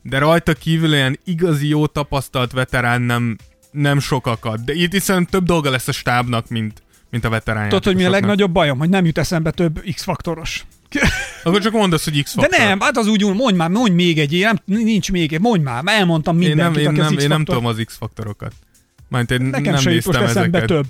de 0.02 0.18
rajta 0.18 0.52
kívül 0.52 0.94
ilyen 0.94 1.18
igazi 1.24 1.68
jó 1.68 1.86
tapasztalt 1.86 2.52
veterán 2.52 3.02
nem, 3.02 3.36
nem 3.70 3.98
sokakat. 3.98 4.64
De 4.64 4.73
itt 4.73 4.93
hiszen 4.93 5.27
több 5.27 5.44
dolga 5.44 5.70
lesz 5.70 5.89
a 5.89 5.93
stábnak, 5.93 6.48
mint, 6.48 6.82
mint 7.10 7.24
a 7.24 7.28
veterán. 7.28 7.68
Tudod, 7.68 7.85
hogy 7.85 7.97
mi 7.97 8.05
a 8.05 8.10
legnagyobb 8.10 8.52
bajom? 8.52 8.78
Hogy 8.78 8.89
nem 8.89 9.05
jut 9.05 9.18
eszembe 9.18 9.51
több 9.51 9.82
X-faktoros. 9.94 10.64
Akkor 11.44 11.60
csak 11.60 11.73
mondasz, 11.73 12.05
hogy 12.05 12.23
x 12.23 12.35
De 12.35 12.47
nem, 12.51 12.81
hát 12.81 12.97
az 12.97 13.06
úgy, 13.06 13.24
mondj 13.24 13.56
már, 13.56 13.68
mondj 13.68 13.94
még 13.94 14.18
egy, 14.18 14.40
nem, 14.40 14.59
nincs 14.64 15.12
még 15.12 15.32
egy, 15.32 15.40
mondj 15.40 15.62
már, 15.62 15.82
elmondtam 15.86 16.40
én 16.40 16.48
mindenkit, 16.48 16.85
nem, 16.85 16.94
én, 16.94 17.01
nem, 17.02 17.18
én 17.18 17.28
nem 17.28 17.44
tudom 17.44 17.66
az 17.66 17.82
X-faktorokat. 17.85 18.52
Majd 19.09 19.31
én 19.31 19.43
Nekem 19.43 19.73
nem 19.73 19.81
sem 19.81 19.93
jut 19.93 20.06
most 20.06 20.18
eszembe 20.18 20.59
ezeket. 20.59 20.66
több. 20.66 20.86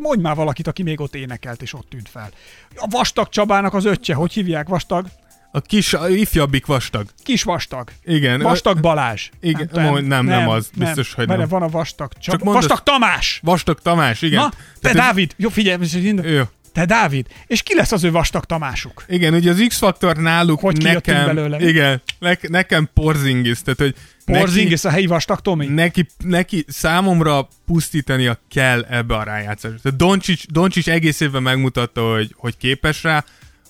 Mondj 0.00 0.22
már 0.22 0.34
valakit, 0.34 0.66
aki 0.66 0.82
még 0.82 1.00
ott 1.00 1.14
énekelt 1.14 1.62
és 1.62 1.74
ott 1.74 1.86
tűnt 1.90 2.08
fel. 2.08 2.30
A 2.76 2.86
Vastag 2.90 3.28
Csabának 3.28 3.74
az 3.74 3.84
öccse, 3.84 4.14
hogy 4.14 4.32
hívják 4.32 4.68
Vastag? 4.68 5.06
A 5.54 5.60
kis, 5.60 5.94
a 5.94 6.08
ifjabbik 6.08 6.66
vastag. 6.66 7.06
Kis 7.22 7.42
Vastag. 7.42 7.90
Igen. 8.04 8.40
Vastag 8.40 8.80
Balázs. 8.80 9.28
Igen, 9.40 9.68
nem, 9.72 10.04
nem, 10.04 10.24
nem 10.24 10.48
az, 10.48 10.70
biztos, 10.76 11.12
hogy 11.14 11.26
Mert 11.26 11.38
nem. 11.40 11.48
van 11.48 11.62
a 11.62 11.68
Vastag 11.68 12.12
Csaba. 12.12 12.36
Csak 12.36 12.42
mondd 12.46 12.56
Vastag 12.56 12.82
Tamás! 12.82 13.40
Vastag 13.42 13.80
Tamás, 13.80 14.22
igen. 14.22 14.40
Na, 14.40 14.48
te 14.48 14.56
Tehát 14.80 14.96
Dávid! 14.96 15.34
Jó, 15.36 15.48
figyelj, 15.48 15.76
most 15.76 16.02
mind- 16.02 16.24
Jó. 16.24 16.42
Te 16.72 16.84
Dávid! 16.84 17.26
És 17.46 17.62
ki 17.62 17.74
lesz 17.74 17.92
az 17.92 18.04
ő 18.04 18.10
Vastag 18.10 18.44
Tamásuk? 18.44 19.04
Igen, 19.08 19.34
ugye 19.34 19.50
az 19.50 19.64
X-faktor 19.68 20.16
náluk 20.16 20.60
Hogy 20.60 20.82
nekem, 20.82 21.24
belőle? 21.26 21.68
igen, 21.68 22.02
ne, 22.18 22.32
nekem 22.40 22.88
Porzingis, 22.94 23.62
tehát 23.62 23.78
hogy 23.78 23.94
Porzingis 24.24 24.84
a 24.84 24.90
helyi 24.90 25.06
Vastag 25.06 25.40
Tomi? 25.40 25.66
neki, 25.66 26.06
neki 26.24 26.64
számomra 26.68 27.48
pusztítania 27.66 28.38
kell 28.50 28.82
ebbe 28.82 29.16
a 29.16 29.22
rájátszásba. 29.22 29.78
Tehát 29.82 29.98
Doncsics, 29.98 30.46
Doncsics 30.46 30.88
egész 30.88 31.20
évben 31.20 31.42
megmutatta, 31.42 32.12
hogy, 32.12 32.34
hogy 32.36 32.56
képes 32.56 33.02
rá, 33.02 33.24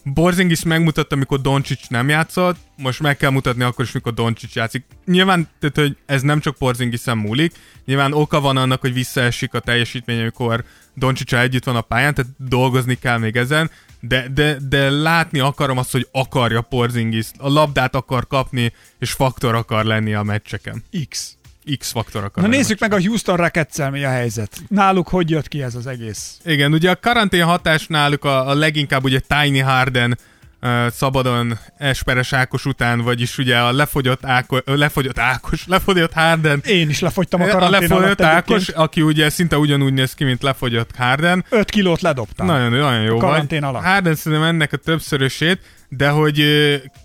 Borzingis 0.05 0.63
megmutatta, 0.63 1.15
amikor 1.15 1.41
Doncsics 1.41 1.89
nem 1.89 2.09
játszott, 2.09 2.57
most 2.77 3.01
meg 3.01 3.17
kell 3.17 3.31
mutatni 3.31 3.63
akkor 3.63 3.85
is, 3.85 3.93
mikor 3.93 4.15
Doncsics 4.15 4.55
játszik. 4.55 4.85
Nyilván, 5.05 5.49
tehát, 5.59 5.77
hogy 5.77 5.97
ez 6.07 6.23
nem 6.23 6.41
csak 6.41 6.57
Porzingisen 6.57 7.19
múlik, 7.19 7.53
nyilván 7.85 8.13
oka 8.13 8.41
van 8.41 8.57
annak, 8.57 8.81
hogy 8.81 8.93
visszaesik 8.93 9.55
a 9.55 9.61
teljesítmény, 9.61 10.21
amikor 10.21 10.65
Doncsics 10.95 11.35
együtt 11.35 11.65
van 11.65 11.77
a 11.77 11.81
pályán, 11.81 12.15
tehát 12.15 12.31
dolgozni 12.39 12.95
kell 12.95 13.19
még 13.19 13.37
ezen, 13.37 13.71
de, 14.01 14.29
de, 14.29 14.57
de 14.69 14.91
látni 14.91 15.39
akarom 15.39 15.79
azt, 15.79 15.93
hogy 15.93 16.09
akarja 16.13 16.61
Porzingis, 16.61 17.27
a 17.39 17.49
labdát 17.49 17.95
akar 17.95 18.27
kapni, 18.27 18.73
és 18.99 19.13
faktor 19.13 19.55
akar 19.55 19.85
lenni 19.85 20.15
a 20.15 20.23
meccseken. 20.23 20.85
X. 21.09 21.37
X-faktor 21.79 22.25
akar 22.25 22.43
Na 22.43 22.49
a 22.49 22.53
nézzük 22.53 22.79
meg 22.79 22.93
a 22.93 23.01
Houston 23.01 23.37
rockets 23.37 23.91
mi 23.91 24.05
a 24.05 24.11
helyzet. 24.11 24.57
Náluk 24.69 25.09
hogy 25.09 25.31
jött 25.31 25.49
ki 25.49 25.63
ez 25.63 25.75
az 25.75 25.87
egész? 25.87 26.39
Igen, 26.45 26.73
ugye 26.73 26.91
a 26.91 26.97
karantén 27.01 27.45
hatás 27.45 27.87
náluk 27.87 28.25
a, 28.25 28.49
a 28.49 28.55
leginkább 28.55 29.05
ugye 29.05 29.21
Tiny 29.21 29.63
Harden 29.63 30.19
uh, 30.63 30.87
szabadon 30.91 31.59
Esperes 31.79 32.33
Ákos 32.33 32.65
után, 32.65 33.01
vagyis 33.01 33.39
ugye 33.39 33.59
a 33.59 33.73
lefogyott, 33.73 34.25
Áko, 34.25 34.59
lefogyott 34.65 35.19
Ákos, 35.19 35.67
lefogyott 35.75 36.13
Harden, 36.13 36.61
Én 36.67 36.89
is 36.89 37.01
lefogytam 37.01 37.41
a 37.41 37.45
a 37.45 37.49
karantén 37.49 37.71
lefogyott 37.81 38.21
alatt 38.21 38.35
Ákos, 38.35 38.69
aki 38.69 39.03
ugye 39.03 39.31
szinte 39.31 39.59
ugyanúgy 39.59 39.93
néz 39.93 40.15
ki, 40.15 40.25
mint 40.25 40.43
lefogyott 40.43 40.91
Harden. 40.97 41.45
5 41.49 41.71
kilót 41.71 42.01
ledobtam. 42.01 42.47
Nagyon, 42.47 42.71
nagyon 42.73 43.03
jó 43.03 43.17
A 43.17 43.21
karantén 43.21 43.61
vagy. 43.61 43.69
alatt. 43.69 43.85
Harden 43.85 44.15
szerintem 44.15 44.49
ennek 44.49 44.73
a 44.73 44.77
többszörösét, 44.77 45.61
de 45.89 46.09
hogy 46.09 46.45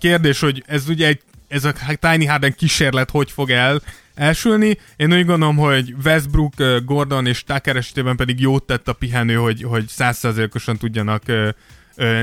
kérdés, 0.00 0.40
hogy 0.40 0.62
ez 0.66 0.88
ugye 0.88 1.06
egy, 1.06 1.20
ez 1.48 1.64
a 1.64 1.72
Tiny 2.00 2.28
Harden 2.28 2.54
kísérlet 2.54 3.10
hogy 3.10 3.30
fog 3.30 3.50
el 3.50 3.80
elsülni. 4.18 4.78
Én 4.96 5.12
úgy 5.12 5.24
gondolom, 5.24 5.56
hogy 5.56 5.94
Westbrook, 6.04 6.52
Gordon 6.84 7.26
és 7.26 7.44
Tucker 7.44 7.76
esetében 7.76 8.16
pedig 8.16 8.40
jót 8.40 8.62
tett 8.62 8.88
a 8.88 8.92
pihenő, 8.92 9.34
hogy, 9.34 9.62
hogy 9.62 9.88
százszerzékosan 9.88 10.76
tudjanak 10.76 11.22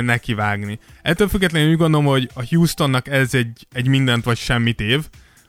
nekivágni. 0.01 0.80
Ettől 1.01 1.27
függetlenül 1.27 1.69
úgy 1.69 1.77
gondolom, 1.77 2.05
hogy 2.05 2.30
a 2.34 2.45
Houstonnak 2.49 3.07
ez 3.07 3.34
egy, 3.34 3.67
egy 3.72 3.88
mindent 3.88 4.23
vagy 4.23 4.38
semmit 4.38 4.80
év. 4.80 5.01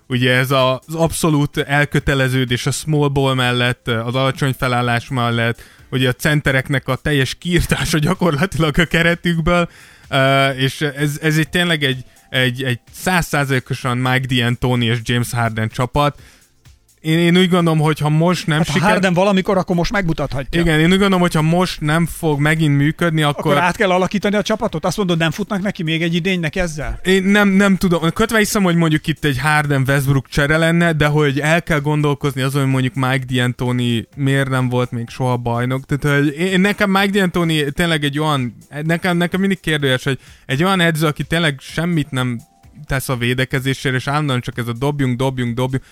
Ugye 0.09 0.33
ez 0.33 0.51
a, 0.51 0.81
az 0.87 0.95
abszolút 0.95 1.59
elköteleződés 1.59 2.67
a 2.67 2.71
small 2.71 3.09
ball 3.09 3.35
mellett, 3.35 3.89
az 3.89 4.15
alacsony 4.15 4.55
felállás 4.59 5.09
mellett, 5.09 5.63
ugye 5.91 6.09
a 6.09 6.13
centereknek 6.13 6.89
a 6.89 6.97
teljes 6.97 7.35
kiirtása 7.35 7.99
gyakorlatilag 7.99 8.79
a 8.79 8.85
keretükből, 8.85 9.69
és 10.57 10.81
ez, 10.81 11.19
ez 11.23 11.39
egy 11.39 11.49
tényleg 11.49 11.85
egy, 11.85 12.05
egy, 12.31 12.63
egy 12.63 12.81
százszázalékosan 12.93 13.99
Mike 13.99 14.27
D'Antoni 14.29 14.83
és 14.83 14.99
James 15.03 15.33
Harden 15.33 15.69
csapat. 15.69 16.21
Én, 17.07 17.19
én 17.19 17.37
úgy 17.37 17.49
gondolom, 17.49 17.79
hogy 17.79 17.99
ha 17.99 18.09
most 18.09 18.47
nem 18.47 18.57
Hát 18.59 18.67
ha 18.67 18.73
siker... 18.73 18.91
Harden 18.91 19.15
valamikor, 19.15 19.57
akkor 19.57 19.77
most 19.77 19.93
megmutathatja. 19.93 20.61
Igen, 20.61 20.79
én 20.79 20.85
úgy 20.85 20.91
gondolom, 20.91 21.21
hogy 21.21 21.35
ha 21.35 21.43
most 21.43 21.81
nem 21.81 22.07
fog 22.07 22.41
megint 22.41 22.77
működni, 22.77 23.23
akkor... 23.23 23.53
Akkor 23.53 23.63
át 23.63 23.77
kell 23.77 23.91
alakítani 23.91 24.37
a 24.37 24.43
csapatot? 24.43 24.85
Azt 24.85 24.97
mondod, 24.97 25.19
nem 25.19 25.31
futnak 25.31 25.63
neki 25.63 25.83
még 25.83 26.03
egy 26.03 26.15
idénynek 26.15 26.57
ezzel? 26.57 27.01
Én 27.05 27.23
nem, 27.23 27.49
nem 27.49 27.77
tudom, 27.77 28.11
kötve 28.11 28.39
hiszem, 28.39 28.63
hogy 28.63 28.77
mondjuk 28.77 29.07
itt 29.07 29.25
egy 29.25 29.39
Harden 29.39 29.85
Westbrook 29.87 30.29
csere 30.29 30.57
lenne, 30.57 30.93
de 30.93 31.07
hogy 31.07 31.41
el 31.41 31.63
kell 31.63 31.81
gondolkozni 31.81 32.43
azon, 32.43 32.63
hogy 32.63 32.71
mondjuk 32.71 32.95
Mike 32.95 33.25
D'Antoni 33.29 34.05
miért 34.17 34.49
nem 34.49 34.69
volt 34.69 34.91
még 34.91 35.09
soha 35.09 35.37
bajnok. 35.37 35.85
Tehát, 35.85 36.19
hogy 36.19 36.37
én, 36.39 36.61
nekem 36.61 36.91
Mike 36.91 37.11
D'Antoni 37.13 37.71
tényleg 37.71 38.05
egy 38.05 38.19
olyan, 38.19 38.57
nekem, 38.83 39.17
nekem 39.17 39.41
mindig 39.41 39.61
kérdőjes, 39.61 40.05
hogy 40.05 40.19
egy 40.47 40.65
olyan 40.65 40.81
edző, 40.81 41.07
aki 41.07 41.25
tényleg 41.25 41.59
semmit 41.61 42.11
nem 42.11 42.41
tesz 42.87 43.09
a 43.09 43.17
védekezésére, 43.17 43.97
és 43.97 44.09
állandóan 44.09 44.41
csak 44.41 44.59
ez 44.59 44.69
a 44.69 44.73
dobjunk, 44.73 45.17
dobjunk, 45.17 45.55
dobjunk. 45.55 45.85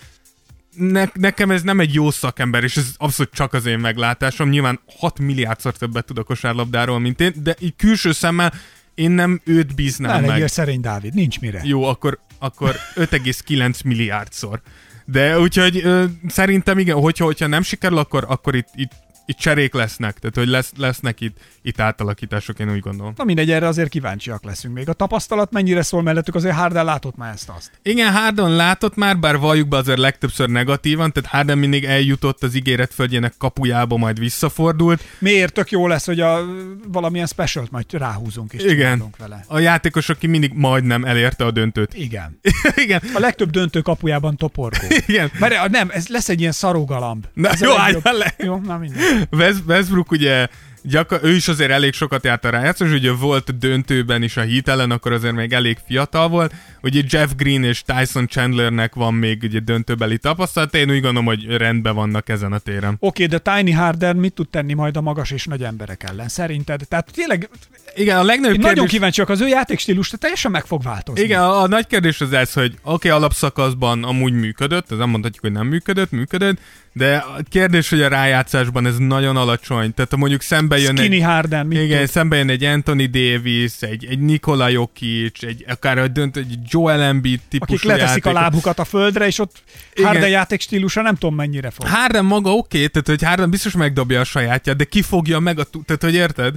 Ne, 0.76 1.04
nekem 1.14 1.50
ez 1.50 1.62
nem 1.62 1.80
egy 1.80 1.94
jó 1.94 2.10
szakember, 2.10 2.64
és 2.64 2.76
ez 2.76 2.86
abszolút 2.96 3.32
csak 3.32 3.52
az 3.52 3.66
én 3.66 3.78
meglátásom. 3.78 4.48
Nyilván 4.48 4.80
6 4.98 5.18
milliárdszor 5.18 5.72
többet 5.76 6.04
tud 6.04 6.18
a 6.18 6.22
kosárlabdáról, 6.22 6.98
mint 6.98 7.20
én, 7.20 7.32
de 7.42 7.54
így 7.60 7.76
külső 7.76 8.12
szemmel 8.12 8.52
én 8.94 9.10
nem 9.10 9.40
őt 9.44 9.74
bíznám 9.74 10.12
Ne 10.12 10.20
meg. 10.20 10.28
legyél 10.28 10.46
szerény, 10.46 10.80
Dávid, 10.80 11.14
nincs 11.14 11.40
mire. 11.40 11.60
Jó, 11.64 11.84
akkor, 11.84 12.18
akkor 12.38 12.76
5,9 12.94 13.84
milliárdszor. 13.84 14.60
De 15.04 15.38
úgyhogy 15.40 15.80
ö, 15.84 16.04
szerintem 16.28 16.78
igen, 16.78 16.96
hogyha, 16.96 17.24
hogyha 17.24 17.46
nem 17.46 17.62
sikerül, 17.62 17.98
akkor, 17.98 18.24
akkor 18.28 18.54
itt, 18.54 18.68
itt, 18.74 18.92
itt 19.26 19.36
cserék 19.36 19.74
lesznek, 19.74 20.18
tehát 20.18 20.36
hogy 20.36 20.48
lesz, 20.48 20.72
lesznek 20.76 21.20
itt, 21.20 21.36
itt 21.66 21.80
átalakítások, 21.80 22.58
én 22.58 22.70
úgy 22.70 22.80
gondolom. 22.80 23.12
Na 23.16 23.24
mindegy, 23.24 23.50
erre 23.50 23.66
azért 23.66 23.88
kíváncsiak 23.88 24.44
leszünk 24.44 24.74
még. 24.74 24.88
A 24.88 24.92
tapasztalat 24.92 25.52
mennyire 25.52 25.82
szól 25.82 26.02
mellettük, 26.02 26.34
azért 26.34 26.54
Harden 26.54 26.84
látott 26.84 27.16
már 27.16 27.32
ezt 27.32 27.48
azt. 27.56 27.70
Igen, 27.82 28.12
Harden 28.12 28.50
látott 28.50 28.94
már, 28.94 29.18
bár 29.18 29.38
valljuk 29.38 29.68
be 29.68 29.76
azért 29.76 29.98
legtöbbször 29.98 30.48
negatívan, 30.48 31.12
tehát 31.12 31.30
Harden 31.30 31.58
mindig 31.58 31.84
eljutott 31.84 32.42
az 32.42 32.54
ígéret 32.54 32.94
földjének 32.94 33.34
kapujába, 33.38 33.96
majd 33.96 34.18
visszafordult. 34.18 35.02
Miért 35.18 35.52
tök 35.52 35.70
jó 35.70 35.86
lesz, 35.86 36.06
hogy 36.06 36.20
a 36.20 36.44
valamilyen 36.88 37.26
specialt 37.26 37.70
majd 37.70 37.92
ráhúzunk 37.92 38.52
és 38.52 38.62
Igen. 38.62 39.04
vele. 39.18 39.44
A 39.46 39.58
játékos, 39.58 40.08
aki 40.08 40.26
mindig 40.26 40.52
majdnem 40.54 41.04
elérte 41.04 41.44
a 41.44 41.50
döntőt. 41.50 41.94
Igen. 42.06 42.38
igen, 42.76 43.00
A 43.14 43.18
legtöbb 43.18 43.50
döntő 43.50 43.80
kapujában 43.80 44.36
toporgó. 44.36 44.86
igen. 45.06 45.30
Mert 45.38 45.70
nem, 45.70 45.88
ez 45.90 46.08
lesz 46.08 46.28
egy 46.28 46.40
ilyen 46.40 46.52
szarógalamb. 46.52 47.24
Na, 47.32 47.48
ez 47.48 47.60
jó, 47.60 47.76
legjobb. 47.76 48.02
le. 48.04 48.34
Jó, 48.38 48.60
na 48.64 48.78
mindegy. 48.78 49.28
West, 49.30 49.62
Westbrook 49.66 50.10
ugye 50.10 50.46
gyakor- 50.84 51.24
ő 51.24 51.34
is 51.34 51.48
azért 51.48 51.70
elég 51.70 51.92
sokat 51.92 52.24
járt 52.24 52.44
a 52.44 52.50
rájátszás, 52.50 52.90
ugye 52.90 53.12
volt 53.12 53.58
döntőben 53.58 54.22
is 54.22 54.36
a 54.36 54.40
hit 54.40 54.68
ellen, 54.68 54.90
akkor 54.90 55.12
azért 55.12 55.34
még 55.34 55.52
elég 55.52 55.78
fiatal 55.86 56.28
volt. 56.28 56.54
Ugye 56.82 57.02
Jeff 57.08 57.30
Green 57.36 57.64
és 57.64 57.82
Tyson 57.82 58.26
Chandlernek 58.26 58.94
van 58.94 59.14
még 59.14 59.42
ugye 59.42 59.58
döntőbeli 59.58 60.18
tapasztalat, 60.18 60.74
én 60.74 60.90
úgy 60.90 61.00
gondolom, 61.00 61.24
hogy 61.24 61.46
rendben 61.46 61.94
vannak 61.94 62.28
ezen 62.28 62.52
a 62.52 62.58
téren. 62.58 62.96
Oké, 63.00 63.26
de 63.26 63.38
Tiny 63.38 63.76
Harden 63.76 64.16
mit 64.16 64.34
tud 64.34 64.48
tenni 64.48 64.72
majd 64.72 64.96
a 64.96 65.00
magas 65.00 65.30
és 65.30 65.44
nagy 65.44 65.62
emberek 65.62 66.02
ellen, 66.02 66.28
szerinted? 66.28 66.80
Tehát 66.88 67.10
tényleg 67.12 67.48
Igen, 67.94 68.16
a 68.16 68.22
legnagyobb 68.22 68.52
kérdés... 68.52 68.70
nagyon 68.70 68.86
kíváncsi 68.86 69.20
vagyok, 69.20 69.36
az 69.36 69.46
ő 69.46 69.48
játékstílus 69.48 70.12
teljesen 70.18 70.50
meg 70.50 70.64
fog 70.64 70.82
változni. 70.82 71.22
Igen, 71.22 71.40
a, 71.40 71.62
a 71.62 71.66
nagy 71.66 71.86
kérdés 71.86 72.20
az 72.20 72.32
ez, 72.32 72.52
hogy 72.52 72.72
oké, 72.82 73.08
okay, 73.08 73.10
alapszakaszban 73.10 74.04
amúgy 74.04 74.32
működött, 74.32 74.90
ez 74.90 74.98
nem 74.98 75.10
mondhatjuk, 75.10 75.42
hogy 75.42 75.52
nem 75.52 75.66
működött, 75.66 76.10
működött, 76.10 76.58
de 76.96 77.16
a 77.16 77.36
kérdés, 77.48 77.88
hogy 77.88 78.02
a 78.02 78.08
rájátszásban 78.08 78.86
ez 78.86 78.98
nagyon 78.98 79.36
alacsony. 79.36 79.94
Tehát 79.94 80.10
ha 80.10 80.16
mondjuk 80.16 80.40
szembe 80.40 80.78
jön 80.78 80.96
Skinny 80.96 81.12
egy... 81.12 81.22
Harden, 81.22 81.66
mit 81.66 81.78
Igen, 81.78 81.98
tud? 81.98 82.08
szembe 82.08 82.36
jön 82.36 82.48
egy 82.48 82.64
Anthony 82.64 83.10
Davis, 83.10 83.72
egy, 83.80 84.06
egy 84.10 84.18
Nikola 84.18 84.68
Jokic, 84.68 85.42
egy, 85.42 85.64
akár 85.68 85.98
egy, 85.98 86.12
dönt, 86.12 86.36
egy 86.36 86.58
Joel 86.68 87.02
Embiid 87.02 87.40
típusú 87.48 87.74
akik 87.74 87.88
leteszik 87.88 88.26
a 88.26 88.28
játék. 88.28 88.42
lábukat 88.42 88.78
a 88.78 88.84
földre, 88.84 89.26
és 89.26 89.38
ott 89.38 89.62
Igen. 89.94 90.06
Harden 90.06 90.28
játékstílusa 90.28 91.02
nem 91.02 91.14
tudom 91.14 91.34
mennyire 91.34 91.70
fog. 91.70 91.86
Harden 91.86 92.24
maga 92.24 92.50
oké, 92.50 92.76
okay, 92.76 92.88
tehát 92.88 93.08
hogy 93.08 93.22
Harden 93.22 93.50
biztos 93.50 93.72
megdobja 93.72 94.20
a 94.20 94.24
sajátját, 94.24 94.76
de 94.76 94.84
ki 94.84 95.02
fogja 95.02 95.38
meg 95.38 95.58
a... 95.58 95.64
Tehát, 95.84 96.02
hogy 96.02 96.14
érted? 96.14 96.54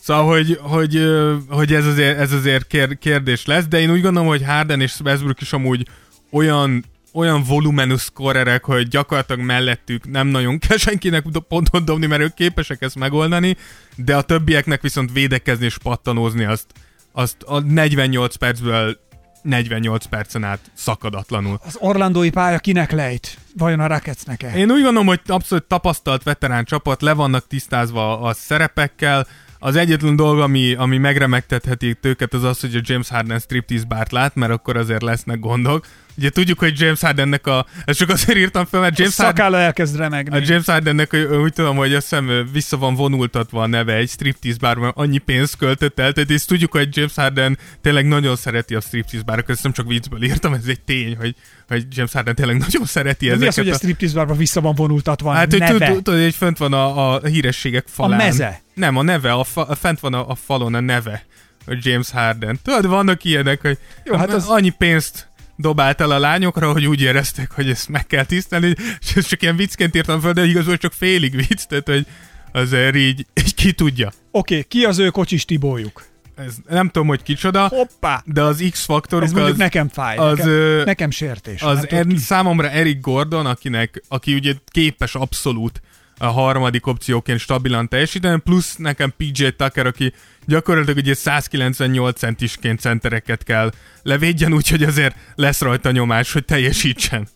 Szóval, 0.00 0.24
hogy, 0.24 0.58
hogy, 0.62 1.02
hogy 1.48 1.74
ez 1.74 1.86
azért, 1.86 2.18
ez 2.18 2.32
azért 2.32 2.66
kér, 2.66 2.98
kérdés 2.98 3.46
lesz, 3.46 3.64
de 3.66 3.80
én 3.80 3.90
úgy 3.90 4.02
gondolom, 4.02 4.28
hogy 4.28 4.44
Harden 4.44 4.80
és 4.80 5.00
Westbrook 5.04 5.40
is 5.40 5.52
amúgy 5.52 5.86
olyan 6.30 6.84
olyan 7.16 7.42
volumenű 7.42 7.94
scorerek, 7.96 8.64
hogy 8.64 8.88
gyakorlatilag 8.88 9.40
mellettük 9.40 10.10
nem 10.10 10.26
nagyon 10.26 10.58
kell 10.58 10.76
senkinek 10.76 11.24
pontot 11.48 11.84
dobni, 11.84 12.06
mert 12.06 12.22
ők 12.22 12.34
képesek 12.34 12.82
ezt 12.82 12.94
megoldani, 12.98 13.56
de 13.96 14.16
a 14.16 14.22
többieknek 14.22 14.80
viszont 14.80 15.12
védekezni 15.12 15.64
és 15.64 15.78
pattanózni 15.78 16.44
azt, 16.44 16.66
azt 17.12 17.42
a 17.42 17.60
48 17.60 18.36
percből 18.36 19.04
48 19.42 20.04
percen 20.06 20.44
át 20.44 20.60
szakadatlanul. 20.74 21.58
Az 21.64 21.76
orlandói 21.80 22.30
pálya 22.30 22.58
kinek 22.58 22.92
lejt? 22.92 23.38
Vajon 23.56 23.80
a 23.80 23.86
Rocketsnek-e? 23.86 24.56
Én 24.56 24.70
úgy 24.70 24.82
gondolom, 24.82 25.06
hogy 25.06 25.20
abszolút 25.26 25.64
tapasztalt 25.64 26.22
veterán 26.22 26.64
csapat, 26.64 27.02
le 27.02 27.12
vannak 27.12 27.46
tisztázva 27.46 28.20
a 28.20 28.32
szerepekkel. 28.32 29.26
Az 29.66 29.76
egyetlen 29.76 30.16
dolog, 30.16 30.38
ami, 30.38 30.74
ami 30.74 30.98
megremegtetheti 30.98 31.96
őket, 32.02 32.34
az 32.34 32.42
az, 32.42 32.60
hogy 32.60 32.74
a 32.74 32.80
James 32.82 33.08
Harden 33.08 33.38
striptease 33.38 33.84
bárt 33.84 34.12
lát, 34.12 34.34
mert 34.34 34.52
akkor 34.52 34.76
azért 34.76 35.02
lesznek 35.02 35.38
gondok. 35.38 35.86
Ugye 36.16 36.30
tudjuk, 36.30 36.58
hogy 36.58 36.80
James 36.80 37.00
Hardennek 37.00 37.46
a... 37.46 37.66
Ezt 37.84 37.98
csak 37.98 38.08
azért 38.08 38.38
írtam 38.38 38.64
fel, 38.64 38.80
mert 38.80 38.92
a 38.92 38.96
James 38.98 39.16
Harden... 39.16 39.34
szakálla 39.34 39.58
elkezd 39.58 39.96
remegni. 39.96 40.36
A 40.36 40.40
James 40.44 40.66
Hardennek 40.66 41.16
úgy 41.42 41.52
tudom, 41.52 41.76
hogy 41.76 41.94
azt 41.94 42.08
hiszem 42.08 42.48
vissza 42.52 42.76
van 42.76 42.94
vonultatva 42.94 43.62
a 43.62 43.66
neve 43.66 43.94
egy 43.94 44.08
striptease 44.08 44.58
bárban, 44.60 44.92
annyi 44.94 45.18
pénzt 45.18 45.56
költött 45.56 45.98
el, 45.98 46.12
tehát 46.12 46.30
ezt 46.30 46.46
tudjuk, 46.46 46.72
hogy 46.72 46.96
James 46.96 47.14
Harden 47.14 47.58
tényleg 47.80 48.06
nagyon 48.06 48.36
szereti 48.36 48.74
a 48.74 48.80
striptease 48.80 49.24
bárokat, 49.24 49.50
ezt 49.50 49.62
nem 49.62 49.72
csak 49.72 49.86
viccből 49.86 50.22
írtam, 50.22 50.52
ez 50.52 50.66
egy 50.66 50.80
tény, 50.80 51.16
hogy, 51.16 51.34
hogy 51.68 51.86
James 51.90 52.12
Harden 52.12 52.34
tényleg 52.34 52.56
nagyon 52.58 52.84
szereti 52.84 53.28
De 53.28 53.36
mi 53.36 53.46
ezeket. 53.46 53.48
az, 53.48 53.56
hogy 53.56 53.68
a 53.68 53.74
a... 53.74 53.76
striptease 53.76 54.14
barba 54.14 54.34
vissza 54.34 54.60
van 54.60 54.74
vonultatva 54.74 55.30
a 55.30 55.32
Hát, 55.32 55.52
hogy 55.52 55.64
tudod, 55.64 56.22
hogy 56.22 56.34
fönt 56.34 56.58
van 56.58 56.72
a, 56.72 57.14
a 57.14 57.26
hírességek 57.26 57.84
falán. 57.88 58.16
meze? 58.16 58.64
Nem, 58.76 58.96
a 58.96 59.02
neve, 59.02 59.32
a 59.32 59.44
fa, 59.44 59.62
a 59.64 59.74
fent 59.74 60.00
van 60.00 60.14
a, 60.14 60.28
a 60.30 60.34
falon 60.34 60.74
a 60.74 60.80
neve, 60.80 61.24
hogy 61.66 61.86
James 61.86 62.10
Harden. 62.10 62.58
Tudod, 62.62 62.86
vannak 62.86 63.24
ilyenek, 63.24 63.60
hogy 63.60 63.78
Jó, 64.04 64.14
hát 64.16 64.32
az- 64.32 64.48
annyi 64.48 64.70
pénzt 64.70 65.28
dobált 65.56 66.00
el 66.00 66.10
a 66.10 66.18
lányokra, 66.18 66.72
hogy 66.72 66.86
úgy 66.86 67.00
érezték, 67.00 67.50
hogy 67.50 67.70
ezt 67.70 67.88
meg 67.88 68.06
kell 68.06 68.24
tisztelni, 68.24 68.74
és 69.00 69.16
ezt 69.16 69.28
csak 69.28 69.42
ilyen 69.42 69.56
viccként 69.56 69.94
írtam 69.96 70.20
fel, 70.20 70.32
de 70.32 70.44
igazából 70.44 70.76
csak 70.76 70.92
félig 70.92 71.34
vicc, 71.48 71.62
tehát 71.64 71.88
hogy 71.88 72.06
azért 72.52 72.96
így, 72.96 73.26
így 73.34 73.54
ki 73.54 73.72
tudja. 73.72 74.12
Oké, 74.30 74.62
ki 74.62 74.84
az 74.84 74.98
ő 74.98 75.08
kocsis 75.10 75.44
Tibójuk? 75.44 76.04
Ez, 76.36 76.54
nem 76.68 76.86
tudom, 76.86 77.08
hogy 77.08 77.22
kicsoda, 77.22 77.68
Hoppá! 77.68 78.22
de 78.26 78.42
az 78.42 78.60
Ez 78.60 78.70
X-faktoruk 78.70 79.28
mondjuk 79.30 79.52
az, 79.52 79.58
nekem 79.58 79.88
fáj. 79.88 80.16
az, 80.16 80.36
nekem, 80.38 80.52
ö, 80.52 80.82
nekem 80.84 81.10
sértés. 81.10 81.62
az 81.62 81.86
ki? 82.08 82.16
számomra 82.16 82.70
Eric 82.70 83.00
Gordon, 83.00 83.46
akinek, 83.46 84.02
aki 84.08 84.34
ugye 84.34 84.54
képes 84.68 85.14
abszolút 85.14 85.80
a 86.18 86.26
harmadik 86.26 86.86
opcióként 86.86 87.38
stabilan 87.38 87.88
teljesíteni, 87.88 88.40
plusz 88.40 88.76
nekem 88.76 89.14
PJ 89.16 89.46
Tucker, 89.56 89.86
aki 89.86 90.12
gyakorlatilag 90.46 90.96
ugye 90.96 91.14
198 91.14 92.18
centisként 92.18 92.80
centereket 92.80 93.42
kell 93.42 93.72
levédjen, 94.02 94.52
úgyhogy 94.52 94.82
azért 94.82 95.16
lesz 95.34 95.60
rajta 95.60 95.90
nyomás, 95.90 96.32
hogy 96.32 96.44
teljesítsen. 96.44 97.28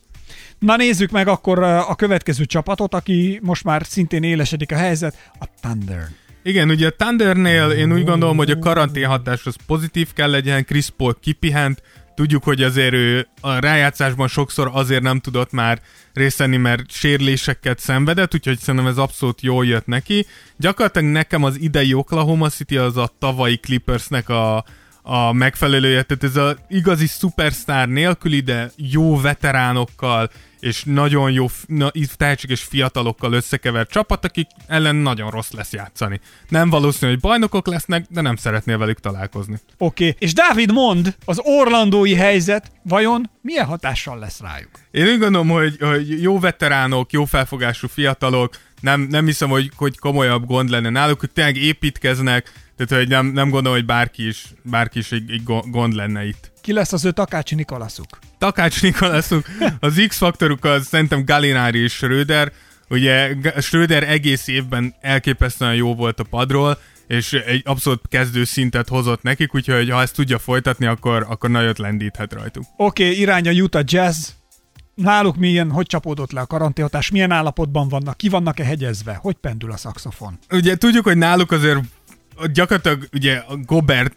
Na 0.59 0.77
nézzük 0.77 1.11
meg 1.11 1.28
akkor 1.28 1.62
a 1.62 1.94
következő 1.94 2.44
csapatot, 2.44 2.94
aki 2.94 3.40
most 3.43 3.65
már 3.65 3.82
szintén 3.86 4.23
élesedik 4.23 4.73
a 4.73 4.77
helyzet, 4.77 5.31
a 5.39 5.44
Thunder. 5.61 6.09
Igen, 6.43 6.70
ugye 6.70 6.86
a 6.86 6.90
Thundernél 6.90 7.70
én 7.70 7.93
úgy 7.93 8.05
gondolom, 8.05 8.36
hogy 8.36 8.51
a 8.51 8.59
karantén 8.59 9.07
hatás 9.07 9.47
az 9.47 9.57
pozitív 9.66 10.12
kell 10.12 10.31
legyen, 10.31 10.65
Chris 10.65 10.90
Paul 10.97 11.16
kipihent, 11.20 11.82
tudjuk, 12.20 12.44
hogy 12.44 12.62
azért 12.62 12.92
ő 12.92 13.28
a 13.40 13.59
rájátszásban 13.59 14.28
sokszor 14.28 14.70
azért 14.72 15.02
nem 15.02 15.20
tudott 15.20 15.52
már 15.52 15.80
részt 16.12 16.38
venni, 16.38 16.56
mert 16.56 16.90
sérüléseket 16.90 17.78
szenvedett, 17.78 18.34
úgyhogy 18.34 18.59
szerintem 18.59 18.90
ez 18.90 18.97
abszolút 18.97 19.40
jól 19.40 19.66
jött 19.66 19.86
neki. 19.86 20.26
Gyakorlatilag 20.56 21.09
nekem 21.09 21.44
az 21.44 21.60
idei 21.60 21.94
Oklahoma 21.94 22.48
City 22.48 22.76
az 22.76 22.97
a 22.97 23.12
tavalyi 23.18 23.56
Clippersnek 23.56 24.28
a, 24.28 24.64
a 25.12 25.32
megfelelője, 25.32 26.02
tehát 26.02 26.24
ez 26.24 26.36
az 26.36 26.56
igazi 26.68 27.06
szupersztár 27.06 27.88
nélküli, 27.88 28.40
de 28.40 28.70
jó 28.76 29.20
veteránokkal 29.20 30.30
és 30.60 30.82
nagyon 30.84 31.30
jó, 31.30 31.46
na, 31.66 31.90
tehetséges 32.16 32.62
fiatalokkal 32.62 33.32
összekevert 33.32 33.90
csapat, 33.90 34.24
akik 34.24 34.46
ellen 34.66 34.96
nagyon 34.96 35.30
rossz 35.30 35.50
lesz 35.50 35.72
játszani. 35.72 36.20
Nem 36.48 36.70
valószínű, 36.70 37.10
hogy 37.10 37.20
bajnokok 37.20 37.66
lesznek, 37.66 38.06
de 38.08 38.20
nem 38.20 38.36
szeretnél 38.36 38.78
velük 38.78 39.00
találkozni. 39.00 39.58
Oké, 39.78 40.06
okay. 40.08 40.16
és 40.18 40.32
Dávid 40.32 40.72
mond, 40.72 41.16
az 41.24 41.40
orlandói 41.42 42.14
helyzet 42.14 42.72
vajon 42.82 43.30
milyen 43.42 43.66
hatással 43.66 44.18
lesz 44.18 44.40
rájuk? 44.40 44.70
Én 44.90 45.06
úgy 45.06 45.18
gondolom, 45.18 45.48
hogy, 45.48 45.76
hogy 45.80 46.22
jó 46.22 46.38
veteránok, 46.38 47.12
jó 47.12 47.24
felfogású 47.24 47.88
fiatalok, 47.88 48.56
nem, 48.80 49.00
nem 49.00 49.26
hiszem, 49.26 49.48
hogy, 49.48 49.70
hogy 49.76 49.98
komolyabb 49.98 50.46
gond 50.46 50.70
lenne 50.70 50.90
náluk, 50.90 51.20
hogy 51.20 51.30
tényleg 51.30 51.56
építkeznek, 51.56 52.52
tehát 52.86 53.05
hogy 53.05 53.12
nem, 53.12 53.27
nem 53.27 53.51
gondolom, 53.51 53.78
hogy 53.78 53.86
bárki 53.86 54.27
is, 54.27 54.44
bárki 54.62 54.98
is 54.98 55.12
egy, 55.12 55.31
egy 55.31 55.43
go- 55.44 55.70
gond 55.70 55.94
lenne 55.94 56.27
itt. 56.27 56.52
Ki 56.61 56.73
lesz 56.73 56.93
az 56.93 57.05
ő 57.05 57.11
Takácsi 57.11 57.55
Nikolaszuk? 57.55 58.19
Takács 58.39 58.82
Nikolaszuk, 58.82 59.47
az 59.81 60.02
X-faktoruk 60.09 60.65
az 60.65 60.86
szerintem 60.86 61.24
Galinari 61.24 61.78
és 61.78 61.93
Schröder, 61.93 62.52
ugye 62.89 63.35
Schröder 63.59 64.02
egész 64.02 64.47
évben 64.47 64.94
elképesztően 65.01 65.74
jó 65.74 65.94
volt 65.94 66.20
a 66.20 66.24
padról, 66.24 66.78
és 67.07 67.32
egy 67.32 67.62
abszolút 67.65 68.01
kezdő 68.09 68.44
szintet 68.44 68.89
hozott 68.89 69.23
nekik, 69.23 69.55
úgyhogy 69.55 69.90
ha 69.90 70.01
ezt 70.01 70.15
tudja 70.15 70.39
folytatni, 70.39 70.86
akkor, 70.86 71.27
akkor 71.28 71.51
nagyot 71.51 71.78
lendíthet 71.78 72.32
rajtuk. 72.32 72.65
Oké, 72.77 73.05
okay, 73.05 73.20
irány 73.20 73.48
a 73.48 73.52
Utah 73.52 73.82
Jazz. 73.85 74.28
Náluk 74.94 75.36
milyen, 75.36 75.70
hogy 75.70 75.86
csapódott 75.86 76.32
le 76.32 76.40
a 76.40 76.47
karanténhatás, 76.47 77.11
milyen 77.11 77.31
állapotban 77.31 77.89
vannak, 77.89 78.16
ki 78.16 78.28
vannak-e 78.28 78.65
hegyezve, 78.65 79.15
hogy 79.15 79.35
pendül 79.35 79.73
a 79.73 79.77
szaxofon? 79.77 80.39
Ugye 80.51 80.77
tudjuk, 80.77 81.05
hogy 81.05 81.16
náluk 81.16 81.51
azért 81.51 81.78
gyakorlatilag 82.46 83.08
ugye 83.12 83.36
a 83.36 83.56
Gobert 83.56 84.16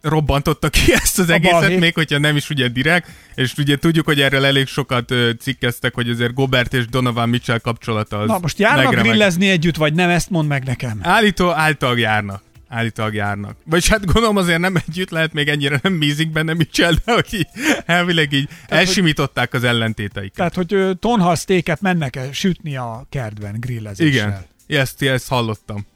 robbantotta 0.00 0.68
ki 0.68 0.92
ezt 1.02 1.18
az 1.18 1.28
A 1.28 1.32
egészet, 1.32 1.60
balhé. 1.60 1.78
még 1.78 1.94
hogyha 1.94 2.18
nem 2.18 2.36
is 2.36 2.50
ugye 2.50 2.68
direkt, 2.68 3.08
és 3.34 3.54
ugye 3.56 3.76
tudjuk, 3.76 4.04
hogy 4.04 4.20
erről 4.20 4.44
elég 4.44 4.66
sokat 4.66 5.14
cikkeztek, 5.40 5.94
hogy 5.94 6.08
azért 6.10 6.34
Gobert 6.34 6.74
és 6.74 6.86
Donovan 6.86 7.28
Mitchell 7.28 7.58
kapcsolata 7.58 8.18
az 8.18 8.28
Na 8.28 8.38
most 8.38 8.58
járnak 8.58 8.84
megremeg. 8.84 9.10
grillezni 9.10 9.48
együtt, 9.48 9.76
vagy 9.76 9.94
nem, 9.94 10.08
ezt 10.10 10.30
mondd 10.30 10.48
meg 10.48 10.64
nekem. 10.64 10.98
Állító, 11.02 11.50
által 11.50 11.98
járnak. 11.98 12.42
Állítólag 12.68 13.14
járnak. 13.14 13.56
Vagyis 13.64 13.88
hát 13.88 14.04
gondolom 14.04 14.36
azért 14.36 14.58
nem 14.58 14.76
együtt 14.88 15.10
lehet, 15.10 15.32
még 15.32 15.48
ennyire 15.48 15.78
nem 15.82 15.98
bízik 15.98 16.30
benne 16.30 16.54
Mitchell, 16.54 16.94
de 17.04 17.12
hogy 17.12 17.26
így, 17.30 17.46
elvileg 17.86 18.32
így 18.32 18.48
elsimították 18.66 19.54
az 19.54 19.64
ellentéteiket. 19.64 20.34
Tehát, 20.36 20.54
hogy 20.54 20.72
ö, 20.74 20.94
tonhal 20.94 21.34
sztéket 21.34 21.80
mennek-e 21.80 22.32
sütni 22.32 22.76
a 22.76 23.06
kertben 23.10 23.56
grillezéssel? 23.60 24.46
Igen. 24.66 24.80
Ezt, 24.80 25.02
ezt 25.02 25.28
hallottam. 25.28 25.86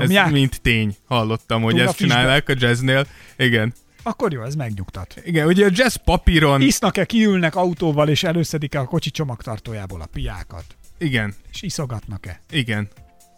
Nyomják? 0.00 0.26
Ez 0.26 0.32
mint 0.32 0.60
tény 0.60 0.96
hallottam, 1.06 1.62
hogy 1.62 1.72
Túl 1.72 1.82
a 1.82 1.88
ezt 1.88 1.96
csinálják 1.96 2.48
a 2.48 2.54
jazznél. 2.56 3.06
Igen. 3.36 3.74
Akkor 4.02 4.32
jó, 4.32 4.42
ez 4.42 4.54
megnyugtat. 4.54 5.14
Igen, 5.24 5.46
ugye 5.46 5.66
a 5.66 5.70
jazz 5.72 5.94
papíron... 5.94 6.60
Isznak-e, 6.60 7.04
kiülnek 7.04 7.56
autóval, 7.56 8.08
és 8.08 8.22
előszedik-e 8.22 8.80
a 8.80 8.84
kocsi 8.84 9.10
csomagtartójából 9.10 10.00
a 10.00 10.06
piákat? 10.06 10.64
Igen, 10.98 11.34
És 11.52 11.62
iszogatnak-e? 11.62 12.40
igen. 12.50 12.88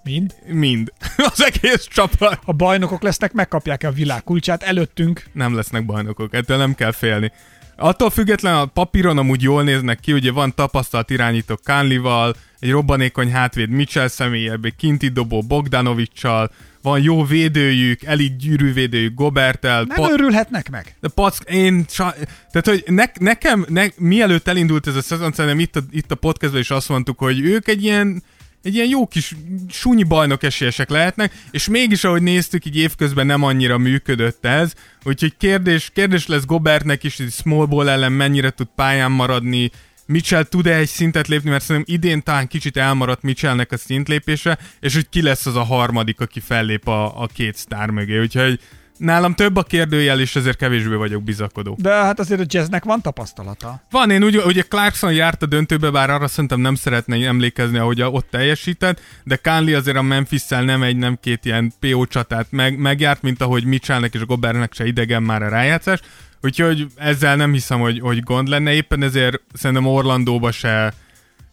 Mind? 0.02 0.34
Mind. 0.46 0.92
Az 1.32 1.44
egész 1.44 1.86
csapat. 1.86 2.40
Ha 2.44 2.52
bajnokok 2.52 3.02
lesznek, 3.02 3.32
megkapják-e 3.32 3.88
a 3.88 3.90
világ 3.90 4.22
kulcsát 4.22 4.62
előttünk? 4.62 5.24
Nem 5.32 5.54
lesznek 5.54 5.86
bajnokok, 5.86 6.34
ettől 6.34 6.56
nem 6.56 6.74
kell 6.74 6.92
félni. 6.92 7.32
Attól 7.76 8.10
független 8.10 8.54
a 8.54 8.66
papíron 8.66 9.18
amúgy 9.18 9.42
jól 9.42 9.62
néznek 9.62 10.00
ki, 10.00 10.12
ugye 10.12 10.32
van 10.32 10.54
tapasztalt 10.54 11.10
irányító 11.10 11.58
Kánlival, 11.64 12.34
egy 12.58 12.70
robbanékony 12.70 13.30
hátvéd 13.30 13.68
Mitchell 13.68 14.08
személyebb, 14.08 14.64
egy 14.64 14.76
kinti 14.76 15.08
dobó 15.08 15.42
Bogdanovicsal, 15.42 16.50
van 16.82 17.02
jó 17.02 17.24
védőjük, 17.24 18.02
elit 18.02 18.36
gyűrűvédőjük 18.36 19.14
Gobertel, 19.14 19.84
Nem 19.84 19.96
Pa- 19.96 20.10
örülhetnek 20.10 20.70
meg? 20.70 20.96
de 21.00 21.08
pack, 21.08 21.50
én, 21.50 21.84
sa- 21.88 22.16
tehát 22.50 22.66
hogy 22.66 22.84
ne, 22.86 23.04
nekem, 23.20 23.64
ne, 23.68 23.86
mielőtt 23.96 24.48
elindult 24.48 24.86
ez 24.86 24.96
a 24.96 25.02
szezon, 25.02 25.32
szerintem 25.32 25.60
itt 25.60 25.76
a, 25.76 25.80
itt 25.90 26.10
a 26.10 26.14
podcastban 26.14 26.60
is 26.60 26.70
azt 26.70 26.88
mondtuk, 26.88 27.18
hogy 27.18 27.40
ők 27.40 27.68
egy 27.68 27.84
ilyen, 27.84 28.22
egy 28.62 28.74
ilyen 28.74 28.88
jó 28.88 29.06
kis 29.06 29.34
sunyi 29.68 30.02
bajnok 30.02 30.42
esélyesek 30.42 30.90
lehetnek, 30.90 31.32
és 31.50 31.68
mégis, 31.68 32.04
ahogy 32.04 32.22
néztük, 32.22 32.64
így 32.64 32.76
évközben 32.76 33.26
nem 33.26 33.42
annyira 33.42 33.78
működött 33.78 34.44
ez, 34.44 34.72
úgyhogy 35.04 35.36
kérdés, 35.36 35.90
kérdés 35.94 36.26
lesz 36.26 36.44
Gobertnek 36.44 37.04
is, 37.04 37.16
hogy 37.16 37.30
small 37.30 37.66
ball 37.66 37.88
ellen 37.88 38.12
mennyire 38.12 38.50
tud 38.50 38.68
pályán 38.74 39.12
maradni, 39.12 39.70
Mitchell 40.06 40.44
tud-e 40.44 40.74
egy 40.74 40.88
szintet 40.88 41.28
lépni, 41.28 41.50
mert 41.50 41.64
szerintem 41.64 41.94
idén 41.94 42.22
talán 42.22 42.48
kicsit 42.48 42.76
elmaradt 42.76 43.22
Mitchellnek 43.22 43.72
a 43.72 43.76
szintlépése, 43.76 44.58
és 44.80 44.94
hogy 44.94 45.08
ki 45.08 45.22
lesz 45.22 45.46
az 45.46 45.56
a 45.56 45.62
harmadik, 45.62 46.20
aki 46.20 46.40
fellép 46.40 46.88
a, 46.88 47.22
a 47.22 47.26
két 47.26 47.56
sztár 47.56 47.90
mögé, 47.90 48.20
úgyhogy 48.20 48.60
Nálam 48.98 49.34
több 49.34 49.56
a 49.56 49.62
kérdőjel, 49.62 50.20
és 50.20 50.36
ezért 50.36 50.56
kevésbé 50.56 50.94
vagyok 50.94 51.22
bizakodó. 51.22 51.76
De 51.80 51.90
hát 51.90 52.20
azért 52.20 52.40
a 52.40 52.44
jazznek 52.46 52.84
van 52.84 53.00
tapasztalata. 53.00 53.82
Van, 53.90 54.10
én 54.10 54.24
úgy, 54.24 54.36
ugye 54.36 54.62
Clarkson 54.62 55.12
járt 55.12 55.42
a 55.42 55.46
döntőbe, 55.46 55.90
bár 55.90 56.10
arra 56.10 56.28
szerintem 56.28 56.60
nem 56.60 56.74
szeretne 56.74 57.26
emlékezni, 57.26 57.78
ahogy 57.78 58.02
ott 58.02 58.30
teljesített, 58.30 59.00
de 59.24 59.36
Kánli 59.36 59.74
azért 59.74 59.96
a 59.96 60.02
memphis 60.02 60.46
nem 60.48 60.82
egy, 60.82 60.96
nem 60.96 61.18
két 61.20 61.44
ilyen 61.44 61.72
PO 61.80 62.06
csatát 62.06 62.46
meg, 62.50 62.78
megjárt, 62.78 63.22
mint 63.22 63.42
ahogy 63.42 63.64
Mitchellnek 63.64 64.14
és 64.14 64.24
Gobernek 64.24 64.74
se 64.74 64.86
idegen 64.86 65.22
már 65.22 65.42
a 65.42 65.48
rájátszás. 65.48 66.00
Úgyhogy 66.46 66.86
ezzel 66.96 67.36
nem 67.36 67.52
hiszem, 67.52 67.80
hogy, 67.80 68.00
hogy 68.00 68.22
gond 68.22 68.48
lenne, 68.48 68.72
éppen 68.72 69.02
ezért 69.02 69.40
szerintem 69.52 69.86
Orlandóba 69.86 70.50
se, 70.52 70.92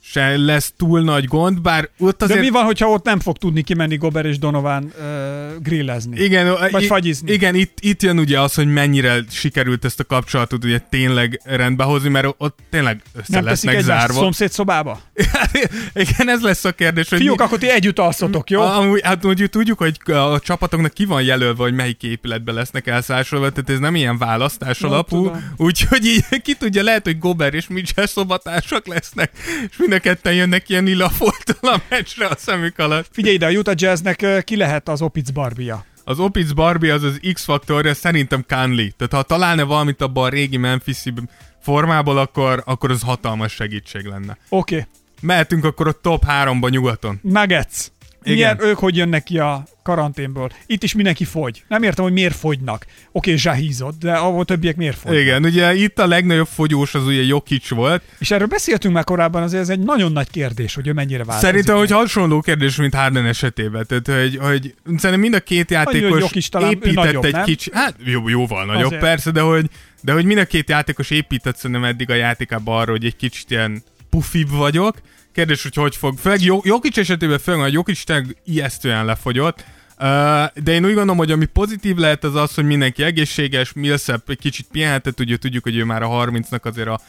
se 0.05 0.37
lesz 0.37 0.73
túl 0.77 1.01
nagy 1.01 1.25
gond, 1.25 1.61
bár 1.61 1.89
ott 1.99 2.21
azért... 2.21 2.39
De 2.39 2.45
mi 2.45 2.51
van, 2.51 2.63
hogyha 2.63 2.89
ott 2.89 3.05
nem 3.05 3.19
fog 3.19 3.37
tudni 3.37 3.61
kimenni 3.61 3.95
Gober 3.95 4.25
és 4.25 4.39
Donovan 4.39 4.83
uh, 4.83 5.61
grillezni? 5.61 6.19
Igen, 6.23 6.55
vagy 6.71 6.85
fagyizni? 6.85 7.31
Igen, 7.31 7.55
itt, 7.55 7.77
itt 7.81 8.01
jön 8.01 8.19
ugye 8.19 8.39
az, 8.39 8.53
hogy 8.53 8.67
mennyire 8.67 9.23
sikerült 9.29 9.85
ezt 9.85 9.99
a 9.99 10.03
kapcsolatot 10.03 10.63
ugye 10.63 10.79
tényleg 10.89 11.41
rendbe 11.43 11.83
hozni, 11.83 12.09
mert 12.09 12.35
ott 12.37 12.59
tényleg 12.69 13.01
össze 13.13 13.25
nem 13.27 13.43
lesznek 13.43 13.73
teszik 13.73 13.87
zárva. 13.87 14.13
szomszéd 14.13 14.51
szobába? 14.51 15.01
igen, 15.93 16.29
ez 16.29 16.41
lesz 16.41 16.65
a 16.65 16.71
kérdés. 16.71 17.09
Hogy 17.09 17.19
Fiúk, 17.19 17.37
mi... 17.37 17.43
akkor 17.43 17.57
ti 17.57 17.69
együtt 17.69 17.99
alszotok, 17.99 18.49
jó? 18.49 18.61
Amúgy, 18.61 19.01
hát 19.03 19.25
úgy 19.25 19.47
tudjuk, 19.49 19.77
hogy 19.77 19.97
a 20.05 20.39
csapatoknak 20.39 20.93
ki 20.93 21.05
van 21.05 21.21
jelölve, 21.21 21.63
hogy 21.63 21.73
melyik 21.73 22.03
épületbe 22.03 22.51
lesznek 22.51 22.87
elszállásolva, 22.87 23.49
tehát 23.49 23.69
ez 23.69 23.79
nem 23.79 23.95
ilyen 23.95 24.17
választás 24.17 24.79
no, 24.79 24.87
alapú. 24.87 25.31
Úgyhogy 25.57 26.05
így, 26.05 26.41
ki 26.41 26.53
tudja, 26.53 26.83
lehet, 26.83 27.03
hogy 27.03 27.19
Gober 27.19 27.53
és 27.53 27.67
Mitchell 27.67 28.05
szobatársak 28.05 28.87
lesznek, 28.87 29.31
és 29.69 29.77
mind 29.77 29.92
a 29.93 29.99
ketten 29.99 30.33
jönnek 30.33 30.69
ilyen 30.69 30.83
lila 30.83 31.11
a 31.61 31.81
meccsre 31.89 32.27
a 32.27 32.35
szemük 32.37 32.79
alatt. 32.79 33.07
Figyelj 33.11 33.35
ide, 33.35 33.45
a 33.45 33.51
Utah 33.51 33.73
Jazznek 33.77 34.43
ki 34.43 34.55
lehet 34.55 34.89
az 34.89 35.01
Opic 35.01 35.29
Barbia? 35.29 35.85
Az 36.03 36.19
Opic 36.19 36.51
Barbie 36.51 36.93
az 36.93 37.03
az 37.03 37.19
X-faktorja 37.33 37.93
szerintem 37.93 38.45
Conley. 38.47 38.87
Tehát 38.97 39.13
ha 39.13 39.21
találna 39.23 39.65
valamit 39.65 40.01
abban 40.01 40.23
a 40.23 40.29
régi 40.29 40.57
memphis 40.57 41.03
formából, 41.61 42.17
akkor, 42.17 42.63
akkor 42.65 42.91
az 42.91 43.01
hatalmas 43.01 43.53
segítség 43.53 44.05
lenne. 44.05 44.37
Oké. 44.49 44.75
Okay. 44.75 44.87
Mehetünk 45.21 45.65
akkor 45.65 45.87
a 45.87 45.91
top 45.91 46.23
3-ba 46.27 46.69
nyugaton. 46.69 47.19
Nuggets. 47.21 47.87
Igen. 48.23 48.35
Milyen, 48.35 48.69
ők 48.69 48.77
hogy 48.77 48.97
jönnek 48.97 49.23
ki 49.23 49.39
a 49.39 49.63
karanténből? 49.83 50.51
Itt 50.65 50.83
is 50.83 50.93
mindenki 50.93 51.23
fogy. 51.23 51.63
Nem 51.67 51.83
értem, 51.83 52.03
hogy 52.03 52.13
miért 52.13 52.35
fogynak. 52.35 52.85
Oké, 52.85 52.97
okay, 53.11 53.37
zsahízott, 53.37 53.99
de 53.99 54.13
ahol 54.13 54.45
többiek 54.45 54.75
miért 54.75 54.97
fogynak. 54.97 55.21
Igen, 55.21 55.43
ugye 55.43 55.75
itt 55.75 55.99
a 55.99 56.07
legnagyobb 56.07 56.47
fogyós 56.47 56.95
az 56.95 57.05
ugye 57.05 57.21
Jokic 57.21 57.69
volt. 57.69 58.03
És 58.19 58.31
erről 58.31 58.47
beszéltünk 58.47 58.93
már 58.93 59.03
korábban, 59.03 59.43
azért 59.43 59.61
ez 59.61 59.69
egy 59.69 59.79
nagyon 59.79 60.11
nagy 60.11 60.29
kérdés, 60.29 60.75
hogy 60.75 60.87
ő 60.87 60.93
mennyire 60.93 61.23
változik. 61.23 61.49
Szerintem, 61.49 61.77
hogy 61.77 61.91
hasonló 61.91 62.41
kérdés, 62.41 62.75
mint 62.75 62.93
Harden 62.93 63.25
esetében. 63.25 63.85
Tehát, 63.87 64.21
hogy, 64.21 64.37
hogy 64.37 64.73
szerintem 64.85 65.19
mind 65.19 65.33
a 65.33 65.39
két 65.39 65.71
játékos 65.71 66.23
Annyi, 66.51 66.69
épített 66.69 66.93
nagyobb, 66.93 67.25
egy 67.25 67.41
kicsi... 67.41 67.69
Hát 67.73 67.95
jó, 68.03 68.29
jóval 68.29 68.65
nagyobb 68.65 68.85
azért. 68.85 69.01
persze, 69.01 69.31
de 69.31 69.41
hogy, 69.41 69.69
de 70.01 70.13
hogy 70.13 70.25
mind 70.25 70.39
a 70.39 70.45
két 70.45 70.69
játékos 70.69 71.09
épített 71.09 71.55
szerintem 71.55 71.83
eddig 71.83 72.09
a 72.09 72.13
játékában 72.15 72.79
arra, 72.79 72.91
hogy 72.91 73.05
egy 73.05 73.15
kicsit 73.15 73.51
ilyen 73.51 73.83
pufibb 74.09 74.49
vagyok, 74.49 75.01
Kérdés, 75.33 75.63
hogy 75.63 75.75
hogy 75.75 75.95
fog. 75.95 76.17
Főleg 76.17 76.41
Jokic 76.41 76.97
esetében 76.97 77.39
főleg, 77.39 77.61
hogy 77.61 77.73
Jokic 77.73 78.03
tényleg 78.03 78.37
ijesztően 78.45 79.05
lefogyott. 79.05 79.63
Uh, 79.99 80.07
de 80.63 80.71
én 80.71 80.85
úgy 80.85 80.93
gondolom, 80.93 81.17
hogy 81.17 81.31
ami 81.31 81.45
pozitív 81.45 81.95
lehet 81.95 82.23
az 82.23 82.35
az, 82.35 82.53
hogy 82.53 82.65
mindenki 82.65 83.03
egészséges, 83.03 83.73
Millsap 83.73 84.29
egy 84.29 84.39
kicsit 84.39 84.67
pihenhetett, 84.71 85.19
ugye 85.19 85.37
tudjuk, 85.37 85.63
hogy 85.63 85.75
ő 85.75 85.83
már 85.83 86.03
a 86.03 86.07
30-nak 86.07 86.61
azért 86.61 86.87
a 86.87 86.99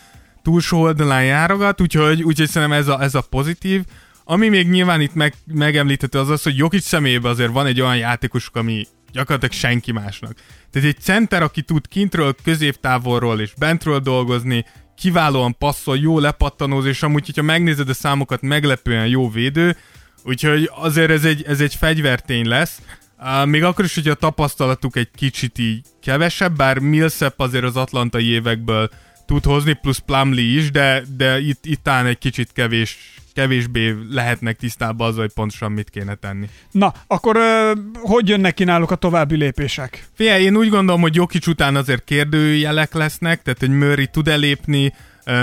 túlsó 0.42 0.80
oldalán 0.80 1.24
járogat, 1.24 1.80
úgyhogy, 1.80 2.22
úgyhogy 2.22 2.48
szerintem 2.48 2.78
ez 2.78 2.88
a, 2.88 3.02
ez 3.02 3.14
a 3.14 3.20
pozitív. 3.20 3.82
Ami 4.24 4.48
még 4.48 4.68
nyilván 4.68 5.01
itt 5.01 5.14
meg, 5.14 5.34
megemlíthető 5.46 6.18
az 6.18 6.28
az, 6.28 6.42
hogy 6.42 6.56
Jokic 6.56 6.84
személyében 6.84 7.30
azért 7.30 7.52
van 7.52 7.66
egy 7.66 7.80
olyan 7.80 7.96
játékosuk, 7.96 8.56
ami 8.56 8.86
gyakorlatilag 9.12 9.55
senki 9.55 9.92
másnak. 9.92 10.34
Tehát 10.70 10.88
egy 10.88 11.01
center, 11.01 11.42
aki 11.42 11.62
tud 11.62 11.88
kintről, 11.88 12.34
középtávolról 12.42 13.40
és 13.40 13.52
bentről 13.59 13.98
dolgozni, 13.98 14.64
kiválóan 14.97 15.59
passzol, 15.59 15.99
jó 15.99 16.19
lepattanóz, 16.19 16.87
és 16.87 17.03
amúgy, 17.03 17.27
hogyha 17.27 17.43
megnézed 17.43 17.89
a 17.89 17.95
számokat, 17.95 18.43
meglepően 18.43 19.07
jó 19.07 19.31
védő, 19.31 19.77
úgyhogy 20.25 20.71
azért 20.75 21.11
ez 21.11 21.25
egy, 21.25 21.43
ez 21.43 21.61
egy 21.61 21.75
fegyvertény 21.75 22.49
lesz. 22.49 22.81
Uh, 23.19 23.47
még 23.47 23.62
akkor 23.62 23.85
is, 23.85 23.95
hogy 23.95 24.09
a 24.09 24.15
tapasztalatuk 24.15 24.97
egy 24.97 25.11
kicsit 25.15 25.59
így 25.59 25.81
kevesebb, 26.03 26.57
bár 26.57 26.79
Millsap 26.79 27.41
azért 27.41 27.65
az 27.65 27.77
atlantai 27.77 28.27
évekből 28.27 28.91
tud 29.27 29.45
hozni, 29.45 29.73
plusz 29.73 29.99
Plumlee 29.99 30.59
is, 30.59 30.71
de, 30.71 31.03
de 31.16 31.41
itt, 31.41 31.66
itt 31.66 31.83
talán 31.83 32.07
egy 32.07 32.19
kicsit 32.19 32.53
kevés 32.53 32.99
kevésbé 33.35 33.97
lehetnek 34.11 34.56
tisztában 34.56 35.09
azzal, 35.09 35.20
hogy 35.20 35.32
pontosan 35.32 35.73
mit 35.73 35.90
kéne 35.90 36.15
tenni. 36.15 36.48
Na, 36.70 36.93
akkor 37.06 37.36
ö, 37.36 37.73
hogy 37.93 38.28
jönnek 38.28 38.55
ki 38.55 38.65
náluk 38.65 38.90
a 38.90 38.97
további 38.97 39.36
lépések? 39.36 40.06
Figyelj, 40.15 40.44
én 40.44 40.56
úgy 40.56 40.69
gondolom, 40.69 41.01
hogy 41.01 41.15
Jokic 41.15 41.47
után 41.47 41.77
azért 41.77 42.05
kérdőjelek 42.05 42.94
lesznek, 42.94 43.43
tehát 43.43 43.61
hogy 43.61 43.70
Murray 43.70 44.06
tud-e 44.06 44.36
lépni, 44.36 44.93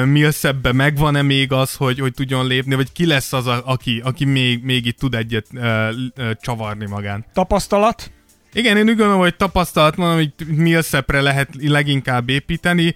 Millsapbe 0.06 0.72
megvan-e 0.72 1.22
még 1.22 1.52
az, 1.52 1.76
hogy, 1.76 2.00
hogy 2.00 2.14
tudjon 2.14 2.48
lépni, 2.48 2.76
vagy 2.76 2.92
ki 2.92 3.06
lesz 3.06 3.34
az, 3.34 3.48
a, 3.48 3.62
aki, 3.66 4.02
aki 4.04 4.26
még, 4.26 4.64
még 4.64 4.86
itt 4.86 4.98
tud 4.98 5.16
egyet 5.16 5.46
uh, 5.54 5.62
uh, 6.18 6.32
csavarni 6.42 6.88
magán? 6.88 7.26
Tapasztalat? 7.34 8.12
Igen, 8.54 8.78
én 8.78 8.88
úgy 8.88 8.96
gondolom, 8.96 9.20
hogy 9.20 9.36
tapasztalat 9.36 9.96
van, 9.96 10.16
hogy 10.16 10.32
Millsapre 10.48 11.22
lehet 11.22 11.50
leginkább 11.60 12.30
építeni, 12.30 12.96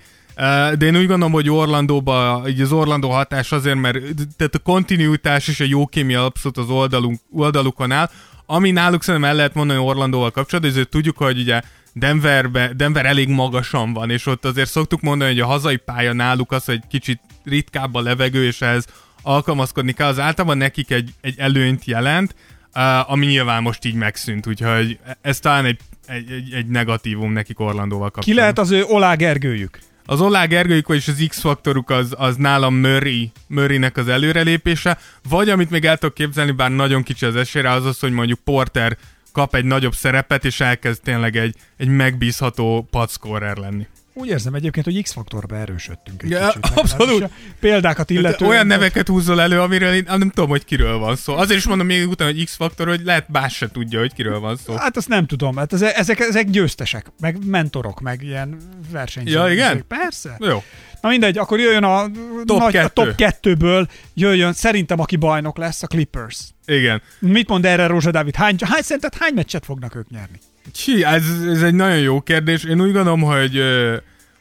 de 0.77 0.85
én 0.85 0.95
úgy 0.95 1.07
gondolom, 1.07 1.31
hogy 1.31 1.49
Orlandóba, 1.49 2.43
így 2.47 2.61
az 2.61 2.71
Orlandó 2.71 3.09
hatás 3.09 3.51
azért, 3.51 3.77
mert 3.77 3.99
tehát 4.37 4.55
a 4.55 4.59
kontinuitás 4.59 5.47
és 5.47 5.59
a 5.59 5.65
jó 5.67 5.85
kémia 5.85 6.25
abszolút 6.25 6.57
az 6.57 6.69
oldalunk, 6.69 7.19
oldalukon 7.31 7.91
áll, 7.91 8.09
ami 8.45 8.71
náluk 8.71 9.03
szerintem 9.03 9.29
el 9.29 9.35
lehet 9.35 9.53
mondani 9.53 9.79
Orlandóval 9.79 10.31
kapcsolatban, 10.31 10.71
ezért 10.71 10.89
tudjuk, 10.89 11.17
hogy 11.17 11.39
ugye 11.39 11.61
Denverbe, 11.93 12.71
Denver 12.73 13.05
elég 13.05 13.29
magasan 13.29 13.93
van, 13.93 14.09
és 14.09 14.25
ott 14.25 14.45
azért 14.45 14.69
szoktuk 14.69 15.01
mondani, 15.01 15.31
hogy 15.31 15.39
a 15.39 15.45
hazai 15.45 15.77
pálya 15.77 16.13
náluk 16.13 16.51
az, 16.51 16.65
hogy 16.65 16.81
kicsit 16.89 17.19
ritkább 17.43 17.95
a 17.95 18.01
levegő, 18.01 18.45
és 18.45 18.61
ehhez 18.61 18.85
alkalmazkodni 19.21 19.91
kell. 19.91 20.07
Az 20.07 20.19
általában 20.19 20.57
nekik 20.57 20.91
egy, 20.91 21.13
egy 21.21 21.35
előnyt 21.37 21.85
jelent, 21.85 22.35
uh, 22.75 23.11
ami 23.11 23.25
nyilván 23.25 23.61
most 23.61 23.85
így 23.85 23.93
megszűnt, 23.93 24.47
úgyhogy 24.47 24.99
ez 25.21 25.39
talán 25.39 25.65
egy, 25.65 25.79
egy, 26.07 26.31
egy, 26.31 26.53
egy 26.53 26.67
negatívum 26.67 27.31
nekik 27.31 27.59
Orlandóval 27.59 28.11
kapcsolatban. 28.11 28.33
Ki 28.33 28.39
lehet 28.39 28.59
az 28.59 28.71
ő 28.71 28.83
Olá 28.83 29.13
Gergőjük? 29.13 29.79
Az 30.07 30.21
Olá 30.21 30.45
Gergőjük 30.45 30.89
és 30.89 31.07
az 31.07 31.25
X-faktoruk 31.27 31.89
az, 31.89 32.13
az 32.17 32.35
nálam 32.35 32.75
Murray, 32.75 33.31
Murraynek 33.47 33.97
az 33.97 34.07
előrelépése, 34.07 34.97
vagy 35.29 35.49
amit 35.49 35.69
még 35.69 35.85
el 35.85 35.97
tudok 35.97 36.15
képzelni, 36.15 36.51
bár 36.51 36.71
nagyon 36.71 37.03
kicsi 37.03 37.25
az 37.25 37.35
esélyre, 37.35 37.71
az 37.71 37.85
az, 37.85 37.99
hogy 37.99 38.11
mondjuk 38.11 38.39
Porter 38.39 38.97
kap 39.31 39.55
egy 39.55 39.65
nagyobb 39.65 39.93
szerepet, 39.93 40.45
és 40.45 40.59
elkezd 40.59 41.01
tényleg 41.01 41.35
egy, 41.35 41.55
egy 41.77 41.87
megbízható 41.87 42.87
padszkórer 42.91 43.57
lenni. 43.57 43.87
Úgy 44.17 44.27
érzem 44.27 44.53
egyébként, 44.53 44.85
hogy 44.85 45.03
X-faktorba 45.03 45.55
erősödtünk 45.55 46.23
egy 46.23 46.29
ja, 46.29 46.47
kicsit. 46.47 46.77
Abszolút. 46.77 47.29
Példákat 47.59 48.09
illetően. 48.09 48.49
Olyan 48.49 48.67
neveket 48.67 49.07
húzol 49.07 49.41
elő, 49.41 49.61
amiről 49.61 49.93
én 49.93 50.03
nem 50.07 50.29
tudom, 50.29 50.49
hogy 50.49 50.65
kiről 50.65 50.97
van 50.97 51.15
szó. 51.15 51.33
Azért 51.33 51.59
is 51.59 51.65
mondom 51.65 51.87
még 51.87 52.07
utána, 52.07 52.31
hogy 52.31 52.43
X-faktor, 52.43 52.87
hogy 52.87 53.01
lehet 53.03 53.29
más 53.29 53.55
se 53.55 53.71
tudja, 53.71 53.99
hogy 53.99 54.13
kiről 54.13 54.39
van 54.39 54.57
szó. 54.57 54.75
Hát 54.75 54.97
azt 54.97 55.07
nem 55.07 55.25
tudom. 55.25 55.55
Hát 55.55 55.73
ezek, 55.73 56.19
ezek 56.19 56.49
győztesek, 56.49 57.11
meg 57.19 57.45
mentorok, 57.45 57.99
meg 57.99 58.23
ilyen 58.23 58.57
versenyzők. 58.91 59.33
Ja, 59.33 59.51
igen? 59.51 59.85
Persze. 59.87 60.35
Jó. 60.39 60.63
Na 61.01 61.09
mindegy, 61.09 61.37
akkor 61.37 61.59
jöjjön 61.59 61.83
a 61.83 62.05
top, 62.45 62.59
nagy, 62.59 62.71
kettő. 62.71 62.85
a 63.01 63.05
top 63.05 63.15
kettőből, 63.15 63.87
jöjjön 64.13 64.53
szerintem, 64.53 64.99
aki 64.99 65.15
bajnok 65.15 65.57
lesz, 65.57 65.83
a 65.83 65.87
Clippers. 65.87 66.39
Igen. 66.65 67.01
Mit 67.19 67.47
mond 67.47 67.65
erre 67.65 67.87
Rózsa 67.87 68.11
Dávid? 68.11 68.35
Hány, 68.35 68.55
hány 68.59 68.81
szerinted 68.81 69.15
hány 69.15 69.33
meccset 69.33 69.65
fognak 69.65 69.95
ők 69.95 70.09
nyerni? 70.09 70.39
Csi, 70.73 71.03
ez, 71.03 71.23
ez 71.47 71.61
egy 71.61 71.73
nagyon 71.73 71.99
jó 71.99 72.21
kérdés. 72.21 72.63
Én 72.63 72.81
úgy 72.81 72.91
gondolom, 72.91 73.21
hogy 73.21 73.61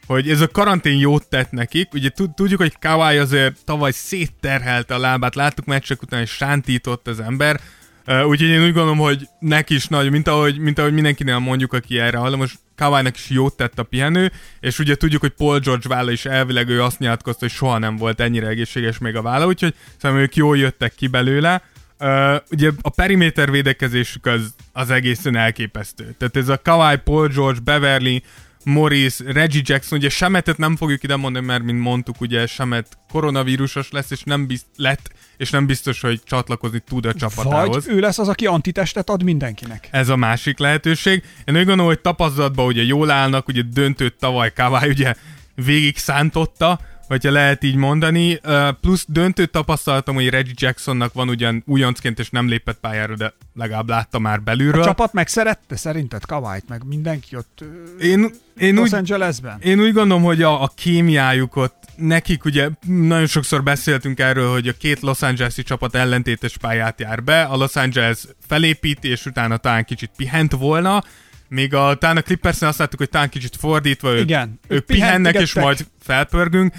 hogy 0.07 0.29
ez 0.29 0.41
a 0.41 0.47
karantén 0.47 0.97
jót 0.97 1.27
tett 1.29 1.51
nekik. 1.51 1.93
Ugye 1.93 2.09
tudjuk, 2.35 2.61
hogy 2.61 2.79
Kawai 2.79 3.17
azért 3.17 3.55
tavaly 3.63 3.91
szétterhelte 3.91 4.93
a 4.93 4.99
lábát, 4.99 5.35
láttuk 5.35 5.65
meccsek 5.65 6.01
után, 6.01 6.19
hogy 6.19 6.27
sántított 6.27 7.07
az 7.07 7.19
ember. 7.19 7.59
Úgyhogy 8.07 8.47
én 8.47 8.63
úgy 8.63 8.73
gondolom, 8.73 8.97
hogy 8.97 9.27
neki 9.39 9.73
is 9.73 9.87
nagy, 9.87 10.11
mint 10.11 10.27
ahogy, 10.27 10.57
mint 10.57 10.79
ahogy 10.79 10.93
mindenkinél 10.93 11.39
mondjuk, 11.39 11.73
aki 11.73 11.99
erre 11.99 12.17
hallom, 12.17 12.39
most 12.39 12.59
Kawai-nak 12.75 13.15
is 13.15 13.29
jót 13.29 13.57
tett 13.57 13.79
a 13.79 13.83
pihenő, 13.83 14.31
és 14.59 14.79
ugye 14.79 14.95
tudjuk, 14.95 15.21
hogy 15.21 15.33
Paul 15.37 15.59
George 15.59 15.89
válla 15.89 16.11
is 16.11 16.25
elvileg 16.25 16.69
ő 16.69 16.83
azt 16.83 16.99
nyilatkozta, 16.99 17.39
hogy 17.39 17.55
soha 17.55 17.77
nem 17.77 17.97
volt 17.97 18.19
ennyire 18.19 18.47
egészséges 18.47 18.97
még 18.97 19.15
a 19.15 19.21
válla, 19.21 19.45
úgyhogy 19.45 19.73
szerintem 19.97 20.25
ők 20.25 20.35
jól 20.35 20.57
jöttek 20.57 20.95
ki 20.95 21.07
belőle. 21.07 21.63
Uh, 21.99 22.35
ugye 22.51 22.71
a 22.81 22.89
periméter 22.89 23.51
védekezésük 23.51 24.25
az, 24.25 24.55
az 24.73 24.89
egészen 24.89 25.35
elképesztő. 25.35 26.15
Tehát 26.17 26.35
ez 26.35 26.49
a 26.49 26.61
Kawai, 26.61 26.97
Paul 26.97 27.27
George, 27.27 27.59
Beverly, 27.63 28.23
Morris, 28.63 29.19
Reggie 29.19 29.61
Jackson, 29.65 29.97
ugye 29.97 30.09
Semetet 30.09 30.57
nem 30.57 30.75
fogjuk 30.75 31.03
ide 31.03 31.15
mondani, 31.15 31.45
mert 31.45 31.63
mint 31.63 31.79
mondtuk, 31.79 32.21
ugye 32.21 32.47
Semet 32.47 32.97
koronavírusos 33.11 33.91
lesz, 33.91 34.11
és 34.11 34.23
nem 34.23 34.47
bizt, 34.47 34.65
lett, 34.75 35.11
és 35.37 35.49
nem 35.49 35.65
biztos, 35.65 36.01
hogy 36.01 36.21
csatlakozni 36.23 36.79
tud 36.79 37.05
a 37.05 37.13
csapatához. 37.13 37.85
Vagy 37.85 37.95
ő 37.95 37.99
lesz 37.99 38.19
az, 38.19 38.27
aki 38.27 38.45
antitestet 38.45 39.09
ad 39.09 39.23
mindenkinek. 39.23 39.87
Ez 39.91 40.09
a 40.09 40.15
másik 40.15 40.59
lehetőség. 40.59 41.23
Én 41.45 41.55
úgy 41.55 41.65
gondolom, 41.65 41.85
hogy 41.85 41.99
tapasztalatban 41.99 42.65
ugye 42.65 42.83
jól 42.83 43.11
állnak, 43.11 43.47
ugye 43.47 43.61
döntőt 43.73 44.15
tavaly 44.19 44.53
Kawai 44.53 44.89
ugye 44.89 45.13
végig 45.55 45.97
szántotta, 45.97 46.79
hogyha 47.07 47.31
lehet 47.31 47.63
így 47.63 47.75
mondani. 47.75 48.39
Plusz 48.81 49.05
döntő 49.07 49.45
tapasztalatom, 49.45 50.15
hogy 50.15 50.29
Reggie 50.29 50.53
Jacksonnak 50.57 51.13
van 51.13 51.29
ugyan 51.29 51.63
újoncként, 51.65 52.19
és 52.19 52.29
nem 52.29 52.47
lépett 52.47 52.79
pályára, 52.79 53.15
de 53.15 53.33
legalább 53.53 53.89
látta 53.89 54.19
már 54.19 54.41
belülről. 54.41 54.81
A 54.81 54.85
csapat 54.85 55.13
megszerette 55.13 55.75
szerinted 55.75 56.25
Kawait, 56.25 56.63
meg 56.67 56.83
mindenki 56.85 57.35
ott 57.35 57.63
én, 57.99 58.29
én 58.57 58.75
Los 58.75 58.87
úgy, 58.87 58.93
Angelesben? 58.93 59.59
én 59.61 59.79
úgy 59.79 59.93
gondolom, 59.93 60.23
hogy 60.23 60.41
a, 60.41 60.63
a 60.63 60.71
kémiájuk 60.75 61.55
ott, 61.55 61.83
nekik 61.95 62.45
ugye 62.45 62.69
nagyon 62.87 63.27
sokszor 63.27 63.63
beszéltünk 63.63 64.19
erről, 64.19 64.51
hogy 64.51 64.67
a 64.67 64.73
két 64.73 64.99
Los 64.99 65.21
Angeles-i 65.21 65.63
csapat 65.63 65.95
ellentétes 65.95 66.57
pályát 66.57 66.99
jár 66.99 67.23
be, 67.23 67.41
a 67.41 67.55
Los 67.55 67.75
Angeles 67.75 68.27
felépíti, 68.47 69.07
és 69.07 69.25
utána 69.25 69.57
talán 69.57 69.85
kicsit 69.85 70.11
pihent 70.17 70.51
volna, 70.51 71.03
még 71.47 71.73
a, 71.73 71.95
talán 71.95 72.17
a 72.17 72.21
Clippersnél 72.21 72.69
azt 72.69 72.79
láttuk, 72.79 72.99
hogy 72.99 73.09
talán 73.09 73.29
kicsit 73.29 73.55
fordítva, 73.55 74.13
ők, 74.13 74.21
Igen, 74.21 74.59
ők 74.67 74.77
ők 74.77 74.85
pihennek, 74.85 75.35
és 75.35 75.53
majd 75.53 75.85
felpörgünk. 76.01 76.73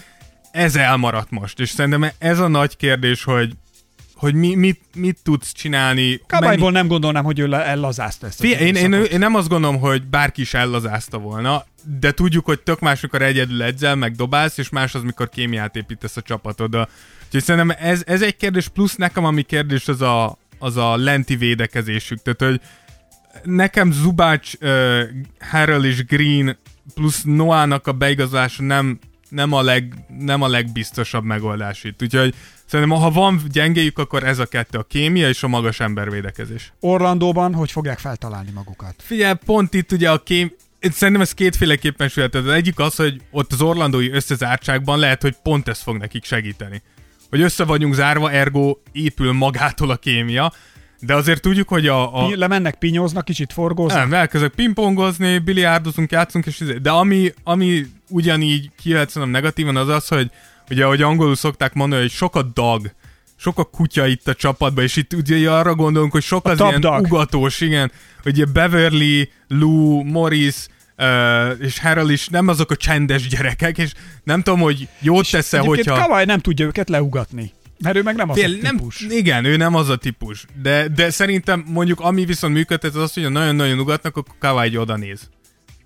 Ez 0.57 0.77
elmaradt 0.77 1.31
most, 1.31 1.61
és 1.61 1.69
szerintem 1.69 2.11
ez 2.19 2.39
a 2.39 2.49
nagy 2.49 2.77
kérdés, 2.77 3.24
hogy 3.24 3.53
hogy 4.15 4.35
mi, 4.35 4.55
mit, 4.55 4.81
mit 4.95 5.19
tudsz 5.23 5.53
csinálni. 5.53 6.20
Kawaiból 6.27 6.70
nem 6.70 6.87
gondolnám, 6.87 7.24
hogy 7.24 7.39
ő 7.39 7.53
ellazázta 7.53 8.27
ezt. 8.27 8.41
Fie, 8.41 8.59
én, 8.59 8.74
én, 8.74 8.93
én 8.93 9.19
nem 9.19 9.35
azt 9.35 9.49
gondolom, 9.49 9.78
hogy 9.78 10.03
bárki 10.03 10.41
is 10.41 10.55
ellazázta 10.55 11.19
volna, 11.19 11.65
de 12.01 12.12
tudjuk, 12.12 12.45
hogy 12.45 12.61
tök 12.61 12.81
más, 12.81 13.01
mikor 13.01 13.23
egyedül 13.23 13.62
edzel, 13.62 13.95
meg 13.95 14.15
dobálsz, 14.15 14.59
és 14.59 14.69
más 14.69 14.95
az, 14.95 15.03
mikor 15.03 15.28
kémiát 15.28 15.77
építesz 15.77 16.16
a 16.16 16.23
csapatodra. 16.23 16.89
Úgyhogy 17.24 17.43
szerintem 17.43 17.77
ez, 17.81 18.03
ez 18.07 18.23
egy 18.23 18.37
kérdés, 18.37 18.69
plusz 18.69 18.95
nekem 18.95 19.24
ami 19.24 19.43
kérdés, 19.43 19.89
az 19.89 20.01
a, 20.01 20.39
az 20.59 20.77
a 20.77 20.97
lenti 20.97 21.37
védekezésük. 21.37 22.23
Tehát, 22.23 22.43
hogy 22.43 22.61
nekem 23.45 23.93
Zubács, 23.93 24.53
uh, 24.61 25.01
Harrell 25.51 25.85
és 25.85 26.05
Green 26.05 26.57
plusz 26.95 27.23
Noának 27.23 27.87
a 27.87 27.93
beigazolása 27.93 28.62
nem, 28.62 28.99
nem, 29.28 29.53
a 29.53 29.62
leg, 29.62 29.94
nem 30.19 30.43
a 30.43 30.48
legbiztosabb 30.48 31.24
megoldás 31.24 31.85
itt. 31.85 32.03
Úgyhogy 32.03 32.35
szerintem, 32.66 32.98
ha 32.98 33.11
van 33.11 33.43
gyengéjük, 33.53 33.98
akkor 33.98 34.24
ez 34.24 34.39
a 34.39 34.47
kettő, 34.47 34.78
a 34.78 34.82
kémia 34.82 35.28
és 35.28 35.43
a 35.43 35.48
magas 35.48 35.81
embervédekezés. 35.81 36.73
Orlandóban 36.81 37.55
hogy 37.55 37.70
fogják 37.70 37.98
feltalálni 37.98 38.51
magukat? 38.51 38.94
Figyelj, 38.98 39.35
pont 39.44 39.74
itt 39.74 39.93
ugye 39.93 40.11
a 40.11 40.23
kém... 40.23 40.53
Szerintem 40.81 41.23
ez 41.23 41.32
kétféleképpen 41.32 42.09
született. 42.09 42.44
Az 42.44 42.53
egyik 42.53 42.78
az, 42.78 42.97
hogy 42.97 43.20
ott 43.31 43.53
az 43.53 43.61
orlandói 43.61 44.11
összezártságban 44.11 44.98
lehet, 44.98 45.23
hogy 45.23 45.36
pont 45.43 45.69
ez 45.69 45.81
fog 45.81 45.97
nekik 45.97 46.24
segíteni. 46.24 46.82
Hogy 47.31 47.40
össze 47.40 47.65
vagyunk 47.65 47.94
zárva, 47.94 48.31
ergo 48.31 48.77
épül 48.93 49.32
magától 49.32 49.90
a 49.90 49.97
kémia, 49.97 50.53
de 51.01 51.14
azért 51.14 51.40
tudjuk, 51.40 51.68
hogy 51.68 51.86
a... 51.86 52.24
a... 52.24 52.27
Pi- 52.27 52.36
Lemennek, 52.36 52.74
pinyóznak, 52.74 53.24
kicsit 53.24 53.52
forgóznak. 53.52 53.98
Nem, 54.09 54.12
elkezdek 54.12 54.52
pingpongozni, 54.52 55.39
biliárdozunk, 55.39 56.10
játszunk, 56.10 56.47
és 56.47 56.60
izé- 56.60 56.81
de 56.81 56.90
ami, 56.90 57.32
ami 57.44 57.86
ugyanígy 58.09 58.70
kijöhet 58.82 59.09
szerintem 59.09 59.31
negatívan 59.31 59.77
az 59.77 59.89
az, 59.89 60.09
hogy 60.09 60.31
ugye, 60.70 60.85
ahogy 60.85 61.02
angolul 61.02 61.36
szokták 61.36 61.74
mondani, 61.74 62.01
hogy 62.02 62.10
sok 62.10 62.36
a 62.36 62.43
dog, 62.43 62.90
sok 63.36 63.59
a 63.59 63.64
kutya 63.64 64.06
itt 64.06 64.28
a 64.28 64.35
csapatban, 64.35 64.85
és 64.85 64.97
itt 64.97 65.12
ugye 65.12 65.51
arra 65.51 65.74
gondolunk, 65.74 66.12
hogy 66.12 66.23
sok 66.23 66.47
A 66.47 66.51
az 66.51 66.60
ilyen 66.60 66.81
dog. 66.81 67.01
ugatós, 67.01 67.60
igen, 67.60 67.93
hogy 68.23 68.32
ugye 68.32 68.44
Beverly, 68.52 69.31
Lou, 69.48 70.02
Morris, 70.05 70.55
Uh, 70.98 71.64
és 71.64 71.78
Harrell 71.81 72.09
is 72.09 72.28
nem 72.28 72.48
azok 72.48 72.70
a 72.70 72.77
csendes 72.77 73.28
gyerekek, 73.28 73.78
és 73.78 73.93
nem 74.24 74.43
tudom, 74.43 74.60
hogy 74.60 74.89
jót 75.01 75.31
tesz-e, 75.31 75.59
hogyha... 75.59 75.94
Kawai 75.94 76.24
nem 76.24 76.39
tudja 76.39 76.66
őket 76.66 76.89
leugatni. 76.89 77.52
Mert 77.78 77.97
ő 77.97 78.03
meg 78.03 78.16
nem 78.16 78.31
az 78.31 78.39
Fél, 78.39 78.55
a 78.55 78.62
nem, 78.62 78.77
típus. 78.77 79.01
igen, 79.01 79.44
ő 79.44 79.57
nem 79.57 79.74
az 79.74 79.89
a 79.89 79.97
típus. 79.97 80.44
De, 80.62 80.89
de 80.89 81.11
szerintem 81.11 81.65
mondjuk 81.69 82.01
ami 82.01 82.24
viszont 82.24 82.55
működhet, 82.55 82.94
az 82.94 83.03
az, 83.03 83.12
hogy 83.12 83.31
nagyon-nagyon 83.31 83.78
ugatnak, 83.78 84.16
akkor 84.16 84.35
Kawai 84.39 84.69
így 84.69 84.77
oda 84.77 84.97
néz. 84.97 85.31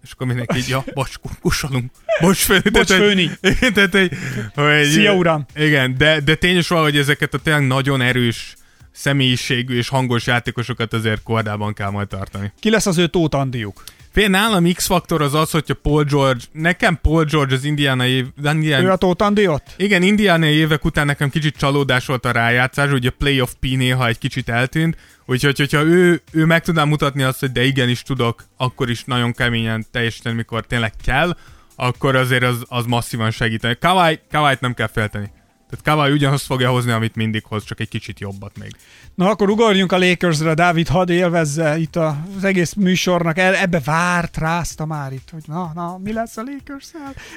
És 0.02 0.12
akkor 0.12 0.26
mindenki 0.26 0.56
így, 0.56 0.68
ja, 0.68 0.84
bocs, 0.94 1.14
kussolunk. 1.40 1.90
Bocs, 2.20 2.38
fő, 2.38 2.60
Bocs, 2.72 2.72
tehát, 2.72 2.88
hogy- 2.88 2.98
főni. 2.98 3.30
tehát, 3.74 3.90
hogy, 3.92 4.10
hogy, 4.54 4.84
Szia, 4.84 5.14
uram. 5.14 5.46
Igen, 5.54 5.96
de, 5.98 6.20
de 6.20 6.34
tényleg 6.34 6.64
valahogy 6.68 6.96
ezeket 6.96 7.34
a 7.34 7.38
tényleg 7.38 7.66
nagyon 7.66 8.00
erős 8.00 8.54
személyiségű 8.92 9.76
és 9.76 9.88
hangos 9.88 10.26
játékosokat 10.26 10.92
azért 10.92 11.22
kordában 11.22 11.72
kell 11.74 11.90
majd 11.90 12.08
tartani. 12.08 12.52
Ki 12.60 12.70
lesz 12.70 12.86
az 12.86 12.98
ő 12.98 13.06
Tóth 13.06 13.36
Andiuk? 13.36 13.82
Fél 14.12 14.28
nálam 14.28 14.72
X-faktor 14.72 15.22
az 15.22 15.34
az, 15.34 15.50
hogyha 15.50 15.74
Paul 15.74 16.04
George, 16.04 16.44
nekem 16.52 16.98
Paul 17.02 17.24
George 17.24 17.54
az 17.54 17.64
Indiana 17.64 18.06
év, 18.06 18.26
Indiana, 18.44 18.84
Ő 18.84 18.90
a 18.90 18.96
Tóth 18.96 19.24
Andi 19.24 19.46
ott? 19.46 19.74
igen, 19.76 20.02
Indiana 20.02 20.46
évek 20.46 20.84
után 20.84 21.06
nekem 21.06 21.30
kicsit 21.30 21.56
csalódás 21.56 22.06
volt 22.06 22.24
a 22.24 22.30
rájátszás, 22.30 22.90
ugye 22.90 23.08
a 23.08 23.14
Playoff 23.18 23.50
P 23.60 23.62
néha 23.62 24.06
egy 24.06 24.18
kicsit 24.18 24.48
eltűnt, 24.48 24.96
úgyhogy 25.26 25.58
hogyha 25.58 25.82
ő, 25.82 26.22
ő 26.32 26.44
meg 26.44 26.62
tudná 26.62 26.84
mutatni 26.84 27.22
azt, 27.22 27.40
hogy 27.40 27.52
de 27.52 27.64
igenis 27.64 28.02
tudok, 28.02 28.44
akkor 28.56 28.90
is 28.90 29.04
nagyon 29.04 29.32
keményen 29.32 29.86
teljesíteni, 29.90 30.34
mikor 30.34 30.66
tényleg 30.66 30.92
kell, 31.04 31.36
akkor 31.76 32.16
azért 32.16 32.42
az, 32.44 32.64
az 32.68 32.84
masszívan 32.86 33.30
segíteni. 33.30 33.76
Kawai, 33.80 34.18
Kawait 34.30 34.60
nem 34.60 34.74
kell 34.74 34.88
félteni. 34.92 35.30
Tehát 35.70 35.84
Kawai 35.84 36.12
ugyanazt 36.12 36.44
fogja 36.44 36.70
hozni, 36.70 36.90
amit 36.90 37.14
mindig 37.14 37.44
hoz, 37.44 37.64
csak 37.64 37.80
egy 37.80 37.88
kicsit 37.88 38.20
jobbat 38.20 38.58
még. 38.58 38.70
Na 39.14 39.28
akkor 39.28 39.50
ugorjunk 39.50 39.92
a 39.92 39.98
Lakersre, 39.98 40.54
Dávid, 40.54 40.88
hadd 40.88 41.10
élvezze 41.10 41.78
itt 41.78 41.96
az 41.96 42.44
egész 42.44 42.72
műsornak, 42.72 43.38
el, 43.38 43.54
ebbe 43.54 43.80
várt, 43.84 44.36
rázta 44.36 44.86
már 44.86 45.12
itt, 45.12 45.28
hogy 45.30 45.42
na, 45.46 45.70
na, 45.74 45.98
mi 45.98 46.12
lesz 46.12 46.36
a 46.36 46.42
lakers 46.42 46.90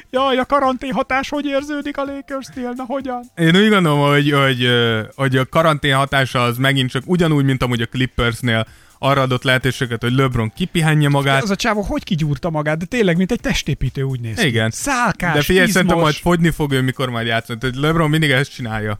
Jaj, 0.10 0.38
a 0.38 0.46
karantén 0.46 0.94
hatás 0.94 1.30
hogy 1.30 1.46
érződik 1.46 1.98
a 1.98 2.04
Lakersnél, 2.04 2.74
na 2.76 2.84
hogyan? 2.88 3.24
Én 3.36 3.56
úgy 3.56 3.70
gondolom, 3.70 4.00
hogy, 4.00 4.32
hogy, 4.32 4.68
hogy 5.16 5.38
a 5.38 5.46
karantén 5.46 5.96
hatása 5.96 6.44
az 6.44 6.58
megint 6.58 6.90
csak 6.90 7.04
ugyanúgy, 7.06 7.46
mint 7.46 7.64
amúgy 7.64 7.82
a 7.82 7.86
Clippersnél 7.86 8.68
arra 9.04 9.22
adott 9.22 9.44
lehetőséget, 9.44 10.02
hogy 10.02 10.14
LeBron 10.14 10.52
kipihenje 10.56 11.10
magát. 11.10 11.44
Az 11.44 11.50
a 11.50 11.56
csávó 11.56 11.82
hogy 11.82 12.04
kigyúrta 12.04 12.50
magát, 12.50 12.78
de 12.78 12.86
tényleg, 12.86 13.18
mint 13.18 13.32
egy 13.32 13.40
testépítő 13.40 14.02
úgy 14.02 14.20
néz 14.20 14.38
ki. 14.38 14.48
Igen. 14.48 14.70
Szálkás, 14.72 15.34
De 15.34 15.42
figyelj, 15.42 15.68
szerintem 15.68 15.98
majd 15.98 16.10
izmos. 16.16 16.22
fogyni 16.22 16.50
fog 16.50 16.72
ő, 16.72 16.82
mikor 16.82 17.10
majd 17.10 17.28
játszani. 17.28 17.60
Tehát 17.60 17.76
LeBron 17.76 18.10
mindig 18.10 18.30
ezt 18.32 18.54
csinálja. 18.54 19.00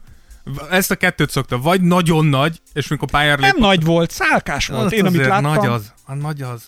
Ezt 0.70 0.90
a 0.90 0.94
kettőt 0.94 1.30
szokta. 1.30 1.58
Vagy 1.58 1.80
nagyon 1.80 2.26
nagy, 2.26 2.60
és 2.72 2.88
mikor 2.88 3.10
pályára 3.10 3.40
Nem 3.40 3.50
lép, 3.50 3.62
nagy 3.62 3.84
volt, 3.84 4.10
szálkás 4.10 4.66
volt, 4.66 4.84
az 4.84 4.92
én 4.92 5.06
amit 5.06 5.26
láttam. 5.26 5.54
Nagy 5.54 5.66
az. 5.66 5.92
A 6.04 6.14
nagy 6.14 6.42
az. 6.42 6.64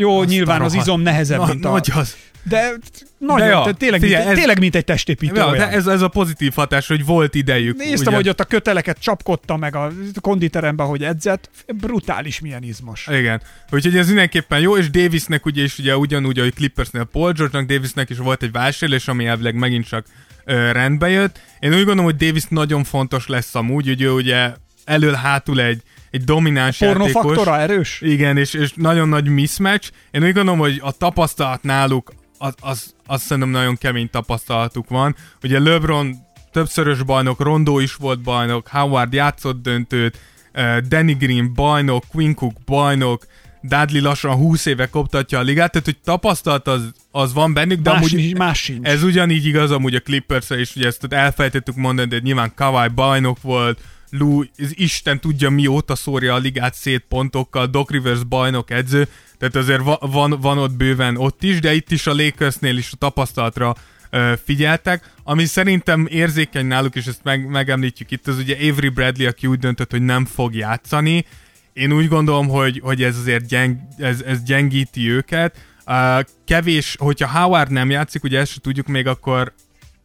Jó, 0.00 0.18
Azt 0.20 0.28
nyilván 0.28 0.60
az 0.60 0.74
izom 0.74 1.00
nehezebb, 1.00 1.38
Na, 1.38 1.46
mint 1.46 1.64
a... 1.64 1.70
Nagy 1.70 1.90
az. 1.94 2.16
De 2.42 2.72
nagyon, 3.18 3.38
De 3.38 3.52
ja, 3.54 3.64
de 3.64 3.72
tényleg, 3.72 4.00
figyelj, 4.00 4.18
mint, 4.18 4.30
ez- 4.32 4.38
tényleg 4.38 4.58
mint 4.58 4.74
egy 4.74 4.84
testépítő 4.84 5.34
Ja, 5.36 5.46
olyan. 5.46 5.56
de 5.58 5.68
ez, 5.76 5.86
ez 5.86 6.00
a 6.00 6.08
pozitív 6.08 6.52
hatás, 6.54 6.86
hogy 6.86 7.04
volt 7.04 7.34
idejük. 7.34 7.76
Néztem, 7.76 8.06
ugye? 8.06 8.16
hogy 8.16 8.28
ott 8.28 8.40
a 8.40 8.44
köteleket 8.44 8.98
csapkodta 9.00 9.56
meg 9.56 9.76
a 9.76 9.92
konditeremben, 10.20 10.86
hogy 10.86 11.04
edzett. 11.04 11.50
Brutális 11.66 12.40
milyen 12.40 12.62
izmos. 12.62 13.06
Igen. 13.10 13.42
Úgyhogy 13.70 13.96
ez 13.96 14.06
mindenképpen 14.06 14.60
jó, 14.60 14.76
és 14.76 14.90
Davisnek 14.90 15.46
ugye 15.46 15.62
is 15.62 15.78
ugye 15.78 15.96
ugyanúgy, 15.96 16.38
ahogy 16.38 16.54
Clippersnél 16.54 17.04
Paul 17.04 17.32
George-nak, 17.32 17.68
Davisnek 17.68 18.10
is 18.10 18.18
volt 18.18 18.42
egy 18.42 18.52
vásárlás, 18.52 19.08
ami 19.08 19.26
elvileg 19.26 19.54
megint 19.54 19.88
csak 19.88 20.06
ö, 20.44 20.72
rendbe 20.72 21.08
jött. 21.08 21.40
Én 21.58 21.70
úgy 21.70 21.76
gondolom, 21.76 22.04
hogy 22.04 22.16
Davis 22.16 22.44
nagyon 22.48 22.84
fontos 22.84 23.26
lesz 23.26 23.54
amúgy, 23.54 23.86
hogy 23.86 24.02
ő 24.02 24.10
ugye 24.10 24.52
elől-hátul 24.84 25.60
egy, 25.60 25.82
egy 26.10 26.24
domináns 26.24 26.80
játékos. 26.80 27.12
Pornófaktora 27.12 27.58
erős? 27.60 28.00
Igen, 28.00 28.36
és, 28.36 28.54
és 28.54 28.72
nagyon 28.74 29.08
nagy 29.08 29.28
mismatch. 29.28 29.90
Én 30.10 30.22
úgy 30.22 30.32
gondolom, 30.32 30.58
hogy 30.58 30.80
a 30.82 30.92
tapasztalat 30.92 31.62
náluk, 31.62 32.12
az, 32.38 32.54
az, 32.60 32.94
az 33.06 33.22
szerintem 33.22 33.52
nagyon 33.52 33.76
kemény 33.76 34.10
tapasztalatuk 34.10 34.88
van. 34.88 35.16
Ugye 35.42 35.58
LeBron 35.58 36.16
többszörös 36.52 37.02
bajnok, 37.02 37.40
Rondo 37.40 37.78
is 37.78 37.94
volt 37.94 38.20
bajnok, 38.22 38.68
Howard 38.68 39.12
játszott 39.12 39.62
döntőt, 39.62 40.18
eh, 40.52 40.78
Danny 40.80 41.16
Green 41.16 41.54
bajnok, 41.54 42.04
Quinn 42.08 42.34
Cook 42.34 42.54
bajnok, 42.64 43.26
Dudley 43.62 44.02
lassan 44.02 44.34
20 44.34 44.66
éve 44.66 44.86
koptatja 44.86 45.38
a 45.38 45.42
ligát, 45.42 45.70
tehát 45.70 45.86
hogy 45.86 45.98
tapasztalat 46.04 46.68
az, 46.68 46.92
az 47.10 47.32
van 47.32 47.52
bennük, 47.52 47.80
de 47.80 47.90
Más, 47.90 47.98
amúgy 47.98 48.14
nincs, 48.14 48.36
más 48.36 48.58
sincs. 48.58 48.86
ez 48.86 49.02
ugyanígy 49.02 49.46
igaz 49.46 49.70
amúgy 49.70 49.94
a 49.94 50.00
clippers 50.00 50.50
és 50.50 50.76
ugye 50.76 50.86
ezt 50.86 51.06
elfelejtettük 51.08 51.74
mondani, 51.74 52.08
de 52.08 52.18
nyilván 52.22 52.52
Kawhi 52.54 52.88
bajnok 52.94 53.42
volt, 53.42 53.80
Lou, 54.10 54.42
Isten 54.70 55.20
tudja 55.20 55.50
mióta 55.50 55.94
szórja 55.94 56.34
a 56.34 56.38
ligát 56.38 56.74
szét 56.74 57.04
pontokkal, 57.08 57.66
Doc 57.66 57.90
Rivers 57.90 58.24
bajnok 58.24 58.70
edző, 58.70 59.08
tehát 59.38 59.56
azért 59.56 59.82
va- 59.82 60.12
van, 60.12 60.40
van 60.40 60.58
ott 60.58 60.72
bőven 60.72 61.16
ott 61.16 61.42
is, 61.42 61.60
de 61.60 61.74
itt 61.74 61.90
is 61.90 62.06
a 62.06 62.14
Lakersnél 62.14 62.76
is 62.76 62.92
a 62.92 62.96
tapasztalatra 62.96 63.74
ö, 64.10 64.32
figyeltek, 64.44 65.12
ami 65.24 65.44
szerintem 65.44 66.06
érzékeny 66.10 66.66
náluk, 66.66 66.94
és 66.94 67.06
ezt 67.06 67.20
meg, 67.22 67.48
megemlítjük 67.48 68.10
itt, 68.10 68.26
az 68.26 68.38
ugye 68.38 68.70
Avery 68.70 68.88
Bradley, 68.88 69.28
aki 69.28 69.46
úgy 69.46 69.58
döntött, 69.58 69.90
hogy 69.90 70.02
nem 70.02 70.24
fog 70.24 70.54
játszani. 70.54 71.24
Én 71.72 71.92
úgy 71.92 72.08
gondolom, 72.08 72.48
hogy, 72.48 72.80
hogy 72.82 73.02
ez 73.02 73.16
azért 73.16 73.46
gyeng, 73.46 73.76
ez, 73.98 74.20
ez 74.20 74.42
gyengíti 74.42 75.10
őket. 75.10 75.56
Uh, 75.86 76.20
kevés, 76.44 76.96
hogyha 76.98 77.40
Howard 77.40 77.70
nem 77.70 77.90
játszik, 77.90 78.22
ugye 78.22 78.38
ezt 78.38 78.52
se 78.52 78.60
tudjuk 78.60 78.86
még, 78.86 79.06
akkor 79.06 79.52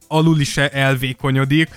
alul 0.08 0.40
is 0.40 0.56
elvékonyodik, 0.56 1.68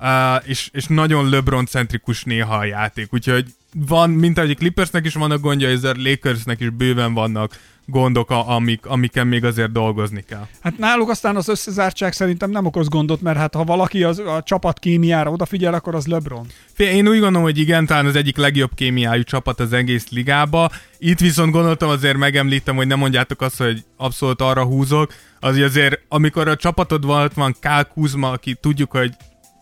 uh, 0.00 0.48
és, 0.48 0.68
és 0.72 0.86
nagyon 0.86 1.28
LeBron-centrikus 1.28 2.24
néha 2.24 2.56
a 2.56 2.64
játék, 2.64 3.12
úgyhogy 3.12 3.44
van, 3.86 4.10
mint 4.10 4.38
ahogy 4.38 4.50
a 4.50 4.54
Clippersnek 4.54 5.04
is 5.04 5.14
vannak 5.14 5.40
gondjai, 5.40 5.72
ezzel 5.72 5.94
Lakersnek 5.96 6.60
is 6.60 6.70
bőven 6.70 7.14
vannak 7.14 7.58
gondok, 7.86 8.30
amik, 8.30 8.86
amiken 8.86 9.26
még 9.26 9.44
azért 9.44 9.72
dolgozni 9.72 10.24
kell. 10.28 10.46
Hát 10.60 10.78
náluk 10.78 11.10
aztán 11.10 11.36
az 11.36 11.48
összezártság 11.48 12.12
szerintem 12.12 12.50
nem 12.50 12.66
okoz 12.66 12.88
gondot, 12.88 13.20
mert 13.20 13.38
hát 13.38 13.54
ha 13.54 13.64
valaki 13.64 14.02
az, 14.02 14.18
a 14.18 14.42
csapat 14.44 14.78
kémiára 14.78 15.30
odafigyel, 15.30 15.74
akkor 15.74 15.94
az 15.94 16.06
LeBron. 16.06 16.46
Fél, 16.72 16.88
Én 16.88 17.08
úgy 17.08 17.18
gondolom, 17.18 17.42
hogy 17.42 17.58
igen, 17.58 17.86
talán 17.86 18.06
az 18.06 18.16
egyik 18.16 18.36
legjobb 18.36 18.70
kémiájú 18.74 19.22
csapat 19.22 19.60
az 19.60 19.72
egész 19.72 20.08
ligába. 20.10 20.70
Itt 20.98 21.18
viszont 21.18 21.52
gondoltam 21.52 21.88
azért 21.88 22.16
megemlítem, 22.16 22.76
hogy 22.76 22.86
nem 22.86 22.98
mondjátok 22.98 23.40
azt, 23.40 23.58
hogy 23.58 23.84
abszolút 23.96 24.40
arra 24.40 24.64
húzok. 24.64 25.12
Az, 25.40 25.56
azért, 25.56 26.00
amikor 26.08 26.48
a 26.48 26.56
csapatod 26.56 27.04
van, 27.04 27.22
ott 27.22 27.34
van 27.34 27.56
Kyle 27.60 27.88
Kuzma, 27.94 28.30
aki 28.30 28.56
tudjuk, 28.60 28.90
hogy 28.90 29.14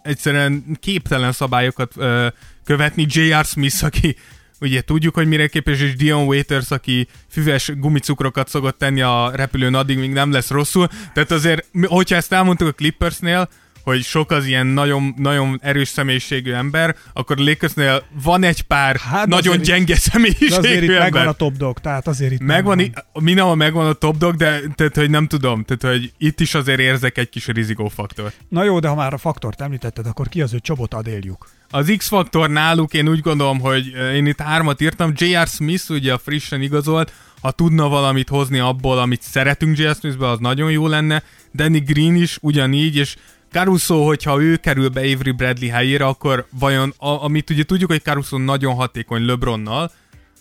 egyszerűen 0.04 0.78
képtelen 0.80 1.32
szabályokat 1.32 1.92
ö, 1.96 2.26
követni, 2.64 3.06
J.R. 3.08 3.44
Smith, 3.44 3.84
aki 3.84 4.16
ugye 4.60 4.80
tudjuk, 4.80 5.14
hogy 5.14 5.26
mire 5.26 5.46
képes, 5.46 5.80
és 5.80 5.96
Dion 5.96 6.26
Waiters, 6.26 6.70
aki 6.70 7.08
füves 7.28 7.72
gumicukrokat 7.76 8.48
szokott 8.48 8.78
tenni 8.78 9.00
a 9.00 9.30
repülőn 9.34 9.74
addig, 9.74 9.98
míg 9.98 10.12
nem 10.12 10.32
lesz 10.32 10.50
rosszul. 10.50 10.88
Tehát 11.12 11.30
azért, 11.30 11.66
hogyha 11.82 12.16
ezt 12.16 12.32
elmondtuk 12.32 12.68
a 12.68 12.72
Clippersnél, 12.72 13.48
hogy 13.84 14.02
sok 14.02 14.30
az 14.30 14.46
ilyen 14.46 14.66
nagyon, 14.66 15.14
nagyon 15.16 15.58
erős 15.62 15.88
személyiségű 15.88 16.52
ember, 16.52 16.96
akkor 17.12 17.36
Lakersnél 17.36 18.02
van 18.22 18.42
egy 18.42 18.62
pár 18.62 18.96
Hát 18.96 19.26
nagyon 19.26 19.52
azért 19.52 19.68
gyenge 19.68 19.84
De 19.86 19.92
azért 19.92 20.12
személyiségű 20.12 20.92
itt 20.92 20.98
megvan 20.98 21.26
a 21.26 21.32
top 21.32 21.56
dog, 21.56 21.78
tehát 21.78 22.06
azért 22.06 22.32
itt 22.32 22.40
Megvan, 22.40 22.78
i- 22.78 22.92
mindenhol 23.12 23.54
megvan 23.54 23.86
a 23.86 23.92
top 23.92 24.16
dog, 24.16 24.34
de 24.34 24.60
tehát, 24.74 24.96
hogy 24.96 25.10
nem 25.10 25.26
tudom, 25.26 25.64
tehát, 25.64 25.96
hogy 25.96 26.12
itt 26.18 26.40
is 26.40 26.54
azért 26.54 26.80
érzek 26.80 27.18
egy 27.18 27.28
kis 27.28 27.46
rizikó 27.46 27.88
faktor. 27.88 28.32
Na 28.48 28.64
jó, 28.64 28.78
de 28.78 28.88
ha 28.88 28.94
már 28.94 29.12
a 29.12 29.18
faktort 29.18 29.60
említetted, 29.60 30.06
akkor 30.06 30.28
ki 30.28 30.42
az, 30.42 30.50
hogy 30.50 30.60
Csobot 30.60 30.94
adéljük? 30.94 31.46
Az 31.70 31.92
X-faktor 31.96 32.50
náluk 32.50 32.92
én 32.94 33.08
úgy 33.08 33.20
gondolom, 33.20 33.60
hogy 33.60 33.92
én 34.14 34.26
itt 34.26 34.40
hármat 34.40 34.80
írtam. 34.80 35.12
J.R. 35.16 35.46
Smith 35.46 35.90
ugye 35.90 36.12
a 36.12 36.18
frissen 36.18 36.62
igazolt, 36.62 37.12
ha 37.40 37.50
tudna 37.50 37.88
valamit 37.88 38.28
hozni 38.28 38.58
abból, 38.58 38.98
amit 38.98 39.22
szeretünk 39.22 39.78
J.R. 39.78 39.94
Smithbe, 39.94 40.28
az 40.28 40.38
nagyon 40.38 40.70
jó 40.70 40.86
lenne. 40.86 41.22
Danny 41.54 41.82
Green 41.84 42.14
is 42.14 42.38
ugyanígy, 42.40 42.96
és 42.96 43.16
Caruso, 43.54 44.04
hogyha 44.04 44.42
ő 44.42 44.56
kerül 44.56 44.88
be 44.88 45.00
Avery 45.00 45.30
Bradley 45.30 45.70
helyére, 45.70 46.06
akkor 46.06 46.46
vajon, 46.50 46.94
a, 46.96 47.24
amit 47.24 47.50
ugye 47.50 47.64
tudjuk, 47.64 47.90
hogy 47.90 48.02
Caruso 48.02 48.38
nagyon 48.38 48.74
hatékony 48.74 49.24
LeBronnal, 49.24 49.92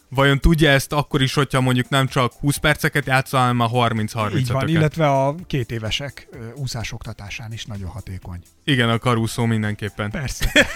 vajon 0.09 0.39
tudja 0.39 0.69
ezt 0.69 0.93
akkor 0.93 1.21
is, 1.21 1.33
hogyha 1.33 1.61
mondjuk 1.61 1.89
nem 1.89 2.07
csak 2.07 2.33
20 2.33 2.57
perceket 2.57 3.05
játszol, 3.05 3.39
hanem 3.39 3.59
a 3.59 3.69
30-30 3.69 4.37
Így 4.37 4.51
van, 4.51 4.67
illetve 4.67 5.09
a 5.09 5.35
két 5.47 5.71
évesek 5.71 6.27
úszásoktatásán 6.55 7.53
is 7.53 7.65
nagyon 7.65 7.89
hatékony. 7.89 8.39
Igen, 8.63 8.89
a 8.89 8.97
Caruso 8.97 9.45
mindenképpen. 9.45 10.11
Persze. 10.11 10.51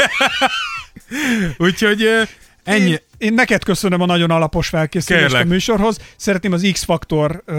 Úgyhogy 1.67 2.27
ennyi. 2.67 2.89
Én, 2.89 2.99
én 3.17 3.33
neked 3.33 3.63
köszönöm 3.63 4.01
a 4.01 4.05
nagyon 4.05 4.31
alapos 4.31 4.67
felkészülést 4.67 5.25
Kérlek. 5.25 5.45
a 5.45 5.47
műsorhoz. 5.47 5.97
Szeretném 6.15 6.51
az 6.51 6.69
X-Faktor 6.71 7.43
uh, 7.47 7.57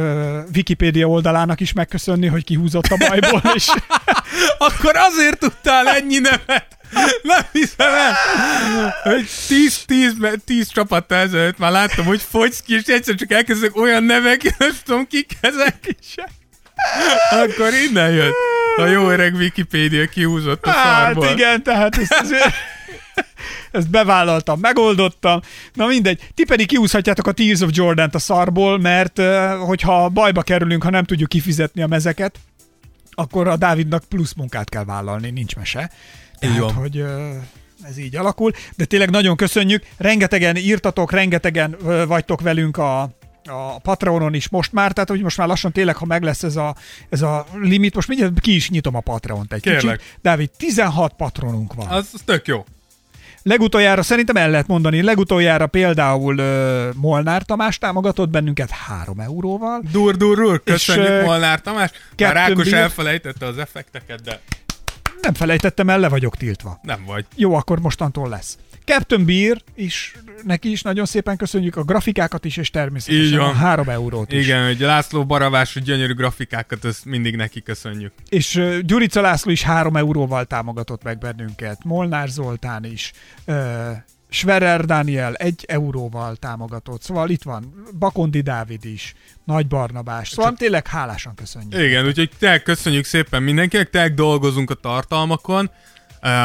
Wikipédia 0.55 1.07
oldalának 1.07 1.61
is 1.61 1.73
megköszönni, 1.73 2.27
hogy 2.27 2.45
kihúzott 2.45 2.87
a 2.87 2.97
bajból, 2.97 3.43
és 3.55 3.69
Akkor 4.59 4.97
azért 4.97 5.39
tudtál 5.39 5.89
ennyi 5.89 6.19
nevet. 6.19 6.67
Nem 7.23 7.43
hiszem 7.53 7.95
el, 7.95 8.15
hogy 9.03 9.29
10, 9.49 9.83
10, 9.87 10.15
10 10.45 10.69
csapat 10.69 11.13
ezelőtt 11.13 11.59
már 11.59 11.71
láttam, 11.71 12.05
hogy 12.05 12.23
fogysz 12.31 12.61
ki, 12.61 12.75
és 12.75 12.83
egyszer 12.87 13.15
csak 13.15 13.33
elkezdek 13.33 13.77
olyan 13.77 14.05
nevek, 14.05 14.45
és 14.45 14.53
nem 14.59 14.71
tudom, 14.85 15.07
kik 15.07 15.33
ezek. 15.41 15.97
Akkor 17.31 17.75
innen 17.89 18.11
jött. 18.11 18.35
A 18.77 18.87
jó 18.87 19.11
öreg 19.11 19.35
Wikipédia 19.35 20.07
kihúzott 20.07 20.67
a 20.67 20.71
hát 20.71 21.05
szarból. 21.05 21.29
igen, 21.29 21.63
tehát 21.63 21.97
ezt 21.99 22.15
azért... 22.21 22.55
Ezt 23.71 23.91
bevállaltam, 23.91 24.61
megoldottam. 24.61 25.41
Na 25.73 25.87
mindegy, 25.87 26.29
ti 26.35 26.45
pedig 26.45 26.67
kiúszhatjátok 26.67 27.27
a 27.27 27.33
Tears 27.33 27.61
of 27.61 27.71
Jordan-t 27.73 28.15
a 28.15 28.19
szarból, 28.19 28.79
mert 28.79 29.21
hogyha 29.67 30.09
bajba 30.09 30.43
kerülünk, 30.43 30.83
ha 30.83 30.91
nem 30.91 31.05
tudjuk 31.05 31.29
kifizetni 31.29 31.83
a 31.83 31.87
mezeket, 31.87 32.39
akkor 33.11 33.49
a 33.49 33.57
Dávidnak 33.57 34.05
plusz 34.05 34.35
munkát 34.35 34.69
kell 34.69 34.85
vállalni, 34.85 35.31
nincs 35.31 35.57
mese. 35.57 35.91
Tehát, 36.39 36.59
van. 36.59 36.73
hogy 36.73 37.05
ez 37.83 37.99
így 37.99 38.17
alakul. 38.17 38.53
De 38.77 38.85
tényleg 38.85 39.11
nagyon 39.11 39.37
köszönjük. 39.37 39.87
Rengetegen 39.97 40.57
írtatok, 40.57 41.13
rengetegen 41.13 41.77
vagytok 42.07 42.41
velünk 42.41 42.77
a, 42.77 43.03
a 43.45 43.79
Patreonon 43.83 44.35
is 44.35 44.49
most 44.49 44.73
már, 44.73 44.93
tehát 44.93 45.09
hogy 45.09 45.23
most 45.23 45.37
már 45.37 45.49
lassan 45.49 45.73
tényleg, 45.73 45.97
ha 45.97 46.05
meg 46.05 46.23
lesz 46.23 46.43
ez 46.43 46.57
a, 46.57 46.77
ez 47.09 47.23
a 47.23 47.47
limit, 47.55 47.95
most 47.95 48.09
mindjárt 48.09 48.41
ki 48.41 48.55
is 48.55 48.71
nyitom 48.71 48.95
a 48.95 49.01
Patreont 49.01 49.53
egy 49.53 49.61
Kérlek. 49.61 49.99
kicsit. 49.99 50.19
Dávid, 50.23 50.51
16 50.57 51.13
patronunk 51.13 51.75
van. 51.75 51.87
Az, 51.87 52.11
az 52.13 52.21
tök 52.25 52.47
jó. 52.47 52.65
Legutoljára 53.49 54.03
szerintem 54.03 54.37
el 54.37 54.51
lehet 54.51 54.67
mondani, 54.67 55.03
legutoljára 55.03 55.67
például 55.67 56.39
uh, 56.39 56.95
Molnár 56.95 57.43
Tamás 57.43 57.79
támogatott 57.79 58.29
bennünket 58.31 58.71
3 58.71 59.21
euróval. 59.21 59.83
Dur, 59.93 60.17
dur, 60.17 60.37
dur. 60.37 60.63
Köszönjük, 60.65 61.09
ö, 61.09 61.23
Molnár 61.25 61.61
Tamás. 61.61 61.91
Már 62.19 62.33
Rákos 62.35 62.71
Beer. 62.71 62.83
elfelejtette 62.83 63.47
az 63.47 63.59
effekteket, 63.59 64.23
de 64.23 64.41
Nem 65.23 65.35
felejtettem 65.35 65.89
el, 65.91 65.99
le 65.99 66.09
vagyok 66.09 66.37
tiltva. 66.37 66.79
nem 66.83 67.05
vagy. 67.07 67.25
Jó, 67.37 67.55
akkor 67.55 67.81
mostantól 67.81 68.29
lesz. 68.29 68.59
Captain 68.89 69.25
Beer 69.25 69.63
is, 69.75 70.15
neki 70.45 70.71
is 70.71 70.83
nagyon 70.83 71.07
szépen 71.07 71.37
köszönjük 71.37 71.77
a 71.77 71.83
grafikákat 71.83 72.45
is, 72.45 72.57
és 72.57 72.67
Így 72.67 72.73
természetesen 72.73 73.39
van. 73.39 73.49
a 73.49 73.53
3 73.53 73.89
eurót 73.89 74.33
is. 74.33 74.45
Igen, 74.45 74.67
hogy 74.67 74.79
László 74.81 75.27
Baravás 75.27 75.77
a 75.77 75.81
gyönyörű 75.81 76.15
grafikákat, 76.15 76.85
ezt 76.85 77.05
mindig 77.05 77.37
neki 77.37 77.63
köszönjük. 77.63 78.13
És 78.29 78.55
uh, 78.55 78.79
Gyurica 78.79 79.21
László 79.21 79.51
is 79.51 79.63
3 79.63 79.97
euróval 79.97 80.45
támogatott 80.45 81.03
meg 81.03 81.19
bennünket. 81.19 81.85
Molnár 81.85 82.29
Zoltán 82.29 82.85
is. 82.85 83.13
Uh, 83.47 83.57
Schwerer 84.31 84.85
Daniel 84.85 85.35
egy 85.35 85.65
euróval 85.69 86.37
támogatott. 86.37 87.03
Szóval 87.03 87.31
itt 87.31 87.43
van 87.43 87.85
Bakondi 87.99 88.41
Dávid 88.41 88.85
is, 88.85 89.15
Nagy 89.45 89.67
Barnabás. 89.67 90.29
Szóval 90.29 90.53
tényleg 90.53 90.87
hálásan 90.87 91.35
köszönjük. 91.35 91.81
Igen, 91.81 92.07
úgyhogy 92.07 92.31
tényleg 92.39 92.63
köszönjük 92.63 93.05
szépen 93.05 93.43
mindenkinek, 93.43 93.91
tényleg 93.91 94.15
dolgozunk 94.15 94.71
a 94.71 94.75
tartalmakon, 94.75 95.71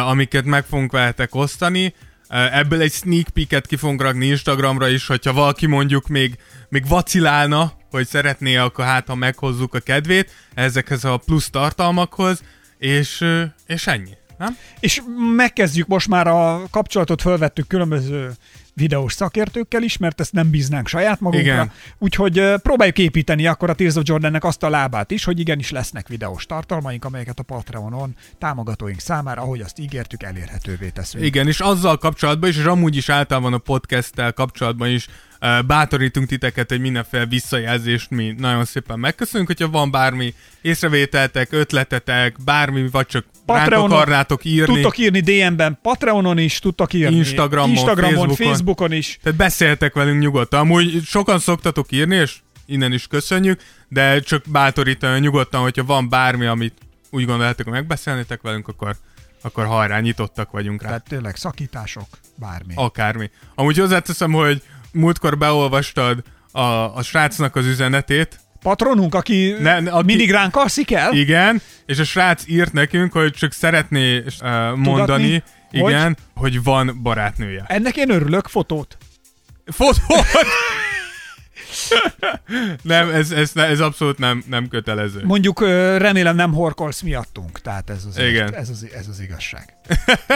amiket 0.07 0.45
meg 0.45 0.65
fogunk 0.65 0.91
veletek 0.91 1.36
osztani. 1.36 1.94
Ebből 2.29 2.81
egy 2.81 2.91
sneak 2.91 3.27
peeket 3.27 3.67
ki 3.67 3.75
fogunk 3.75 4.01
rakni 4.01 4.25
Instagramra 4.25 4.87
is, 4.87 5.07
hogyha 5.07 5.33
valaki 5.33 5.65
mondjuk 5.65 6.07
még, 6.07 6.37
még 6.69 6.87
vacilálna, 6.87 7.73
hogy 7.91 8.07
szeretné, 8.07 8.55
akkor 8.55 8.85
hát 8.85 9.07
ha 9.07 9.15
meghozzuk 9.15 9.73
a 9.73 9.79
kedvét 9.79 10.31
ezekhez 10.53 11.03
a 11.03 11.17
plusz 11.17 11.49
tartalmakhoz, 11.49 12.43
és, 12.77 13.25
és 13.67 13.87
ennyi. 13.87 14.11
Nem? 14.37 14.57
És 14.79 15.01
megkezdjük 15.35 15.87
most 15.87 16.07
már 16.07 16.27
a 16.27 16.61
kapcsolatot, 16.71 17.21
fölvettük 17.21 17.67
különböző 17.67 18.31
videós 18.73 19.13
szakértőkkel 19.13 19.83
is, 19.83 19.97
mert 19.97 20.19
ezt 20.19 20.33
nem 20.33 20.49
bíznánk 20.49 20.87
saját 20.87 21.19
magunkra. 21.19 21.53
Igen. 21.53 21.71
Úgyhogy 21.97 22.53
próbáljuk 22.61 22.97
építeni 22.97 23.47
akkor 23.47 23.69
a 23.69 23.73
Tears 23.73 23.95
of 23.95 24.03
Jordannek 24.05 24.43
azt 24.43 24.63
a 24.63 24.69
lábát 24.69 25.11
is, 25.11 25.23
hogy 25.23 25.39
igenis 25.39 25.71
lesznek 25.71 26.07
videós 26.07 26.45
tartalmaink, 26.45 27.05
amelyeket 27.05 27.39
a 27.39 27.43
Patreonon 27.43 28.15
támogatóink 28.37 28.99
számára, 28.99 29.41
ahogy 29.41 29.61
azt 29.61 29.79
ígértük, 29.79 30.23
elérhetővé 30.23 30.89
teszünk. 30.89 31.23
Igen, 31.23 31.47
és 31.47 31.59
azzal 31.59 31.97
kapcsolatban 31.97 32.49
is, 32.49 32.57
és 32.57 32.65
amúgy 32.65 32.95
is 32.95 33.09
általában 33.09 33.53
a 33.53 33.57
podcasttel 33.57 34.33
kapcsolatban 34.33 34.89
is 34.89 35.07
bátorítunk 35.65 36.28
titeket 36.28 36.72
egy 36.72 36.80
mindenféle 36.80 37.26
visszajelzést, 37.26 38.10
mi 38.10 38.36
nagyon 38.38 38.65
szépen 38.65 38.99
megköszönjük, 38.99 39.48
hogyha 39.49 39.70
van 39.70 39.91
bármi 39.91 40.34
észrevételtek, 40.61 41.52
ötletetek, 41.52 42.36
bármi, 42.44 42.90
vagy 42.91 43.06
csak 43.06 43.26
Patreonon 43.45 43.91
akarnátok 43.91 44.45
írni. 44.45 44.74
Tudtok 44.74 44.98
írni 44.98 45.20
DM-ben, 45.20 45.80
Patreonon 45.82 46.38
is, 46.38 46.60
tudtok 46.60 46.94
írni 46.94 47.15
Instagramon, 47.15 47.70
Instagramon 47.70 48.14
Facebookon. 48.14 48.48
Facebookon 48.48 48.91
is. 48.91 49.20
Tehát 49.24 49.38
beszéltek 49.38 49.94
velünk 49.94 50.22
nyugodtan. 50.22 50.60
Amúgy 50.60 51.02
sokan 51.06 51.40
szoktatok 51.40 51.91
írni, 51.91 52.15
és 52.15 52.36
innen 52.65 52.94
is 52.94 53.07
köszönjük, 53.07 53.61
de 53.88 54.20
csak 54.20 54.44
bátorítani 54.48 55.20
nyugodtan, 55.20 55.61
hogyha 55.61 55.84
van 55.84 56.10
bármi, 56.10 56.45
amit 56.45 56.74
úgy 57.10 57.26
gondoljátok, 57.26 57.65
hogy 57.65 57.74
megbeszélnétek 57.74 58.41
velünk, 58.41 58.68
akkor, 58.68 58.95
akkor 59.41 59.65
hajrá, 59.65 59.99
nyitottak 59.99 60.52
vagyunk 60.52 60.82
rá. 60.82 60.88
Tehát 60.88 61.07
tényleg 61.07 61.36
szakítások, 61.36 62.07
bármi. 62.36 62.74
Akármi. 62.76 63.30
Amúgy 63.56 63.78
hozzáteszem, 63.78 64.32
hogy 64.32 64.61
múltkor 64.94 65.38
beolvastad 65.38 66.24
a, 66.52 66.61
a 66.98 67.02
srácnak 67.03 67.56
az 67.56 67.65
üzenetét, 67.65 68.40
Patronunk, 68.61 69.15
aki, 69.15 69.56
Ne- 69.60 69.80
ne, 69.80 69.91
aki- 69.91 70.06
mindig 70.06 70.32
ránk 70.32 70.56
alszik 70.56 70.91
el? 70.91 71.14
igen, 71.14 71.61
és 71.86 71.99
a 71.99 72.03
srác 72.03 72.44
írt 72.48 72.74
nekünk, 72.74 73.11
hogy 73.11 73.32
csak 73.32 73.52
szeretné 73.52 74.18
uh, 74.18 74.26
mondani, 74.76 75.32
Hogy? 75.32 75.44
igen, 75.80 76.18
hogy? 76.34 76.53
hogy 76.53 76.64
van 76.64 76.99
barátnője. 77.02 77.64
Ennek 77.68 77.98
én 77.98 78.10
örülök, 78.10 78.48
fotót. 78.48 78.98
Fotót! 79.65 80.26
nem, 82.82 83.10
ez, 83.10 83.32
ez, 83.32 83.52
ez 83.56 83.80
abszolút 83.80 84.18
nem, 84.18 84.44
nem 84.49 84.68
kötelező. 84.68 85.22
Mondjuk 85.24 85.61
remélem 85.98 86.36
nem 86.36 86.53
horkolsz 86.53 87.02
miattunk, 87.02 87.61
tehát 87.61 87.90
ez 87.90 88.06
az, 88.10 88.18
Igen. 88.18 88.56
Ez, 88.56 88.70
az, 88.70 88.88
ez 88.95 89.07
az 89.07 89.20
igazság. 89.20 89.74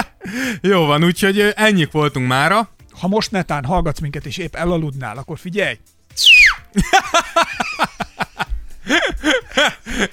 Jó 0.61 0.85
van, 0.85 1.03
úgyhogy 1.03 1.53
ennyik 1.55 1.91
voltunk 1.91 2.27
mára. 2.27 2.69
Ha 2.99 3.07
most 3.07 3.31
netán 3.31 3.65
hallgatsz 3.65 3.99
minket 3.99 4.25
és 4.25 4.37
épp 4.37 4.55
elaludnál, 4.55 5.17
akkor 5.17 5.39
figyelj! 5.39 5.77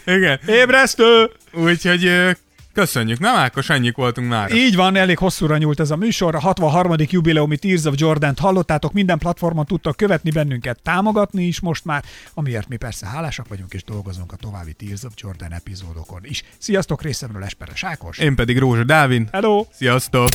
Igen. 0.04 0.40
Ébresztő! 0.46 1.30
Úgyhogy 1.52 2.36
Köszönjük, 2.74 3.18
nem 3.18 3.34
Ákos, 3.34 3.68
ennyik 3.68 3.96
voltunk 3.96 4.28
már. 4.28 4.52
Így 4.52 4.76
van, 4.76 4.96
elég 4.96 5.18
hosszúra 5.18 5.56
nyúlt 5.56 5.80
ez 5.80 5.90
a 5.90 5.96
műsor. 5.96 6.34
A 6.34 6.40
63. 6.40 6.94
jubileumi 6.98 7.56
Tears 7.56 7.84
of 7.84 7.94
Jordan-t 7.96 8.38
hallottátok, 8.38 8.92
minden 8.92 9.18
platformon 9.18 9.64
tudtak 9.64 9.96
követni 9.96 10.30
bennünket, 10.30 10.78
támogatni 10.82 11.44
is 11.44 11.60
most 11.60 11.84
már, 11.84 12.04
amiért 12.34 12.68
mi 12.68 12.76
persze 12.76 13.06
hálásak 13.06 13.48
vagyunk 13.48 13.72
és 13.72 13.84
dolgozunk 13.84 14.32
a 14.32 14.36
további 14.36 14.72
Tears 14.72 15.02
of 15.02 15.12
Jordan 15.16 15.52
epizódokon 15.52 16.20
is. 16.22 16.42
Sziasztok 16.58 17.02
részemről 17.02 17.44
Esperes 17.44 17.84
Ákos. 17.84 18.18
Én 18.18 18.34
pedig 18.34 18.58
Rózsa 18.58 18.84
Dávin. 18.84 19.28
Hello! 19.32 19.66
Sziasztok! 19.72 20.28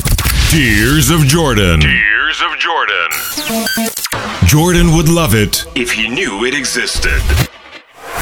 Tears 0.50 1.08
of 1.08 1.32
Jordan. 1.32 1.78
Tears 1.78 2.40
of 2.40 2.56
Jordan. 2.64 3.08
Jordan 4.46 4.86
would 4.86 5.08
love 5.08 5.40
it 5.40 5.68
if 5.74 5.94
he 5.94 6.06
knew 6.06 6.46
it 6.46 6.54
existed. 6.54 7.22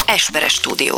Esperes 0.06 0.52
stúdió. 0.52 0.96